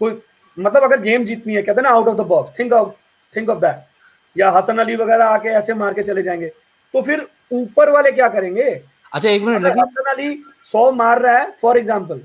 कोई 0.00 0.20
मतलब 0.56 0.82
अगर 0.82 1.00
गेम 1.00 1.24
जीतनी 1.24 1.54
है 1.54 1.62
कहते 1.62 1.80
हैं 1.80 1.88
ना 1.88 1.94
out 1.94 2.08
of 2.08 2.16
the 2.16 2.26
box 2.28 2.58
think 2.58 2.72
of 2.72 2.92
think 3.32 3.48
of 3.50 3.58
that 3.60 4.38
या 4.38 4.50
हसन 4.50 4.78
अली 4.78 4.96
वगैरह 4.96 5.24
आके 5.26 5.48
ऐसे 5.50 5.74
मार 5.74 5.94
के 5.94 6.02
चले 6.02 6.22
जाएँगे। 6.22 6.48
तो 6.94 7.02
फिर 7.02 7.26
ऊपर 7.52 7.90
वाले 7.90 8.12
क्या 8.12 8.28
करेंगे? 8.28 8.70
अच्छा 9.12 9.28
एक 9.28 9.42
मिनट 9.42 9.66
हसन 9.78 10.10
अली 10.12 10.34
सौ 10.72 10.90
मार 10.92 11.20
रहा 11.22 11.38
है 11.38 11.50
फॉर 11.62 11.78
एग्ज़ाम्पल 11.78 12.22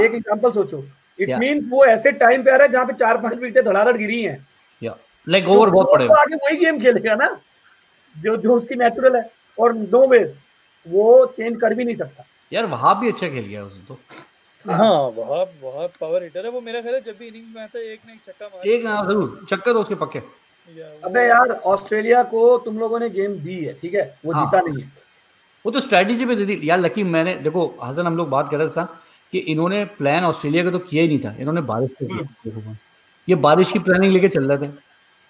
एक 0.00 0.14
एग्ज़ाम्पल 0.14 0.52
सोचो। 0.52 0.84
इट 1.18 1.30
मीन 1.38 1.68
वो 1.70 1.84
ऐसे 1.86 2.12
टाइम 2.14 2.42
पे 2.42 2.50
आ 2.50 2.56
रहा 2.56 2.66
है 2.66 2.72
जहाँ 2.72 2.86
पे 2.86 2.92
चार 2.94 3.16
पाँच 3.18 3.34
विकेटें 3.34 3.64
धड़ाधड़ 3.64 3.96
गिरी 3.96 4.22
हैं। 4.22 4.46
या। 4.82 4.94
लाइक 5.26 5.48
ओवर 5.48 5.70
बहुत 5.70 5.86
तो 5.86 5.92
पड़ेगा 5.92 6.20
आगे 6.20 6.36
वही 6.36 6.56
गेम 6.56 6.80
खेलेगा 6.80 7.14
ना 7.14 7.28
जो 8.16 8.36
जो 8.36 8.54
उसकी 8.54 8.74
नेचुरल 8.76 9.16
है। 9.16 9.28
और 9.58 9.74
नो 9.74 10.06
वे 10.06 10.18
वो 10.86 11.26
चेंज 11.28 11.60
कर 11.60 11.74
भी 11.74 11.84
नहीं 11.84 11.96
सकता। 11.96 12.24
यार 12.52 12.66
वहाँ 12.66 12.98
भी 13.00 13.08
अच्छा 13.08 13.28
खेल 13.28 13.44
गया 13.44 13.62
उसने 13.64 13.82
तो। 13.88 13.98
हाँ। 14.64 15.00
वहाँ 15.16 15.44
वहाँ 15.62 15.86
पावर 16.00 16.22
हिटर 16.22 16.44
है। 16.44 16.50
वो 16.50 16.60
मेरा 16.60 16.80
ख्याल 16.80 16.94
है 16.94 17.00
जब 17.02 17.18
भी 17.18 17.26
इनिंग 17.26 17.54
में 17.54 17.62
आता 17.62 17.78
है 17.78 17.84
एक 17.84 18.00
ना 18.06 18.12
एक 18.12 18.20
छक्का 18.26 18.46
मार 18.46 18.68
एक 18.68 18.86
हाँ। 18.86 19.04
ज़रूर। 19.06 19.46
तो 19.64 19.80
उसके 19.80 19.94
पक्के। 19.96 20.18
अबे 21.04 21.26
यार 21.26 21.50
ऑस्ट्रेलिया 21.66 22.22
को 22.24 22.56
तुम 22.64 22.78
लोगों 22.78 22.98
ने 23.00 23.08
गेम 23.10 23.32
दी 23.38 23.54
है 23.56 23.72
ठीक 23.80 23.94
है? 23.94 24.02
वो 24.24 24.32
हाँ। 24.32 24.44
जीता 24.44 24.60
नहीं 24.60 24.82
है। 24.82 24.90
वो 25.64 25.70
तो 25.72 25.80
स्ट्रेटेजी 25.80 26.26
पे 26.26 26.36
दे 26.36 26.44
दी। 26.44 26.60
यार 26.64 26.78
लकी 26.80 27.02
मैंने 27.06 27.34
देखो 27.38 27.64
हसन 27.82 28.06
हम 28.06 28.16
लोग 28.16 28.28
बात 28.30 28.50
कर 28.50 28.58
रहे 28.58 28.68
थे 28.70 28.84
कि 29.32 29.38
इन्होंने 29.52 29.84
प्लान 29.98 30.24
ऑस्ट्रेलिया 30.24 30.64
का 30.64 30.70
तो 30.70 30.78
किया 30.80 31.02
ही 31.02 31.08
नहीं 31.08 31.18
था। 31.24 31.34
इन्होंने 31.38 31.60
बारिश 31.62 31.90
पे 32.00 32.06
ये 33.28 33.34
बारिश 33.38 33.72
की 33.72 33.78
प्लानिंग 33.78 34.12
लेके 34.12 34.28
चल 34.28 34.52
रहे 34.52 34.66
थे। 34.66 34.70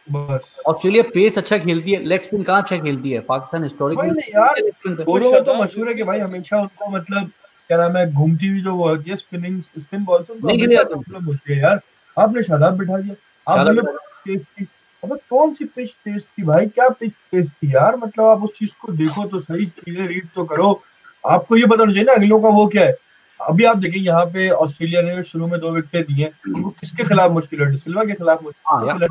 बस। 0.06 0.56
ऑस्ट्रेलिया 0.66 1.02
पेस 1.14 1.38
अच्छा 1.38 1.58
खेलती 1.58 1.92
है। 1.92 2.02
लेग 2.04 2.22
स्पिन 2.22 2.42
कहाँ 2.42 2.62
अच्छा 2.62 2.76
खेलती 2.78 3.10
है? 3.10 3.20
पाकिस्तान 3.28 3.64
हिस्टोरिकली 3.64 4.10
नहीं 4.10 4.32
यार 4.34 4.60
दोनों 5.04 5.30
में 5.32 5.44
तो 5.44 5.54
मशहूर 5.54 5.88
है 5.88 5.94
कि 5.94 6.02
भाई 6.02 6.18
हमेशा 6.20 6.60
उनको 6.60 6.90
मतलब 6.90 7.30
क्या 7.68 7.78
नाम 7.78 7.96
है 7.96 8.10
घूमती 8.12 8.46
हुई 8.46 8.60
जो 8.60 8.74
वो 8.74 8.88
होती 8.88 9.10
है 9.10 9.16
स्पिनिंग 9.16 9.60
स्पिन 9.62 10.04
बॉल 10.04 10.22
से 10.22 10.34
नहीं 10.34 10.58
हमेशा 10.58 10.82
खेली 10.82 11.00
प्रॉब्लम 11.00 11.26
होती 11.26 11.52
है 11.52 11.58
यार। 11.60 11.80
आपने 12.16 12.42
शादाब 12.42 12.78
बिठा 12.78 12.98
दिया। 12.98 13.14
आप 13.46 13.66
बोले 13.66 13.82
तेज 14.24 14.40
थी 14.40 14.66
अबे 15.02 15.16
कौन 15.30 15.52
सी 15.54 15.64
पिच 15.66 15.90
तेज 15.90 16.22
थी 16.22 16.42
भाई? 16.44 16.66
क्या 16.66 16.88
पिच 16.90 17.12
तेज 17.30 17.50
थी 17.52 17.74
यार? 17.74 17.96
मतलब 17.96 18.24
आप 18.24 18.42
उस 18.44 18.58
चीज़ 18.58 18.70
को 18.80 18.92
देखो 18.92 19.24
तो 19.26 19.40
सही 19.40 19.66
चीज़ें 19.66 20.06
रीड 20.06 20.26
तो 20.34 20.44
करो। 20.44 20.80
आपको 21.24 21.56
ये 21.56 21.64
बताना 21.66 21.92
चाहिए 21.92 22.04
ना 22.04 22.12
अगलों 22.14 22.40
का 22.40 22.48
वो 22.48 22.66
क्या 22.66 22.84
है? 22.84 22.94
अभी 23.40 23.64
आप 23.64 23.76
देखें 23.76 23.98
यहाँ 23.98 24.24
पे 24.32 24.48
ऑस्ट्रेलिया 24.50 25.02
ने 25.02 25.22
शुरू 25.22 25.46
में 25.46 25.58
दो 25.60 25.70
विकेट 25.70 26.06
दी 26.06 26.22
हैं 26.22 26.30
उनको 26.54 26.70
किसके 26.80 27.04
खिलाफ 27.04 27.30
मुश्किल 27.32 27.62
है 27.62 27.76
सिल्वा 27.76 28.04
के 28.04 28.12
खिलाफ 28.14 28.42
मुश्किल 28.44 29.02
है 29.02 29.08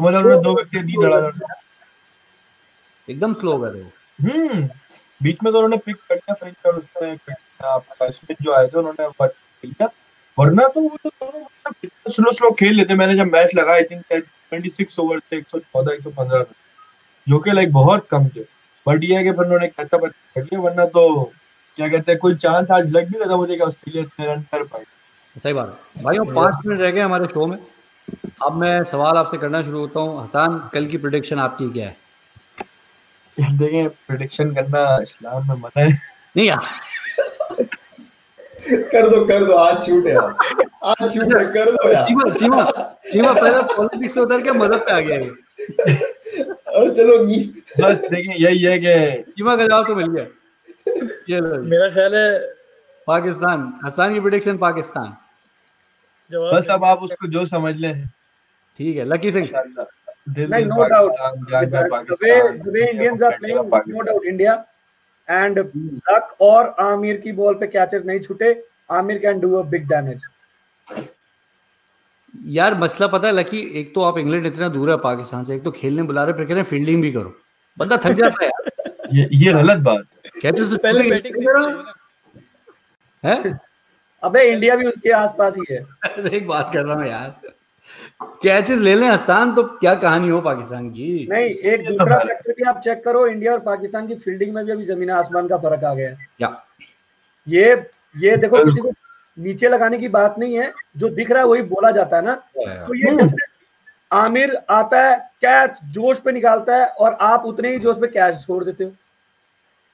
मतलब 0.00 0.24
उन्होंने 0.24 0.42
दो 0.42 0.54
विकेट 0.56 0.84
दी 0.84 0.96
धड़ाधड़ 1.02 1.32
एकदम 3.08 3.34
स्लो 3.34 3.52
हो। 3.52 3.58
गए 3.58 3.70
थे 3.70 3.82
वो 3.82 3.90
हम्म 4.20 4.68
बीच 5.20 5.42
में 5.42 5.52
तो 5.52 5.58
उन्होंने 5.58 5.76
पिक 5.76 5.96
कर 6.08 6.14
लिया 6.14 6.34
फिर 6.34 6.50
कर 6.64 6.74
उसमें 6.74 7.16
आपका 7.66 8.08
स्पिन 8.10 8.36
जो 8.42 8.52
आए 8.52 8.66
थे 8.66 8.78
उन्होंने 8.78 9.08
बच 9.20 9.32
लिया। 9.64 9.88
वरना 10.38 10.66
तो 10.68 10.80
वो 10.80 10.96
तो 11.04 11.10
दोनों 11.10 12.10
स्लो 12.10 12.32
स्लो 12.32 12.50
खेल 12.58 12.74
लेते। 12.74 12.94
मैंने 12.94 13.14
जब 13.16 13.26
मैच 13.26 13.54
लगा 13.54 13.72
आई 13.72 13.82
थिंक 13.84 14.12
26 14.52 14.98
ओवर 14.98 15.20
थे 15.22 15.36
114 15.36 15.92
115 15.92 16.44
जो 17.26 17.38
कि 17.38 17.52
लाइक 17.52 17.72
बहुत 17.72 18.06
कम 18.10 18.28
थे। 18.28 18.40
बट 18.86 19.04
ये 19.04 19.16
है 19.16 19.24
कि 19.24 19.32
फिर 19.32 19.44
उन्होंने 19.44 19.68
कैचअप 19.68 20.04
कर 20.04 20.42
लिया 20.42 20.60
वरना 20.60 20.84
तो 20.86 21.32
क्या 21.78 21.88
कहते 21.88 22.12
हैं 22.12 22.18
कोई 22.20 22.34
चांस 22.36 22.70
आज 22.70 22.90
लग 22.90 23.10
भी 23.10 23.18
रहा 23.18 23.30
था 23.30 23.36
मुझे 23.36 23.54
कि 23.54 23.60
ऑस्ट्रेलिया 23.62 24.32
रन 24.32 24.40
कर 24.42 24.62
पाए। 24.64 24.84
सही 25.36 25.52
बात। 25.52 25.80
है 25.96 26.02
भाई 26.04 26.18
वो 26.18 26.24
पाँच 26.34 26.66
मिनट 26.66 26.80
रह 26.80 26.90
गए 26.90 27.00
हमारे 27.00 27.26
शो 27.26 27.46
में। 27.46 27.58
अब 28.42 28.56
मैं 28.56 28.82
सवाल 28.84 29.16
आपसे 29.16 29.38
करना 29.38 29.62
शुरू 29.62 29.78
होता 29.78 30.00
हूँ। 30.00 30.22
हसान 30.24 30.58
कल 30.72 30.86
की 30.86 30.96
प्रोडिक्शन 30.96 31.38
आपकी 31.38 31.70
क्या 31.70 31.86
है? 31.86 31.96
देखें 33.36 33.88
प्रिडिक्शन 33.88 34.54
करना 34.54 34.82
इस्लाम 35.02 35.48
में 35.48 35.56
मना 35.56 35.80
है। 35.80 35.88
नहीं 36.36 36.46
यार। 36.46 36.62
कर 38.92 39.08
दो 39.08 39.24
कर 39.26 39.44
दो 39.44 39.52
आज 39.54 39.86
छूट 39.86 40.06
है। 40.06 40.16
आज 40.16 41.02
आज 41.02 41.14
छूट 41.14 41.34
है 41.36 41.44
कर 41.54 41.70
दो 41.70 41.90
यार। 41.92 42.06
चीमा 42.08 42.24
चीमा 42.30 42.62
चीमा 43.10 43.32
पहले 43.32 43.62
पॉलिटिक्स 43.74 44.14
से 44.14 44.20
उतर 44.20 44.42
के 44.42 44.52
मदद 44.58 44.80
पे 44.86 44.92
आ 44.92 44.98
गया 45.00 45.16
ये। 45.16 45.94
अब 46.76 46.92
चलो 46.94 47.22
नी 47.24 47.38
बस 47.80 48.00
देखिए 48.04 48.34
यही 48.46 48.62
है 48.62 48.78
कि 48.78 49.22
चीमा 49.32 49.56
का 49.56 49.66
जवाब 49.66 49.86
तो 49.86 49.94
मिल 49.94 50.08
गया। 50.08 50.26
ये 51.30 51.40
लो 51.40 51.62
मेरा 51.62 51.88
ख्याल 51.88 52.14
है 52.14 52.38
पाकिस्तान 53.06 53.72
हसान 53.84 54.14
की 54.14 54.20
प्रोडिक्शन 54.20 54.58
पाकिस्तान। 54.58 55.16
बस 56.30 56.66
अब 56.70 56.84
आप 56.84 57.02
उसको 57.02 57.26
जो 57.28 57.44
समझ 57.46 57.74
लें। 57.76 58.06
ठीक 58.78 58.96
है 58.96 59.04
लकी 59.04 59.32
सिंह 59.32 59.48
और 66.40 66.74
आमिर 66.80 67.16
की 67.16 67.32
बॉल 67.32 67.54
पे 67.54 67.66
कैचेस 67.66 68.02
नहीं 68.06 68.20
छूटे। 68.20 68.52
Aamir 68.90 69.18
can 69.18 69.40
do 69.40 69.54
a 69.54 69.62
big 69.70 69.88
damage 69.88 70.20
यार 72.34 72.74
मसला 72.78 73.06
पता 73.06 73.28
है 73.28 73.34
लकी 73.34 73.60
एक 73.80 73.94
तो 73.94 74.02
आप 74.02 74.18
इंग्लैंड 74.18 74.46
इतना 74.46 74.68
दूर 74.68 74.90
है 74.90 74.96
पाकिस्तान 75.04 75.44
से 75.44 75.54
एक 75.54 75.62
तो 75.62 75.70
खेलने 75.70 76.02
बुला 76.02 76.24
रहे 76.24 76.32
फिर 76.34 76.44
कह 76.44 76.54
रहे 76.54 76.62
हैं 76.62 76.68
फील्डिंग 76.70 77.02
भी 77.02 77.12
करो। 77.12 77.34
बंदा 77.78 77.96
थक 77.96 78.12
जाता 78.18 78.44
है 78.44 78.48
यार। 78.48 78.70
ये 79.14 79.28
ये 79.34 79.52
गलत 79.52 79.78
बात 79.82 80.04
कहते 80.42 80.62
हैं 80.62 80.78
पहले 80.78 81.10
बैटिंग 81.10 81.34
करो। 81.46 81.64
हैं? 83.24 83.58
अबे 84.22 84.42
इंडिया 84.52 84.76
भी 84.76 84.84
उसके 84.84 85.10
आसपास 85.10 85.56
ही 85.56 85.74
है। 85.74 85.86
एक 86.34 86.46
बात 86.46 86.70
कर 86.72 86.84
रहा 86.84 86.96
हूँ 86.96 87.06
यार। 87.06 87.40
कैचेस 88.42 88.80
ले 88.80 88.94
लें 88.94 89.08
आसान? 89.08 89.54
तो 89.54 89.62
क्या 89.62 89.94
कहानी 89.94 90.28
हो 90.28 90.40
पाकिस्तान 90.40 90.90
की? 90.90 91.26
नहीं 91.30 91.44
एक 91.44 91.84
दूसरा 91.88 92.18
फैक्टर 92.18 92.52
भी 92.52 92.62
आप 92.62 92.80
चेक 92.84 93.04
करो 93.04 93.26
इंडिया 93.26 93.52
और 93.52 93.58
पाकिस्तान 93.58 94.06
की 94.06 94.14
फील्डिंग 94.14 94.54
में 94.54 94.64
भी 94.64 94.72
अभी 94.72 94.84
ज़मीन 94.84 95.10
आसमान 95.10 95.48
का 95.48 95.56
फ़र्क 95.56 95.84
आ 95.84 95.94
गया 95.94 96.10
है। 96.10 96.16
या। 96.40 96.64
ये 97.48 97.86
ये 98.16 98.36
देखो 98.36 98.64
किसी 98.64 98.80
को 98.80 98.92
नीचे 99.38 99.68
लगाने 99.68 99.98
की 99.98 100.08
बात 100.08 100.38
नहीं 100.38 100.58
है 100.58 100.72
जो 100.96 101.08
दिख 101.08 101.30
रहा 101.30 101.42
है 101.42 101.48
वही 101.48 101.62
बोला 101.62 101.90
जाता 101.90 102.16
है 102.16 102.24
ना। 102.24 102.34
तो 102.34 102.94
ये 102.94 103.28
आमिर 104.12 104.56
आता 104.70 105.02
है 105.02 105.16
कैच 105.44 105.78
जोश 105.84 106.20
पे 106.20 106.32
निकालता 106.32 106.76
है 106.76 106.86
और 106.86 107.12
आप 107.20 107.44
उतने 107.44 107.72
ही 107.72 107.78
जोश 107.78 107.96
पे 107.96 108.06
कैच 108.06 108.36
छोड़ 108.46 108.64
देते 108.64 108.84
हो। 108.84 108.92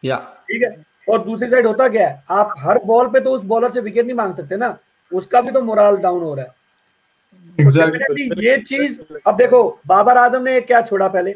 या। 0.04 0.16
ठीक 0.16 0.62
है? 0.62 0.70
और 1.08 1.24
दूसरी 1.24 1.48
साइड 1.50 1.66
होता 1.66 1.88
क्या 1.88 2.08
है? 2.08 2.22
आप 2.30 2.54
हर 2.58 2.78
बॉल 2.86 3.08
पे 3.10 3.20
तो 3.20 3.30
उस 3.30 3.42
बॉलर 3.44 3.70
से 3.70 3.80
विकेट 3.80 4.04
नहीं 4.04 4.16
मांग 4.16 4.34
सकते 4.34 4.56
ना। 4.56 4.76
उसका 5.12 5.40
भी 5.40 5.50
तो 5.52 5.62
मोराल 5.62 5.96
डाउन 5.96 6.22
हो 6.22 6.34
रहा 6.34 6.44
है। 6.44 6.54
एग्जैक्टली 7.58 8.46
ये 8.46 8.56
चीज़ 8.58 8.98
अब 9.26 9.36
देखो 9.36 9.62
बाबर 9.86 10.18
आज़म 10.18 10.42
ने 10.42 10.60
क्या 10.60 10.80
छोड़ा 10.82 11.08
पहले? 11.08 11.30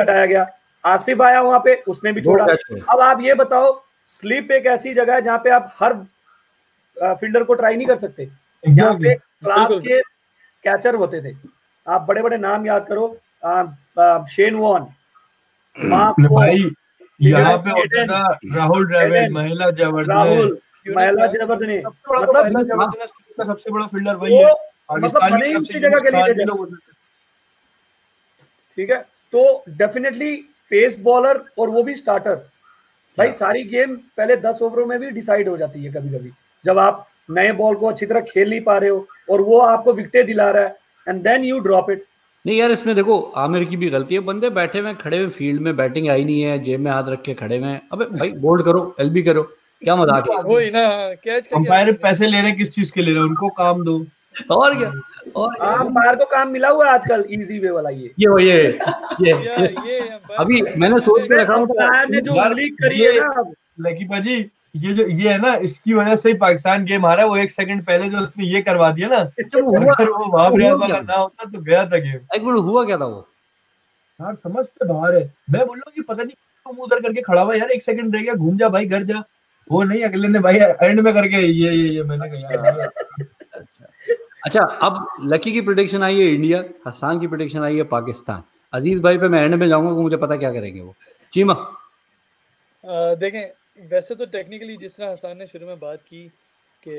हटाया 0.00 0.26
गया। 0.26 0.46
आसिफ 0.84 1.22
आया 1.22 1.40
वहाँ 1.42 1.60
पे 1.64 1.74
उसने 1.88 2.12
भी 2.12 2.20
छोड़ा। 2.22 2.44
अब 2.92 3.00
आप 3.00 3.20
ये 3.22 3.34
बताओ 3.34 3.72
स्लिप 4.10 4.50
एक 4.52 4.66
ऐसी 4.66 4.94
जगह 4.94 5.14
है 5.14 5.22
जहाँ 5.22 5.38
पे 5.44 5.50
आप 5.50 5.72
हर 5.80 5.94
फील्डर 6.96 7.42
को 7.44 7.54
ट्राई 7.54 7.76
नहीं 7.76 7.86
कर 7.86 7.98
सकते। 7.98 8.28
यहाँ 8.64 8.94
पे 8.94 9.14
क्लास 9.14 9.70
के 9.72 10.00
कैचर 10.64 10.94
होते 10.94 11.20
थे। 11.22 11.34
आप 11.86 12.06
बड़े 12.08 12.22
बड़े 12.22 12.36
नाम 12.38 12.66
याद 12.66 12.86
करो 12.88 13.16
आ, 13.44 13.64
आ, 14.00 14.24
शेन 14.26 14.54
वॉन 14.54 14.86
यहाँ 17.20 17.56
पे 17.58 17.70
होता 17.70 18.04
था 18.06 18.38
राहुल 18.56 18.86
द्रविड़ 18.88 19.30
महिला 19.32 19.70
ज़बरदस्त 19.70 20.10
राहुल 20.10 20.58
महिला 20.96 21.26
ज़बरदस्ती 21.26 21.78
मतलब 21.78 22.56
मतलब 22.56 22.92
का 23.38 23.44
सबसे 23.44 23.70
बड़ा 23.70 23.86
फील्डर 23.86 24.14
वही 24.16 24.36
है। 24.36 24.52
मतलब 24.90 25.20
पाकिस्तान 25.20 25.40
की 25.40 25.52
सबसे 25.54 25.80
जगह 25.80 25.98
के 25.98 26.10
लिए। 26.10 26.44
ठीक 28.78 28.90
है? 28.90 28.98
तो 29.32 29.64
डेफिनेटली 29.78 30.34
पेस 30.70 30.96
बॉलर 31.00 31.42
और 31.58 31.70
वो 31.70 31.82
भी 31.82 31.94
स्टार्टर 31.94 32.34
भाई 33.18 33.30
सारी 33.32 33.62
गेम 33.64 33.94
पहले 34.16 34.36
दस 34.38 34.58
ओवरों 34.62 34.86
में 34.86 34.98
भी 35.00 35.10
डिसाइड 35.10 35.48
हो 35.48 35.56
जाती 35.56 35.84
है 35.84 35.92
कभी 35.92 36.18
कभी 36.18 36.30
जब 36.64 36.78
आप 36.78 37.06
नए 37.30 37.52
बॉल 37.52 37.74
को 37.76 37.86
अच्छी 37.86 38.06
तरह 38.06 38.20
खेल 38.28 38.50
नहीं 38.50 38.60
पा 38.60 38.76
रहे 38.78 38.90
हो 38.90 39.06
और 39.30 39.40
वो 39.42 39.58
आपको 39.60 39.92
विकटे 39.92 40.22
दिला 40.22 40.50
रहा 40.50 40.64
है 40.64 40.76
and 41.06 41.22
then 41.22 41.44
you 41.44 41.58
drop 41.60 41.90
it 41.90 42.02
नहीं 42.48 42.58
यार 42.58 42.70
इसमें 42.70 42.94
देखो 42.96 43.18
आमिर 43.36 43.64
की 43.64 43.76
भी 43.76 43.88
गलती 43.90 44.14
है। 44.14 44.20
बंदे 44.26 44.48
बैठे 44.50 44.78
हुए 44.78 44.92
खड़े 45.00 45.18
हुए 45.18 45.28
फ़ील्ड 45.30 45.60
में 45.62 45.76
बैटिंग 45.76 46.08
आई 46.08 46.24
नहीं 46.24 46.40
है 46.42 46.58
जेब 46.64 46.80
में 46.80 46.90
हाथ 46.90 47.08
रख 47.08 47.22
के 47.22 47.34
खड़े 47.34 47.56
हुए 47.58 47.68
हैं। 47.68 47.80
अबे 47.92 48.04
भाई 48.12 48.30
बोल्ड 48.44 48.62
करो 48.64 48.80
एलबी 49.00 49.22
करो 49.22 49.42
क्या 49.82 49.96
मज़ाक 49.96 50.30
है? 50.30 50.36
वही 50.44 50.70
ना 50.70 50.86
कैच 51.24 51.46
का 51.46 51.56
अंपायर 51.56 51.92
पैसे 52.02 52.26
ले 52.26 52.36
रहे 52.36 52.48
हैं 52.48 52.56
किस 52.58 52.70
चीज़ 52.74 52.92
के 52.92 53.02
ले 53.02 53.10
रहे 53.10 53.20
हैं? 53.20 53.28
उनको 53.28 53.48
काम 53.58 53.84
दो। 53.84 53.98
और 54.50 54.76
क्या? 54.76 54.92
और 55.36 55.54
अंपायर 55.68 56.16
को 56.16 56.24
काम 56.26 56.48
मिला 56.50 56.68
हुआ 56.68 56.86
है 56.86 56.92
आजकल 56.92 57.24
इजी 57.30 57.58
वे 57.58 57.70
वाला 57.70 57.90
ये। 57.90 58.10
ये 58.20 58.42
ये 58.42 58.56
ये, 59.20 59.32
ये। 59.32 59.74
ये 59.86 59.98
अभी 60.38 60.62
मैंने 60.76 60.98
सोच 61.00 61.28
के 61.28 61.42
रखा 61.42 61.54
हूँ 61.54 61.66
अंपायर 61.66 62.08
ने 62.10 62.20
जो 62.20 62.36
यार, 62.36 62.50
उंगली 62.50 62.68
करी 62.82 63.00
है 63.00 63.12
ना 63.20 63.50
लकी 63.80 64.04
भाजी 64.06 64.38
ये 64.74 64.92
जो 64.94 65.06
ये 65.08 65.30
है 65.30 65.38
ना 65.40 65.54
इसकी 65.66 65.94
वजह 65.94 66.16
से 66.16 66.28
ही 66.28 66.34
पाकिस्तान 66.38 66.84
गेम 66.84 67.06
हारा 67.06 67.22
है। 67.22 67.28
वो 67.28 67.36
एक 67.36 67.50
सेकंड 67.50 67.84
पहले 67.84 68.08
जो 68.08 68.18
उसने 68.18 68.44
ये 68.46 68.60
करवा 68.62 68.90
दिया 68.92 69.08
ना 69.08 69.18
वो 69.18 69.80
अगर 69.82 70.10
वो 70.10 70.26
वहाँ 70.32 70.50
रियाज 70.56 70.78
वाला 70.80 71.00
ना 71.00 71.14
होता 71.14 71.44
तो 71.44 71.60
गया 71.60 71.84
था 71.86 71.98
गेम 71.98 72.20
एक 72.36 72.42
मिनट 72.42 72.58
हुआ 72.64 72.84
क्या 72.86 72.98
था 72.98 73.04
वो? 73.04 73.26
यार 74.20 74.34
समझ 74.34 74.64
से 74.66 74.86
बाहर 74.88 75.14
है। 75.14 75.22
मैं 75.50 75.66
बोल 75.66 75.78
रहा 75.78 75.92
हूँ 75.96 76.04
पता 76.08 76.22
नहीं 76.22 76.34
क्यों 76.34 76.74
मुँह 76.74 76.84
उधर 76.84 77.00
करके 77.00 77.22
खड़ा 77.22 77.42
हुआ 77.42 77.54
यार 77.54 77.70
एक 77.70 77.82
सेकंड 77.82 78.14
रह 78.14 78.22
गया 78.22 78.34
घूम 78.34 78.56
जा 78.58 78.68
भाई 78.68 78.86
घर 78.86 79.02
जा। 79.04 79.22
वो 79.70 79.82
नहीं 79.84 80.02
अगले 80.04 80.28
ने 80.28 80.38
भाई 80.40 80.58
एंड 80.82 81.00
में 81.00 81.12
करके 81.14 81.36
ये 81.36 81.72
ये 81.72 81.88
ये 81.88 82.02
मैंने 82.02 82.28
कहा 82.30 82.54
यार 82.54 82.90
अच्छा 84.46 84.60
अब 84.82 85.06
लकी 85.24 85.52
की 85.52 85.60
प्रोडिक्शन 85.60 86.02
आई 86.02 86.20
है 86.20 86.26
इंडिया 86.34 86.62
हसान 86.86 87.20
की 87.20 87.26
प्रोडिक्शन 87.26 87.62
आई 87.64 87.76
है 87.76 87.82
पाकिस्तान। 87.90 88.42
अज़ीज़ 88.72 89.00
भाई 89.02 89.18
पे 89.18 89.28
मैं 89.28 89.42
एंड 89.44 89.54
में 89.54 89.66
जाऊँगा 89.68 89.90
मुझे 90.00 90.16
पता 90.16 90.36
क्या 90.36 90.52
करेंगे 90.52 90.80
वो। 90.80 90.94
चीमा। 91.32 91.52
आ, 91.54 93.14
देखें 93.14 93.40
वैसे 93.78 94.14
तो 94.14 94.26
टेक्निकली 94.26 94.76
जिस 94.76 94.96
तरह 94.96 95.10
हसान 95.10 95.36
ने 95.38 95.46
शुरू 95.46 95.66
में 95.66 95.78
बात 95.78 96.00
की 96.02 96.22
कि 96.82 96.96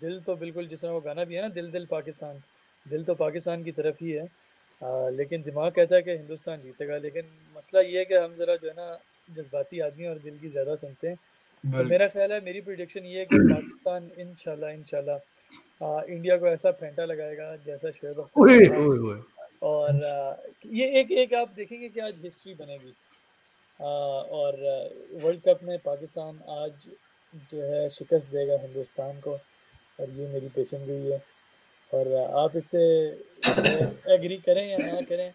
दिल 0.00 0.20
तो 0.26 0.36
बिल्कुल 0.36 0.66
जिस 0.68 0.80
तरह 0.80 0.90
वो 0.92 1.00
गाना 1.00 1.24
भी 1.24 1.34
है 1.34 1.42
ना 1.42 1.48
दिल 1.54 1.70
दिल 1.70 1.86
पाकिस्तान 1.90 2.42
दिल 2.86 3.04
तो 3.04 3.14
पाकिस्तान 3.14 3.62
की 3.64 3.72
तरफ़ 3.72 4.04
ही 4.04 4.10
है। 4.10 4.24
आ, 4.24 5.08
लेकिन 5.10 5.42
दिमाग 5.42 5.72
कहता 5.72 5.96
है 5.96 6.02
कि 6.02 6.10
हिंदुस्तान 6.10 6.60
जीतेगा 6.62 6.96
लेकिन 6.98 7.24
मसला 7.56 7.80
ये 7.80 7.98
है 7.98 8.04
कि 8.04 8.14
हम 8.14 8.34
ज़रा 8.36 8.56
जो 8.56 8.68
है 8.68 8.74
ना 8.76 8.98
जज्बाती 9.28 9.80
आदमी 9.80 10.06
और 10.06 10.18
दिल 10.18 10.38
की 10.38 10.48
ज़्यादा 10.48 10.74
सुनते 10.76 11.08
हैं। 11.08 11.16
तो 11.64 11.84
मेरा 11.84 12.08
ख्याल 12.08 12.32
है 12.32 12.40
मेरी 12.44 12.60
प्रिडिक्शन 12.60 13.04
ये 13.06 13.18
है 13.18 13.24
कि 13.26 13.38
पाकिस्तान 13.42 14.10
इंशाल्लाह 14.18 14.70
आ, 15.82 16.02
इंडिया 16.08 16.36
को 16.38 16.46
ऐसा 16.48 16.70
फेंटा 16.72 17.04
लगाएगा 17.04 17.54
जैसा 17.66 17.90
शोएब 17.92 18.18
और 19.62 20.04
आ, 20.04 20.36
ये 20.72 20.86
एक 21.00 21.10
एक 21.22 21.34
आप 21.34 21.52
देखेंगे 21.56 21.88
कि 21.88 22.00
आज 22.00 22.14
हिस्ट्री 22.24 22.54
बनेगी। 22.54 22.92
और 23.80 24.56
वर्ल्ड 25.14 25.40
कप 25.40 25.60
में 25.64 25.78
पाकिस्तान 25.80 26.38
आज 26.54 26.72
जो 27.44 27.62
है 27.64 27.88
शिकस्त 27.90 28.26
देगा 28.28 28.56
हिंदुस्तान 28.62 29.20
को 29.20 29.32
और 29.98 30.10
ये 30.10 30.26
मेरी 30.28 30.48
पेशन 30.50 30.84
गई 30.86 31.10
है 31.10 31.20
और 31.92 32.12
आप 32.38 32.56
इससे 32.56 32.84
एग्री 34.14 34.36
करें 34.38 34.66
या 34.68 34.76
ना 34.80 35.00
करें 35.02 35.30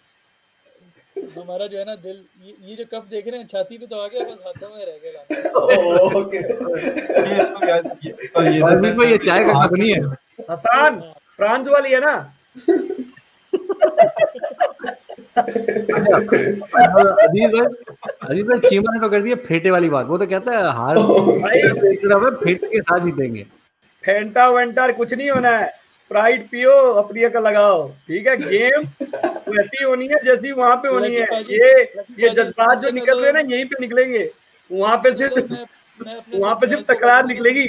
हमारा 1.38 1.68
जो 1.68 1.78
है 1.78 1.86
ना 1.86 1.96
दिल 1.98 2.18
ये, 2.44 2.56
ये 2.62 2.76
जो 2.76 2.86
कप 2.88 3.08
देख 3.10 3.28
रहे 3.28 3.40
हैं 3.40 3.48
छाती 3.48 3.78
पे 3.78 3.86
तो 3.86 4.00
आ 4.00 4.08
गया 4.08 4.24
बस 4.26 4.40
हाथों 4.46 4.70
में 4.76 4.86
रह 4.86 4.98
गया 5.04 5.22
ओके 6.18 6.42
तो 6.44 6.58
तो 8.94 9.04
ये 9.04 9.18
चाय 9.20 9.44
का 9.46 9.66
कप 9.66 9.74
नहीं 9.74 9.92
है 9.92 10.02
हसान 10.50 11.00
फ्रांस 11.38 11.68
वाली 11.68 11.92
है 11.92 12.00
ना 12.02 12.16
अज़ीज़ 15.38 17.52
भाई 17.52 17.66
अज़ीज़ 18.30 18.48
भाई 18.48 18.60
चीमा 18.70 18.94
ने 18.94 19.00
तो 19.00 19.10
कर 19.10 19.22
दिया 19.22 19.36
फेटे 19.48 19.72
वाली 19.72 19.90
बात। 19.90 20.06
वो 20.06 20.18
तो 20.18 20.26
कहता 20.28 20.52
है 20.52 20.72
हार 20.78 20.96
भाई 20.98 22.30
फेटे 22.44 22.68
के 22.68 22.82
साथ 22.82 23.00
जीतेंगे। 23.00 23.44
फेंटा 24.04 24.50
वेंटा 24.50 24.92
कुछ 24.92 25.14
नहीं 25.14 25.30
होना 25.30 25.50
है। 25.58 25.68
स्प्राइट 25.68 26.48
पियो 26.50 26.72
अपनी 27.00 27.24
अकल 27.24 27.44
लगाओ। 27.48 27.88
ठीक 28.08 28.28
है 28.28 28.36
गेम 28.38 28.82
वैसी 29.50 29.84
होनी 29.84 30.08
है 30.08 30.24
जैसी 30.26 30.52
वहाँ 30.52 30.76
पे 30.84 30.88
होनी 30.88 31.16
है। 31.16 31.42
ये 31.44 31.82
ये 32.20 32.30
जज्बात 32.36 32.78
जो 32.80 32.90
निकल 32.90 33.20
रहे 33.20 33.32
हैं 33.32 33.34
ना 33.34 33.56
यहीं 33.56 33.66
पे 33.66 33.76
निकलेंगे। 33.82 34.30
वहाँ 34.72 34.98
पे 35.04 35.12
तो 35.12 35.18
सिर्फ़ 35.18 35.54
वहाँ 36.36 36.56
पे 36.56 36.68
सिर्फ़ 36.68 36.84
तकरार 36.92 37.26
निकलेगी। 37.26 37.68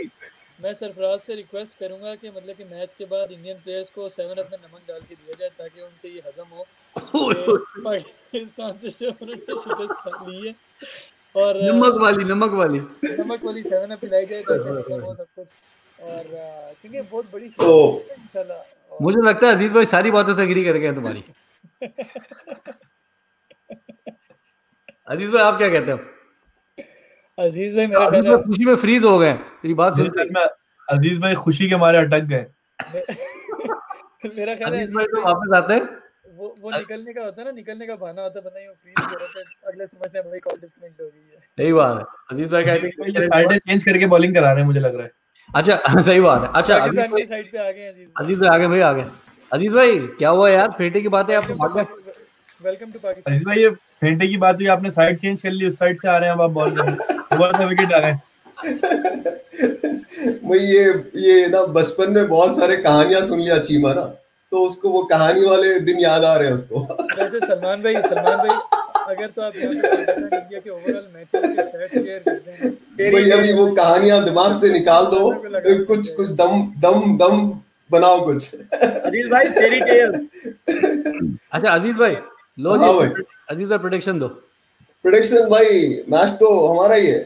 मैं 0.62 0.72
सरफराज 0.74 1.18
से 1.20 1.34
रिक्वेस्ट 1.34 1.78
करूँगा 1.80 2.14
कि 2.14 2.28
मतलब 2.28 2.54
कि 2.54 2.64
मैच 2.64 2.88
के 2.98 3.04
बाद 3.04 3.32
इंडियन 3.32 3.56
प्लेयर्स 3.64 3.90
को 3.94 4.08
सेवन 4.08 4.42
अप 4.42 4.48
में 4.52 4.58
नमक 4.58 4.80
डाल 4.88 5.00
के 5.00 5.14
दिया 5.14 5.34
जाए 5.40 5.48
ताकि 5.58 5.82
उनसे 5.82 6.08
ये 6.08 6.22
हजम 6.26 6.56
हो। 6.56 6.66
कि 6.98 7.80
पाकिस्तान 7.82 8.72
से 8.72 8.88
जो 8.90 9.08
उन्होंने 9.10 9.36
शिकस्त 9.36 10.28
ली 10.28 10.46
है 10.46 10.54
और 11.34 11.56
नमक 11.64 12.00
वाली 12.00 12.24
नमक 12.24 12.52
वाली 12.54 12.78
नमक 12.80 13.44
वाली 13.44 13.62
सेवन 13.62 13.90
अप 13.90 14.00
पिलाई 14.00 14.26
जाए 14.26 14.42
और 16.00 16.22
क्योंकि 16.82 17.00
बहुत 17.00 17.32
बड़ी 17.32 17.48
तो 17.50 17.70
इंशाल्लाह। 18.10 19.02
मुझे 19.02 19.20
लगता 19.22 19.46
है 19.46 19.54
अज़ीज़ 19.54 19.72
भाई 19.72 19.86
सारी 19.86 20.10
बातों 20.10 20.34
से 20.34 20.42
एग्री 20.42 20.64
कर 20.64 20.76
गए 20.78 20.92
तुम्हारी। 20.92 21.24
अज़ीज़ 25.08 25.30
भाई 25.30 25.42
आप 25.42 25.56
क्या 25.58 25.68
कहते 25.70 25.92
हैं? 25.92 25.98
अज़ीज़ 27.38 27.76
भाई 27.76 27.86
मेरा 27.86 28.04
अज़ीज़ 28.06 28.22
ख्याल 28.22 28.36
भाई 28.36 28.42
खुशी 28.44 28.64
में 28.64 28.74
फ्रीज 28.76 29.04
हो 29.04 29.18
गए 29.18 29.32
तेरी 29.62 29.74
बात 29.74 29.94
सुन 29.96 30.06
अज़ीज़ 30.08 30.32
भाई- 30.32 30.48
अज़ीज़ 30.88 31.20
भाई 31.20 31.34
खुशी 31.36 31.68
के 31.68 31.76
मारे 31.76 31.98
अटक 31.98 32.24
गए। 32.24 32.46
मेरा 34.36 34.54
ख्याल 34.54 34.74
है 34.74 34.82
अज़ीज़ 34.82 34.94
भाई 34.94 35.06
तो 35.06 35.20
वापस 35.22 35.54
आते 35.56 35.74
हैं। 35.74 35.84
वो 36.38 36.54
वो 36.62 36.70
निकलने 36.70 37.12
का 37.12 37.22
होता 37.24 37.40
है 37.40 37.44
ना 37.44 37.52
निकलने 37.52 37.86
का 37.86 37.94
बहाना 37.96 38.22
होता 38.22 38.38
है 38.38 38.44
बंदा 38.44 38.60
यूँ 38.60 38.72
फ्री 38.74 38.92
हो 38.98 39.14
रहा 39.14 39.38
है 39.38 39.44
अगले 39.68 39.86
समझते 39.86 40.18
हैं 40.18 40.26
भाई 40.28 40.38
कॉल 40.40 40.58
डिस्कनेक्ट 40.60 41.00
हो 41.00 41.06
गई 41.06 41.34
है। 41.34 41.40
सही 41.58 41.72
बात 41.72 41.98
है। 41.98 42.04
अज़ीज़ 42.32 42.48
भाई 42.50 42.64
आई 42.64 42.78
भाई 42.98 43.12
ये 43.12 43.26
साइडें 43.28 43.56
चेंज 43.58 43.84
करके 43.84 44.06
बॉलिंग 44.14 44.34
करा 44.34 44.50
रहे 44.52 44.60
हैं 44.60 44.66
मुझे 44.66 44.80
लग 44.80 44.94
रहा 44.96 45.04
है। 45.04 45.10
अच्छा 45.50 46.00
सही 46.08 46.20
बात 46.20 46.42
है। 46.42 46.48
अच्छा 46.52 46.74
अज़ीज़ 46.76 47.00
पाकिस्तान 47.00 47.10
भाई 47.12 47.20
की 47.20 47.26
साइड 47.26 47.50
पे 47.52 47.58
आ 47.58 47.70
गए 47.70 47.80
हैं 47.80 47.90
अज़ीज़। 47.90 48.08
अज़ीज़ 48.20 48.40
भाई 48.40 48.48
आगे 48.50 48.68
भाई 48.68 48.80
आगे 48.90 49.04
अज़ीज़ 49.50 49.74
भाई 49.74 49.98
क्या 50.18 50.30
हुआ 50.30 50.48
यार? 50.50 50.70
फेटे 50.78 51.00
की 51.00 51.08
बात 51.16 51.30
है 51.30 51.36
आप 51.36 51.50
भाग 51.52 51.74
गए 51.76 51.86
वेलकम 52.60 52.90
टू 52.92 52.98
पाकिस्तान 52.98 53.34
अज़ीज़ 53.34 53.46
भाई 53.46 53.62
ये 53.62 53.70
फेंटे 54.02 54.26
की 54.28 54.36
बात 54.44 54.56
हुई 54.56 54.66
आपने 54.76 54.90
साइड 54.90 55.18
चेंज 55.18 55.42
कर 55.42 55.50
ली 55.50 55.66
उस 55.66 55.78
साइड 55.78 55.98
से 55.98 56.08
आ 56.08 56.16
रहे 56.16 56.28
हैं 56.30 56.36
अब 56.36 56.42
आप 56.42 56.50
बॉल 56.52 56.70
दोबारा 56.70 57.58
से 57.58 57.64
विकेट 57.66 57.92
आ 57.92 57.98
गए 57.98 58.16
भाई 60.48 60.58
ये 60.58 60.84
ये 61.24 61.46
ना 61.48 61.62
बचपन 61.74 62.10
में 62.12 62.26
बहुत 62.28 62.56
सारे 62.56 62.76
कहानियाँ 62.78 63.22
सुन 63.24 63.40
लिया 63.40 63.58
चीमा 63.64 63.92
ना। 63.94 64.02
तो 64.52 64.56
उसको 64.66 64.90
वो 64.90 65.02
कहानी 65.04 65.44
वाले 65.44 65.78
दिन 65.86 65.98
याद 66.00 66.24
आ 66.24 66.34
रहे 66.36 66.48
हैं 66.48 66.54
उसको। 66.54 66.80
वैसे 67.18 67.40
सलमान 67.40 67.82
भाई 67.82 67.94
सलमान 67.94 68.36
भाई 68.38 68.56
अगर 69.08 69.26
तो 69.26 69.42
आप 69.42 69.56
इंडिया 69.56 70.60
के 70.60 70.70
ओवरऑल 70.70 71.06
मैचेस 71.14 71.90
के 71.94 73.10
भाई 73.12 73.30
अभी 73.30 73.52
वो 73.52 73.66
कहानियाँ 73.74 74.24
दिमाग 74.24 74.52
से 74.60 74.70
निकाल 74.72 75.04
दो 75.14 75.30
कुछ 75.84 76.08
कुछ 76.14 76.28
दम 76.40 76.52
दम 76.80 77.16
दम 77.18 77.48
बनाओ 77.90 78.24
कुछ। 78.24 78.54
अज़ीज़ 78.74 79.28
भाई 79.30 79.44
फेरी 79.52 79.80
टेल 79.80 80.10
अच्छा 81.52 81.70
अज़ीज़ 81.70 81.96
भाई 81.96 82.16
लो 82.58 82.76
हाँ 82.76 82.78
जी 82.78 82.98
भाई। 82.98 83.24
अज़ीज़ 83.50 83.68
भाई 83.68 83.78
प्रोडिक्शन 83.78 84.18
दो। 84.18 84.28
प्रोडिक्शन 85.04 85.48
भाई 85.50 85.68
मैच 86.08 86.30
तो 86.40 86.48
हमारा 86.66 86.94
ही 86.94 87.06
है। 87.06 87.20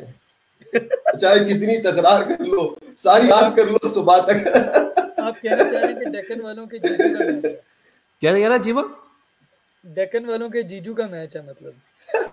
चाहे 0.75 1.39
कितनी 1.45 1.77
तकरार 1.87 2.23
कर 2.25 2.45
लो 2.47 2.63
सारी 2.99 3.27
बात 3.29 3.57
कर 3.57 3.71
लो 3.71 3.89
सुबह 3.89 4.19
तक। 4.31 4.92
आप 5.27 5.37
कहना 5.43 5.65
चाह 5.65 5.81
रहे 5.81 5.87
हैं 5.87 5.99
कि 5.99 6.11
डेक्कन 6.11 6.41
वालों 6.45 6.67
के 6.67 6.79
जीजू 6.79 7.09
का 7.09 7.25
मैच 7.27 7.43
क्या 8.23 8.33
कह 8.33 8.47
रहा 8.49 8.59
जीवा? 8.67 8.83
डेक्कन 9.85 10.25
वालों 10.27 10.49
के 10.51 10.63
जीजू 10.63 10.95
का 10.95 11.07
मैच 11.13 11.37
है 11.37 11.43
मतलब। 11.49 11.73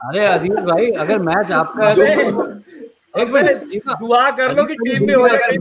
अरे 0.09 0.25
अज़ीज़ 0.25 0.59
भाई 0.65 0.91
अगर 1.05 1.19
मैच 1.29 1.51
आपका 1.51 1.87
है 1.87 1.93
तो 2.31 3.21
एक 3.21 3.29
मिनट 3.33 3.85
दुआ 3.99 4.29
कर 4.39 4.55
लो 4.55 4.63
कि 4.65 4.73
टीम 4.81 5.05
में 5.07 5.13
हो 5.15 5.27
जाए 5.27 5.37
है 5.41 5.57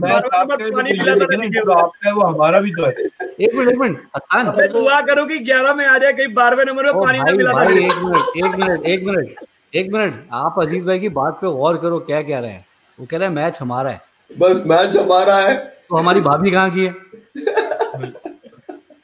तो 1.61 1.77
है 2.05 2.11
वो 2.13 2.21
हमारा 2.21 2.59
भी 2.61 2.71
तो 2.71 2.85
है। 2.85 2.91
एक 2.91 3.55
मिनट 3.55 3.69
एक 3.71 3.77
मिनट 3.79 4.01
हसान 4.15 4.51
दुआ 4.73 4.99
करो 5.07 5.25
कि 5.25 5.39
11 5.45 5.73
में 5.77 5.85
आ 5.85 5.97
जाए 5.97 6.13
कहीं 6.13 6.27
12वें 6.35 6.63
नंबर 6.65 6.85
में 6.85 6.93
पानी 6.93 7.19
ना 7.19 7.31
पिलाता 7.37 7.63
भाई 7.63 7.85
एक 7.85 7.95
मिनट 8.03 8.37
एक 8.37 8.55
मिनट 8.59 8.85
एक 8.85 9.03
मिनट 9.05 9.75
एक 9.75 9.91
मिनट 9.93 10.23
आप 10.33 10.59
अज़ीज़ 10.59 10.85
भाई 10.85 10.99
की 10.99 11.09
बात 11.17 11.39
पे 11.41 11.47
गौर 11.57 11.77
करो 11.77 11.99
क्या 12.11 12.21
कह 12.21 12.39
रहे 12.39 12.51
हैं? 12.51 12.65
वो 12.97 13.05
कह 13.05 13.17
रहे 13.17 13.27
हैं 13.27 13.35
मैच 13.35 13.57
हमारा 13.61 13.89
है। 13.91 14.01
बस 14.31 14.63
मैच 14.67 14.97
हमारा 14.97 15.35
है। 15.37 15.55
तो 15.89 15.97
हमारी 15.97 16.21
भाभी 16.21 16.51
कहाँ 16.51 16.69
की 16.71 16.85
है? 16.85 16.91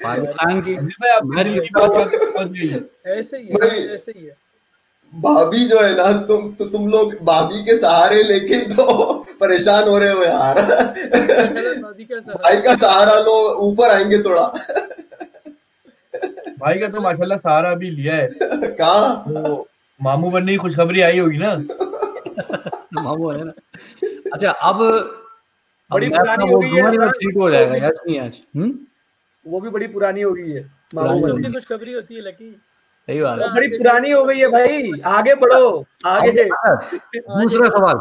पाकिस्तान 0.06 0.62
की 0.62 0.74
है। 2.68 2.80
ऐसे 3.20 3.38
ही 3.38 3.48
है 3.48 3.96
ऐसे 3.96 4.12
ही 4.12 4.26
है। 4.26 4.34
भाभी 5.14 5.66
जो 5.66 5.80
है 5.80 5.96
ना 5.98 6.22
तुम 6.22 6.52
तो 6.52 6.66
तुम 6.66 6.88
लोग 6.90 7.14
भाभी 7.24 7.64
के 7.64 7.76
सहारे 7.76 8.24
लेके 8.24 8.60
तो 8.76 9.14
परेशान 9.42 9.90
हो 9.90 9.98
रहे 9.98 10.12
हो 10.12 10.24
यार। 10.24 10.56
भाई 12.28 12.58
का 12.62 12.76
सहारा 12.76 13.20
लो 13.20 13.36
ऊपर 13.68 13.90
आएँगे 13.90 14.18
थोड़ा। 14.18 14.48
भाई 16.60 16.80
का 16.80 16.88
तो 16.88 17.02
माशाल्लाह 17.02 17.38
सहारा 17.38 17.72
अभी 17.72 17.90
लिया 17.90 18.16
है। 18.16 18.28
कहा? 18.34 19.16
तो 19.28 19.68
मामू 20.00 20.30
बनने 20.30 20.52
की 20.52 20.58
खुशखबरी 20.58 21.02
आई 21.02 21.20
होगी 21.20 21.38
ना। 21.38 21.56
मामू 23.02 23.32
है 23.32 23.44
ना। 23.44 23.52
अच्छा 24.34 24.52
अब 24.52 24.78
बड़ी 25.92 26.08
हो 26.08 27.04
है। 27.04 27.10
ठीक 27.12 27.38
हो 27.38 27.50
जाएगा 27.52 27.76
यार 27.76 27.94
नहीं 28.08 28.20
आज। 28.20 28.40
हम्म? 28.56 28.72
वो 29.48 29.60
भी 29.60 29.70
बड़ी 29.70 29.88
पुरानी 29.88 30.22
हो 30.22 30.34
गई 30.34 30.52
है 30.52 30.62
हो। 30.62 31.28
सबसे 31.28 31.54
खुशखबरी 31.54 31.94
होती 31.94 32.16
है 32.16 32.22
लकी। 32.22 32.62
सही 33.08 33.22
बात 33.22 33.40
है। 33.40 33.54
बड़ी 33.56 33.68
पुरानी 33.68 34.12
हो 34.12 34.24
गई 34.26 34.38
है 34.38 34.48
भाई 34.48 34.92
आगे 35.06 35.36
बढ़ो 35.36 35.86
आगे। 36.06 36.32
अच्छा, 36.44 36.76
दूसरा 37.42 37.68
सवाल। 37.68 37.96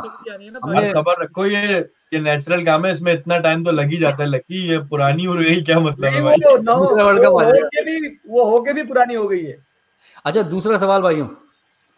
हमने- 0.64 0.94
खबर 0.94 1.22
रखो 1.24 1.46
ये 1.46 1.78
ये 2.14 2.20
नेचुरल 2.20 2.64
काम 2.64 2.86
है 2.86 2.92
इसमें 2.92 3.12
इतना 3.14 3.38
टाइम 3.38 3.64
तो 3.64 3.72
लग 3.72 3.86
ही 3.86 3.96
जाता 3.96 4.16
है 4.16 4.26
लकी 4.26 4.68
ये 4.68 4.78
पुरानी 4.78 5.24
हो 5.24 5.34
गई 5.34 5.62
क्या 5.62 5.80
मतलब 5.80 6.04
है 6.04 6.22
भाई? 6.22 6.34
दूसरा 6.36 7.04
वर्ल्ड 7.04 7.22
कप 7.22 7.28
वो 7.28 7.40
आ। 7.40 7.44
होके 7.44 7.82
भी 7.82 8.20
वो 8.28 8.44
होके 8.44 8.72
भी 8.72 8.82
पुरानी 8.82 9.14
हो 9.14 9.28
गई 9.28 9.44
है। 9.44 9.56
अच्छा 10.24 10.42
दूसरा 10.42 10.78
सवाल 10.78 11.02
भाइयों 11.02 11.26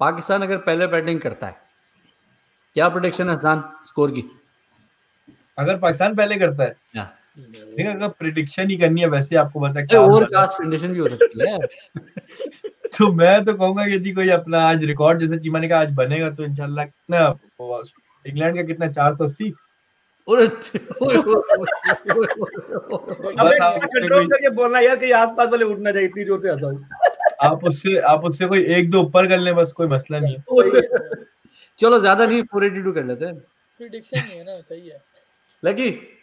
पाकिस्तान 0.00 0.42
अगर 0.42 0.56
पहले 0.56 0.86
बैटिंग 0.86 1.20
करता 1.20 1.46
है 1.46 1.56
क्या 2.74 2.88
प्रोडिक्शन 2.88 3.30
है 3.30 3.38
स्कोर 3.86 4.10
की? 4.10 4.40
अगर 5.58 5.78
पाकिस्तान 5.78 6.14
पहले 6.14 6.36
करता 6.36 6.62
है। 6.62 6.76
ठीक 7.36 7.78
है 7.78 7.96
अगर 7.96 8.08
प्रिडिक्शन 8.08 8.70
ही 8.70 8.76
करनी 8.76 9.00
है 9.00 9.06
वैसे 9.06 9.36
आपको 9.36 9.60
पता 9.60 9.80
है 9.80 9.86
अरे 9.86 9.86
क्या। 9.86 10.24
कास्ट 10.24 10.58
कंडीशन 10.58 10.88
भी 10.88 10.98
हो 10.98 11.08
सकती 11.08 11.50
है। 11.50 11.58
तो 12.98 13.12
मैं 13.12 13.44
तो 13.44 13.54
कहूँगा 13.54 13.84
यदि 13.84 14.12
कोई 14.12 14.28
अपना 14.28 14.60
आज 14.60 14.84
रिकॉर्ड 14.84 15.20
जैसे 15.20 15.38
चीमा 15.38 15.58
ने 15.58 15.68
कहा 15.68 15.80
आज 15.80 15.92
बनेगा 15.92 16.30
तो 16.30 16.44
इंशाल्लाह 16.44 16.84
कितना 16.84 17.34
इंग्लैंड 18.26 18.56
का 18.56 18.62
कितना 18.62 18.88
चार 18.88 19.14
सौ 19.14 19.24
अस्सी? 19.24 19.54
आप 20.28 20.38
उससे 23.84 24.08
कोई- 24.08 24.52
बोलना 24.52 24.80
यार 24.80 24.96
कि 24.96 25.10
आसपास 25.10 25.48
वाले 25.48 25.64
उठना 25.64 25.92
चाहिए 25.92 26.08
इतनी 26.08 26.24
ज़ोर 26.24 26.40
से 26.40 26.50
हंसाओ। 26.50 26.78
आप 27.42 27.64
उससे 27.64 27.98
आप 27.98 28.24
उससे 28.24 28.46
कोई 28.46 28.64
एक 28.64 28.90
दो 28.90 29.02
ऊपर 29.02 29.28
कर 29.28 29.38
ले 29.38 29.52
बस 29.52 29.72
कोई 29.72 29.86
मसला 29.86 30.20
नहीं 30.20 30.36
है। 30.36 30.42
चलो 31.78 31.98
ज़्यादा 31.98 32.26
नहीं 32.26 32.42
फोर 32.42 32.64
एटी 32.64 32.82
टू 32.82 32.92
कर 32.92 33.04
लेते 33.04 33.24
हैं। 33.24 33.38
प्रिडिक्शन 33.78 34.18
ही 34.18 34.38
है 34.38 34.44
ना 34.44 34.60
सही 34.60 34.88
है। 34.88 35.02
लकी 35.64 36.15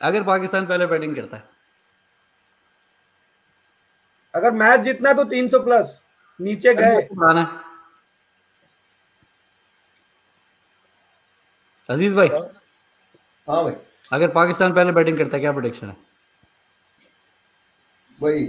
अगर 0.00 0.22
पाकिस्तान 0.24 0.66
पहले 0.66 0.86
बैटिंग 0.86 1.14
करता 1.16 1.36
है। 1.36 1.42
अगर 4.34 4.50
मैच 4.52 4.80
जीतना 4.80 5.08
है 5.08 5.14
तो 5.16 5.24
300 5.24 5.58
प्लस। 5.60 5.96
नीचे 6.40 6.74
गए। 6.74 7.00
पुराना 7.04 7.42
अज़ीज़ 11.88 12.14
भाई 12.14 12.28
हाँ 12.28 13.62
भाई। 13.64 13.72
अगर 14.12 14.28
पाकिस्तान 14.30 14.72
पहले 14.74 14.92
बैटिंग 14.92 15.18
करता 15.18 15.36
है 15.36 15.40
क्या 15.40 15.52
प्रोडिक्शन 15.52 15.86
है? 15.86 15.96
भाई 18.18 18.44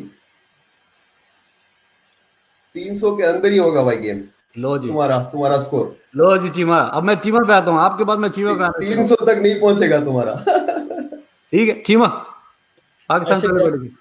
तीन 2.75 2.95
सौ 2.95 3.15
के 3.17 3.23
अंदर 3.23 3.51
ही 3.51 3.57
होगा 3.57 3.83
भाई 3.83 3.97
गेम 3.97 4.21
लो 4.57 4.77
जी। 4.77 4.87
तुम्हारा 4.87 5.17
तुम्हारा 5.31 5.57
स्कोर 5.57 5.95
लो 6.15 6.37
जी 6.37 6.49
चीमा। 6.49 6.77
अब 6.77 7.03
मैं 7.03 7.15
चीमा 7.19 7.39
पे 7.47 7.53
आता 7.53 7.71
हूँ। 7.71 7.79
आपके 7.79 8.03
बाद 8.03 8.19
मैं 8.19 8.29
चीमा 8.31 8.53
पे 8.53 8.63
आता 8.63 8.79
तीन 8.79 9.03
सौ 9.07 9.15
तक 9.25 9.39
नहीं 9.41 9.59
पहुंचेगा 9.61 9.99
तुम्हारा। 10.05 10.33
ठीक 11.53 11.69
है 11.69 11.81
चीमा 11.85 12.07
पाकिस्तान 13.09 13.37
अच्छा, 13.37 13.47
पहले 13.47 13.65
अच्छा। 13.65 13.95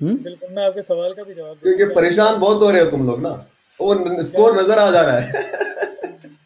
हम्म? 0.00 0.16
बिल्कुल 0.24 0.48
मैं 0.56 0.66
आपके 0.66 0.82
सवाल 0.82 1.12
का 1.14 1.22
भी 1.22 1.34
जवाब 1.34 1.56
क्योंकि 1.62 1.94
परेशान 1.94 2.38
बहुत 2.40 2.62
हो 2.62 2.70
रहे 2.70 2.82
हो 2.82 2.90
तुम 2.90 3.06
लोग 3.06 3.20
ना। 3.22 3.30
वो 3.80 4.22
स्कोर 4.22 4.56
नज़र 4.58 4.78
आ 4.78 4.90
जा 4.90 5.02
रहा 5.02 5.16
है। 5.16 5.42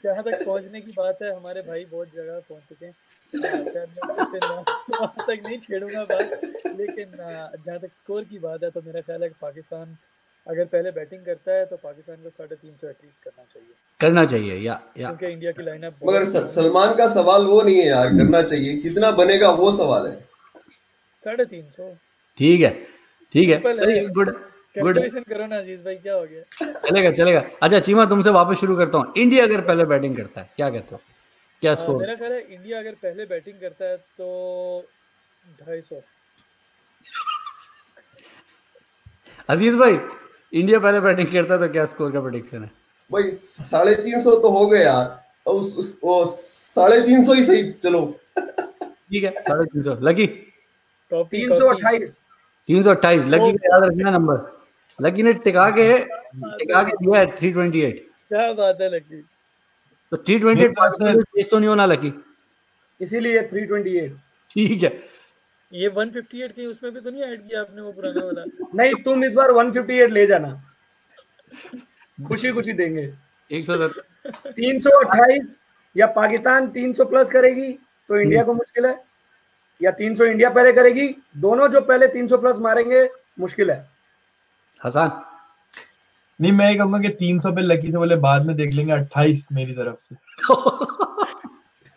जहाँ 0.04 0.22
तक 0.24 0.44
पहुँचने 0.44 0.80
की 0.80 0.92
बात 0.96 1.18
है 1.22 1.34
हमारे 1.36 1.60
भाई 1.68 1.84
बहुत 1.92 2.08
जगह 2.16 2.40
पहुँच 2.48 2.62
चुके 2.68 2.86
हैं। 2.86 2.94
तक 5.20 5.42
नहीं 5.46 5.58
छेड़ूँगा 5.58 6.02
बात 6.04 6.40
लेकिन 6.80 7.06
जहाँ 7.16 7.78
तक 7.78 7.90
स्कोर 7.96 8.22
की 8.24 8.38
बात 8.38 8.62
है 8.64 8.70
तो 8.70 8.80
मेरा 8.86 9.00
ख्याल 9.00 9.22
है 9.22 9.28
कि 9.28 9.34
पाकिस्तान 9.42 9.96
अगर 10.46 10.64
पहले 10.72 10.90
बैटिंग 10.90 11.24
करता 11.26 11.52
है 11.52 11.64
तो 11.66 11.76
पाकिस्तान 11.82 12.16
को 12.16 12.30
साढ़े 12.30 12.56
तीन 12.56 12.72
सौ 12.80 12.86
एटलीस्ट 12.88 13.24
करना 13.24 13.44
चाहिए। 13.54 13.74
करना 14.00 14.24
चाहिए 14.24 14.56
या 14.66 14.80
या। 14.98 15.08
क्योंकि 15.08 15.26
इंडिया 15.32 15.52
की 15.52 15.62
लाइनअप 15.64 15.94
मगर 16.04 16.24
सलमान 16.46 16.94
का 16.96 17.06
सवाल 17.14 17.44
वो 17.46 17.60
नहीं 17.62 17.76
है 17.76 17.86
यार 17.86 18.08
करना 18.18 18.42
चाहिए। 18.42 18.76
कितना 18.82 19.10
बनेगा 19.22 19.50
वो 19.62 19.70
सवाल 19.76 20.06
है। 20.06 20.23
साढ़े 21.24 21.44
तीन 21.44 21.62
सौ। 21.70 21.88
ठीक 22.38 22.60
है 22.60 22.70
ठीक 23.34 23.48
है। 23.48 23.74
सही 23.76 24.00
गुड 24.08 24.30
गुड 24.76 24.98
करो 24.98 25.46
ना 25.46 25.56
अज़ीज़ 25.56 25.80
भाई 25.84 25.94
क्या 25.96 26.14
हो 26.14 26.22
गया? 26.22 26.72
चलेगा 26.80 27.10
चलेगा। 27.12 27.44
अच्छा 27.62 27.78
चीमा 27.80 28.04
तुमसे 28.06 28.30
वापस 28.30 28.60
शुरू 28.60 28.76
करता 28.76 28.98
हूँ। 28.98 29.12
इंडिया 29.16 29.44
अगर 29.44 29.60
पहले 29.62 29.84
बैटिंग 29.86 30.16
करता 30.16 30.40
है 30.40 30.50
क्या 30.56 30.70
कहते 30.70 30.94
हो? 30.94 31.00
क्या 31.62 31.74
स्कोर 31.74 32.00
मेरा 32.00 32.14
ख्याल 32.14 32.32
है 32.32 32.40
इंडिया 32.40 32.78
अगर 32.78 32.94
पहले 33.02 33.24
बैटिंग 33.26 33.60
करता 33.60 33.84
है 33.84 33.96
तो 33.96 34.86
ढाई 35.60 35.80
सौ। 35.80 36.00
अज़ीज़ 39.48 39.76
भाई 39.76 39.98
इंडिया 40.52 40.78
पहले 40.78 41.00
बैटिंग 41.00 41.28
करता 41.32 41.54
है 41.54 41.60
तो 41.60 41.72
क्या 41.72 41.84
स्कोर 41.86 42.12
का 42.12 42.20
प्रोडिक्शन 42.20 42.62
है? 42.62 42.70
भाई 43.10 43.30
साढ़े 43.32 43.94
तीन 43.96 44.20
सौ 44.20 44.34
तो 44.40 44.50
हो 44.50 44.66
गए 44.66 44.82
यार। 44.82 45.22
उस, 45.46 46.00
उस 46.02 46.34
साढ़े 46.74 47.00
तीन 47.06 47.24
सौ 47.24 47.32
ही 47.32 47.44
सही 47.44 47.70
चलो। 47.82 48.04
ठीक 48.38 49.24
है 49.24 49.30
साढ़े 49.30 49.64
तीन 49.64 49.82
सौ। 49.82 49.96
लकी 50.02 50.26
तीन 51.22 51.54
सौ 51.54 51.74
अट्ठाईस। 51.74 52.10
तीन 52.66 52.82
सौ 52.82 52.90
अट्ठाईस। 52.90 53.24
लकी 53.24 53.56
का 53.56 53.74
याद 53.74 53.84
रखना 53.84 54.10
नंबर। 54.10 54.64
लकी 55.00 55.22
ने 55.22 55.32
टिका 55.32 55.70
के 55.70 55.98
टिका 56.48 56.82
के 56.82 56.92
दिया 56.92 57.20
है 57.20 57.36
थ्री 57.36 57.52
ट्वेंटी 57.52 57.82
एट 57.82 58.06
क्या 58.28 58.52
बात 58.52 58.78
है 58.80 58.96
लकी। 58.96 59.24
तो 60.10 60.16
थ्री 60.16 60.38
ट्वेंटी 60.38 60.68
से- 60.80 61.24
एट 61.38 61.50
तो 61.50 61.58
नहीं 61.58 61.68
होना 61.68 61.86
लकी। 61.86 62.24
इसीलिए 63.00 63.42
328 63.42 64.10
ठीक 64.50 64.82
है। 64.82 65.02
ये 65.72 65.88
158 65.88 66.52
की 66.52 66.66
उसमें 66.66 66.94
भी 66.94 67.00
तो 67.00 67.10
नहीं 67.10 67.22
ऐड 67.22 67.40
किया 67.40 67.60
आपने 67.60 67.82
वो 67.82 67.92
पुराना 67.92 68.20
वाला? 68.24 68.44
नहीं 68.74 68.94
तुम 68.94 69.24
इस 69.24 69.32
बार 69.32 69.50
158 69.50 70.10
ले 70.10 70.26
जाना। 70.26 70.62
खुशी 72.28 72.52
खुशी 72.52 72.72
देंगे। 72.72 73.14
एक 73.52 73.64
सौ 73.64 73.88
सत्तर 73.88 74.52
328 74.52 75.58
या 75.96 76.06
पाकिस्तान 76.06 76.68
300 76.68 77.04
प्लस 77.04 77.30
करेगी 77.30 77.72
तो 78.08 78.20
इंडिया 78.20 78.42
को 78.42 78.54
मुश्किल 78.54 78.86
है। 78.86 79.13
या 79.80 79.90
300 79.90 80.24
इंडिया 80.24 80.50
पहले 80.50 80.72
करेगी 80.72 81.08
दोनों 81.36 81.68
जो 81.68 81.80
पहले 81.80 82.06
300 82.06 82.36
प्लस 82.36 82.56
मारेंगे 82.58 83.08
मुश्किल 83.40 83.70
है। 83.70 83.76
हसन। 84.84 85.10
नहीं 86.40 86.52
मैं 86.52 86.76
कहूँगा 86.78 86.98
कि 86.98 87.08
300 87.08 87.54
पे 87.56 87.62
लकी 87.62 87.90
से 87.90 87.98
बोले 87.98 88.16
बाद 88.16 88.46
में 88.46 88.56
देख 88.56 88.74
लेंगे 88.74 88.92
28 88.92 89.46
मेरी 89.52 89.72
तरफ़ 89.72 90.00
से। 90.00 90.16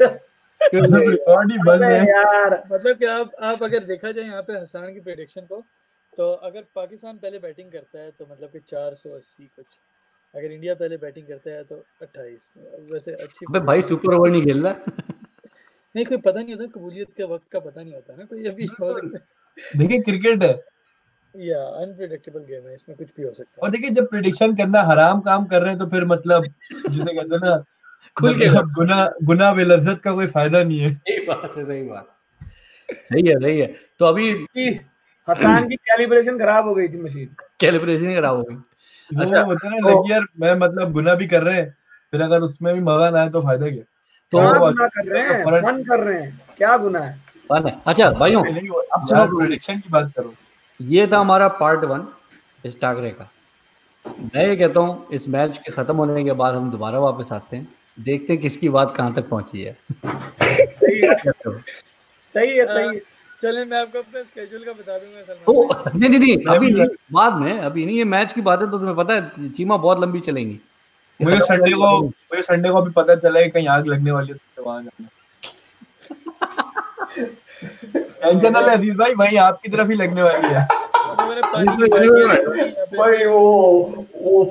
रिकॉर्ड 0.74 1.52
ही 1.52 1.58
बंद 1.58 1.84
है। 1.84 2.00
यार। 2.06 2.54
मतलब 2.74 2.98
कि 2.98 3.06
आप 3.06 3.32
आप 3.42 3.64
अगर 3.64 3.84
देखा 3.84 4.12
जाए 4.12 4.26
यहाँ 4.26 4.42
पे 4.42 4.54
हसान 4.54 4.94
की 4.94 5.00
प्रेडिक्शन 5.00 5.42
को 5.42 5.64
तो 6.18 6.32
अगर 6.32 6.64
पाकिस्तान 6.76 7.18
पहले 7.18 7.40
बैटिंग 7.40 7.72
करता 7.72 8.00
है 8.00 8.10
तो 8.12 8.28
मतलब 8.32 8.50
कि 8.50 8.60
480 8.60 9.44
कुछ। 9.56 9.66
अगर 10.34 10.52
इंडिया 10.52 10.74
पहले 10.76 10.98
बैटिंग 10.98 11.28
करता 11.28 11.52
है 11.52 11.64
तो 11.64 11.76
28 12.02 12.48
वैसे 12.92 13.12
अच्छी 13.14 13.60
भाई 13.60 13.82
सुपर 13.82 14.14
ओवर 14.14 14.30
नहीं 14.30 14.44
खेल 14.44 14.64
रहा 14.64 14.74
नहीं 15.98 16.06
कोई 16.06 16.18
पता 16.18 16.42
नहीं 16.42 16.56
होता 16.56 16.80
कबूलियत 16.80 17.08
के 17.18 17.24
वक्त 17.24 17.46
का 17.52 17.60
पता 17.60 17.82
नहीं 17.84 17.94
होता 17.94 18.16
ना 18.16 18.24
कोई 18.24 18.46
अभी 18.48 18.66
हो 18.66 18.94
सकता 18.94 19.78
देखिए 19.78 20.00
क्रिकेट 20.00 20.44
है। 20.44 20.64
या 21.36 21.62
अनप्रेडिक्टेबल 21.62 22.40
गेम 22.40 22.68
है 22.68 22.74
इसमें 22.76 22.98
कुछ 22.98 23.08
भी 23.18 23.24
हो 23.24 23.32
सकता 23.34 23.52
है। 23.52 23.64
और 23.64 23.70
देखिए 23.70 23.90
जब 23.90 24.10
प्रिडिक्शन 24.10 24.56
करना 24.56 24.82
हराम 24.82 25.20
काम 25.20 25.46
कर 25.46 25.62
रहे 25.62 25.70
हैं 25.70 25.80
तो 25.80 25.86
फिर 25.86 26.06
मतलब 26.06 26.44
जिसे 26.44 27.14
कहते 27.16 27.36
हैं 27.36 27.50
ना 27.50 27.64
खुल 28.18 28.40
के 28.40 28.50
मतलब 28.50 28.72
गुना 28.74 29.10
गुना 29.24 29.54
बेलज्जत 29.54 30.02
का 30.04 30.14
कोई 30.14 30.28
फ़ायदा 30.28 30.64
नहीं 30.64 30.80
है। 30.80 30.94
सही 30.94 31.26
बात 31.26 31.58
है 31.58 31.66
सही 31.66 31.84
बात। 31.84 32.16
सही 32.90 33.30
है 33.30 33.40
सही 33.40 33.60
है। 33.60 33.76
तो 34.00 34.06
अभी 34.06 34.34
कि 34.34 34.80
हसान 35.30 35.68
की 35.70 35.76
कैलिब्रेशन 35.76 36.40
खराब 36.40 36.68
हो 36.68 36.76
गई 36.76 36.88
थी 36.88 36.98
मशीन 36.98 37.36
कैलिब्रेशन 37.62 38.16
खराब 38.16 38.38
हो 38.38 38.44
गई। 38.44 38.56
अच्छा, 39.22 39.42
होता 39.42 39.70
है 39.70 39.80
ना 39.80 39.92
तो- 39.92 40.12
यार 40.12 40.22
मैं 40.40 40.56
मतलब 40.56 40.92
गुना 40.92 41.14
भी 41.14 41.28
कर 41.28 41.44
रहे 41.44 41.62
हैं 41.62 41.78
फिर 42.12 42.22
अगर 42.22 42.42
उसमें 42.42 42.74
भी 42.74 42.82
मज़ा 42.82 43.10
ना 43.10 43.20
आए 43.20 43.30
तो 43.30 43.42
फ़ायदा 43.42 43.70
क्या? 43.70 43.84
तो 44.32 44.40
क्या 44.72 44.88
कर 44.88 45.06
रहे 45.12 45.22
हैं 45.22 45.62
फन 45.62 45.84
कर 45.84 46.00
रहे 46.00 46.22
हैं। 46.22 46.40
क्या 46.58 46.76
गुना 46.78 47.00
है? 47.00 47.12
फन 47.50 47.68
है। 47.68 47.76
अच्छा 47.88 48.10
भाइयों 48.12 48.44
अब 48.44 49.08
सुनो। 49.08 49.38
प्रिडिक्शन 49.38 49.80
की 49.80 49.90
बात 49.92 50.12
करो। 50.18 50.34
ये 50.80 51.08
था 51.08 51.20
हमारा 51.20 51.48
पार्ट 51.62 51.84
वन 51.86 52.06
इस 52.66 52.80
टाकरे 52.82 53.10
का। 53.12 53.30
मैं 54.36 54.48
ये 54.48 54.56
कहता 54.56 54.80
हूँ 54.80 55.08
इस 55.14 55.28
मैच 55.30 55.58
के 55.58 55.72
खत्म 55.72 55.96
होने 55.96 56.24
के 56.24 56.32
बाद 56.42 56.56
हम 56.56 56.70
दोबारा 56.72 57.00
वापस 57.00 57.32
आते 57.32 57.58
हैं। 57.58 57.68
देखते 58.00 58.34
हैं 58.34 58.42
किसकी 58.42 58.70
बात 58.70 58.96
कहाँ 58.96 59.14
तक 59.14 59.30
पहुँची 59.30 59.62
है। 59.62 59.76
सही 60.04 61.00
है। 61.02 61.16
सही 62.30 62.58
है 62.58 62.66
सही 62.66 62.88
है। 62.88 63.00
चलें 63.42 63.64
मैं 63.66 63.80
आपको 63.80 64.00
अपने 64.00 64.24
स्केड्यूल 64.24 64.64
का 64.64 64.72
बता 64.72 64.98
दूँगा 64.98 65.22
सलमान 65.24 66.00
नहीं 66.00 66.10
नहीं 66.10 66.20
नहीं 66.20 66.56
अभी 66.56 66.70
नहीं 66.72 66.88
बाद 67.14 67.34
में 67.42 67.58
अभी 67.60 67.86
नहीं 67.86 67.98
ये 67.98 68.04
मैच 68.14 68.34
की 68.34 68.42
बात 68.42 68.62
है 68.62 68.70
तो 68.72 68.78
तुम्हें 68.78 68.96
पता 68.96 69.14
है 69.14 69.50
चीमा 69.52 69.78
बहुत 69.78 70.00
लंबी 70.02 70.20
चलेंगी। 70.20 70.60
मुझे 71.22 71.40
संडे 71.42 71.72
को 71.74 71.90
मुझे 72.02 72.42
संडे 72.42 72.70
को 72.70 72.82
भी 72.82 72.92
पता 72.94 73.16
चला 73.16 73.40
है 73.40 73.50
कहीं 73.50 73.68
आग 73.76 73.88
लगने 73.88 74.12
वाली 74.12 74.32
है 74.32 74.38
तो 74.56 74.64
वहाँ 74.64 74.84
जाना। 74.84 75.08
टेंशन 78.22 78.52
ना 78.54 78.60
ले 78.62 78.72
अज़ीज़ 78.72 78.98
भाई 78.98 79.14
वहीं 79.20 79.38
आपकी 79.40 79.70
तरफ़ 79.72 79.90
ही 79.90 79.96
लगने 79.98 80.22
वाली 80.24 80.54
है। 80.54 80.66
तो 80.66 81.26
भाई 82.98 83.26
वो 83.26 83.42
वो 84.22 84.44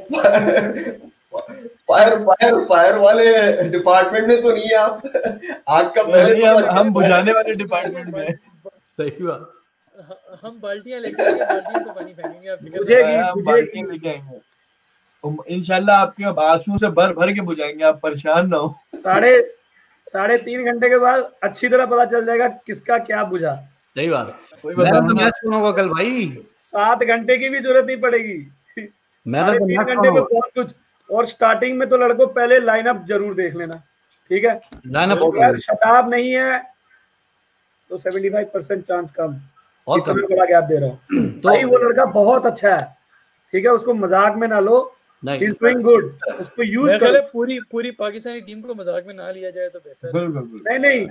फायर 1.88 2.14
फायर 2.28 2.54
फायर 2.70 2.96
वाले 2.98 3.26
डिपार्टमेंट 3.70 4.26
में 4.28 4.42
तो 4.42 4.52
नहीं 4.52 4.68
है 4.68 4.76
आप। 4.76 5.02
आग 5.68 5.86
का 5.96 6.02
पहले 6.02 6.34
तो 6.34 6.46
हम 6.46 6.78
हम 6.78 6.92
बुझाने 6.92 7.32
वाले 7.32 7.54
डिपार्टमेंट 7.54 8.08
में 8.14 8.32
सही 8.32 9.22
बात। 9.22 9.52
हम 10.42 10.58
बाल्टियाँ 10.62 11.00
लेके 11.00 11.22
आएँगे 11.22 11.44
बाल्टियों 11.44 11.84
को 11.84 11.92
पानी 11.92 12.12
फेंकेंगे 12.12 12.48
आप 12.48 12.58
बुझेगी। 12.62 13.42
बाल्टियाँ 13.42 13.86
लेके 13.92 14.08
आएँगे। 14.08 14.40
इंशाल्लाह 15.48 16.00
आपके 16.00 16.24
अब 16.24 16.40
आँसू 16.40 16.78
से 16.78 16.88
भर 16.90 17.12
भर 17.14 17.32
के 17.32 17.40
बुझाएँगे 17.42 17.84
आप 17.84 18.00
परेशान 18.02 18.48
ना 18.48 18.56
हो। 18.56 18.74
साढ़े 18.94 19.40
साढ़े 20.06 20.36
तीन 20.38 20.64
घंटे 20.64 20.88
के 20.88 20.98
बाद 20.98 21.30
अच्छी 21.42 21.68
तरह 21.68 21.86
पता 21.86 22.04
चल 22.06 22.24
जाएगा 22.26 22.48
किसका 22.66 22.98
क्या 23.00 23.24
बुझा। 23.26 23.54
सही 23.96 24.08
बात। 24.08 24.26
मैं 24.64 25.30
तो 25.30 25.72
कल 25.72 25.88
भाई। 25.88 26.26
सात 26.62 27.02
घंटे 27.04 27.36
की 27.38 27.48
भी 27.48 27.58
ज़रूरत 27.60 27.86
नहीं 27.86 27.96
पड़ेगी। 28.00 28.38
मैं 29.26 29.44
तो 29.46 29.52
तीन 29.56 29.82
घंटे 29.84 30.10
में 30.10 30.22
बहुत 30.22 30.50
कुछ। 30.54 30.74
और 31.10 31.26
स्टार्टिंग 31.26 31.78
में 31.78 31.88
तो 31.88 31.96
लड़कों 31.96 32.26
पहले 32.28 32.58
लाइनअप 32.60 33.04
ज़रूर 33.08 33.34
देख 33.34 33.54
लेना 33.56 33.82
ठीक 34.30 34.44
है? 34.44 34.60
लाइनअप 34.86 35.56
शताब 35.60 36.10
नहीं 36.10 36.32
है 36.32 36.58
तो 37.90 37.98
75 37.98 38.44
परसेंट 38.54 38.84
चांस 38.84 39.10
कम। 39.10 39.36
और 39.86 40.00
बड़ा 40.02 40.44
गैप 40.44 40.64
दे 40.64 40.78
रहा 40.78 40.88
हूँ। 40.88 40.98
तो 41.32 41.48
भाई 41.48 41.64
वो 41.64 41.78
लड़का 41.78 42.04
बहुत 42.12 42.46
अच्छा 42.46 42.70
है 42.70 42.84
ठीक 43.52 43.64
है? 43.64 43.70
उसको 43.70 43.94
मज़ाक 43.94 44.36
में 44.36 44.46
ना 44.48 44.60
लो 44.60 44.80
इज़ 45.34 45.52
डूइंग 45.52 45.82
गुड 45.82 46.04
उसको 46.40 46.62
यूज़ 46.62 46.96
करो 46.98 47.20
पूरी 47.32 47.58
पूरी 47.70 47.90
पाकिस्तानी 47.98 48.40
टीम 48.42 48.60
को 48.62 48.74
मज़ाक 48.74 49.06
में 49.06 49.14
ना 49.14 49.30
लिया 49.30 49.50
जाए 49.50 49.68
तो 49.68 49.78
बेहतर 49.78 50.16
है। 50.16 50.26
नहीं 50.66 50.78
नहीं 50.80 51.08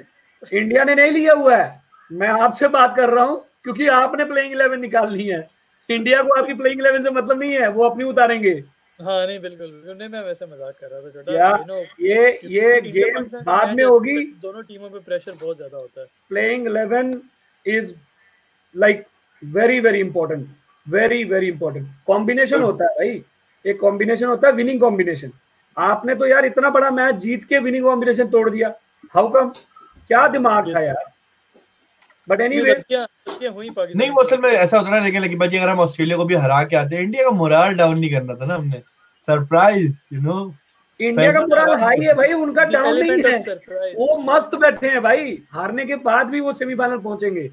इंडिया 0.54 0.84
ने 0.84 0.96
नहीं 0.96 1.12
लिया 1.12 1.34
हुआ 1.34 1.56
है। 1.56 1.82
मैं 2.12 2.28
आपसे 2.28 2.68
बात 2.70 2.96
कर 2.96 3.10
रहा 3.10 3.24
हूँ 3.26 3.44
क्योंकि 3.64 3.88
आपने 3.90 4.26
प्लेइंग 4.26 4.54
इलेवन 4.54 4.80
निकालनी 4.80 5.24
है। 5.26 5.48
इंडिया 5.90 6.22
को 6.24 6.40
आपकी 6.40 6.54
प्लेइंग 6.56 6.80
इलेवन 6.80 7.04
से 7.04 7.10
मतलब 7.12 7.42
नहीं 7.42 7.54
है 7.54 7.68
वो 7.72 7.84
अपनी 7.90 8.04
उतारेंगे। 8.06 8.54
हाँ 9.00 9.26
नहीं 9.28 9.40
बिल्कुल 9.40 9.68
बिल्कुल। 9.68 9.98
नहीं 9.98 10.10
मैं 10.10 10.22
वैसे 10.24 10.46
मज़ाक 10.46 10.76
कर 10.82 10.88
रहा 10.88 11.02
था 11.02 11.10
छोटा। 11.12 11.34
या 11.34 11.50
ये 12.02 12.40
ये 12.50 12.80
गेम 12.82 13.24
बाद 13.44 13.76
में 13.76 13.84
होगी। 13.84 14.18
दोनों 14.42 14.62
टीमों 14.64 14.90
पे 14.90 15.00
प्रेशर 15.00 15.32
बहुत 15.34 15.58
ज़्यादा 15.58 15.78
होता 15.78 16.02
है। 16.02 16.08
Playing 16.30 16.68
eleven 16.68 17.14
is 17.66 17.94
like 18.76 19.04
very 19.44 19.80
very 19.80 20.00
important 20.00 20.48
very 20.88 21.24
very 21.26 21.48
important 21.48 21.88
combination 22.08 22.62
होता 22.62 22.86
है 22.86 22.96
भाई। 22.98 23.24
एक 23.66 23.80
कॉम्बिनेशन 23.80 24.26
होता 24.26 24.48
है 24.48 24.54
विनिंग 24.54 24.80
कॉम्बिनेशन 24.80 25.32
आपने 25.78 26.16
तो 26.16 26.26
यार 26.28 26.46
इतना 26.46 26.70
बड़ा 26.70 26.90
मैच 26.92 27.16
जीत 27.18 27.44
के 27.46 27.60
विनिंग 27.60 27.84
कॉम्बिनेशन 27.84 28.28
तोड़ 28.28 28.50
दिया. 28.50 28.74
हाउ 29.14 29.28
कम 29.32 29.50
क्या 30.10 30.28
दिमाग 30.28 30.74
था 30.76 30.80
यार? 30.82 31.04
बट 32.28 32.42
एनी 32.42 32.62
पाकिस्तान 32.62 33.98
नहीं 33.98 34.10
वो 34.10 34.22
असल 34.22 34.38
में 34.42 34.50
ऐसा 34.50 34.78
होता 34.78 34.90
ना 34.90 35.00
लेकिन 35.00 35.22
लेकिन 35.22 35.40
भाई 35.40 35.58
अगर 35.58 35.70
हम 35.70 35.80
ऑस्ट्रेलिया 35.80 36.18
को 36.18 36.26
भी 36.26 36.36
हरा 36.36 36.64
के 36.64 36.76
आते 36.76 36.98
इंडिया 36.98 37.24
का 37.24 37.32
मोराल 37.32 37.76
डाउन 37.76 38.00
नहीं 38.00 38.12
करना 38.12 38.34
था 38.34 38.46
ना 38.46 38.56
हमने. 38.56 38.80
सरप्राइज़ 39.28 40.08
यू 40.14 40.22
नो 40.22 40.54
इंडिया 41.00 41.32
का 41.34 41.40
पूरा 41.42 41.78
हाई 41.80 42.00
है 42.00 42.14
भाई 42.14 42.34
उनका 42.34 42.64
डाउन 42.66 43.00
नहीं 43.00 43.24
है। 43.24 43.94
वो 43.96 44.18
मस्त 44.26 44.56
बैठे 44.56 44.88
हैं 44.88 45.02
भाई। 45.04 45.38
हारने 45.52 45.86
के 45.86 45.96
बाद 46.04 46.28
भी 46.28 46.40
वो 46.40 46.54
सेमीफाइनल 46.54 46.98
पहुँचेंगे। 47.00 47.48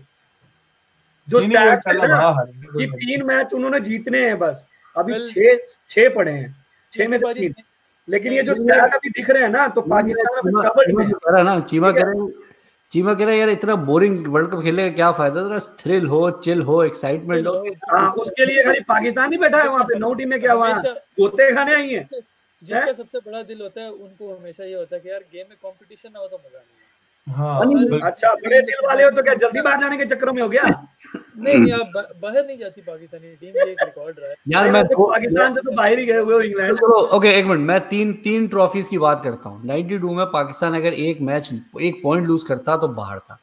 जो 1.28 1.38
वो 1.38 1.44
स्टैट्स 1.44 1.88
है 1.88 1.94
ना 1.94 2.44
कि 2.76 2.86
तीन 2.86 3.22
मैच 3.26 3.52
उन्होंने 3.54 3.80
जीतने 3.80 4.26
हैं 4.26 4.38
बस। 4.38 4.66
अभी 4.96 5.18
छह 5.28 5.56
छह 5.90 6.08
पड़े 6.14 6.32
हैं। 6.32 6.54
छह 6.92 7.08
में 7.08 7.18
से 7.18 7.32
तीन। 7.34 7.54
लेकिन 8.08 8.32
ये 8.32 8.42
जो 8.42 8.54
स्टैट 8.54 8.94
अभी 8.94 9.08
दिख 9.10 9.30
रहे 9.30 9.42
हैं 9.42 9.50
ना 9.50 9.66
तो 9.68 9.80
पाकिस्तान 9.80 10.40
चीमा 10.42 11.02
में 11.04 11.10
कह 11.12 11.30
रहा 11.30 11.38
है 11.38 11.44
ना 11.44 11.58
चीमा 11.60 11.90
कह 11.92 12.06
है। 12.08 12.26
चीमा 12.92 13.14
कह 13.14 13.24
रहा 13.24 13.32
है 13.34 13.38
यार 13.40 13.48
इतना 13.50 13.74
बोरिंग 13.88 14.26
वर्ल्ड 14.32 14.50
कप 14.50 14.62
खेलने 14.62 14.88
का 14.88 14.94
क्या 14.96 15.10
फ़ायदा? 15.12 15.42
जरा 15.42 15.58
थ्रिल 15.80 16.06
हो 16.06 16.30
चिल 16.44 16.62
हो 16.62 16.82
एक्साइटमेंट 16.84 17.46
हो। 17.46 17.54
हाँ 17.92 18.10
उसके 18.24 18.46
लिए 18.46 18.64
खाली 18.64 18.80
पाकिस्तान 18.88 19.32
ही 19.32 19.38
बैठा 19.38 19.58
है 19.58 19.68
वहाँ 19.68 19.84
पे। 19.84 19.98
नौ 19.98 20.12
टीमें 20.14 20.40
क्या 20.40 20.52
हमेशा- 20.54 20.96
गोते 21.20 21.50
खाने 21.54 21.74
आई 21.74 21.88
हैं। 21.90 22.04
जिसका 22.62 22.92
सबसे 22.92 23.18
बड़ा 23.18 23.42
दिल 23.42 23.60
होता 23.62 23.80
है 23.80 23.90
उनको 23.90 24.34
हमेशा 24.34 24.64
ये 24.64 24.74
होता 24.74 24.96
है 24.96 25.00
कि 25.00 25.10
यार 25.10 25.20
गेम 25.32 25.46
में 25.48 25.56
कंपटीशन 25.62 26.08
ना 26.14 26.18
हो 26.20 26.26
तो 26.26 26.36
मज़ा 26.36 26.58
नहीं 26.58 26.80
हाँ। 27.26 28.10
अच्छा 28.10 28.34
बड़े 28.34 28.60
दिल 28.62 28.86
वाले 28.86 29.04
हो 29.04 29.10
तो 29.10 29.22
क्या 29.22 29.34
जल्दी 29.42 29.60
बाहर 29.60 29.80
जाने 29.80 29.96
के 29.96 30.04
चक्कर 30.04 30.30
में 30.30 30.42
हो 30.42 30.48
गया? 30.48 30.62
नहीं 31.16 31.58
नहीं 31.58 31.72
आप 31.72 31.90
बा- 31.94 32.22
बाहर 32.22 32.46
नहीं 32.46 32.58
जाती 32.58 32.80
पाकिस्तानी 32.80 33.36
टीम 33.36 33.66
ये 33.66 33.70
एक 33.70 33.76
रिकॉर्ड 33.82 34.16
रहा 34.18 34.28
है। 34.28 34.34
यार 34.48 34.72
मैं 34.72 34.84
तो 34.84 35.10
पाकिस्तान 35.10 35.54
से 35.54 35.60
तो 35.60 35.70
बाहर 35.70 35.98
ही 35.98 36.06
गए 36.06 36.18
हुए 36.18 36.34
हो 36.34 36.40
इंग्लैंड 36.40 36.76
चलो 36.76 36.98
ओके 36.98 37.28
एक 37.28 37.46
मिनट 37.46 37.60
मैं 37.60 37.88
तीन 37.88 38.12
तीन 38.12 38.48
ट्रॉफीज 38.48 38.88
की 38.88 38.98
बात 38.98 39.24
करता 39.24 39.48
हूँ। 39.48 39.66
92 39.66 40.14
में 40.14 40.26
पाकिस्तान 40.26 40.74
अगर 40.74 40.92
एक 40.92 41.20
मैच 41.20 41.50
एक 41.80 42.00
पॉइंट 42.02 42.26
लूज 42.26 42.42
करता 42.42 42.76
तो 42.76 42.88
बाहर 42.88 43.18
था। 43.18 43.38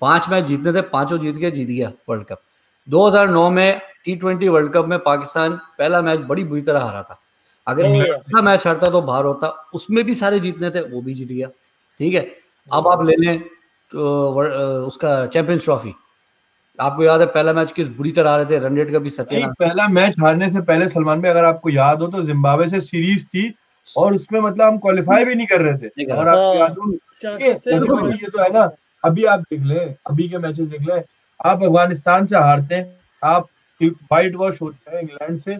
पाँच 0.00 0.28
मैच 0.28 0.44
जीतने 0.44 0.72
थे 0.72 0.80
पाँचों 0.80 1.18
जीत 1.18 1.36
के 1.36 1.50
जीत 1.50 1.68
गया 1.68 1.92
वर्ल्ड 2.08 2.24
कप 2.24 2.40
2009 2.88 3.50
में 3.50 3.80
टी 4.04 4.16
ट्वेंटी 4.16 4.48
वर्ल्ड 4.48 4.72
कप 4.72 4.84
में 4.84 4.98
पाकिस्तान 4.98 5.52
पहला 5.52 6.00
मैच 6.00 6.20
बड़ी 6.20 6.44
बुरी 6.44 6.62
तरह 6.62 6.80
हारा 6.80 7.02
था। 7.02 7.20
अगर। 7.66 7.88
दूसरा 7.88 8.42
मैच 8.42 8.66
हारता 8.66 8.90
तो 8.90 9.02
बाहर 9.02 9.24
होता। 9.24 9.66
उसमें 9.74 10.04
भी 10.04 10.14
सारे 10.14 10.40
जीतने 10.40 10.70
थे 10.70 10.80
वो 10.80 11.00
भी 11.00 11.14
जीत 11.14 11.28
गया। 11.28 11.48
ठीक 11.98 12.14
है? 12.14 12.36
अब 12.72 12.88
आप 12.88 13.04
ले 13.04 13.16
लें 13.16 13.40
तो 13.92 14.30
वर- 14.32 14.52
उसका 14.86 15.26
चैंपियंस 15.26 15.64
ट्रॉफी 15.64 15.94
आपको 16.78 17.04
याद 17.04 17.20
है 17.20 17.26
पहला 17.26 17.52
मैच 17.52 17.72
किस 17.72 17.88
बुरी 17.96 18.10
तरह 18.12 18.30
हारे 18.30 18.44
थे? 18.46 18.58
रन 18.58 18.76
रेट 18.76 18.90
का 18.92 18.98
भी 18.98 19.10
सत्यानाश 19.10 19.54
पहला 19.60 19.86
मैच 19.90 20.14
हारने 20.20 20.50
से 20.50 20.60
पहले 20.62 20.88
सलमान 20.88 21.22
भाई 21.22 21.30
अगर 21.30 21.44
आपको 21.44 21.70
याद 21.70 22.02
हो 22.02 22.06
तो 22.08 22.22
जिम्बाब्वे 22.22 22.68
से 22.68 22.80
सीरीज़ 22.80 23.24
थी 23.26 23.52
और 23.86 24.14
उसमें 24.14 24.40
मतलब 24.40 24.66
हम 24.66 24.78
क्वालिफाई 24.78 25.24
भी 25.24 25.34
नहीं 25.34 25.46
कर 25.46 25.60
रहे 25.60 25.78
थे। 25.78 26.04
अगर 26.04 26.28
आपको 26.28 26.48
हाँ। 26.48 26.56
याद 26.56 26.78
हो 26.78 26.92
ये 26.92 27.52
भाई, 27.78 28.12
ये 28.12 28.28
तो 28.28 28.42
है 28.42 28.52
ना 28.52 28.68
अभी 29.04 29.24
आप 29.24 29.40
देख 29.40 29.60
लें 29.62 29.94
अभी 30.06 30.28
के 30.28 30.38
मैचेस 30.38 30.68
देख 30.68 30.80
लें 30.80 31.02
आप 31.40 31.62
अफ़गानिस्तान 31.62 32.26
से 32.26 32.36
हारते 32.36 32.74
हैं 32.74 32.96
आप 33.22 33.46
वाइट 34.12 34.34
वॉश 34.36 34.60
होते 34.62 34.96
हैं 34.96 35.02
इंग्लैंड 35.02 35.36
से 35.38 35.56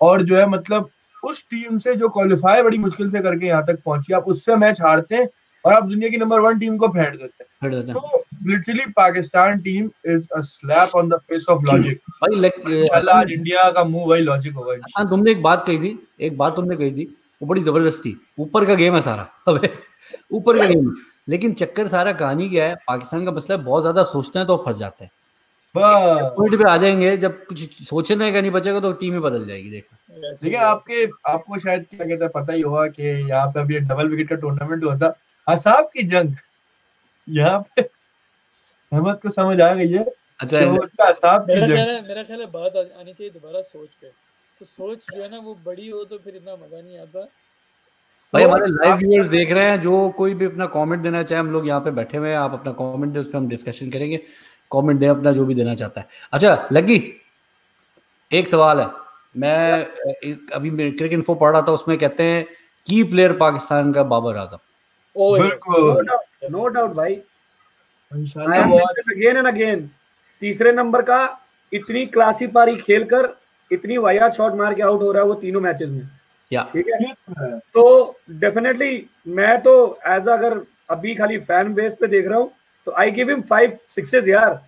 और 0.00 0.22
जो 0.22 0.36
है 0.36 0.46
मतलब 0.46 0.88
उस 1.22 1.42
टीम 1.50 1.78
से 1.78 1.94
जो 1.96 2.08
क्वालिफाई 2.08 2.62
बड़ी 2.62 2.78
मुश्किल 2.78 3.10
से 3.10 3.20
करके 3.20 3.46
यहाँ 3.46 3.64
तक 3.66 3.78
पहुँची 3.84 4.12
आप 4.12 4.24
उससे 4.28 4.56
मैच 4.56 4.80
हारते 4.82 5.16
हैं 5.16 5.26
और 5.64 5.72
आप 5.72 5.84
दुनिया 5.84 6.08
की 6.10 6.16
नंबर 6.16 6.40
वन 6.40 6.58
टीम 6.58 6.76
को 6.76 6.88
फेंट 6.88 7.12
देते 7.12 7.44
हैं। 7.44 7.46
फेंट 7.60 7.72
देते 7.74 7.92
हैं। 7.92 7.94
तो 7.94 8.22
literally 8.42 8.84
Pakistan 8.96 9.58
team 9.62 9.90
is 10.06 10.28
a 10.36 10.40
slap 10.42 10.96
on 10.96 11.08
the 11.08 11.18
face 11.28 11.46
of 11.50 11.62
logic 11.64 12.00
भाई 12.22 12.40
लेक- 12.40 12.68
इंशाल्लाह 12.68 13.16
आज 13.16 13.30
इंडिया 13.30 13.70
का 13.70 13.84
मुँह 13.84 14.06
वही 14.06 14.22
लॉजिक 14.22 14.54
होगा 14.54 14.74
हाँ 14.96 15.08
तुमने 15.10 15.30
एक 15.30 15.42
बात 15.42 15.64
कही 15.66 15.78
थी 15.78 15.98
एक 16.20 16.36
बात 16.38 16.56
तुमने 16.56 16.76
कही 16.76 16.90
थी 16.92 17.04
वो 17.42 17.48
बड़ी 17.48 17.62
ज़बरदस्त 17.62 18.00
थी 18.04 18.16
ऊपर 18.38 18.64
का 18.64 18.74
गेम 18.74 18.94
है 18.94 19.00
सारा 19.02 19.28
अबे 19.48 19.70
ऊपर 20.32 20.58
का 20.58 20.66
गेम 20.66 20.94
लेकिन 21.28 21.52
चक्कर 21.54 21.88
सारा 21.88 22.12
कहानी 22.20 22.48
क्या 22.48 22.64
है 22.64 22.74
पाकिस्तान 22.86 23.24
का 23.24 23.30
मसला 23.32 23.56
बहुत 23.58 23.82
ज़्यादा 23.82 24.02
सोचते 24.12 24.38
हैं 24.38 24.46
तो 24.48 24.56
फंस 24.66 24.76
जाते 24.76 25.04
हैं। 25.04 25.10
पॉइंट 25.74 26.56
पे 26.58 26.64
आ 26.70 26.76
जाएँगे 26.76 27.16
जब 27.16 27.44
कुछ 27.46 27.82
सोचने 27.84 28.30
का 28.32 28.40
नहीं 28.40 28.50
बचेगा 28.50 28.80
तो 28.80 28.92
टीम 28.92 29.12
ही 29.14 29.20
बदल 29.20 29.46
जाएगी 29.46 29.70
देखो। 29.70 29.96
देखिए 30.20 30.50
है। 30.50 30.64
आपके 30.64 31.04
आपको 31.32 31.58
शायद 31.58 31.84
क्या 31.90 32.04
कहते 32.06 32.24
हैं 32.24 32.30
पता 32.34 32.52
ही 32.52 32.60
होगा 32.60 32.86
कि 32.88 33.02
यहाँ 33.28 33.46
पे 33.46 33.60
अभी 33.60 33.78
डबल 33.80 34.08
विकेट 34.08 34.28
का 34.28 34.36
टूर्नामेंट 34.36 34.84
हुआ 34.84 34.96
था 34.98 35.14
असाब 35.46 35.88
की 35.94 36.02
जंग 36.08 36.34
यहाँ 37.28 37.58
पे 37.76 37.82
अहमद 38.92 39.20
को 39.22 39.30
समझ 39.30 39.60
आ 39.60 39.74
गई 39.74 39.88
है 39.88 40.04
अच्छा 40.40 40.58
मेरा 40.58 41.66
ख्याल 41.66 41.90
है 41.90 42.08
मेरा 42.08 42.22
ख्याल 42.22 42.40
है 42.40 42.46
बात 42.46 42.76
आनी 42.76 43.12
चाहिए 43.12 43.30
दोबारा 43.30 43.62
सोच 43.62 43.88
पे। 43.88 44.06
तो 44.60 44.66
सोच 44.66 44.98
जो 44.98 45.22
है 45.22 45.30
ना 45.30 45.38
वो 45.38 45.58
बड़ी 45.66 45.88
हो 45.88 46.04
तो 46.04 46.18
फिर 46.18 46.36
इतना 46.36 46.52
मज़ा 46.52 46.80
नहीं 46.80 46.98
आता। 46.98 47.20
भाई 48.34 48.42
हमारे 48.42 48.66
लाइव 48.66 48.94
व्यूअर्स 48.94 49.28
देख 49.28 49.52
रहे 49.52 49.70
हैं 49.70 49.80
जो 49.80 50.10
कोई 50.10 50.34
भी 50.34 50.44
अपना 50.44 50.66
कमेंट 50.66 51.02
देना 51.02 51.22
चाहे 51.22 51.40
हम 51.40 51.50
लोग 51.50 51.68
यहाँ 51.68 51.80
पे 51.80 51.90
बैठे 51.90 52.18
हुए 52.18 52.28
हैं 52.28 52.36
आप 52.36 52.52
अपना 52.52 52.72
कमेंट 52.72 53.12
दें 53.12 53.20
उस 53.20 53.26
पर 53.26 53.36
हम 53.38 53.48
डिस्कशन 53.48 53.90
करेंगे। 53.90 54.16
कमेंट 54.72 55.00
दें 55.00 55.08
अपना 55.08 55.32
जो 55.32 55.44
भी 55.44 55.54
देना 55.54 55.74
चाहता 55.74 56.00
है। 56.00 56.06
अच्छा 56.32 56.68
लगी 56.72 57.22
एक 58.32 58.48
सवाल 58.48 58.80
है। 58.80 58.86
मैं 59.36 59.86
एक- 60.24 60.52
अभी 60.52 60.70
क्रिकेट 60.70 61.12
इन्फो 61.12 61.34
पढ़ 61.34 61.52
रहा 61.52 61.62
था 61.62 61.72
उसमें 61.72 61.98
कहते 61.98 62.22
हैं 62.22 62.44
की 62.86 63.04
प्लेयर 63.04 63.32
पाकिस्तान 63.32 63.92
का 63.92 64.02
बाबर 64.02 64.36
आज़म। 64.36 64.58
बिल्कुल। 65.38 66.06
नो 66.50 66.66
डाउट 66.66 66.90
भाई 66.90 67.12
इंशाल्लाह 67.12 67.14
आई 67.14 67.14
एम 67.14 67.20
वो 67.20 67.20
आज 67.20 67.20
अगेन 68.12 69.36
एंड 69.36 69.46
अगेन 69.46 69.88
तीसरे 70.42 70.72
नंबर 70.72 71.02
का 71.02 71.20
इतनी 71.72 72.04
क्लासी 72.06 72.46
पारी 72.46 72.76
खेलकर 72.76 73.28
इतनी 73.70 73.96
वायात 73.98 74.32
शॉट 74.32 74.54
मार 74.54 74.74
के 74.74 74.82
आउट 74.82 75.02
हो 75.02 75.12
रहा 75.12 75.22
है 75.22 75.28
वो 75.28 75.34
तीनों 75.34 75.60
मैचेस 75.60 75.88
में। 75.88 76.08
या। 76.50 76.62
ठीक 76.72 76.88
है? 76.88 77.12
तो 77.74 78.18
डेफिनेटली 78.30 79.06
मैं 79.28 79.60
तो 79.62 79.74
एज 80.06 80.28
अगर 80.28 80.60
अभी 80.90 81.14
खाली 81.14 81.38
फ़ैन 81.40 81.72
बेस 81.74 81.96
पे 82.00 82.06
देख 82.06 82.26
रहा 82.28 82.38
हूँ 82.38 82.50
तो 82.86 82.92
I 82.92 83.10
give 83.10 83.30
him 83.30 83.42
five 83.50 83.78
sixes 83.88 84.28
यार। 84.28 84.60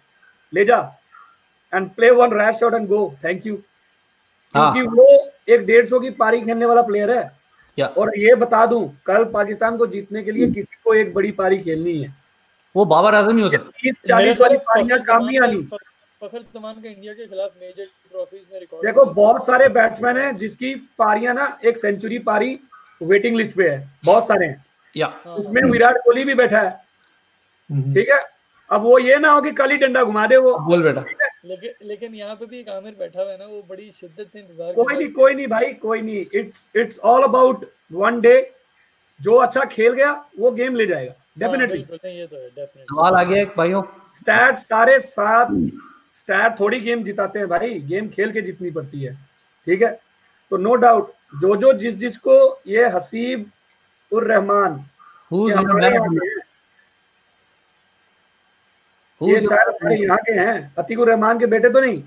ले 0.52 0.64
जा। 0.64 0.78
And 1.72 1.88
play 1.90 2.10
one 2.12 2.38
rash 2.38 2.56
shot 2.56 2.74
and 2.74 2.86
go 2.88 3.14
thank 3.24 3.46
you. 3.46 3.56
क्योंकि 4.54 4.82
वो 4.88 5.06
एक 5.48 5.64
डेढ़ 5.66 5.86
सौ 5.86 6.00
की 6.00 6.10
पारी 6.18 6.40
खेलने 6.40 6.66
वाला 6.66 6.82
प्लेयर 6.82 7.10
है। 7.10 7.30
या। 7.78 7.86
और 7.88 8.18
ये 8.18 8.34
बता 8.34 8.64
दूँ 8.66 8.84
कल 9.06 9.24
पाकिस्तान 9.32 9.76
को 9.76 9.86
जीतने 9.86 10.22
के 10.22 10.32
लिए 10.32 10.50
किसी 10.50 10.76
को 10.84 10.94
एक 10.94 11.14
बड़ी 11.14 11.30
पारी 11.32 11.58
खेलनी 11.58 12.02
है। 12.02 12.12
वो 12.74 12.84
बाबर 12.84 13.14
आज़म 13.14 13.36
ही 13.36 13.42
हो 13.42 13.48
सकता 13.48 13.70
तीस 13.82 14.00
चालीस 14.06 14.40
वाली 14.40 14.54
है 14.54 14.60
पारियाँ 14.68 14.98
काम 15.02 15.24
नहीं 15.24 15.40
आनी 15.40 15.62
फखर 16.20 16.42
जमान 16.54 16.74
का 16.74 16.88
इंडिया 16.88 17.12
के 17.12 17.26
खिलाफ 17.26 17.50
मेजर 17.60 17.84
ट्रॉफीज 17.84 18.42
में 18.52 18.60
रिकॉर्ड 18.60 18.86
देखो 18.86 19.04
बहुत 19.14 19.46
सारे 19.46 19.68
बैट्समैन 19.70 20.16
हैं 20.16 20.36
जिसकी 20.36 20.74
पारियाँ 20.98 21.34
ना 21.34 21.46
एक 21.64 21.78
सेंचुरी 21.78 22.18
पारी 22.28 22.58
वेटिंग 23.02 23.36
लिस्ट 23.36 23.54
पे 23.56 23.68
है। 23.68 23.78
बहुत 24.04 24.26
सारे 24.26 24.46
हैं। 24.46 24.64
या। 24.96 25.06
हाँ, 25.24 25.34
उसमें 25.34 25.62
विराट 25.62 25.96
कोहली 26.04 26.24
भी 26.24 26.34
बैठा 26.34 26.60
है। 26.60 26.68
हम्म। 27.70 27.94
ठीक 27.94 28.08
है? 28.10 28.20
अब 28.70 28.82
वो 28.82 28.98
ये 28.98 29.16
ना 29.18 29.30
हो 29.30 29.40
कि 29.42 29.50
कल 29.52 29.70
ही 29.70 29.76
डंडा 29.76 30.02
घुमा 30.04 30.26
दे 30.26 30.36
वो। 30.36 30.56
बोल 30.60 30.82
बेटा। 30.82 31.04
लेकिन 31.44 31.72
लेकिन 31.82 32.14
यहाँ 32.14 32.34
पे 32.36 32.46
भी 32.46 32.58
एक 32.60 32.68
आमिर 32.68 32.94
बैठा 32.98 33.22
हुआ 33.22 33.30
है 33.30 33.38
ना 33.38 33.46
वो 33.46 33.62
बड़ी 33.70 33.90
शिद्दत 34.00 34.26
से 34.26 34.38
इंतज़ार 34.38 34.72
कोई 34.74 34.96
नहीं 34.96 35.08
कोई 35.12 35.34
नहीं 35.34 35.46
भाई 35.48 35.72
कोई 35.82 36.00
नहीं। 36.02 36.24
It's 36.34 36.68
it's 36.76 36.98
all 37.04 37.22
about 37.22 37.64
one 37.92 38.20
day 38.20 38.36
जो 39.20 39.36
अच्छा 39.38 39.64
खेल 39.66 39.92
गया 39.92 40.12
वो 40.38 40.50
गेम 40.52 40.76
ले 40.76 40.86
जाएगा। 40.86 41.12
हाँ, 41.12 41.23
डेफिनेटली 41.36 41.82
तो 41.82 41.94
है 41.94 42.26
डेफिनेटली 42.26 42.84
सवाल 42.84 43.14
आ 43.14 43.22
गया 43.22 43.42
एक 43.42 43.52
भाइयों। 43.56 43.82
स्टैट 44.16 44.58
सारे 44.58 44.98
साथ 45.00 45.46
स्टैट 46.12 46.58
थोड़ी 46.60 46.80
गेम 46.80 47.02
जिताते 47.04 47.38
हैं 47.38 47.48
भाई 47.48 47.78
गेम 47.88 48.08
खेल 48.08 48.32
के 48.32 48.40
जीतनी 48.42 48.70
पड़ती 48.70 49.02
है 49.04 49.14
ठीक 49.66 49.82
है? 49.82 49.90
तो 50.50 50.56
नो 50.56 50.74
डाउट 50.76 51.12
जो 51.40 51.56
जो 51.56 51.72
जिस 51.78 51.94
जिसको 51.98 52.36
ये 52.66 52.86
हसीब 52.96 53.50
उर 54.12 54.24
रहमान 54.32 54.84
ये 55.32 55.50
के 59.20 59.32
हैं 59.32 59.40
शायद 59.46 59.68
हमारे 59.68 59.96
यहाँ 59.96 60.18
के 60.26 60.32
हैं 60.32 60.74
अतीकुर 60.78 61.08
रहमान 61.10 61.38
के 61.38 61.46
बेटे 61.46 61.68
तो 61.70 61.80
नहीं? 61.80 62.02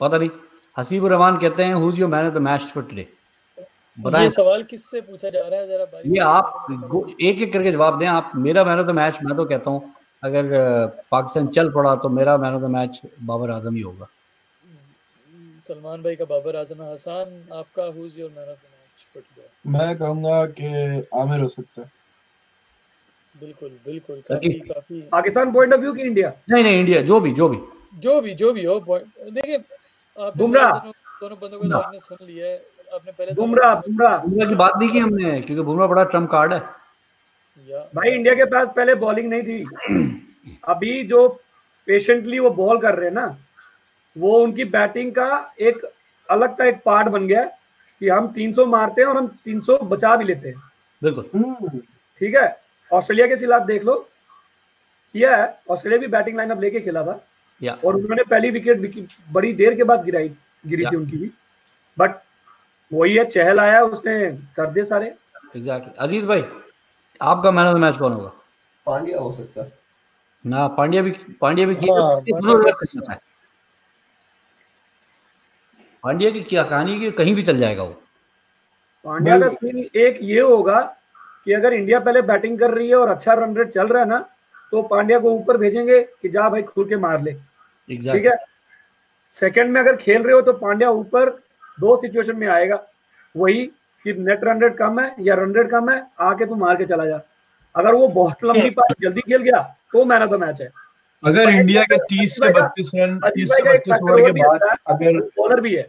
पता 0.00 0.18
नहीं। 0.18 0.30
हसीबुर 0.76 1.10
रहमान 1.10 1.38
कहते 1.38 1.64
हैं 1.64 1.74
who's 1.74 1.98
your 1.98 2.08
man 2.10 2.26
of 2.26 2.34
the 2.34 2.38
match 2.42 2.62
for 2.74 2.82
today 2.90 3.06
बताएँ 3.98 4.24
ये 4.24 4.30
सवाल 4.30 4.62
किससे 4.64 5.00
पूछा 5.00 5.30
जा 5.30 5.40
रहा 5.40 5.60
है? 5.60 5.68
जरा 5.68 5.84
भाई 5.84 6.02
ये 6.06 6.18
आप 6.20 6.66
एक 7.20 7.42
एक 7.42 7.52
करके 7.52 7.70
जवाब 7.72 7.98
दें। 7.98 8.06
आप 8.08 8.32
मेरा 8.36 8.64
मैन 8.64 8.78
ऑफ़ 8.80 8.86
द 8.86 8.90
मैच 8.96 9.18
मैं 9.22 9.36
तो 9.36 9.44
कहता 9.44 9.70
हूँ 9.70 9.92
अगर 10.22 10.46
पाकिस्तान 11.10 11.46
चल 11.56 11.70
पड़ा 11.72 11.94
तो 11.96 12.08
मेरा 12.10 12.36
man 12.36 12.54
of 12.54 12.62
the 12.62 12.70
match 12.70 13.00
Babar 13.22 13.50
Azam 13.50 13.74
ही 13.74 13.80
होगा। 13.80 14.08
सलमान 15.68 16.02
भाई 16.02 16.16
का 16.16 16.24
बाबर 16.26 16.56
आज़म 16.56 16.82
है। 16.82 16.92
हसान 16.92 17.42
आपका 17.54 17.84
who's 17.86 18.18
your 18.18 18.30
man 18.30 18.50
of 18.50 18.56
the 18.56 18.66
match 18.66 19.06
today 19.14 19.46
मैं 19.72 19.96
कहूँगा 19.98 20.44
कि 20.58 20.66
आमिर 21.20 21.40
हो 21.40 21.48
सकता 21.48 21.80
है। 21.82 21.90
बिल्कुल 23.34 23.70
बिल्कुल 23.86 24.20
काफ़ी 24.28 24.52
काफ़ी। 24.60 25.00
पाकिस्तान 25.12 25.52
पॉइंट 25.52 25.72
ऑफ़ 25.74 25.80
व्यू 25.80 25.92
की 25.94 26.02
इंडिया? 26.02 26.32
नहीं 26.50 26.62
नहीं 26.64 26.78
इंडिया 26.80 27.02
जो 27.02 27.20
भी 27.20 27.32
जो 27.34 27.48
भी। 27.48 27.58
जो 28.00 28.20
भी 28.20 28.34
जो 28.34 28.52
भी 28.52 28.64
हो 28.64 28.78
देखिए 28.80 29.58
बुमराह। 30.36 30.70
दोनों 30.72 30.92
दोनों 31.20 31.38
बंदों 31.40 31.58
को 31.58 31.68
तो 31.68 31.78
आपने 31.78 31.98
सुन 32.00 32.26
लिया 32.26 32.46
है। 32.46 32.56
आपने 32.94 33.12
पहले 33.12 33.34
तो- 33.34 33.46
बुमराह 33.46 33.74
बुमराह। 33.74 34.18
बुमराह 34.18 34.48
की 34.48 34.54
बात 34.54 34.72
नहीं 34.78 34.90
की 34.90 34.98
हमने 34.98 35.40
क्योंकि 35.40 35.62
बुमराह 35.62 35.88
बड़ा 35.88 36.04
ट्रंप 36.04 36.30
कार्ड 36.30 36.52
है। 36.52 36.60
भाई 37.94 38.10
इंडिया 38.10 38.34
के 38.34 38.44
पास 38.44 38.68
पहले 38.76 38.94
बॉलिंग 38.94 39.30
नहीं 39.30 39.42
थी। 39.42 39.64
अभी 40.68 41.04
जो 41.04 41.28
पेशेंटली 41.86 42.38
वो 42.38 42.50
बॉल 42.50 42.80
कर 42.80 42.94
रहे 42.94 43.04
हैं 43.04 43.14
ना 43.14 43.36
वो 44.18 44.38
उनकी 44.38 44.64
बैटिंग 44.64 45.12
का 45.12 45.54
एक 45.60 45.86
अलग 46.30 46.56
का 46.56 46.64
एक 46.64 46.78
पार्ट 46.84 47.08
बन 47.08 47.26
गया 47.26 47.40
है 47.40 47.50
कि 48.00 48.08
हम 48.08 48.28
300 48.28 48.66
मारते 48.66 49.00
हैं 49.00 49.08
और 49.08 49.16
हम 49.16 49.26
300 49.44 49.76
बचा 49.76 50.16
भी 50.16 50.24
लेते 50.24 50.48
हैं। 50.48 50.62
बिल्कुल। 51.02 51.30
हम्म, 51.34 51.78
ठीक 52.18 52.34
है? 52.34 52.56
ऑस्ट्रेलिया 52.92 53.26
के 53.26 53.36
खिलाफ 53.36 53.62
देख 53.62 53.84
लो। 53.84 54.08
किया 55.12 55.36
है। 55.36 55.60
ऑस्ट्रेलिया 55.70 56.00
भी 56.00 56.06
बैटिंग 56.06 56.36
लाइनअप 56.36 56.60
लेके 56.60 56.80
खेला 56.80 57.02
था। 57.02 57.24
या। 57.62 57.78
और 57.84 57.94
उन्होंने 57.94 58.22
पहली 58.22 58.50
विकेट 58.50 59.06
बड़ी 59.32 59.52
देर 59.52 59.74
के 59.74 59.84
बाद 59.84 60.04
गिराई 60.04 60.32
गिरी 60.66 60.84
थी 60.84 60.96
उनकी 60.96 61.16
भी। 61.16 61.30
बट 61.98 62.10
वही 62.92 63.16
है 63.16 63.24
चहल 63.24 63.60
आया 63.60 63.82
उसने 63.82 64.14
कर 64.56 64.70
दिए 64.70 64.84
सारे। 64.84 65.06
एग्जैक्टली 65.56 65.92
अज़ीज़ 65.98 66.26
भाई 66.26 66.44
आपका 67.20 67.50
मैन 67.50 67.66
ऑफ़ 67.66 67.76
द 67.76 67.80
मैच 67.80 67.96
कौन 67.96 68.12
होगा? 68.12 68.32
पांड्या 68.86 69.18
हो 69.18 69.32
सकता 69.32 69.62
है। 69.62 69.72
ना 70.44 70.66
पांड्या 70.68 71.02
भी 71.02 71.10
पांड्या 71.40 71.66
भी 71.66 71.74
की 71.74 71.90
हाँ, 71.90 72.20
दोनों 72.20 72.54
पांड्या। 72.54 73.12
है। 76.04 76.32
की 76.32 76.40
क्या 76.40 76.62
कहानी 76.62 76.92
है 76.92 76.98
कि 76.98 77.10
कहीं 77.10 77.34
भी 77.34 77.42
चल 77.42 77.58
जाएगा 77.58 77.82
वो। 77.82 78.02
पांड्या 79.04 79.38
का 79.40 79.48
सीन 79.48 79.78
एक 79.78 80.18
ये 80.22 80.40
होगा 80.40 80.80
कि 81.44 81.52
अगर 81.52 81.72
इंडिया 81.72 82.00
पहले 82.00 82.22
बैटिंग 82.22 82.58
कर 82.58 82.70
रही 82.70 82.88
है 82.88 82.94
और 82.94 83.08
अच्छा 83.08 83.34
रन 83.34 83.56
रेट 83.56 83.68
चल 83.68 83.88
रहा 83.88 84.02
है 84.02 84.08
ना 84.08 84.18
तो 84.72 84.82
पांड्या 84.82 85.18
को 85.18 85.32
ऊपर 85.32 85.56
भेजेंगे 85.56 86.00
कि 86.22 86.28
जा 86.28 86.48
भाई 86.48 86.62
खुल 86.62 86.88
के 86.88 86.96
मार 86.96 87.20
ले। 87.22 87.32
Exactly. 87.32 88.12
ठीक 88.12 88.26
है? 88.26 88.36
सेकंड 89.30 89.70
में 89.72 89.80
अगर 89.80 89.96
खेल 89.96 90.22
रहे 90.22 90.34
हो 90.34 90.40
तो 90.40 90.52
पांड्या 90.52 90.90
ऊपर 90.90 91.30
दो 91.80 91.96
सिचुएशन 91.96 92.36
में 92.36 92.46
आएगा। 92.48 92.82
वही 93.36 93.54
कि 94.04 94.12
नेट 94.12 94.40
रन 94.44 94.60
रेट 94.62 94.76
कम 94.76 95.00
है 95.00 95.14
या 95.20 95.34
रन 95.34 95.54
रेट 95.54 95.70
कम 95.70 95.90
है 95.90 96.06
आके 96.20 96.46
तू 96.46 96.54
मार 96.54 96.76
के 96.76 96.84
चला 96.84 97.04
जा। 97.06 97.20
अगर 97.76 97.94
वो 97.94 98.08
बहुत 98.08 98.44
लंबी 98.44 98.70
पारी 98.70 98.94
जल्दी 99.00 99.20
खेल 99.20 99.42
गया 99.42 99.58
तो 99.92 100.04
मैन 100.04 100.22
ऑफ़ 100.22 100.30
द 100.30 100.34
मैच 100.34 100.60
है। 100.60 100.70
अगर 101.24 101.48
इंडिया 101.60 101.82
के 101.82 101.96
30 101.96 102.34
से 102.34 102.48
32 102.62 102.90
रन 102.94 103.18
30 103.30 103.48
से 103.48 103.62
32 103.72 103.96
ओवर 104.02 104.20
के 104.20 104.32
बाद 104.48 104.60
अगर 104.86 105.20
बॉलर 105.20 105.60
भी 105.60 105.76
है। 105.76 105.88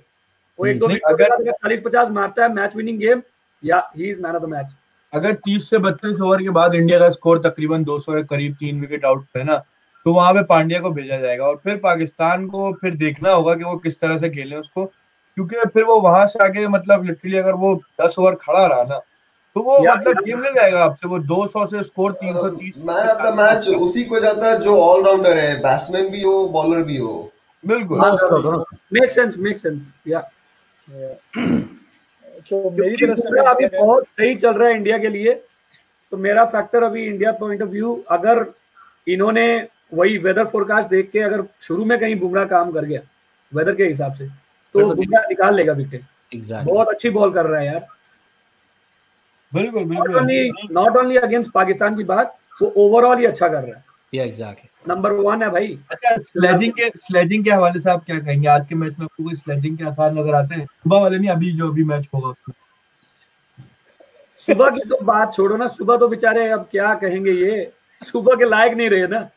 वो 0.60 0.66
एक 0.66 0.80
दो 0.80 0.88
अगर- 1.08 1.30
अगर 1.42 1.52
चालीस 1.52 1.82
पचास 1.86 2.10
मारता 2.10 2.44
है 2.44 2.54
मैच 2.54 2.76
विनिंग 2.76 3.00
गेम 3.00 3.22
या 3.66 3.92
he 3.98 4.10
is 4.10 4.22
man 4.22 4.36
of 4.36 4.44
the 4.44 4.46
match 4.46 4.76
अगर 5.14 5.34
30 5.34 5.70
से 5.70 5.78
32 5.78 6.22
ओवर 6.22 6.42
के 6.42 6.50
बाद 6.50 6.76
इंडिया 6.76 7.00
का 7.00 7.10
स्कोर 7.10 7.40
तकरीबन 7.40 7.84
200 7.84 8.14
के 8.14 8.24
करीब 8.24 8.54
तीन 8.54 8.82
विकेट 8.82 9.06
आउट 9.06 9.26
है 9.38 9.44
ना 9.44 9.58
तो 10.06 10.14
वहाँ 10.14 10.34
पे 10.34 10.44
पांड्या 10.44 10.80
को 10.80 10.92
भेजा 10.92 11.18
जाएगा। 11.18 11.46
और 11.46 11.56
फिर 11.64 11.78
पाकिस्तान 11.78 12.48
को 12.48 12.74
फिर 12.74 12.96
देखना 12.96 13.32
होगा 13.32 13.54
कि 13.54 13.64
वो 13.64 13.76
किस 13.76 14.00
तरह 14.00 14.18
से 14.18 14.30
खेले 14.30 14.56
उसको। 14.56 14.92
क्योंकि 15.40 15.70
फिर 15.74 15.84
वो 15.84 16.00
वहाँ 16.02 16.26
से 16.28 16.40
आगे 16.44 16.68
मतलब 16.68 17.04
लिटरली 17.06 17.38
अगर 17.38 17.54
वो 17.56 17.74
10 18.02 18.16
ओवर 18.20 18.36
खड़ा 18.36 18.66
रहा 18.66 18.84
ना 18.84 18.98
तो 19.56 19.62
वो 19.62 19.78
मतलब 19.80 20.24
गेम 20.24 20.40
नहीं 20.40 20.54
जाएगा 20.54 20.84
आपसे 20.84 21.08
वो 21.08 21.20
200 21.28 21.66
से 21.66 21.84
score 21.84 22.12
330 22.14 22.78
man 22.88 23.08
of 23.10 23.22
the 23.24 23.34
match 23.36 23.68
उसी 23.78 24.04
को 24.04 24.20
जाता 24.20 24.50
है 24.52 24.60
जो 24.60 24.78
ऑलराउंडर 24.80 25.38
है 25.38 25.56
बैट्समैन 25.60 26.10
भी 26.10 26.22
हो 26.24 26.34
बॉलर 26.48 26.84
भी 26.84 26.98
हो। 26.98 27.14
बिल्कुल। 27.64 28.64
मेक 28.94 29.12
सेंस 29.12 29.36
मेक 29.38 29.60
सेंस 29.60 29.80
या 30.08 30.20
तो 32.50 32.70
मेरी 32.70 32.96
तरफ़ 32.96 33.20
से 33.20 33.46
अभी 33.50 33.66
बहुत 33.78 34.08
सही 34.08 34.36
चल 34.36 34.54
रहा 34.54 34.68
है 34.70 34.76
इंडिया 34.76 34.98
के 34.98 35.10
लिए 35.10 35.34
तो 36.12 36.18
मेरा 36.18 36.46
फैक्टर 36.46 36.84
अभी 36.84 37.06
इंडिया 37.06 37.32
पॉइंट 37.40 37.62
ऑफ़ 37.62 37.70
व्यू 37.70 37.96
अगर 38.10 38.46
इन्होंने 39.08 39.48
वही 39.94 40.18
वेदर 40.18 40.46
फोरकास्ट 40.48 40.90
देख 40.90 41.10
के 41.12 41.20
अगर 41.20 41.44
शुरू 41.62 41.86
में 41.86 41.98
कहीं 42.00 42.20
बुमराह 42.20 42.46
काम 42.48 42.72
कर 42.72 42.86
गया 42.86 43.02
वेदर 43.52 43.76
के 43.76 43.84
हिसाब 43.84 44.14
से। 44.14 44.49
तो 44.76 44.82
तो 44.82 44.96
बुमराह 44.96 45.24
निकाल 45.30 45.56
लेगा 45.56 45.74
विकेट। 45.74 46.02
एग्जैक्टली 46.32 46.72
बहुत 46.72 46.88
अच्छी 46.88 47.10
बॉल 47.10 47.32
कर 47.34 47.46
रहा 47.46 47.60
है 47.60 47.68
यार। 47.68 47.88
बिल्कुल 49.52 49.82
नॉट 49.82 49.90
बिल्कुल 49.90 50.16
only 50.18 50.50
not 50.72 50.98
only 50.98 51.18
against 51.18 51.52
Pakistan 51.52 51.96
की 51.98 52.04
बात 52.06 52.36
वो 52.62 52.74
ओवरऑल 52.78 53.18
ही 53.20 53.26
अच्छा 53.26 53.48
कर 53.48 53.64
रहा 53.64 53.76
है। 53.76 53.84
या 54.14 54.24
एग्जैक्टली 54.24 54.68
नंबर 54.88 55.12
वन 55.14 55.44
है 55.44 55.50
भाई। 55.52 55.78
अच्छा 55.92 56.16
स्लेजिंग 56.24 56.74
के 56.74 56.90
स्लेजिंग 56.98 57.44
के 57.46 57.52
हवाले 57.52 57.80
से 57.80 57.90
आप 57.90 58.04
क्या 58.06 58.20
कहेंगे? 58.20 58.48
आज 58.48 58.68
के 58.68 58.76
मैच 58.76 58.94
में 59.00 59.06
आपको 59.06 59.24
कोई 59.24 59.36
स्लेजिंग 59.36 59.78
के 59.78 59.84
आसार 59.86 60.12
नज़र 60.14 60.36
आते 60.36 60.56
हैं? 60.56 60.66
सुबह 60.66 61.00
वाले 61.00 61.18
नहीं 61.18 61.30
अभी 61.30 61.52
जो 61.54 61.68
अभी 61.72 61.84
मैच 61.84 62.08
होगा 62.14 62.28
उसमें। 62.28 62.56
सुबह 64.40 64.70
की 64.70 64.88
तो 64.90 64.98
बात 65.06 65.34
छोड़ो 65.34 65.58
ना 65.58 65.68
सुबह 65.70 65.98
तो 65.98 66.08
बेचारे 66.08 66.48
अब 66.50 66.68
क्या 66.72 66.94
कहेंगे 66.96 67.32
ये? 67.32 67.72
सुबह 68.02 68.36
के 68.36 68.46
लायक 68.46 68.74
नहीं 68.74 68.90
रहे 68.90 69.08
ना। 69.08 69.30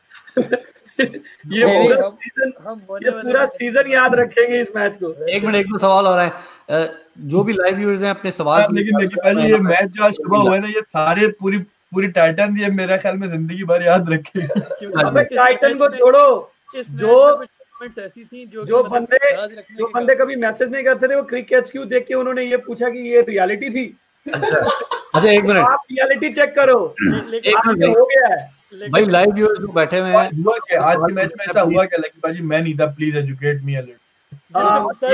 ये 1.00 1.66
पूरा 1.66 2.08
सीज़न 2.08 2.52
हम 2.62 2.80
ये 3.04 3.10
पूरा 3.12 3.44
सीज़न 3.44 3.90
याद 3.90 4.14
रखेंगे 4.14 4.60
इस 4.60 4.68
मैच 4.76 4.96
को। 4.96 5.12
एक 5.26 5.44
मिनट 5.44 5.56
एक 5.56 5.66
दो 5.66 5.78
सवाल 5.78 6.06
और 6.06 6.20
है 6.20 6.82
जो 7.28 7.42
भी 7.44 7.52
लाइव 7.52 7.76
व्यूअर्स 7.76 8.02
हैं 8.02 8.10
अपने 8.10 8.30
सवाल 8.32 8.60
हाँ, 8.60 8.68
लेकिन 8.72 8.98
लेकिन 9.00 9.18
भाई 9.34 9.50
ये 9.50 9.58
मैच 9.60 9.88
जो 9.88 10.04
आज 10.04 10.14
सुबह 10.14 10.38
हुआ 10.38 10.54
है 10.54 10.60
ना 10.60 10.68
ये 10.68 10.82
सारे 10.82 11.26
पूरी 11.40 11.58
पूरी 11.92 12.08
टाइटन 12.08 12.56
ये 12.58 12.68
मेरे 12.70 12.98
ख्याल 12.98 13.16
में 13.16 13.28
ज़िंदगी 13.28 13.64
भर 13.64 13.82
याद 13.82 14.10
रखेगा 14.10 15.10
टाइटन 15.36 15.74
को 15.78 15.88
छोड़ो। 15.88 16.52
जो- 16.76 17.46
ऐसी 17.98 18.24
थी 18.24 18.44
जो 18.46 18.64
जो 18.64 18.78
मतलब 18.78 18.90
बंदे 18.90 19.46
जो 19.78 19.86
बंदे 19.86 20.14
कभी 20.14 20.36
मैसेज 20.36 20.70
नहीं 20.72 20.84
करते 20.84 21.08
थे 21.08 21.14
वो 21.14 21.22
क्रिकेट 21.22 21.70
क्यों 21.70 21.86
देख 21.88 22.06
के 22.06 22.14
उन्होंने 22.14 22.44
ये 22.44 22.56
पूछा 22.56 22.88
कि 22.88 22.98
ये 22.98 23.20
रियलिटी 23.20 23.70
थी। 23.70 23.84
अच्छा। 24.26 25.30
एक 25.30 25.44
मिनट। 25.44 25.60
आप 25.60 25.78
रियलिटी 25.90 26.32
चेक 26.32 26.54
करो। 26.54 26.78
एक 26.98 27.66
मिनट 27.66 27.96
हो 27.98 28.04
गया 28.04 28.26
है। 28.34 28.61
भाई 28.90 29.04
लाइव 29.06 29.32
व्यूअर्स 29.34 29.58
जो 29.60 29.68
बैठे 29.72 29.98
हुए 29.98 30.08
हैं 30.08 30.28
हुआ 30.44 30.56
क्या? 30.58 30.80
आज 30.82 30.96
के 30.98 31.12
मैच 31.12 31.32
में 31.38 31.44
ऐसा 31.46 31.60
हुआ 31.60 31.84
क्या? 31.84 31.98
लकी 31.98 32.20
भाजी 32.24 32.42
मैं 32.42 32.60
नहीं 32.62 32.74
था 32.78 32.86
please 32.94 33.16
educate 33.18 33.62
me 33.64 33.74
a 33.74 33.80
little 33.80 33.96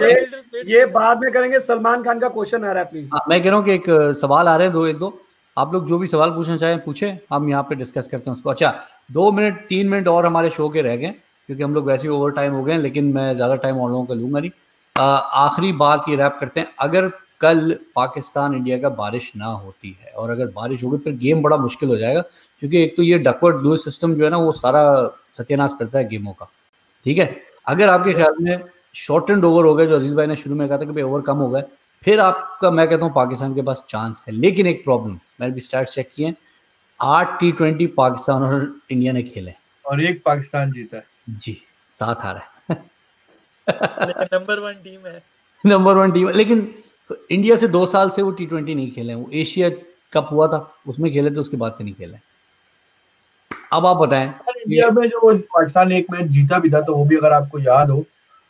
ये- 0.05 0.67
ये 0.71 0.85
बाद 0.93 1.21
में 1.21 1.31
करेंगे 1.33 1.59
सलमान 1.61 2.03
खान 2.03 2.19
का 2.21 2.29
क्वेश्चन 2.29 2.65
आ 2.65 2.73
रहा 2.73 2.83
है 2.83 2.91
प्लीज़ 2.91 3.09
हाँ, 3.15 3.23
मैं 3.29 3.43
कह 3.43 3.49
रहा 3.51 3.59
हूँ 3.59 3.65
कि 3.65 3.73
एक 3.73 3.85
सवाल 4.21 4.49
आ 4.49 4.57
रहे 4.57 4.67
हैं 4.67 4.73
दो 4.75 4.87
एक 4.87 4.97
दो। 4.99 5.19
आप 5.57 5.73
लोग 5.75 5.89
जो 5.89 5.99
भी 5.99 6.07
सवाल 6.07 6.31
पूछना 6.31 6.57
चाहें 6.57 6.79
पूछें। 6.85 7.19
हम 7.33 7.49
यहाँ 7.51 7.63
पे 7.69 7.75
डिस्कस 7.75 8.07
करते 8.07 8.31
हैं 8.31 8.37
उसको। 8.37 8.51
अच्छा 8.51 8.75
दो 9.13 9.31
मिनट 9.33 9.61
तीन 9.69 9.89
मिनट 9.89 10.09
और 10.09 10.27
हमारे 10.27 10.51
शो 10.51 10.69
के 10.69 10.83
रह 10.83 10.97
गए 10.97 11.11
क्योंकि 11.49 11.63
हम 11.63 11.75
लोग 11.75 11.87
वैसे 11.87 12.03
ही 12.03 12.09
ओवर 12.15 12.31
टाइम 12.31 12.53
हो 12.53 12.63
गए 12.65 12.73
हैं 12.73 12.79
लेकिन 12.81 13.13
मैं 13.15 13.35
ज़्यादा 13.35 13.55
टाइम 13.57 13.79
और 13.81 13.91
लोगों 13.91 14.05
का 14.05 14.15
लूँगा 14.15 14.41
नहीं। 14.41 14.51
आखिरी 14.97 15.73
बात 15.73 16.05
ये 16.09 16.17
रैप 16.17 16.37
करते 16.41 16.61
हैं। 16.61 16.69
अगर 16.79 17.11
कल 17.41 17.77
पाकिस्तान 17.97 18.55
इंडिया 18.55 18.79
का 18.79 18.89
बारिश 18.89 19.33
ना 19.37 19.47
होती 19.47 19.97
है 20.03 20.11
और 20.13 20.31
अगर 20.31 20.47
बारिश 20.47 20.83
होगी 20.85 20.97
फिर 20.99 21.13
गेम 21.17 21.43
बड़ा 21.43 21.57
मुश्किल 21.57 21.89
हो 21.89 21.97
जाएगा। 21.97 22.23
क्योंकि 22.63 22.83
एक 22.83 22.97
तो 22.97 23.03
ये 23.03 23.19
डकवर्ड 23.21 23.63
लूज 23.63 23.79
सिस्टम 23.81 24.15
जो 24.15 24.25
है 24.25 24.31
ना 24.31 24.37
वो 24.39 24.53
सारा 24.55 24.83
सत्यानाश 25.39 25.75
करता 25.79 25.99
है 25.99 26.09
गेमों 26.09 26.33
का। 26.33 26.51
ठीक 27.07 27.19
है? 27.19 27.35
अगर 27.67 27.89
आपके 27.89 28.13
ख्याल 28.13 28.35
में 28.41 28.63
शॉर्ट 28.97 29.31
एंड 29.31 29.45
ओवर 29.45 29.65
हो 29.65 29.75
गया 29.75 29.87
जो 29.87 29.97
अज़ीज़ 29.97 30.15
भाई 30.15 30.27
ने 30.27 30.37
शुरू 30.37 30.55
में 30.57 30.69
कहा 30.69 30.79
था 30.79 30.85
कि 30.85 30.93
भाई 30.93 31.03
ओवर 31.03 31.21
कम 31.23 31.37
हो 31.37 31.49
गए 31.51 31.63
फिर 32.03 32.21
आपका 32.21 32.71
मैं 32.71 32.89
कहता 32.89 33.05
हूँ 33.05 33.13
पाकिस्तान 33.15 33.55
के 33.55 33.63
पास 33.63 33.85
चांस 33.89 34.23
है। 34.29 34.35
लेकिन 34.35 34.67
एक 34.67 34.85
प्रॉब्लम 34.85 35.19
मैंने 35.41 35.55
भी 35.55 35.61
स्टार्ट 35.61 35.89
चेक 35.89 36.11
किए 36.15 36.27
हैं 36.27 36.37
आठ 37.01 37.39
टी 37.41 37.51
ट्वेंटी 37.53 37.87
पाकिस्तान 37.97 38.43
और 38.45 38.73
इंडिया 38.91 39.13
ने 39.13 39.23
खेले 39.23 39.53
और 39.85 40.03
एक 40.03 40.23
पाकिस्तान 40.25 40.73
जीता 40.73 40.97
है। 40.97 41.05
जी 41.31 41.57
साथ 41.97 42.15
आ 42.17 42.33
रहा 42.33 42.43
है 42.43 42.77
नंबर 44.33 44.59
वन 44.61 44.73
टीम 44.85 45.07
है। 45.07 45.23
नंबर 45.65 45.95
वन 45.95 46.13
टीम 46.13 46.29
लेकिन 46.31 46.69
इंडिया 47.31 47.57
से 47.57 47.69
दो 47.69 47.85
साल 47.87 48.11
से 48.11 48.23
वो 48.23 48.31
टी 48.31 48.47
ट्वेंटी 48.47 48.75
नहीं 48.75 48.91
खेले 48.93 49.15
वो 49.15 49.29
एशिया 49.35 49.71
कप 50.13 50.29
हुआ 50.31 50.47
था 50.49 50.59
उसमें 50.89 51.13
खेले 51.13 51.31
थे 51.31 51.41
उसके 51.41 51.57
बाद 51.57 51.73
से 51.73 51.85
नहीं 51.85 51.95
खेले 51.95 52.17
अब 53.73 53.87
आप 53.87 53.97
बताएँ। 53.97 54.27
इंडिया 54.27 54.91
में 54.91 55.09
जो 55.09 55.35
पाकिस्तान 55.35 55.89
ने 55.89 55.99
एक 55.99 56.07
मैच 56.11 56.27
जीता 56.31 56.59
भी 56.59 56.71
था 56.71 56.81
तो 56.81 56.95
वो 56.95 57.05
भी 57.05 57.17
अगर 57.17 57.33
आपको 57.33 57.59
याद 57.59 57.91
हो 57.91 58.01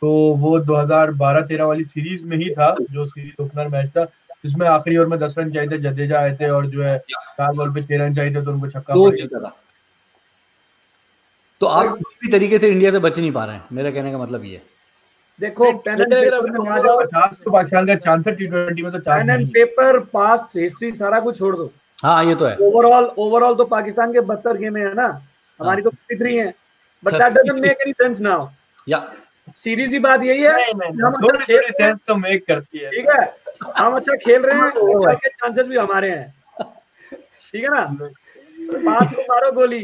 तो 0.01 0.09
वो 0.37 0.59
2012-13 0.61 1.65
वाली 1.65 1.83
सीरीज़ 1.83 2.23
में 2.25 2.37
ही 2.37 2.49
था 2.49 2.75
जो 2.81 3.05
सीरीज़ 3.05 3.41
ओपनर 3.43 3.67
मैच 3.67 3.89
था 3.89 4.05
जिसमें 4.45 4.67
आखिरी 4.67 4.97
ओवर 4.97 5.07
में 5.07 5.19
दस 5.19 5.35
रन 5.37 5.51
चाहिए 5.51 5.69
थे 5.69 5.77
जडेजा 5.79 6.19
आए 6.19 6.35
थे 6.35 6.49
और 6.49 6.67
जो 6.67 6.83
है 6.83 6.97
चार 6.99 7.53
बॉल 7.53 7.73
पे 7.73 7.81
छह 7.83 8.03
रन 8.03 8.15
चाहिए 8.15 8.35
थे 8.35 8.43
तो 8.45 8.51
उनको 8.51 8.67
छक्का 8.67 8.93
दो 8.93 9.11
जीता 9.11 9.39
था। 9.39 9.55
तो 11.61 11.65
आप 11.67 11.85
किसी 11.87 12.19
भी 12.21 12.31
तरीके 12.31 12.57
से 12.59 12.69
इंडिया 12.69 12.91
से 12.91 12.99
बच 12.99 13.19
नहीं 13.19 13.31
पा 13.31 13.45
रहे 13.45 13.55
हैं 13.55 13.63
मेरा 13.71 13.91
कहने 13.91 14.11
का 14.11 14.17
मतलब 14.17 14.43
ये 14.45 14.55
है। 14.55 14.61
देखो 15.39 15.71
तो 15.71 16.03
तो 18.93 19.45
पेपर 19.53 19.99
पास्ट 20.13 20.57
हिस्ट्री 20.57 20.91
सारा 20.91 21.19
कुछ 21.19 21.37
छोड़ 21.37 21.55
दो। 21.55 21.71
हाँ 22.03 22.23
ये 22.25 22.35
तो 22.35 22.45
है। 22.45 22.55
ओवरऑल 22.57 23.05
ओवरऑल 23.17 23.55
तो 23.55 23.65
पाकिस्तान 23.65 24.13
के 24.13 24.19
बहत्तर 24.19 24.57
गेम 24.57 24.77
है 24.77 24.93
ना? 24.93 25.07
हमारी 25.59 25.81
तो 25.81 25.89
फिफ्टी 25.89 26.15
थ्री 26.15 26.35
है। 26.37 26.53
But 27.03 27.13
that 27.13 27.33
doesn't 27.33 27.59
make 27.61 27.81
any 27.81 27.91
sense 27.93 28.19
now 28.19 28.47
या। 28.87 28.99
सीरीज़ 29.57 29.91
ही 29.91 29.99
बात 29.99 30.23
यही 30.23 30.41
है 30.41 30.55
नहीं, 30.55 30.73
नहीं, 30.75 31.01
हम 31.03 31.13
अच्छा 31.13 31.45
खेल 31.45 31.57
थोड़ी 31.57 31.73
सेंस 31.73 32.01
तो 32.07 32.15
मेक 32.15 32.45
करती 32.47 32.77
है। 32.79 32.89
ठीक 32.91 33.07
है? 33.09 33.21
हम 33.77 33.95
अच्छा 33.95 34.15
खेल 34.15 34.41
रहे 34.41 34.55
हैं 34.55 34.69
अच्छा 34.95 35.13
के 35.13 35.29
चांसेस 35.29 35.67
भी 35.67 35.77
हमारे 35.77 36.09
हैं। 36.09 36.33
ठीक 37.51 37.63
है 37.63 37.69
ना? 37.69 37.81
पाँच 38.71 39.13
को 39.13 39.21
मारो 39.21 39.51
गोली। 39.51 39.83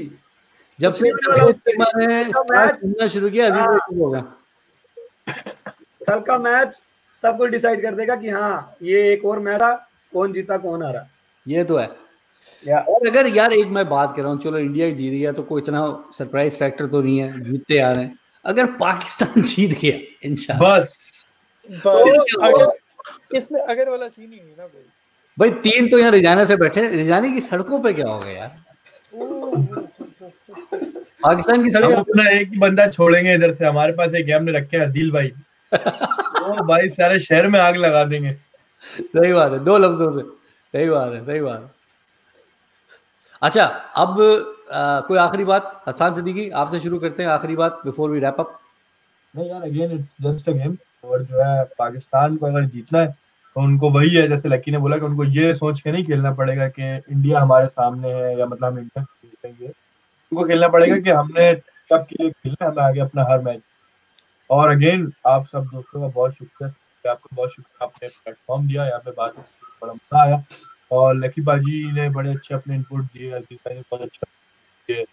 जब 0.80 0.94
से 0.94 1.12
मैच- 1.12 3.08
शुरू 3.12 3.30
किया 3.30 3.46
अज़ीज़ 3.46 3.60
हाँ। 3.60 3.68
भाई 3.68 3.78
शुरू 3.78 4.04
हो 4.06 4.10
गया 4.12 4.24
कल 6.08 6.20
का 6.20 6.38
मैच 6.38 6.80
सब 7.22 7.38
कुछ 7.38 7.50
डिसाइड 7.52 7.82
कर 7.82 7.96
देगा 7.96 8.16
कि 8.16 8.30
हाँ 8.30 8.76
ये 8.84 9.12
एक 9.14 9.26
और 9.26 9.40
मैच 9.40 9.62
था 9.62 9.74
कौन 10.14 10.34
जीता 10.34 10.58
कौन 10.58 10.84
हारा। 10.84 11.06
ये 11.48 11.64
तो 11.64 11.78
है। 11.78 11.88
या 12.68 12.80
और 12.80 13.08
अगर 13.08 13.28
यार 13.28 13.54
एक 13.54 13.68
मैं 13.68 13.88
बात 13.90 14.14
कर 14.16 14.22
रहा 14.22 14.32
हूँ 14.32 14.40
चलो 14.42 14.58
इंडिया 14.58 14.90
जीत 14.90 15.12
गया 15.14 15.32
तो 15.32 15.44
कोई 15.44 15.62
इतना 15.62 15.82
सरप्राइज़ 16.18 16.56
फैक्टर 16.56 16.88
तो 16.88 17.02
नहीं 17.02 17.18
है 17.20 17.28
जीतते 17.42 17.78
आ 17.80 17.92
रहे 17.92 18.06
हैं। 18.06 18.20
अगर 18.46 18.66
पाकिस्तान 18.66 19.42
जीत 19.52 19.80
गया 19.80 19.98
इंशाल्लाह। 20.30 20.80
बस। 20.80 21.26
बस। 21.70 21.80
तो- 21.84 22.48
अगर 22.48 23.38
इसमें 23.38 23.62
अगर 23.62 23.90
वाला 23.90 24.08
सीन 24.08 24.30
ही 24.32 24.40
नहीं 24.40 24.56
ना 24.58 24.66
कोई 24.68 24.82
भाई 25.40 25.50
तीन 25.62 25.90
तो 25.90 25.98
यहाँ 26.00 26.12
रिजाना 26.12 26.46
से 26.46 26.56
बैठे 26.56 26.88
रिजाने 26.90 27.32
की 27.32 27.42
सड़कों 27.42 27.80
पे 27.80 27.94
क्या 27.94 28.08
हो 28.08 28.20
गया 28.20 28.34
यार? 28.34 28.52
पाकिस्तान 31.24 31.64
की 31.64 31.72
सड़क 31.72 31.92
अपना 31.92 32.30
एक 32.30 32.50
ही 32.50 32.58
बंदा 32.58 32.88
छोड़ेंगे 32.88 33.34
इधर 33.34 33.54
से। 33.54 33.66
हमारे 33.66 33.94
पास 33.94 34.14
एक 34.14 34.26
गेम 34.26 34.44
ने 34.44 34.52
रखे 34.52 34.78
हैं 34.78 34.92
दिल 34.92 35.12
भाई। 35.12 35.28
वो 35.74 36.66
भाई 36.68 36.90
सारे 36.90 37.20
शहर 37.20 37.48
में 37.48 37.60
आग 37.60 37.76
लगा 37.76 38.04
देंगे। 38.04 38.34
सही 39.02 39.34
बात 39.34 39.52
है 39.52 39.64
दो 39.64 39.78
लफ्जों 39.78 40.10
से। 40.12 40.28
सही 40.74 40.90
बात 40.90 41.14
है 41.14 41.26
सही 41.26 41.40
बात 41.40 41.62
है। 41.64 41.75
अच्छा 43.42 43.64
अब 43.98 44.20
आ, 44.72 45.00
कोई 45.02 45.18
आखिरी 45.18 45.44
बात? 45.44 45.84
हसान 45.88 46.14
सिद्दीकी 46.16 46.50
आपसे 46.52 46.80
शुरू 46.80 47.00
करते 47.00 47.24
हैं 47.24 47.30
आखिरी 47.30 47.56
बात 47.56 47.82
बिफोर 47.86 48.10
वी 48.10 48.20
रैप 48.20 48.40
अप 48.40 48.58
नहीं 49.34 49.50
यार 49.50 49.62
again 49.64 49.92
it's 49.92 50.16
just 50.22 50.50
a 50.50 50.52
game 50.54 50.78
और 51.04 51.24
जो 51.24 51.44
है 51.44 51.64
पाकिस्तान 51.80 52.38
को 52.38 52.46
अगर 52.46 52.66
जीतना 52.66 53.00
है 53.00 53.08
तो 53.08 53.62
उनको 53.62 53.90
वही 53.90 54.10
है 54.10 54.28
जैसे 54.28 54.50
लकी 54.50 54.72
ने 54.72 54.78
बोला 54.78 54.98
कि 54.98 55.06
उनको 55.06 55.24
ये 55.24 55.54
सोच 55.54 55.80
के 55.82 55.92
नहीं 55.92 56.06
खेलना 56.06 56.32
पड़ेगा 56.34 56.68
कि 56.70 56.96
इंडिया 56.96 57.42
हमारे 57.42 57.68
सामने 57.68 58.14
है 58.14 58.38
या 58.40 58.46
मतलब 58.46 58.72
हम 58.72 58.80
इंडिया 58.80 59.04
से 59.04 59.28
जीतेंगे 59.28 59.68
उनको 59.68 60.44
खेलना 60.48 60.68
पड़ेगा 60.68 60.98
कि 60.98 61.10
हमने 61.10 61.54
कब 61.92 62.06
के 62.10 62.24
लिए 62.24 62.32
खेलना 62.32 62.68
हमें 62.68 62.84
आगे 62.84 63.00
अपना 63.00 63.24
हर 63.30 63.42
मैच। 63.42 63.62
और 64.50 64.70
अगेन 64.70 65.12
आप 65.28 65.46
सब 65.46 65.66
दोस्तों 65.66 66.02
का 66.02 66.08
बहुत 66.08 66.34
शुक्रिया। 66.34 67.12
आपको 67.12 67.36
बहुत 67.36 67.50
शुक्रिया 67.50 67.86
आपने 67.86 68.08
प्लेटफॉर्म 68.08 68.68
दिया 68.68 68.86
यहाँ 68.86 69.00
पे 69.00 69.12
बात 69.18 69.38
बड़ा 69.38 69.94
मज़ा 69.94 70.22
आया। 70.24 70.44
और 70.92 71.16
लकी 71.16 71.42
बाजी 71.42 71.92
ने 71.92 72.10
बड़े 72.10 72.30
अच्छे 72.32 72.56
अपने 72.56 72.76
इनपुट 72.76 73.02
दिए 73.04 73.32
अज़ीज़ 73.32 73.60
भाई 73.60 73.76
ने 73.76 73.82
बहुत 73.82 74.02
अच्छा 74.02 74.28
दिए। 74.90 75.06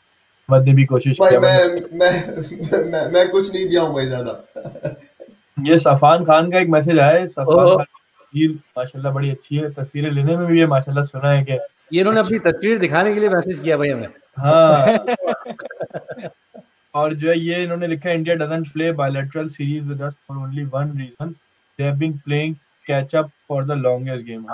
मद 0.48 0.64
ने 0.64 0.72
भी 0.74 0.84
कोशिश 0.84 1.18
किया 1.20 1.40
मैं 1.40 1.58
मैं 1.98 2.12
मैं 2.90 3.06
मैं 3.12 3.28
कुछ 3.30 3.54
नहीं 3.54 3.68
दिया 3.68 3.82
हूँ 3.82 3.94
भाई 3.94 4.06
ज़्यादा। 4.06 4.96
ये 5.58 5.78
सफान 5.78 6.24
खान 6.24 6.50
का 6.50 6.58
एक 6.58 6.68
मैसेज 6.68 6.98
आया 6.98 7.18
है 7.18 7.26
सफान 7.28 7.66
खान 7.66 7.84
की 7.84 8.46
तस्वीर 8.46 8.50
माशाल्लाह 8.78 9.12
बड़ी 9.12 9.30
अच्छी 9.30 9.56
है 9.56 9.70
तस्वीरें 9.72 10.10
लेने 10.10 10.36
में 10.36 10.46
भी 10.46 10.58
ये 10.60 10.66
माशाल्लाह 10.66 11.04
सुना 11.04 11.30
है 11.30 11.42
कि 11.44 11.58
ये 11.92 12.00
इन्होंने 12.00 12.20
अपनी 12.20 12.38
तस्वीर 12.50 12.78
दिखाने 12.78 13.14
के 13.14 13.20
लिए 13.20 13.28
मैसेज 13.28 13.58
किया 13.60 13.76
भाई 13.76 13.88
हमें। 13.88 14.08
हाँ। 14.38 14.98
और 16.94 17.14
जो 17.14 17.28
है 17.28 17.38
ये 17.38 17.62
इन्होंने 17.62 17.86
लिखा 17.86 18.08
है 18.08 18.14
India 18.14 18.34
doesn't 18.36 18.72
play 18.72 18.90
bilateral 18.92 19.48
series 19.48 19.88
with 19.88 20.02
us 20.02 20.16
for 20.28 20.36
only 20.38 20.64
one 20.74 20.90
reason 20.98 21.28
they 21.28 21.84
have 21.84 21.94
been 21.98 22.12
playing 22.24 22.54
catch 22.86 23.14
up 23.14 23.30
for 23.48 23.64
the 23.64 23.70
longest 23.70 24.24
game 24.24 24.44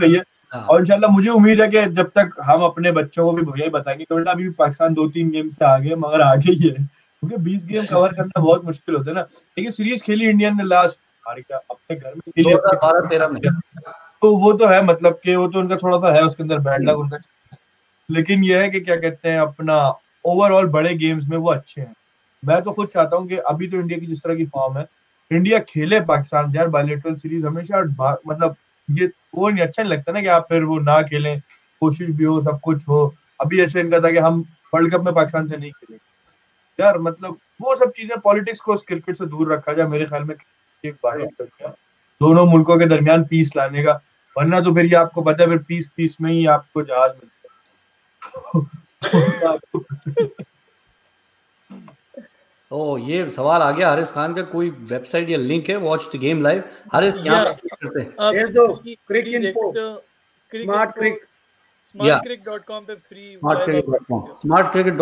सही 0.00 0.14
है। 0.14 0.22
हाँ। 0.52 0.62
और 0.62 0.80
इंशाल्लाह 0.80 1.10
मुझे 1.10 1.30
उम्मीद 1.30 1.60
है 1.60 1.68
कि 1.68 1.84
जब 1.86 2.08
तक 2.08 2.30
हम 2.42 2.62
अपने 2.62 2.92
बच्चों 2.92 3.24
को 3.24 3.32
भी 3.32 3.60
यही 3.60 3.70
बताएँगे 3.70 4.04
कि 4.04 4.14
बेटा 4.14 4.30
अभी 4.30 4.50
पाकिस्तान 4.50 4.94
दो 4.94 5.08
तीन 5.08 5.30
गेम 5.30 5.50
से 5.50 5.64
आगे 5.64 5.94
मगर 5.94 6.20
आगे 6.20 6.52
ही 6.52 6.68
है। 6.68 6.74
क्योंकि 6.74 7.36
20 7.36 7.66
गेम 7.66 7.84
कवर 7.86 8.12
करना 8.12 8.40
बहुत 8.40 8.64
मुश्किल 8.64 8.94
होता 8.94 9.10
है 9.10 9.14
ना। 9.14 9.20
लेकिन 9.58 9.70
सीरीज़ 9.72 10.02
खेली 10.02 10.28
इंडियन 10.28 10.56
ने 10.56 10.64
लास्ट 10.64 10.98
अपने 11.70 11.96
घर 11.96 12.14
में 12.14 12.20
खेली 12.20 12.54
तेरह 13.08 13.28
में। 13.28 13.40
तो 14.22 14.36
वो 14.36 14.52
तो 14.52 14.66
है 14.66 14.84
मतलब 14.84 15.20
कि 15.24 15.36
वो 15.36 15.48
तो 15.48 15.58
उनका 15.58 15.76
थोड़ा 15.76 15.98
सा 15.98 16.14
है 16.14 16.22
उसके 16.22 16.42
अंदर 16.42 16.58
बैड 16.58 16.88
लक 16.88 16.96
उनका। 16.96 17.18
लेकिन 18.10 18.44
ये 18.44 18.62
है 18.62 18.70
कि 18.70 18.80
क्या 18.80 18.96
कहते 18.96 19.28
हैं 19.28 19.40
अपना 19.40 19.94
ओवरऑल 20.24 20.66
बड़े 20.66 20.94
गेम्स 20.94 21.28
में 21.28 21.36
वो 21.36 21.50
अच्छे 21.50 21.80
हैं। 21.80 21.94
मैं 22.44 22.62
तो 22.62 22.72
खुद 22.72 22.88
चाहता 22.88 23.16
हूँ 23.16 23.28
कि 23.28 23.36
अभी 23.36 23.68
तो 23.68 23.76
इंडिया 23.76 23.98
की 23.98 24.06
जिस 24.06 24.18
तरह 24.18 24.36
की 24.36 24.44
फॉर्म 24.44 24.78
है 24.78 24.84
इंडिया 25.30 25.58
खेले 25.58 26.00
पाकिस्तान 26.00 26.50
से 26.50 26.58
यार 26.58 26.68
बायलेटरल 26.68 27.14
सीरीज़ 27.14 27.46
हमेशा 27.46 27.80
मतलब 28.28 28.56
ये 28.90 29.10
वो 29.34 29.48
नहीं 29.48 29.64
अच्छा 29.64 29.82
नहीं 29.82 29.92
लगता 29.92 30.12
ना 30.12 30.20
कि 30.20 30.26
आप 30.26 30.46
फिर 30.48 30.64
वो 30.64 30.78
ना 30.78 31.02
खेलें, 31.02 31.40
कोशिश 31.80 32.10
भी 32.10 32.24
हो, 32.24 32.40
सब 32.42 32.60
कुछ 32.60 32.88
हो। 32.88 33.14
अभी 33.40 33.60
ऐसे 33.60 33.80
इनका 33.80 34.00
था 34.00 34.10
कि 34.10 34.18
हम 34.18 34.44
वर्ल्ड 34.74 34.94
कप 34.94 35.00
में 35.00 35.14
पाकिस्तान 35.14 35.48
से 35.48 35.56
नहीं 35.56 35.70
खेलेंगे। 35.70 36.82
यार 36.82 36.98
मतलब 36.98 37.38
वो 37.60 37.76
सब 37.76 37.90
चीज़ें 37.90 38.20
पॉलिटिक्स 38.20 38.60
को 38.60 38.76
क्रिकेट 38.76 39.16
से 39.16 39.26
दूर 39.26 39.52
रखा 39.52 39.72
जाए, 39.72 39.86
मेरे 39.86 40.06
ख्याल 40.06 40.24
में 40.24 40.34
एक 40.84 40.96
है 41.62 41.70
दोनों 42.20 42.46
मुल्कों 42.46 42.78
के 42.78 42.86
दरमियान 42.86 43.24
पीस 43.24 43.56
लाने 43.56 43.82
का, 43.82 44.00
वरना 44.36 44.60
तो 44.60 44.74
फिर 44.74 44.84
ये 44.84 44.94
आपको 44.94 45.22
पता 45.22 45.42
है, 45.42 45.48
फिर 45.48 45.58
पीस 45.58 45.90
पीस 45.96 46.16
में 46.20 46.32
ही 46.32 46.46
आपको 46.46 46.82
जहाज़ 46.82 47.12
मिलता 47.12 47.48
है। 48.52 48.66
ओ 52.70 52.96
ये 52.98 53.28
सवाल 53.30 53.62
आ 53.62 53.70
गया 53.72 53.88
हारिस 53.88 54.10
खान 54.12 54.34
का 54.34 54.42
कोई 54.50 54.70
वेबसाइट 54.70 55.28
या 55.30 55.38
लिंक 55.38 55.68
है? 55.70 55.76
Watch 55.78 56.08
the 56.14 56.18
game 56.20 56.42
live 56.42 56.62
Haris. 56.92 57.18
पे 57.18 57.68
करते 57.68 58.00
हैं। 58.00 58.32
भेज 58.32 58.50
दो, 58.50 58.66
क्रिक 59.08 59.26
इन्फो। 59.28 59.70
क्रिक 59.72 60.62
स्मार्ट 60.62 60.90
क्रिक 60.94 61.24
smartcrick.com 61.88 62.86
पे 62.86 62.94
फ्री 62.94 63.38
क्रिक 64.74 64.96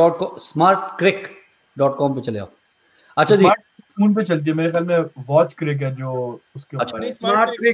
डॉट 1.76 1.96
कॉम 1.96 2.14
पे 2.14 2.20
चले 2.20 2.38
आओ। 2.38 2.48
अच्छा 3.16 3.36
जी। 3.36 3.44
फ़ोन 3.44 4.14
पे 4.14 4.22
चलती 4.24 4.50
है 4.50 4.56
मेरे 4.56 4.70
ख्याल 4.70 4.84
में 4.84 5.24
वॉच 5.28 5.52
क्रिक 5.58 5.82
है 5.82 5.94
जो 5.96 6.12
उसके 6.56 6.76
अच्छा। 6.76 6.98
नहीं 6.98 7.12
स्मार्ट 7.12 7.50
पे 7.60 7.72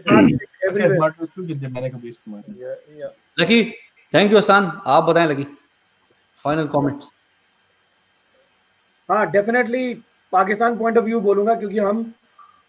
स्मार्ट 0.00 1.38
मैंने 1.38 1.90
कभी 1.90 2.08
इस्तेमाल 2.08 2.42
किया 2.42 3.10
लकी 3.38 3.62
थैंक 4.14 4.32
यू 4.32 4.38
हसान 4.38 4.70
आप 4.86 5.04
बताएँ 5.04 5.28
लकी। 5.28 5.46
फाइनल 6.44 6.66
कमेंट्स 6.68 7.10
हाँ 9.10 9.30
definitely 9.30 9.94
Pakistan 10.32 10.76
point 10.78 10.98
of 10.98 11.04
view 11.04 11.20
बोलूँगा 11.20 11.54
क्योंकि 11.54 11.78
हम 11.78 12.02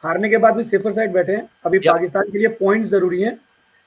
हारने 0.04 0.30
के 0.30 0.38
बाद 0.44 0.56
भी 0.56 0.64
सेफर 0.64 0.92
साइड 0.94 1.12
बैठे 1.14 1.32
हैं। 1.32 1.48
अभी 1.66 1.80
पाकिस्तान 1.80 2.32
के 2.32 2.38
लिए 2.38 2.48
पॉइंट्स 2.60 2.90
ज़रूरी 2.90 3.22
हैं। 3.22 3.36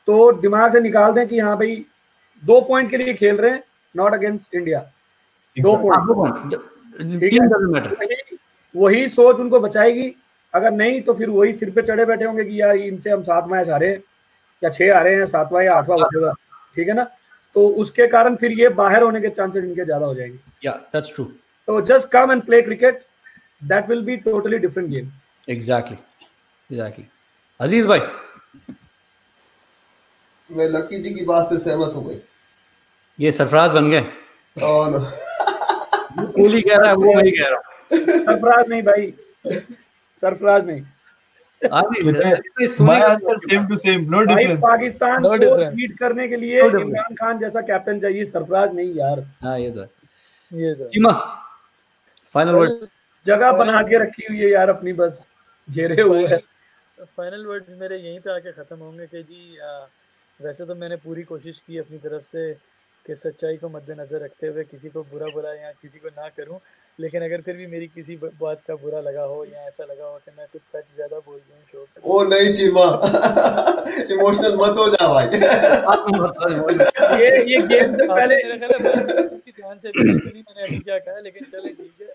तो 0.09 0.33
दिमाग 0.33 0.73
से 0.73 0.81
निकाल 0.81 1.13
दें 1.13 1.27
कि 1.29 1.39
हाँ 1.39 1.57
भाई 1.59 1.85
दो 2.43 2.61
पॉइंट 2.69 2.91
के 2.91 2.97
लिए 2.97 3.15
खेल 3.15 3.37
रहे 3.37 3.51
हैं 3.51 3.63
नॉट 3.95 4.15
अगेंस्ट 4.15 4.55
इंडिया 4.55 4.79
दो 5.57 5.77
पॉइंट 5.77 6.57
वही 8.75 9.07
सोच 9.09 9.41
उनको 9.41 9.61
बचाएगी। 9.61 10.15
अगर 10.55 10.71
नहीं 10.71 11.01
तो 11.03 11.15
फिर 11.15 11.31
वही 11.31 11.53
सिर 11.53 11.71
पे 11.71 11.83
चढ़े 11.83 12.05
बैठे 12.07 12.25
होंगे 12.25 12.45
कि 12.45 12.61
यार 12.61 12.77
इनसे 12.77 13.11
हम 13.11 13.23
सात 13.23 13.47
मैच 13.49 13.69
हारे 13.69 13.89
हैं 13.89 13.99
या 14.63 14.71
छह 14.71 14.95
हारे 14.95 15.15
हैं 15.17 15.27
सातवां 15.27 15.65
या 15.65 15.75
आठवां 15.75 15.99
बचेगा 16.01 16.33
ठीक 16.77 16.89
है 16.89 16.95
ना? 16.95 17.05
तो 17.57 17.67
उसके 17.83 18.07
कारण 18.09 18.37
फिर 18.37 18.53
ये 18.61 18.69
बाहर 18.79 19.03
होने 19.03 19.21
के 19.21 19.29
चांसेस 19.31 19.65
इनके 19.65 19.85
ज़्यादा 19.85 20.07
हो 20.07 20.15
जाएँगे। 20.15 20.39
या 20.65 20.73
दैट्स 20.93 21.15
ट्रू 21.15 21.25
तो 21.69 21.81
just 21.91 22.09
come 22.13 22.33
and 22.33 22.43
play 22.47 22.61
cricket 22.63 23.01
that 23.63 23.89
will 23.89 24.03
be 24.05 24.17
totally 24.25 24.59
different 24.59 24.89
game 24.91 25.11
exactly 25.49 25.97
exactly 26.71 27.07
Aziz 27.61 27.87
भाई 27.89 28.01
मैं 30.51 30.69
लकी 30.69 30.99
जी 31.03 31.11
की 31.15 31.25
बात 31.25 31.45
से 31.45 31.57
सहमत 31.59 31.93
हूँ 31.97 32.05
भाई। 32.05 32.21
ये 33.19 33.31
सरफराज 33.33 33.71
बन 33.73 33.91
गए। 33.91 34.01
कोहली 36.17 36.61
कह 36.63 36.77
रहा 36.77 36.89
है 36.89 36.95
वो 36.97 37.15
मैं 37.15 37.31
कह 37.31 37.49
रहा 37.49 37.57
हूँ। 37.57 37.65
सरफराज 38.25 38.69
नहीं 38.71 38.83
भाई। 38.83 39.07
सरफराज 40.23 40.67
नहीं। 40.67 40.83
आदि 41.63 42.03
माय 42.05 42.67
सुनिए 42.69 43.03
answer 43.03 43.39
same 43.49 43.67
to 43.69 43.77
same 43.77 44.01
no 44.11 44.25
भाई 44.27 44.45
डिफरेंस 44.45 44.61
पाकिस्तान 44.63 45.23
No 45.23 45.29
को 45.29 45.37
difference. 45.45 45.77
लीड 45.77 45.97
करने 45.99 46.29
के 46.29 46.37
लिए 46.37 46.63
No. 46.63 46.81
इमरान 46.81 47.15
खान 47.21 47.39
जैसा 47.39 47.61
कैप्टन 47.71 48.01
चाहिए 48.01 48.25
सरफराज 48.25 48.75
नहीं 48.75 48.95
यार। 48.95 49.25
हाँ 49.43 49.59
ये 49.59 49.71
तो 49.71 49.81
है। 49.81 49.89
ये 50.63 50.75
तो 50.75 50.91
फाइनल 52.35 52.55
वर्ड 52.55 52.87
जगह 53.27 53.53
बना 53.59 53.83
के 53.89 53.99
रखी 54.03 54.25
हुई 54.29 54.39
है 54.39 54.51
यार 54.51 54.69
अपनी 54.69 54.93
बस 54.93 55.21
घेरे 55.69 56.03
हुए 56.03 56.27
है। 56.27 56.39
फाइनल 56.99 57.45
वर्ड 57.47 57.65
मेरे 57.81 57.97
यहीं 57.99 58.19
पे 58.21 58.31
आके 58.31 58.53
ख़त्म 58.53 58.77
होंगे 58.79 59.07
कि 59.07 59.23
जी 59.23 59.59
आ, 59.59 59.71
वैसे 60.41 60.65
तो 60.67 60.75
मैंने 60.75 60.97
पूरी 61.05 61.23
कोशिश 61.25 61.59
की 61.67 61.79
अपनी 61.79 61.99
तरफ़ 61.99 62.25
से 62.29 62.53
कि 63.07 63.15
सच्चाई 63.17 63.57
को 63.57 63.69
मद्देनज़र 63.69 64.25
रखते 64.25 64.47
हुए 64.47 64.63
किसी 64.65 64.89
को 64.89 65.03
बुरा 65.11 65.27
बुरा 65.35 65.53
या 65.55 65.71
किसी 65.83 65.99
को 65.99 66.09
ना 66.17 66.29
करूँ 66.37 66.59
लेकिन 66.99 67.23
अगर 67.25 67.41
फिर 67.47 67.57
भी 67.57 67.67
मेरी 67.67 67.87
किसी 67.95 68.17
बात 68.17 68.61
का 68.69 68.75
बुरा 68.83 69.01
लगा 69.01 69.23
हो 69.33 69.45
या 69.45 69.63
ऐसा 69.69 69.85
लगा 69.85 70.07
हो 70.07 70.19
कि 70.25 70.31
मैं 70.39 70.47
कुछ 70.53 70.63
सच 70.73 70.85
ज़्यादा 70.95 71.19
बोल 71.27 71.39
दूँ 71.39 71.61
शो 71.73 71.87
ओ 72.05 72.23
नहीं 72.29 72.53
चीमा। 72.55 72.85
इमोशनल 74.15 74.55
मत 74.57 74.79
हो 74.79 74.87
जा 74.95 75.07
भाई। 75.13 75.27
ये 77.23 77.31
ये 77.51 77.59
गेम 77.67 77.97
से 77.97 78.07
पहले 78.07 78.37
मेरा 78.37 78.57
ख्याल 78.59 78.83
बात 78.85 78.99
की 79.45 79.53
ध्यान 79.53 79.79
से 79.79 79.89
मैंने 79.97 80.63
अभी 80.63 80.79
क्या 80.79 80.99
कहा 80.99 81.19
लेकिन 81.21 81.43
चले 81.45 81.73
ठीक 81.73 81.95
है। 82.01 82.07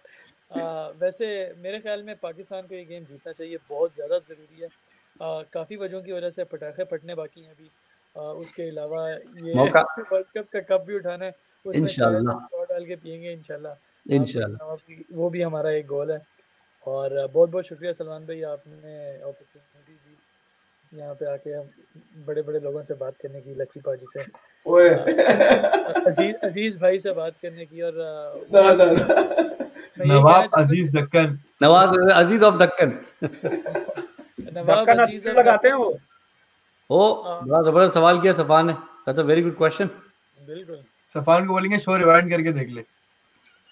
आ, 0.52 0.62
वैसे 1.02 1.28
मेरे 1.64 1.80
ख्याल 1.80 2.04
में 2.04 2.16
पाकिस्तान 2.22 2.62
को 2.68 2.76
ये 2.76 2.84
गेम 2.86 3.04
जीतना 3.06 3.32
चाहिए 3.32 3.58
बहुत 3.70 3.96
ज़्यादा 3.96 4.18
ज़रूरी 4.20 4.62
है। 4.62 4.70
काफ़ी 5.54 5.76
वजहों 5.78 6.02
की 6.02 6.12
वजह 6.12 6.30
से 6.30 6.44
पटाखे 6.54 6.84
फटने 6.92 7.16
बाकी 7.16 7.42
हैं 7.42 7.52
अभी। 7.52 7.70
आ, 8.16 8.22
उसके 8.22 8.70
अलावा 8.70 9.10
ये 9.10 9.54
वर्ल्ड 9.54 10.28
कप 10.38 10.48
का 10.54 10.60
कप 10.70 10.86
भी 10.88 10.96
उठाना 10.96 11.26
है 11.26 11.34
उसमें 11.66 11.82
इंशाल्लाह। 11.82 12.64
डाल 12.72 12.86
के 12.86 12.96
पियेंगे 12.96 13.32
इंशाल्लाह। 13.32 13.76
इंशाल्लाह। 14.16 14.76
वो 15.14 15.30
भी 15.30 15.42
हमारा 15.42 15.72
एक 15.72 15.88
गोल 15.88 16.12
है। 16.12 16.22
और 16.88 17.10
बहुत 17.34 17.50
बहुत 17.50 17.66
शुक्रिया 17.66 17.94
सलमान 17.94 18.26
भाई 18.26 18.42
आपने 18.50 18.96
अपॉर्चुनिटी 19.22 19.94
दी। 19.94 21.00
यहाँ 21.00 21.14
पे 21.16 21.26
आके 21.32 21.52
हम 21.52 21.70
बड़े 22.28 22.42
बड़े 22.42 22.60
लोगों 22.60 22.84
से 22.84 22.94
बात 23.02 23.16
करने 23.22 23.42
की 23.42 23.56
लक्की 23.56 23.80
पाजी 23.86 24.06
से। 24.14 24.26
ओए। 24.66 24.90
अज़ीज़ 24.90 26.36
अज़ीज़ 26.46 26.78
भाई 26.82 27.00
से 27.00 27.12
बात 27.14 27.34
करने 27.42 27.66
की 27.66 27.82
और 27.82 27.94
ना 28.54 28.62
ना 28.74 28.92
ना। 28.92 29.59
नवाब 30.08 30.50
अज़ीज़ 30.58 30.92
दक्कन। 30.92 31.38
नवाज़ 31.64 31.90
अज़ीज़ 32.12 32.44
ऑफ़ 32.46 32.58
दक्कन। 32.58 32.94
नवाब 34.58 34.90
अज़ीज़ 35.00 35.28
लगाते 35.30 35.68
हैं 35.68 35.76
वो। 35.76 35.98
ओ 36.90 37.14
बड़ा 37.46 37.62
ज़बरदस्त 37.62 37.94
सवाल 37.94 38.20
किया 38.22 38.34
सफान 38.34 38.68
ने। 38.68 38.74
That's 38.74 39.20
a 39.20 39.24
very 39.24 39.42
good 39.42 39.58
question 39.58 39.90
बिल्कुल। 40.42 40.80
सफान 41.16 41.46
को 41.48 41.54
बोलेंगे 41.54 41.78
शो 41.80 41.96
रिवाइंड 41.98 42.30
करके 42.30 42.52
देख 42.54 42.70
ले। 42.70 42.84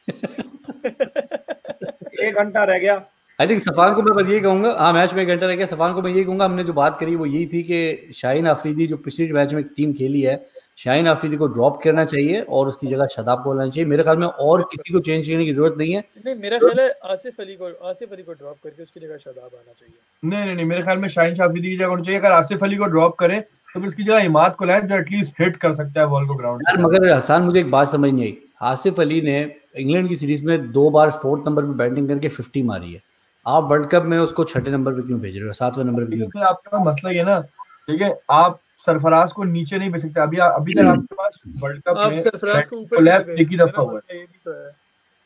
एक 2.28 2.36
घंटा 2.36 2.64
रह 2.64 2.78
गया। 2.80 2.96
आई 3.40 3.48
थिंक 3.48 3.62
सफान 3.62 3.94
को 3.96 4.02
मैं 4.02 4.14
बस 4.16 4.30
ये 4.32 4.40
कहूँगा 4.40 4.76
हाँ 4.80 4.92
मैच 4.94 5.14
में 5.14 5.22
एक 5.24 5.28
घंटा 5.28 5.48
रह 5.48 5.56
गया। 5.56 5.66
सफान 5.66 5.94
को 5.94 6.02
मैं 6.02 6.12
ये 6.12 6.24
कहूँगा 6.24 6.46
हमने 6.46 6.64
जो 6.64 6.74
बात 6.74 7.00
करी 7.00 7.16
वो 7.16 7.26
यही 7.26 7.46
थी 7.48 7.62
कि 7.64 8.14
शाहीन 8.16 8.48
आफरीदी 8.48 8.88
जो 8.88 8.98
पिछले 9.06 9.32
मैच 9.34 9.54
में 9.54 9.64
टीम 9.64 9.94
खेली 9.94 10.22
है 10.22 10.36
शाहीन 10.78 11.08
आफरीदी 11.08 11.38
को 11.38 11.48
ड्रॉप 11.48 11.80
करना 11.84 12.04
चाहिए 12.06 12.42
और 12.42 12.68
उसकी 12.68 12.88
जगह 12.88 13.08
शदाब 13.12 13.44
को 13.44 13.54
लाना 13.54 13.70
चाहिए। 13.70 13.90
मेरे 13.90 14.04
ख्याल 14.04 14.18
में 14.18 14.28
और 14.28 14.62
किसी 14.72 14.94
को 14.94 15.00
चेंज 15.00 15.28
करने 15.28 15.46
की 15.46 15.54
ज़रूरत 15.54 15.76
नहीं 15.78 15.94
है। 15.94 16.04
नहीं 16.26 16.36
मेरा 16.42 16.58
ख्याल 16.58 16.80
है 16.80 16.90
आसिफ 17.12 17.40
अली 17.42 17.56
को 17.56 17.72
आसिफ 17.90 18.12
अली 18.14 18.24
को 18.24 18.34
ड्रॉप 18.34 18.58
करके 18.64 18.84
उसकी 18.84 19.00
जगह 19.00 19.18
शादाब 19.18 19.46
आना 19.46 19.72
चाहिए। 19.72 19.96
नहीं 20.24 20.46
नहीं 20.46 20.56
नहीं 20.56 20.66
मेरे 20.66 20.82
ख्याल 20.82 20.98
में 20.98 21.08
शाहीन 21.10 21.36
शाफरीदी 21.36 21.70
की 21.70 21.78
जगह 21.78 21.88
होनी 21.88 22.04
चाहिए। 22.04 22.20
अगर 22.20 22.32
आसिफ 22.32 22.64
अली 22.64 22.76
को 22.78 22.86
ड्रॉप 22.88 23.16
करे 23.20 23.40
तो 23.40 23.80
फिर 23.80 23.88
उसकी 23.88 24.04
जगह 24.04 24.20
इमाद 24.26 24.56
को 24.56 24.66
लाए 24.66 24.82
जो 24.82 24.96
एटलीस्ट 24.96 25.42
हिट 25.42 25.58
कर 25.58 25.74
सकता 25.76 26.02
है 26.02 26.08
बॉल 26.08 26.28
को 26.28 26.36
ग्राउंड 26.36 26.62
यार 26.68 26.78
मगर 26.82 27.10
हसान 27.12 27.44
मुझे 27.44 27.60
एक 27.60 27.72
बात 27.72 27.88
समझ 27.88 28.12
नहीं 28.12 28.24
आई। 28.24 28.38
आसिफ 28.64 29.00
अली 29.00 29.22
ने 29.22 29.40
इंग्लैंड 29.78 30.08
की 30.10 30.16
सीरीज़ 30.16 30.46
में 30.46 30.72
दो 30.72 30.90
बार 30.90 31.12
फोर्थ 31.24 31.48
नंबर 31.48 31.64
पर 31.64 31.74
बैटिंग 31.82 32.08
करके 32.08 32.30
फिफ्टी 32.30 32.64
मारी 32.64 32.94
है। 32.94 33.02
आप 33.46 33.68
वर्ल्ड 33.72 33.90
कप 33.90 34.04
में 34.06 34.18
उसको 34.20 34.44
छठे 34.44 34.72
नंबर 34.72 34.94
पे 34.94 35.02
क्यों 35.02 35.20
भेज 35.20 35.36
रहे 35.36 35.48
हो? 35.48 35.54
सातवें 35.54 35.84
नंबर 35.86 36.06
पे 36.06 36.16
क्यों? 36.16 36.46
आपके 36.46 36.84
मसला 36.84 37.12
ये 37.12 37.24
ना 37.24 37.40
ठीक 37.42 38.02
है 38.02 38.16
आप 38.30 38.60
सरफराज 38.88 39.32
को 39.32 39.44
नीचे 39.44 39.78
नहीं 39.78 39.90
भेज 39.92 40.02
सकते। 40.02 40.22
अभी 40.22 40.38
अभी 40.40 40.74
तक 40.74 40.86
आपके 40.88 41.16
पास 41.16 41.40
वर्ल्ड 41.62 41.82
कप 41.88 41.98
में 42.12 42.20
सरफराज 42.22 42.66
को 42.68 42.78
ऊपर 42.78 43.08
एक 43.32 43.48
ही 43.50 43.58
दफ़ा 43.58 43.82
हुआ 43.82 44.00
हैं? 44.12 44.26
तो 44.46 44.52
है। 44.54 44.70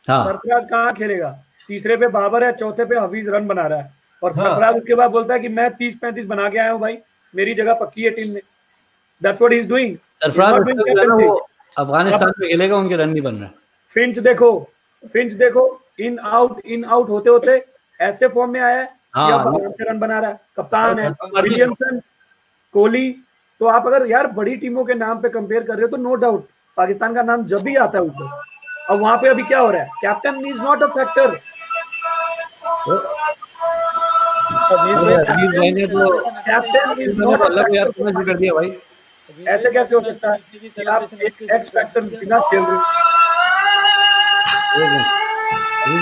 सरफराज 0.08 0.66
कहाँ 0.70 0.94
खेलेगा? 0.94 1.30
तीसरे 1.70 1.96
पे 1.98 2.08
बाबर 2.10 2.44
है 2.44 2.52
चौथे 2.54 2.86
पे 2.86 2.96
हफीज 2.98 3.30
रन 3.30 3.48
बना 3.48 3.68
रहा 3.68 3.80
है। 3.80 3.94
और 4.24 4.34
हाँ। 4.34 4.44
सरफराज 4.44 4.76
उसके 4.78 4.96
बाद 4.96 5.12
बोलता 5.12 5.34
है 5.34 5.40
कि 5.40 5.50
मैं 5.50 5.70
तीस 5.76 5.96
पैंतीस 6.02 6.26
बना 6.28 6.50
के 6.50 6.58
आया 6.58 6.72
हूँ 6.72 6.80
भाई। 6.82 6.98
मेरी 7.34 7.54
जगह 7.54 7.74
पक्की 7.76 8.04
है 8.04 8.10
टीम 8.12 8.34
में। 8.34 8.42
That's 9.22 9.42
what 9.42 9.52
he 9.54 9.60
is 9.60 9.68
doing 9.70 9.96
Sarfaraz. 10.24 10.54
वो 11.12 11.36
अफ़गानिस्तान 11.78 12.32
में 12.40 12.50
खेलेगा 12.50 12.78
उनके 12.78 12.96
रन 12.96 13.10
नहीं 13.10 13.22
बन 13.22 13.36
रहे। 13.36 13.50
फिंच 13.90 14.20
देखो 14.20 14.52
फिंच 15.14 15.32
देखो 15.34 15.64
इन 16.00 16.20
आउट 16.20 16.60
इन 16.66 16.84
आउट 16.86 17.10
होते 17.10 17.30
होते 17.30 17.64
ऐसे 18.00 18.28
फॉर्म 18.28 18.52
में 18.52 18.60
आया 18.60 18.78
है 18.78 18.90
हाँ, 19.16 19.28
कि 19.28 19.34
अब 19.34 19.76
रन 19.82 20.00
बना 20.00 20.20
रहा 20.20 20.30
है। 20.30 20.40
कप्तान 20.58 21.00
हाँ, 21.00 21.42
विलियमसन 21.42 22.00
कोहली 22.76 23.10
तो 23.62 23.68
आप 23.68 23.88
अगर 23.88 24.06
यार 24.10 24.28
बड़ी 24.38 24.56
टीमों 24.58 24.84
के 24.86 24.94
नाम 24.94 25.20
पे 25.22 25.30
कंपेयर 25.30 25.64
कर 25.64 25.74
रहे 25.76 25.82
हो 25.82 25.88
तो 25.88 25.98
नो 26.04 26.14
डाउट 26.22 26.46
पाकिस्तान 26.78 27.14
का 27.16 27.22
नाम 27.24 27.44
जब 27.52 27.62
भी 27.64 27.76
आता 27.86 27.98
है 27.98 28.04
ऊपर। 28.04 28.30
अब 28.90 29.00
वहाँ 29.02 29.18
पे 29.22 29.28
अभी 29.30 29.44
क्या 29.44 29.60
हो 29.60 29.70
रहा 29.72 29.82
है? 29.82 29.90
Captain 30.02 30.46
is 30.48 30.62
not 30.62 30.84
a 30.84 30.88
factor 30.96 31.36
तो 32.88 32.98
तो 39.28 39.46
ऐसे 39.50 39.70
कैसे 39.72 39.96
हो 39.96 40.02
सकता 40.02 40.32
है 40.32 40.86
आप 40.96 41.10
एक 41.24 41.42
एक्स 41.52 41.70
फैक्टर 41.70 42.02
बिना 42.02 42.40
खेल 42.50 42.60
रहे 42.60 42.76
हो? 42.76 42.82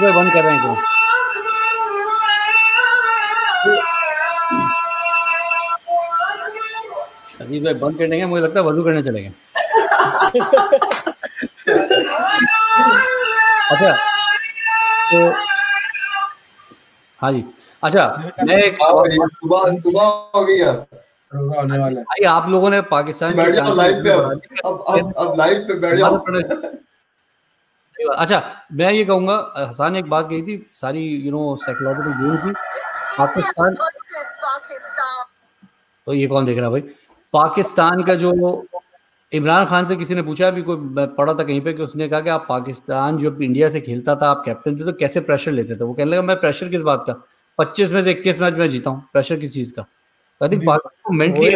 भाई 0.01 0.11
बंद 0.11 0.33
कर 0.33 0.43
रहे 0.43 0.53
हैं 0.53 0.75
क्यों 7.49 7.63
भाई 7.63 7.73
बंद 7.83 7.97
कर 7.97 8.07
देंगे 8.09 8.25
मुझे 8.25 8.43
लगता 8.43 8.59
है 8.59 8.65
वज़ू 8.65 8.83
करने 8.83 9.03
चलेंगे 9.03 9.29
अच्छा 13.71 13.91
तो 15.11 15.19
हाँ 17.19 17.31
जी। 17.33 17.43
अच्छा 17.83 18.03
मैं 18.45 18.57
एक 18.63 18.77
हाँ 18.81 18.91
सुबह 19.29 19.71
सुबह 19.77 20.03
हो 20.35 20.43
गई 20.45 20.55
यार। 20.55 20.75
रोजा 21.31 21.59
होने 21.61 21.77
वाला 21.77 21.99
है। 21.99 22.03
भाई 22.03 22.23
आप 22.33 22.47
लोगों 22.49 22.69
ने 22.69 22.81
पाकिस्तान 22.91 23.33
बैठ 23.35 23.49
जाओ 23.55 23.75
लाइव 23.75 24.03
पे 24.03 24.09
अब। 24.11 24.41
अब 24.89 25.13
अब 25.17 25.35
लाइव 25.37 25.65
पे 25.67 25.73
बैठ 25.79 25.97
जाओ। 25.97 26.17
अच्छा 28.15 28.41
मैं 28.73 28.91
ये 28.93 29.03
कहूँगा 29.05 29.35
हसान 29.57 29.93
ने 29.93 29.99
एक 29.99 30.09
बात 30.09 30.27
कही 30.29 30.41
थी 30.41 30.57
सारी 30.81 31.01
यू 31.25 31.31
नो 31.31 31.55
साइकोलॉजिकल 31.63 32.11
गेम 32.21 32.37
थी। 32.45 32.53
पाकिस्तान 33.17 33.75
तो 36.07 36.13
ये 36.13 36.27
कौन 36.27 36.45
देख 36.45 36.57
रहा 36.57 36.65
है 36.65 36.71
भाई? 36.71 36.81
पाकिस्तान 37.33 38.03
का 38.03 38.13
जो 38.15 38.31
इमरान 39.31 39.65
खान 39.65 39.85
से 39.85 39.95
किसी 39.95 40.15
ने 40.15 40.21
पूछा 40.21 40.47
अभी 40.47 40.61
कोई 40.61 41.05
पढ़ा 41.17 41.33
था 41.33 41.43
कहीं 41.43 41.61
पे 41.61 41.73
कि 41.73 41.83
उसने 41.83 42.07
कहा 42.09 42.21
कि 42.21 42.29
आप 42.29 42.45
पाकिस्तान 42.49 43.17
जब 43.17 43.41
इंडिया 43.41 43.69
से 43.69 43.81
खेलता 43.81 44.15
था 44.15 44.29
आप 44.29 44.41
कैप्टन 44.45 44.79
थे 44.79 44.85
तो 44.85 44.93
कैसे 44.99 45.19
प्रेशर 45.21 45.51
लेते 45.51 45.75
थे? 45.75 45.83
वो 45.83 45.93
कहने 45.93 46.11
लगा 46.11 46.21
मैं 46.21 46.39
प्रेशर 46.39 46.69
किस 46.69 46.81
बात 46.81 47.03
का? 47.07 47.13
पच्चीस 47.59 47.91
में 47.91 48.01
से 48.03 48.11
इक्कीस 48.11 48.39
मैच 48.41 48.53
में 48.53 48.69
जीता 48.69 48.89
हूँ 48.89 49.03
प्रेशर 49.13 49.35
किस 49.39 49.53
चीज़ 49.53 49.73
का? 49.73 49.85
आई 50.41 50.49
थिंक 50.49 50.63
पाकिस्तान 50.67 51.15
मेंटली 51.17 51.49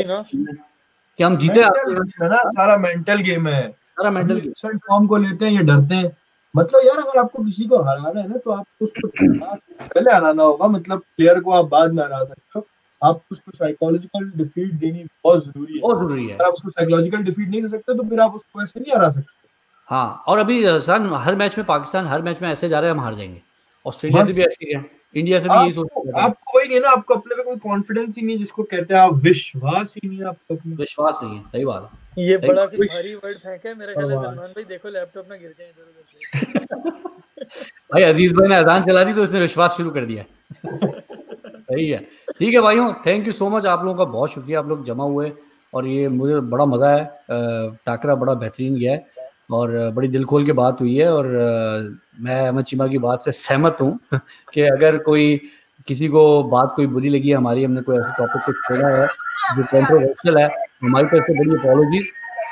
कि 1.20 1.24
हम 1.24 1.38
जीते 1.38 1.62
है 1.62 2.30
ना 2.30 2.38
सारा 2.38 2.78
मेंटल 2.78 3.22
गेम 3.22 3.48
है। 3.48 3.70
सारा 3.70 4.10
मेंटल 4.12 4.40
रिसेंट 4.40 4.80
फॉर्म 4.88 5.08
को 5.08 5.18
लेते 5.18 5.46
हैं 5.46 5.52
ये 5.52 5.64
डरते 5.64 5.96
हैं। 5.96 6.16
मतलब 6.56 6.82
यार 6.86 6.98
अगर 7.00 7.20
आपको 7.20 7.44
किसी 7.44 7.66
को 7.68 7.82
हराना 7.84 8.20
है 8.20 8.28
ना 8.30 8.38
तो 8.38 8.52
आपको 8.52 8.86
उसको 8.86 9.08
पहले 9.94 10.14
हराना 10.14 10.44
होगा 10.44 10.68
मतलब 10.68 11.04
प्लेयर 11.18 11.40
को 11.40 11.52
आप 11.52 11.66
बाद 11.70 11.94
में 11.94 12.04
हरा 12.04 12.24
सकते 12.24 12.60
हो। 12.60 12.66
आप 13.04 13.22
उसको 13.32 13.52
साइकोलॉजिकल 13.52 14.30
डिफीट 14.38 14.74
देनी 14.74 15.04
बहुत 15.24 15.46
ज़रूरी 15.46 15.74
है। 15.74 15.80
बहुत 15.82 15.98
ज़रूरी 15.98 16.28
है। 16.28 16.34
अगर 16.36 16.46
आप 16.46 16.54
उसको 16.54 16.70
साइकोलॉजिकल 16.70 17.24
डिफीट 17.24 17.50
नहीं 17.50 17.62
दे 17.62 17.68
सकते 17.68 17.98
तो 17.98 18.04
फिर 18.10 18.20
आप 18.20 18.36
उसको 18.36 18.64
ऐसे 18.64 18.80
नहीं 18.80 18.94
हरा 18.96 19.10
सकते। 19.10 19.48
हाँ 19.90 20.24
और 20.28 20.40
अभी 20.40 20.64
हसन 20.66 21.10
हर 21.24 21.36
मैच 21.36 21.58
में 21.58 21.66
पाकिस्तान 21.68 22.08
हर 22.08 22.22
मैच 22.22 22.42
में 22.42 22.50
ऐसे 22.50 22.70
जा 22.70 22.80
रहे 22.80 22.90
हैं 22.90 22.98
हम 22.98 23.04
हार 23.04 23.16
जाएँगे। 23.16 23.42
ऑस्ट्रेलिया 23.86 24.24
से 24.24 24.34
भी 24.34 24.42
ऐसे 24.42 24.66
ही 24.66 24.74
है। 24.74 24.86
इंडिया 25.16 25.40
से 25.40 25.50
भी 25.50 25.56
यही 25.56 25.72
सोच 25.72 25.88
आपको 25.88 26.18
आपको 26.20 26.58
वही 26.58 26.68
नहीं 26.68 26.78
है 26.78 26.84
ना 26.84 26.90
आपको 26.90 27.14
अपने 27.14 27.36
पे 27.36 27.44
कोई 27.44 27.56
कॉन्फिडेंस 27.64 28.16
ही 28.18 28.22
नहीं 28.26 28.38
जिसको 28.38 28.64
कहते 28.64 28.94
हैं 28.94 29.02
आप 29.02 29.16
विश्वास 29.24 29.94
ही 29.98 30.08
नहीं 30.08 30.20
है 30.20 30.26
आपको 30.26 30.56
विश्वास 30.78 31.20
नहीं 31.24 31.36
है 31.38 31.44
सही 31.44 31.66
बात 31.66 31.90
है। 31.92 32.24
ये 32.24 32.38
बड़ा 32.38 32.66
भारी 32.66 33.14
वर्ड 33.16 33.38
फेंका 33.38 33.70
है 33.70 33.76
मेरा 33.76 33.94
ख्याल 33.94 34.12
है 34.12 34.18
सलमान 34.18 34.48
भाई 34.48 34.64
देखो 34.64 34.90
लैपटॉप 34.90 35.26
ना 35.30 35.36
गिर 35.36 35.54
जाए 35.60 35.68
इधर 35.68 35.84
उधर 35.84 36.04
से। 36.04 37.00
भाई 37.94 38.04
अज़ीज़ 38.04 38.34
भाई 38.36 38.48
ने 38.48 38.56
अजान 38.56 38.84
चला 38.84 39.04
दी 39.04 39.14
तो 39.14 39.24
उसने 39.24 39.40
विश्वास 39.40 39.76
शुरू 39.78 39.90
कर 39.92 40.06
दिया। 40.06 40.24
सही 41.74 41.88
है। 41.88 42.00
ठीक 42.40 42.54
है 42.54 42.62
भाइयों 42.62 42.92
थैंक 43.06 43.28
यू 43.28 43.34
सो 43.34 43.50
मच 43.50 43.66
आप 43.66 43.84
लोगों 43.86 44.06
का 44.06 44.12
बहुत 44.12 44.34
शुक्रिया। 44.34 44.60
आप 44.60 44.68
लोग 44.70 44.86
जमा 44.86 45.04
हुए 45.06 45.32
और 45.74 45.88
ये 45.88 46.08
मुझे 46.10 46.40
बड़ा 46.50 46.66
मज़ा 46.66 46.90
है 46.90 47.04
टाकरा 47.86 48.16
बड़ा 48.16 48.34
बेहतरीन 48.36 48.76
गया 48.76 48.94
है 48.94 49.32
और 49.52 49.72
बड़ी 49.96 50.08
दिल 50.08 50.26
खोल 50.26 50.46
के 50.46 50.52
बात 50.54 50.82
हुई 50.82 50.96
है 50.96 51.12
और 51.12 51.28
मैं 52.22 52.40
अहमद 52.40 52.66
चीमा 52.66 52.88
की 52.88 52.98
बात 52.98 53.24
से 53.24 53.32
सहमत 53.32 53.78
हूँ 53.82 54.00
कि 54.54 54.62
अगर 54.64 54.98
कोई 55.04 55.40
किसी 55.88 56.08
को 56.08 56.22
बात 56.50 56.74
कोई 56.76 56.88
बुरी 56.88 57.10
लगी, 57.10 57.32
हमारी 57.32 57.64
हमने 57.64 57.82
कोई 57.82 57.98
ऐसे 57.98 58.12
टॉपिक 58.18 58.42
को 58.46 58.52
छोड़ा 58.54 58.90
है 58.90 59.08
जो 59.56 59.64
कंट्रोवर्शियल 59.64 60.38
है, 60.38 60.46
हमारी 60.84 61.08
तरफ़ 61.08 61.24
से 61.24 61.34
बड़ी 61.40 61.56
अपॉलोजी 61.56 62.00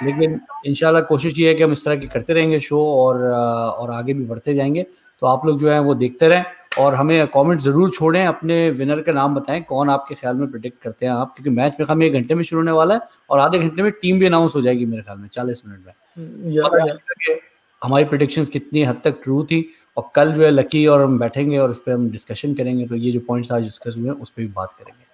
लेकिन 0.04 0.40
इंशाल्लाह 0.66 1.02
कोशिश 1.04 1.40
ये 1.40 1.48
है 1.48 1.54
कि 1.56 1.64
हम 1.64 1.72
इस 1.72 1.86
तरह 1.86 1.96
की 1.96 2.08
करते 2.08 2.34
रहेंगे 2.34 2.60
शो 2.60 2.80
और 2.96 3.22
और 3.24 3.92
आगे 3.92 4.14
भी 4.14 4.26
बढ़ते 4.26 4.54
जाएँगे। 4.54 4.86
तो 5.22 5.28
आप 5.28 5.46
लोग 5.46 5.60
जो 5.60 5.70
है 5.72 5.80
वो 5.82 5.94
देखते 5.96 6.28
रहें। 6.28 6.44
और 6.72 6.96
हमें 6.96 7.28
कमेंट 7.28 7.60
ज़रूर 7.62 7.90
छोड़ें 7.92 8.26
अपने 8.26 8.70
विनर 8.72 9.02
का 9.02 9.12
नाम 9.12 9.36
बताएँ 9.36 9.62
कौन 9.64 9.90
आपके 9.90 10.16
ख्याल 10.16 10.36
में 10.36 10.50
प्रिडिक्ट 10.52 10.82
करते 10.84 11.06
हैं 11.06 11.14
आप 11.14 11.34
क्योंकि 11.36 11.50
मैच 11.50 11.76
में 11.80 11.86
हम 11.88 12.04
एक 12.04 12.14
घंटे 12.14 12.36
में 12.36 12.44
शुरू 12.44 12.62
होने 12.62 12.72
वाला 12.72 12.96
है 12.96 13.02
और 13.30 13.40
आधे 13.40 13.60
घंटे 13.60 13.84
में 13.84 13.92
टीम 13.92 14.20
भी 14.20 14.26
अनाउंस 14.26 14.56
हो 14.56 14.62
जाएगी 14.62 14.86
मेरे 14.86 15.04
ख्याल 15.04 15.18
में 15.18 15.28
चालीस 15.28 15.62
मिनट 15.66 15.86
में। 15.86 16.54
या, 16.54 16.70
या, 16.88 17.36
हमारी 17.82 18.06
प्रिडिक्शंस 18.06 18.50
कितनी 18.50 18.84
हद 18.84 19.02
तक 19.04 19.20
ट्रू 19.24 19.44
थी 19.44 19.64
और 19.98 20.10
कल 20.16 20.32
जो 20.34 20.44
है 20.44 20.50
लकी 20.52 20.86
और 20.88 21.02
हम 21.02 21.18
बैठेंगे 21.20 21.58
और 21.58 21.70
उस 21.70 21.82
पर 21.86 21.92
हम 21.92 22.10
डिस्कशन 22.12 22.54
करेंगे 22.54 22.86
तो 22.88 22.96
ये 22.96 23.12
जो 23.12 23.20
पॉइंट्स 23.28 23.52
आज 23.52 23.64
डिस्कस 23.64 23.96
हुए 23.98 24.10
हैं 24.10 24.16
उस 24.16 24.30
पर 24.30 24.42
भी 24.42 24.48
बात 24.48 24.74
करेंगे। 24.80 25.06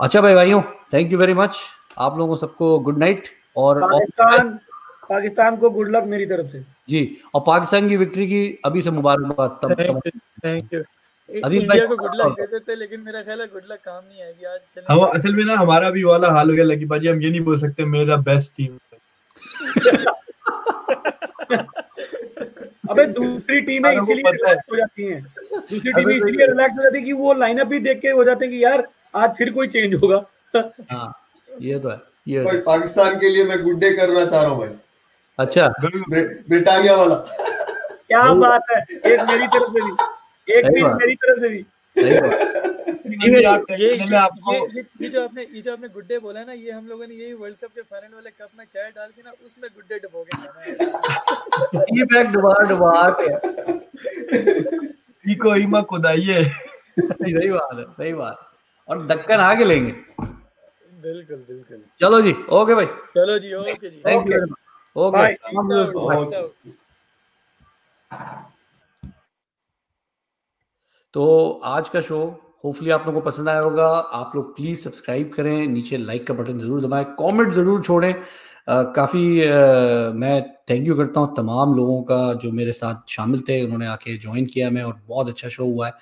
अच्छा 0.00 0.20
भाई 0.20 0.34
भाइयों 0.34 0.62
थैंक 0.92 1.12
यू 1.12 1.18
वेरी 1.18 1.34
मच 1.34 1.60
आप 1.98 2.18
लोगों 2.18 2.36
सबको 2.36 2.78
गुड 2.78 2.98
नाइट 2.98 3.28
और 3.56 3.80
पाकिस्तान 3.82 4.48
पाकिस्तान 5.10 5.56
को 5.56 5.70
गुड 5.70 5.90
लक 5.96 6.04
मेरी 6.06 6.26
तरफ़ 6.26 6.46
से। 6.46 6.62
जी 6.88 7.00
और 7.34 7.40
पाकिस्तान 7.46 7.88
की 7.88 7.96
विक्ट्री 7.96 8.26
की 8.26 8.42
अभी 8.64 8.82
से 8.82 8.90
मुबारकबाद 8.90 9.58
thank 9.70 10.06
you 10.06 10.10
thank 10.44 10.72
you 10.74 10.80
Azeem 11.28 11.40
भाई, 11.40 11.58
इंडिया 11.58 11.86
को 11.86 11.96
गुड 11.96 12.14
लक 12.16 12.34
देते 12.40 12.58
थे 12.60 12.74
लेकिन 12.76 13.00
मेरा 13.00 13.22
ख्याल 13.22 13.40
है 13.40 13.46
गुड 13.46 13.62
लक 13.70 13.78
काम 13.84 14.02
नहीं 14.02 14.22
आएगी 14.22 14.44
आज 14.44 14.60
चलें। 14.60 14.84
हम 14.90 15.04
असल 15.08 15.34
में 15.34 15.44
ना 15.44 15.56
हमारा 15.56 15.90
भी 15.90 16.02
वाला 16.04 16.28
हाल 16.32 16.50
हो 16.50 16.54
गया 16.56 16.64
लकी 16.64 16.84
भाजी 16.92 17.08
हम 17.08 17.20
ये 17.22 17.30
नहीं 17.30 17.40
बोल 17.48 17.58
सकते 17.58 17.84
मेरा 17.96 18.16
बेस्ट 18.28 18.52
टीम 18.56 18.78
अबे 22.90 23.04
दूसरी 23.06 23.60
टीमें 23.60 23.90
इसीलिए 23.92 24.30
रिलैक्स 24.32 24.64
हो। 24.70 24.76
जाती 24.76 25.04
हैं। 25.04 25.20
दूसरी 25.22 25.92
टीमें 25.92 26.14
इसीलिए 26.16 26.46
रिलैक्स 26.46 26.76
हो 26.78 26.82
जाती 26.82 26.98
है 26.98 27.04
कि 27.04 27.12
वो 27.12 27.32
लाइनअप 27.34 27.66
भी 27.66 27.78
देख 27.80 28.00
के 28.00 28.08
हो 28.10 28.24
जाते 28.24 28.44
हैं 28.44 28.54
कि 28.54 28.64
यार 28.64 28.86
आज 29.16 29.30
फिर 29.38 29.50
कोई 29.52 29.68
चेंज 29.68 29.94
होगा। 29.94 30.24
हाँ 30.90 31.14
ये 31.48 31.78
तो 31.78 31.88
है 31.88 32.00
ये 32.28 32.44
तो 32.44 32.50
है। 32.50 32.60
पाकिस्तान 32.62 33.18
के 33.20 33.28
लिए 33.28 33.44
मैं 33.44 33.62
गुड 33.64 33.78
डे 33.80 33.90
करना 33.96 34.24
चाह 34.24 34.42
रहा 34.42 34.50
हूँ 34.50 34.58
भाई। 34.58 34.68
अच्छा। 35.38 35.66
ब्रि- 35.80 36.26
ब्रिटानिया 36.48 36.94
वाला 36.96 37.14
क्या 38.08 38.22
बात 38.42 38.70
है। 38.70 38.78
एक 39.12 39.20
मेरी 39.30 39.46
तरफ़ 39.46 39.72
से 39.72 39.80
भी। 39.80 39.92
एक 40.48 40.64
सही 40.64 40.74
भी 40.74 40.82
बात। 40.82 40.96
मेरी 41.00 41.14
तरफ़ 41.24 41.40
से 41.40 41.48
भी। 41.48 41.64
ये 43.28 43.42
आप 43.44 43.64
ये 43.70 43.88
पहले 43.98 44.16
आपको 44.16 44.52
ये 44.54 44.60
ये 44.76 44.82
ये 45.02 45.08
जो 45.08 45.22
आपने 45.24 45.42
ये 45.54 45.60
जो 45.62 45.72
आपने 45.72 45.88
गुड 45.88 46.04
डे 46.08 46.18
बोला 46.18 46.42
ना 46.44 46.52
ये 46.52 46.70
हम 46.70 46.86
लोगों 46.88 47.06
ने 47.06 47.14
यही 47.14 47.32
वर्ल्ड 47.32 47.56
कप 47.64 47.70
के 47.74 47.80
फाइनल 47.82 48.14
वाले 48.14 48.30
कप 48.30 48.48
में 48.58 48.64
चाय 48.74 48.90
डाल 48.96 49.08
के 49.16 49.22
ना 49.22 49.30
उसमें 49.46 49.70
गुड 49.74 49.84
डे 49.88 49.98
डुबो 49.98 50.22
के 50.24 50.36
खाना 50.36 51.84
ये 51.98 52.04
बैग 52.12 52.26
डुबा 52.32 52.52
डुबा 52.68 52.92
के। 53.20 53.30
इको 55.32 55.54
इमा 55.56 55.80
खुदाइए 55.92 56.44
सही 57.00 57.50
बात 57.50 57.78
है 57.78 57.84
सही 57.84 58.12
बात 58.20 58.46
और 58.88 59.06
दक्कन 59.06 59.40
आगे 59.48 59.64
लेंगे। 59.64 59.92
बिल्कुल 60.20 61.36
बिल्कुल। 61.48 61.82
चलो 62.00 62.20
जी 62.22 62.34
ओके 62.60 62.74
भाई। 62.74 62.86
चलो 63.16 63.38
जी 63.38 63.52
okay 63.54 63.90
ji. 63.90 64.02
Thank 64.06 64.30
you 64.30 64.40
okay. 64.98 65.34
तो 71.14 71.48
आज 71.64 71.88
का 71.88 72.00
शो 72.00 72.18
होपफुली 72.64 72.90
आप 72.90 73.06
लोगों 73.06 73.20
को 73.20 73.24
पसंद 73.26 73.48
आया 73.48 73.60
होगा। 73.60 73.86
आप 73.86 74.32
लोग 74.36 74.54
प्लीज़ 74.56 74.80
सब्सक्राइब 74.80 75.30
करें 75.34 75.66
नीचे 75.68 75.96
लाइक 75.96 76.26
का 76.26 76.34
बटन 76.34 76.58
ज़रूर 76.58 76.80
दबाएँ 76.80 77.04
कमेंट 77.20 77.52
ज़रूर 77.52 77.82
छोड़ें। 77.82 78.14
काफ़ी 78.68 79.20
मैं 80.18 80.40
थैंक 80.70 80.86
यू 80.88 80.96
करता 80.96 81.20
हूँ 81.20 81.34
तमाम 81.36 81.74
लोगों 81.74 82.02
का 82.02 82.32
जो 82.42 82.50
मेरे 82.52 82.72
साथ 82.72 83.08
शामिल 83.10 83.40
थे 83.48 83.62
उन्होंने 83.64 83.86
आके 83.86 84.16
ज्वाइन 84.18 84.46
किया 84.46 84.70
मैं 84.70 84.82
और 84.82 85.00
बहुत 85.08 85.28
अच्छा 85.28 85.48
शो 85.48 85.64
हुआ 85.64 85.86
है। 85.86 85.92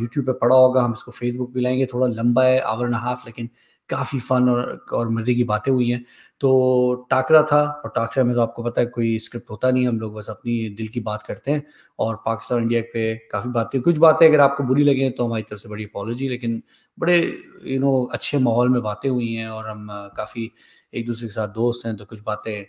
यूट्यूब 0.00 0.26
पे 0.26 0.32
पड़ा 0.40 0.56
होगा 0.56 0.82
हम 0.82 0.92
इसको 0.92 1.12
फेसबुक 1.12 1.52
पे 1.54 1.60
लाएँगे 1.60 1.86
थोड़ा 1.94 2.06
लंबा 2.06 2.44
है 2.44 2.60
आवर 2.60 2.86
एंड 2.86 2.94
हाफ़ 2.96 3.26
लेकिन 3.26 3.48
काफ़ी 3.88 4.18
फ़न 4.20 4.48
और 4.48 4.84
और 4.92 5.08
मज़े 5.10 5.34
की 5.34 5.44
बातें 5.44 5.70
हुई 5.72 5.88
हैं। 5.88 6.04
तो 6.40 7.06
टाकरा 7.10 7.42
था 7.42 7.62
और 7.84 7.90
टाकरा 7.96 8.24
में 8.24 8.34
तो 8.34 8.40
आपको 8.40 8.62
पता 8.62 8.80
है 8.80 8.86
कोई 8.88 9.18
स्क्रिप्ट 9.18 9.50
होता 9.50 9.70
नहीं 9.70 9.86
हम 9.86 9.98
लोग 10.00 10.14
बस 10.14 10.30
अपनी 10.30 10.68
दिल 10.76 10.88
की 10.88 11.00
बात 11.00 11.22
करते 11.22 11.50
हैं 11.50 11.62
और 11.98 12.16
पाकिस्तान 12.26 12.62
इंडिया 12.62 12.82
पे 12.92 13.14
काफ़ी 13.32 13.50
बातें, 13.50 13.80
कुछ 13.80 13.98
बातें 13.98 14.26
अगर 14.28 14.40
आपको 14.40 14.64
बुरी 14.64 14.84
लगे 14.84 15.10
तो 15.10 15.26
हमारी 15.26 15.42
तरफ़ 15.42 15.60
से 15.60 15.68
बड़ी 15.68 15.84
अपॉलोजी 15.84 16.28
लेकिन 16.28 16.62
बड़े 16.98 17.18
यू 17.64 17.78
नो 17.80 18.02
अच्छे 18.12 18.38
माहौल 18.38 18.68
में 18.68 18.80
बातें 18.82 19.08
हुई 19.10 19.32
हैं 19.32 19.48
और 19.48 19.68
हम 19.68 19.86
काफ़ी 20.16 20.50
एक 20.94 21.06
दूसरे 21.06 21.28
के 21.28 21.32
साथ 21.32 21.48
दोस्त 21.54 21.86
हैं 21.86 21.96
तो 21.96 22.04
कुछ 22.04 22.22
बातें 22.26 22.66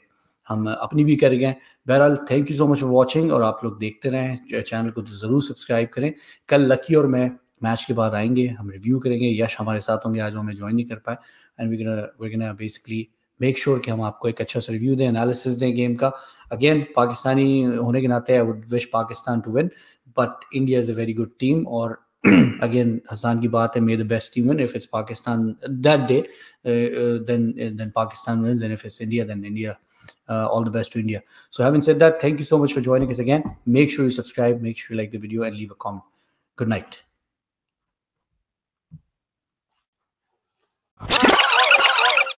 हम 0.48 0.68
अपनी 0.72 1.04
भी 1.04 1.16
कर 1.16 1.34
गए। 1.34 1.56
बहरहाल 1.88 2.16
thank 2.32 2.50
you 2.52 2.56
so 2.58 2.68
much 2.68 2.80
for 2.80 2.90
watching 2.90 3.32
और 3.32 3.42
आप 3.44 3.60
लोग 3.64 3.78
देखते 3.80 4.10
रहें 4.10 4.62
चैनल 4.62 4.90
को 4.92 5.02
तो 5.02 5.14
ज़रूर 5.14 5.42
सब्सक्राइब 5.44 5.90
करें। 5.94 6.14
कल 6.50 6.66
लकी 6.72 6.96
और 6.96 7.08
मैं 7.08 7.30
मैच 7.64 7.84
के 7.88 7.94
बाद 7.94 8.14
आएँगे, 8.16 8.48
हम 8.50 8.70
रिव्यू 8.70 9.00
करेंगे, 9.00 9.28
यश 9.42 9.58
हमारे 9.60 9.82
साथ 9.82 10.06
होंगे, 10.06 10.20
आज 10.20 10.36
हमें 10.36 10.54
ज्वाइन 10.56 10.76
नहीं 10.76 10.86
कर 10.86 10.96
पाए 10.98 11.18
and 11.60 11.70
we 11.72 11.78
we 12.28 12.52
basically 12.54 13.08
make 13.42 13.58
sure 13.60 13.80
कि 13.86 13.92
हम 13.92 14.02
आपको 14.12 14.30
एक 14.30 14.42
अच्छा 14.42 14.60
सा 14.60 14.74
रिव्यू 14.74 14.96
दें 14.96 15.08
एनालिसिस 15.08 15.56
दें 15.60 15.74
गेम 15.76 15.96
का 16.04 16.12
अगेन 16.52 16.86
पाकिस्तानी 16.96 17.62
होने 17.64 18.02
के 18.02 18.08
नाते 18.08 18.36
I 18.36 18.46
would 18.52 18.66
wish 18.72 18.86
Pakistan 18.94 19.42
to 19.42 19.52
win 19.52 19.72
but 20.20 20.56
India 20.56 20.80
is 20.80 20.92
a 20.92 20.96
very 20.96 21.14
good 21.14 21.32
team 21.40 21.66
और 21.68 22.00
again 22.26 23.00
Hassan 23.12 23.42
की 23.42 23.48
बात 23.48 23.76
है 23.78 23.98
the 23.98 24.06
best 24.06 24.34
team 24.34 24.48
win 24.48 24.60
if 24.60 24.76
it's 24.76 24.86
Pakistan 24.86 25.56
that 25.68 26.08
day 26.08 26.20
uh, 26.66 27.20
then 27.26 27.54
then 27.78 27.92
Pakistan 27.96 28.44
wins 28.44 28.62
and 28.62 28.72
if 28.72 28.86
it's 28.86 29.02
India 29.02 29.26
then 29.26 29.44
India 29.44 29.78
uh, 30.30 30.46
all 30.48 30.64
the 30.64 30.70
best 30.70 30.92
to 30.92 31.00
India 31.00 31.24
so 31.50 31.64
having 31.64 31.82
said 31.82 32.00
that 32.00 32.22
thank 32.22 32.38
you 32.38 32.46
so 32.46 32.60
much 32.60 32.74
for 32.74 32.82
joining 32.82 33.10
us 33.10 33.20
again 33.20 33.44
make 33.66 33.90
sure 33.90 34.06
you 34.06 34.12
subscribe 34.12 34.62
make 34.62 34.78
sure 34.78 34.96
you 34.96 35.02
like 35.02 35.12
the 35.12 35.18
video 35.18 35.44
and 35.44 35.56
leave 35.56 35.72
a 35.72 35.76
comment 35.76 36.04
good 36.58 36.68
night 36.68 37.02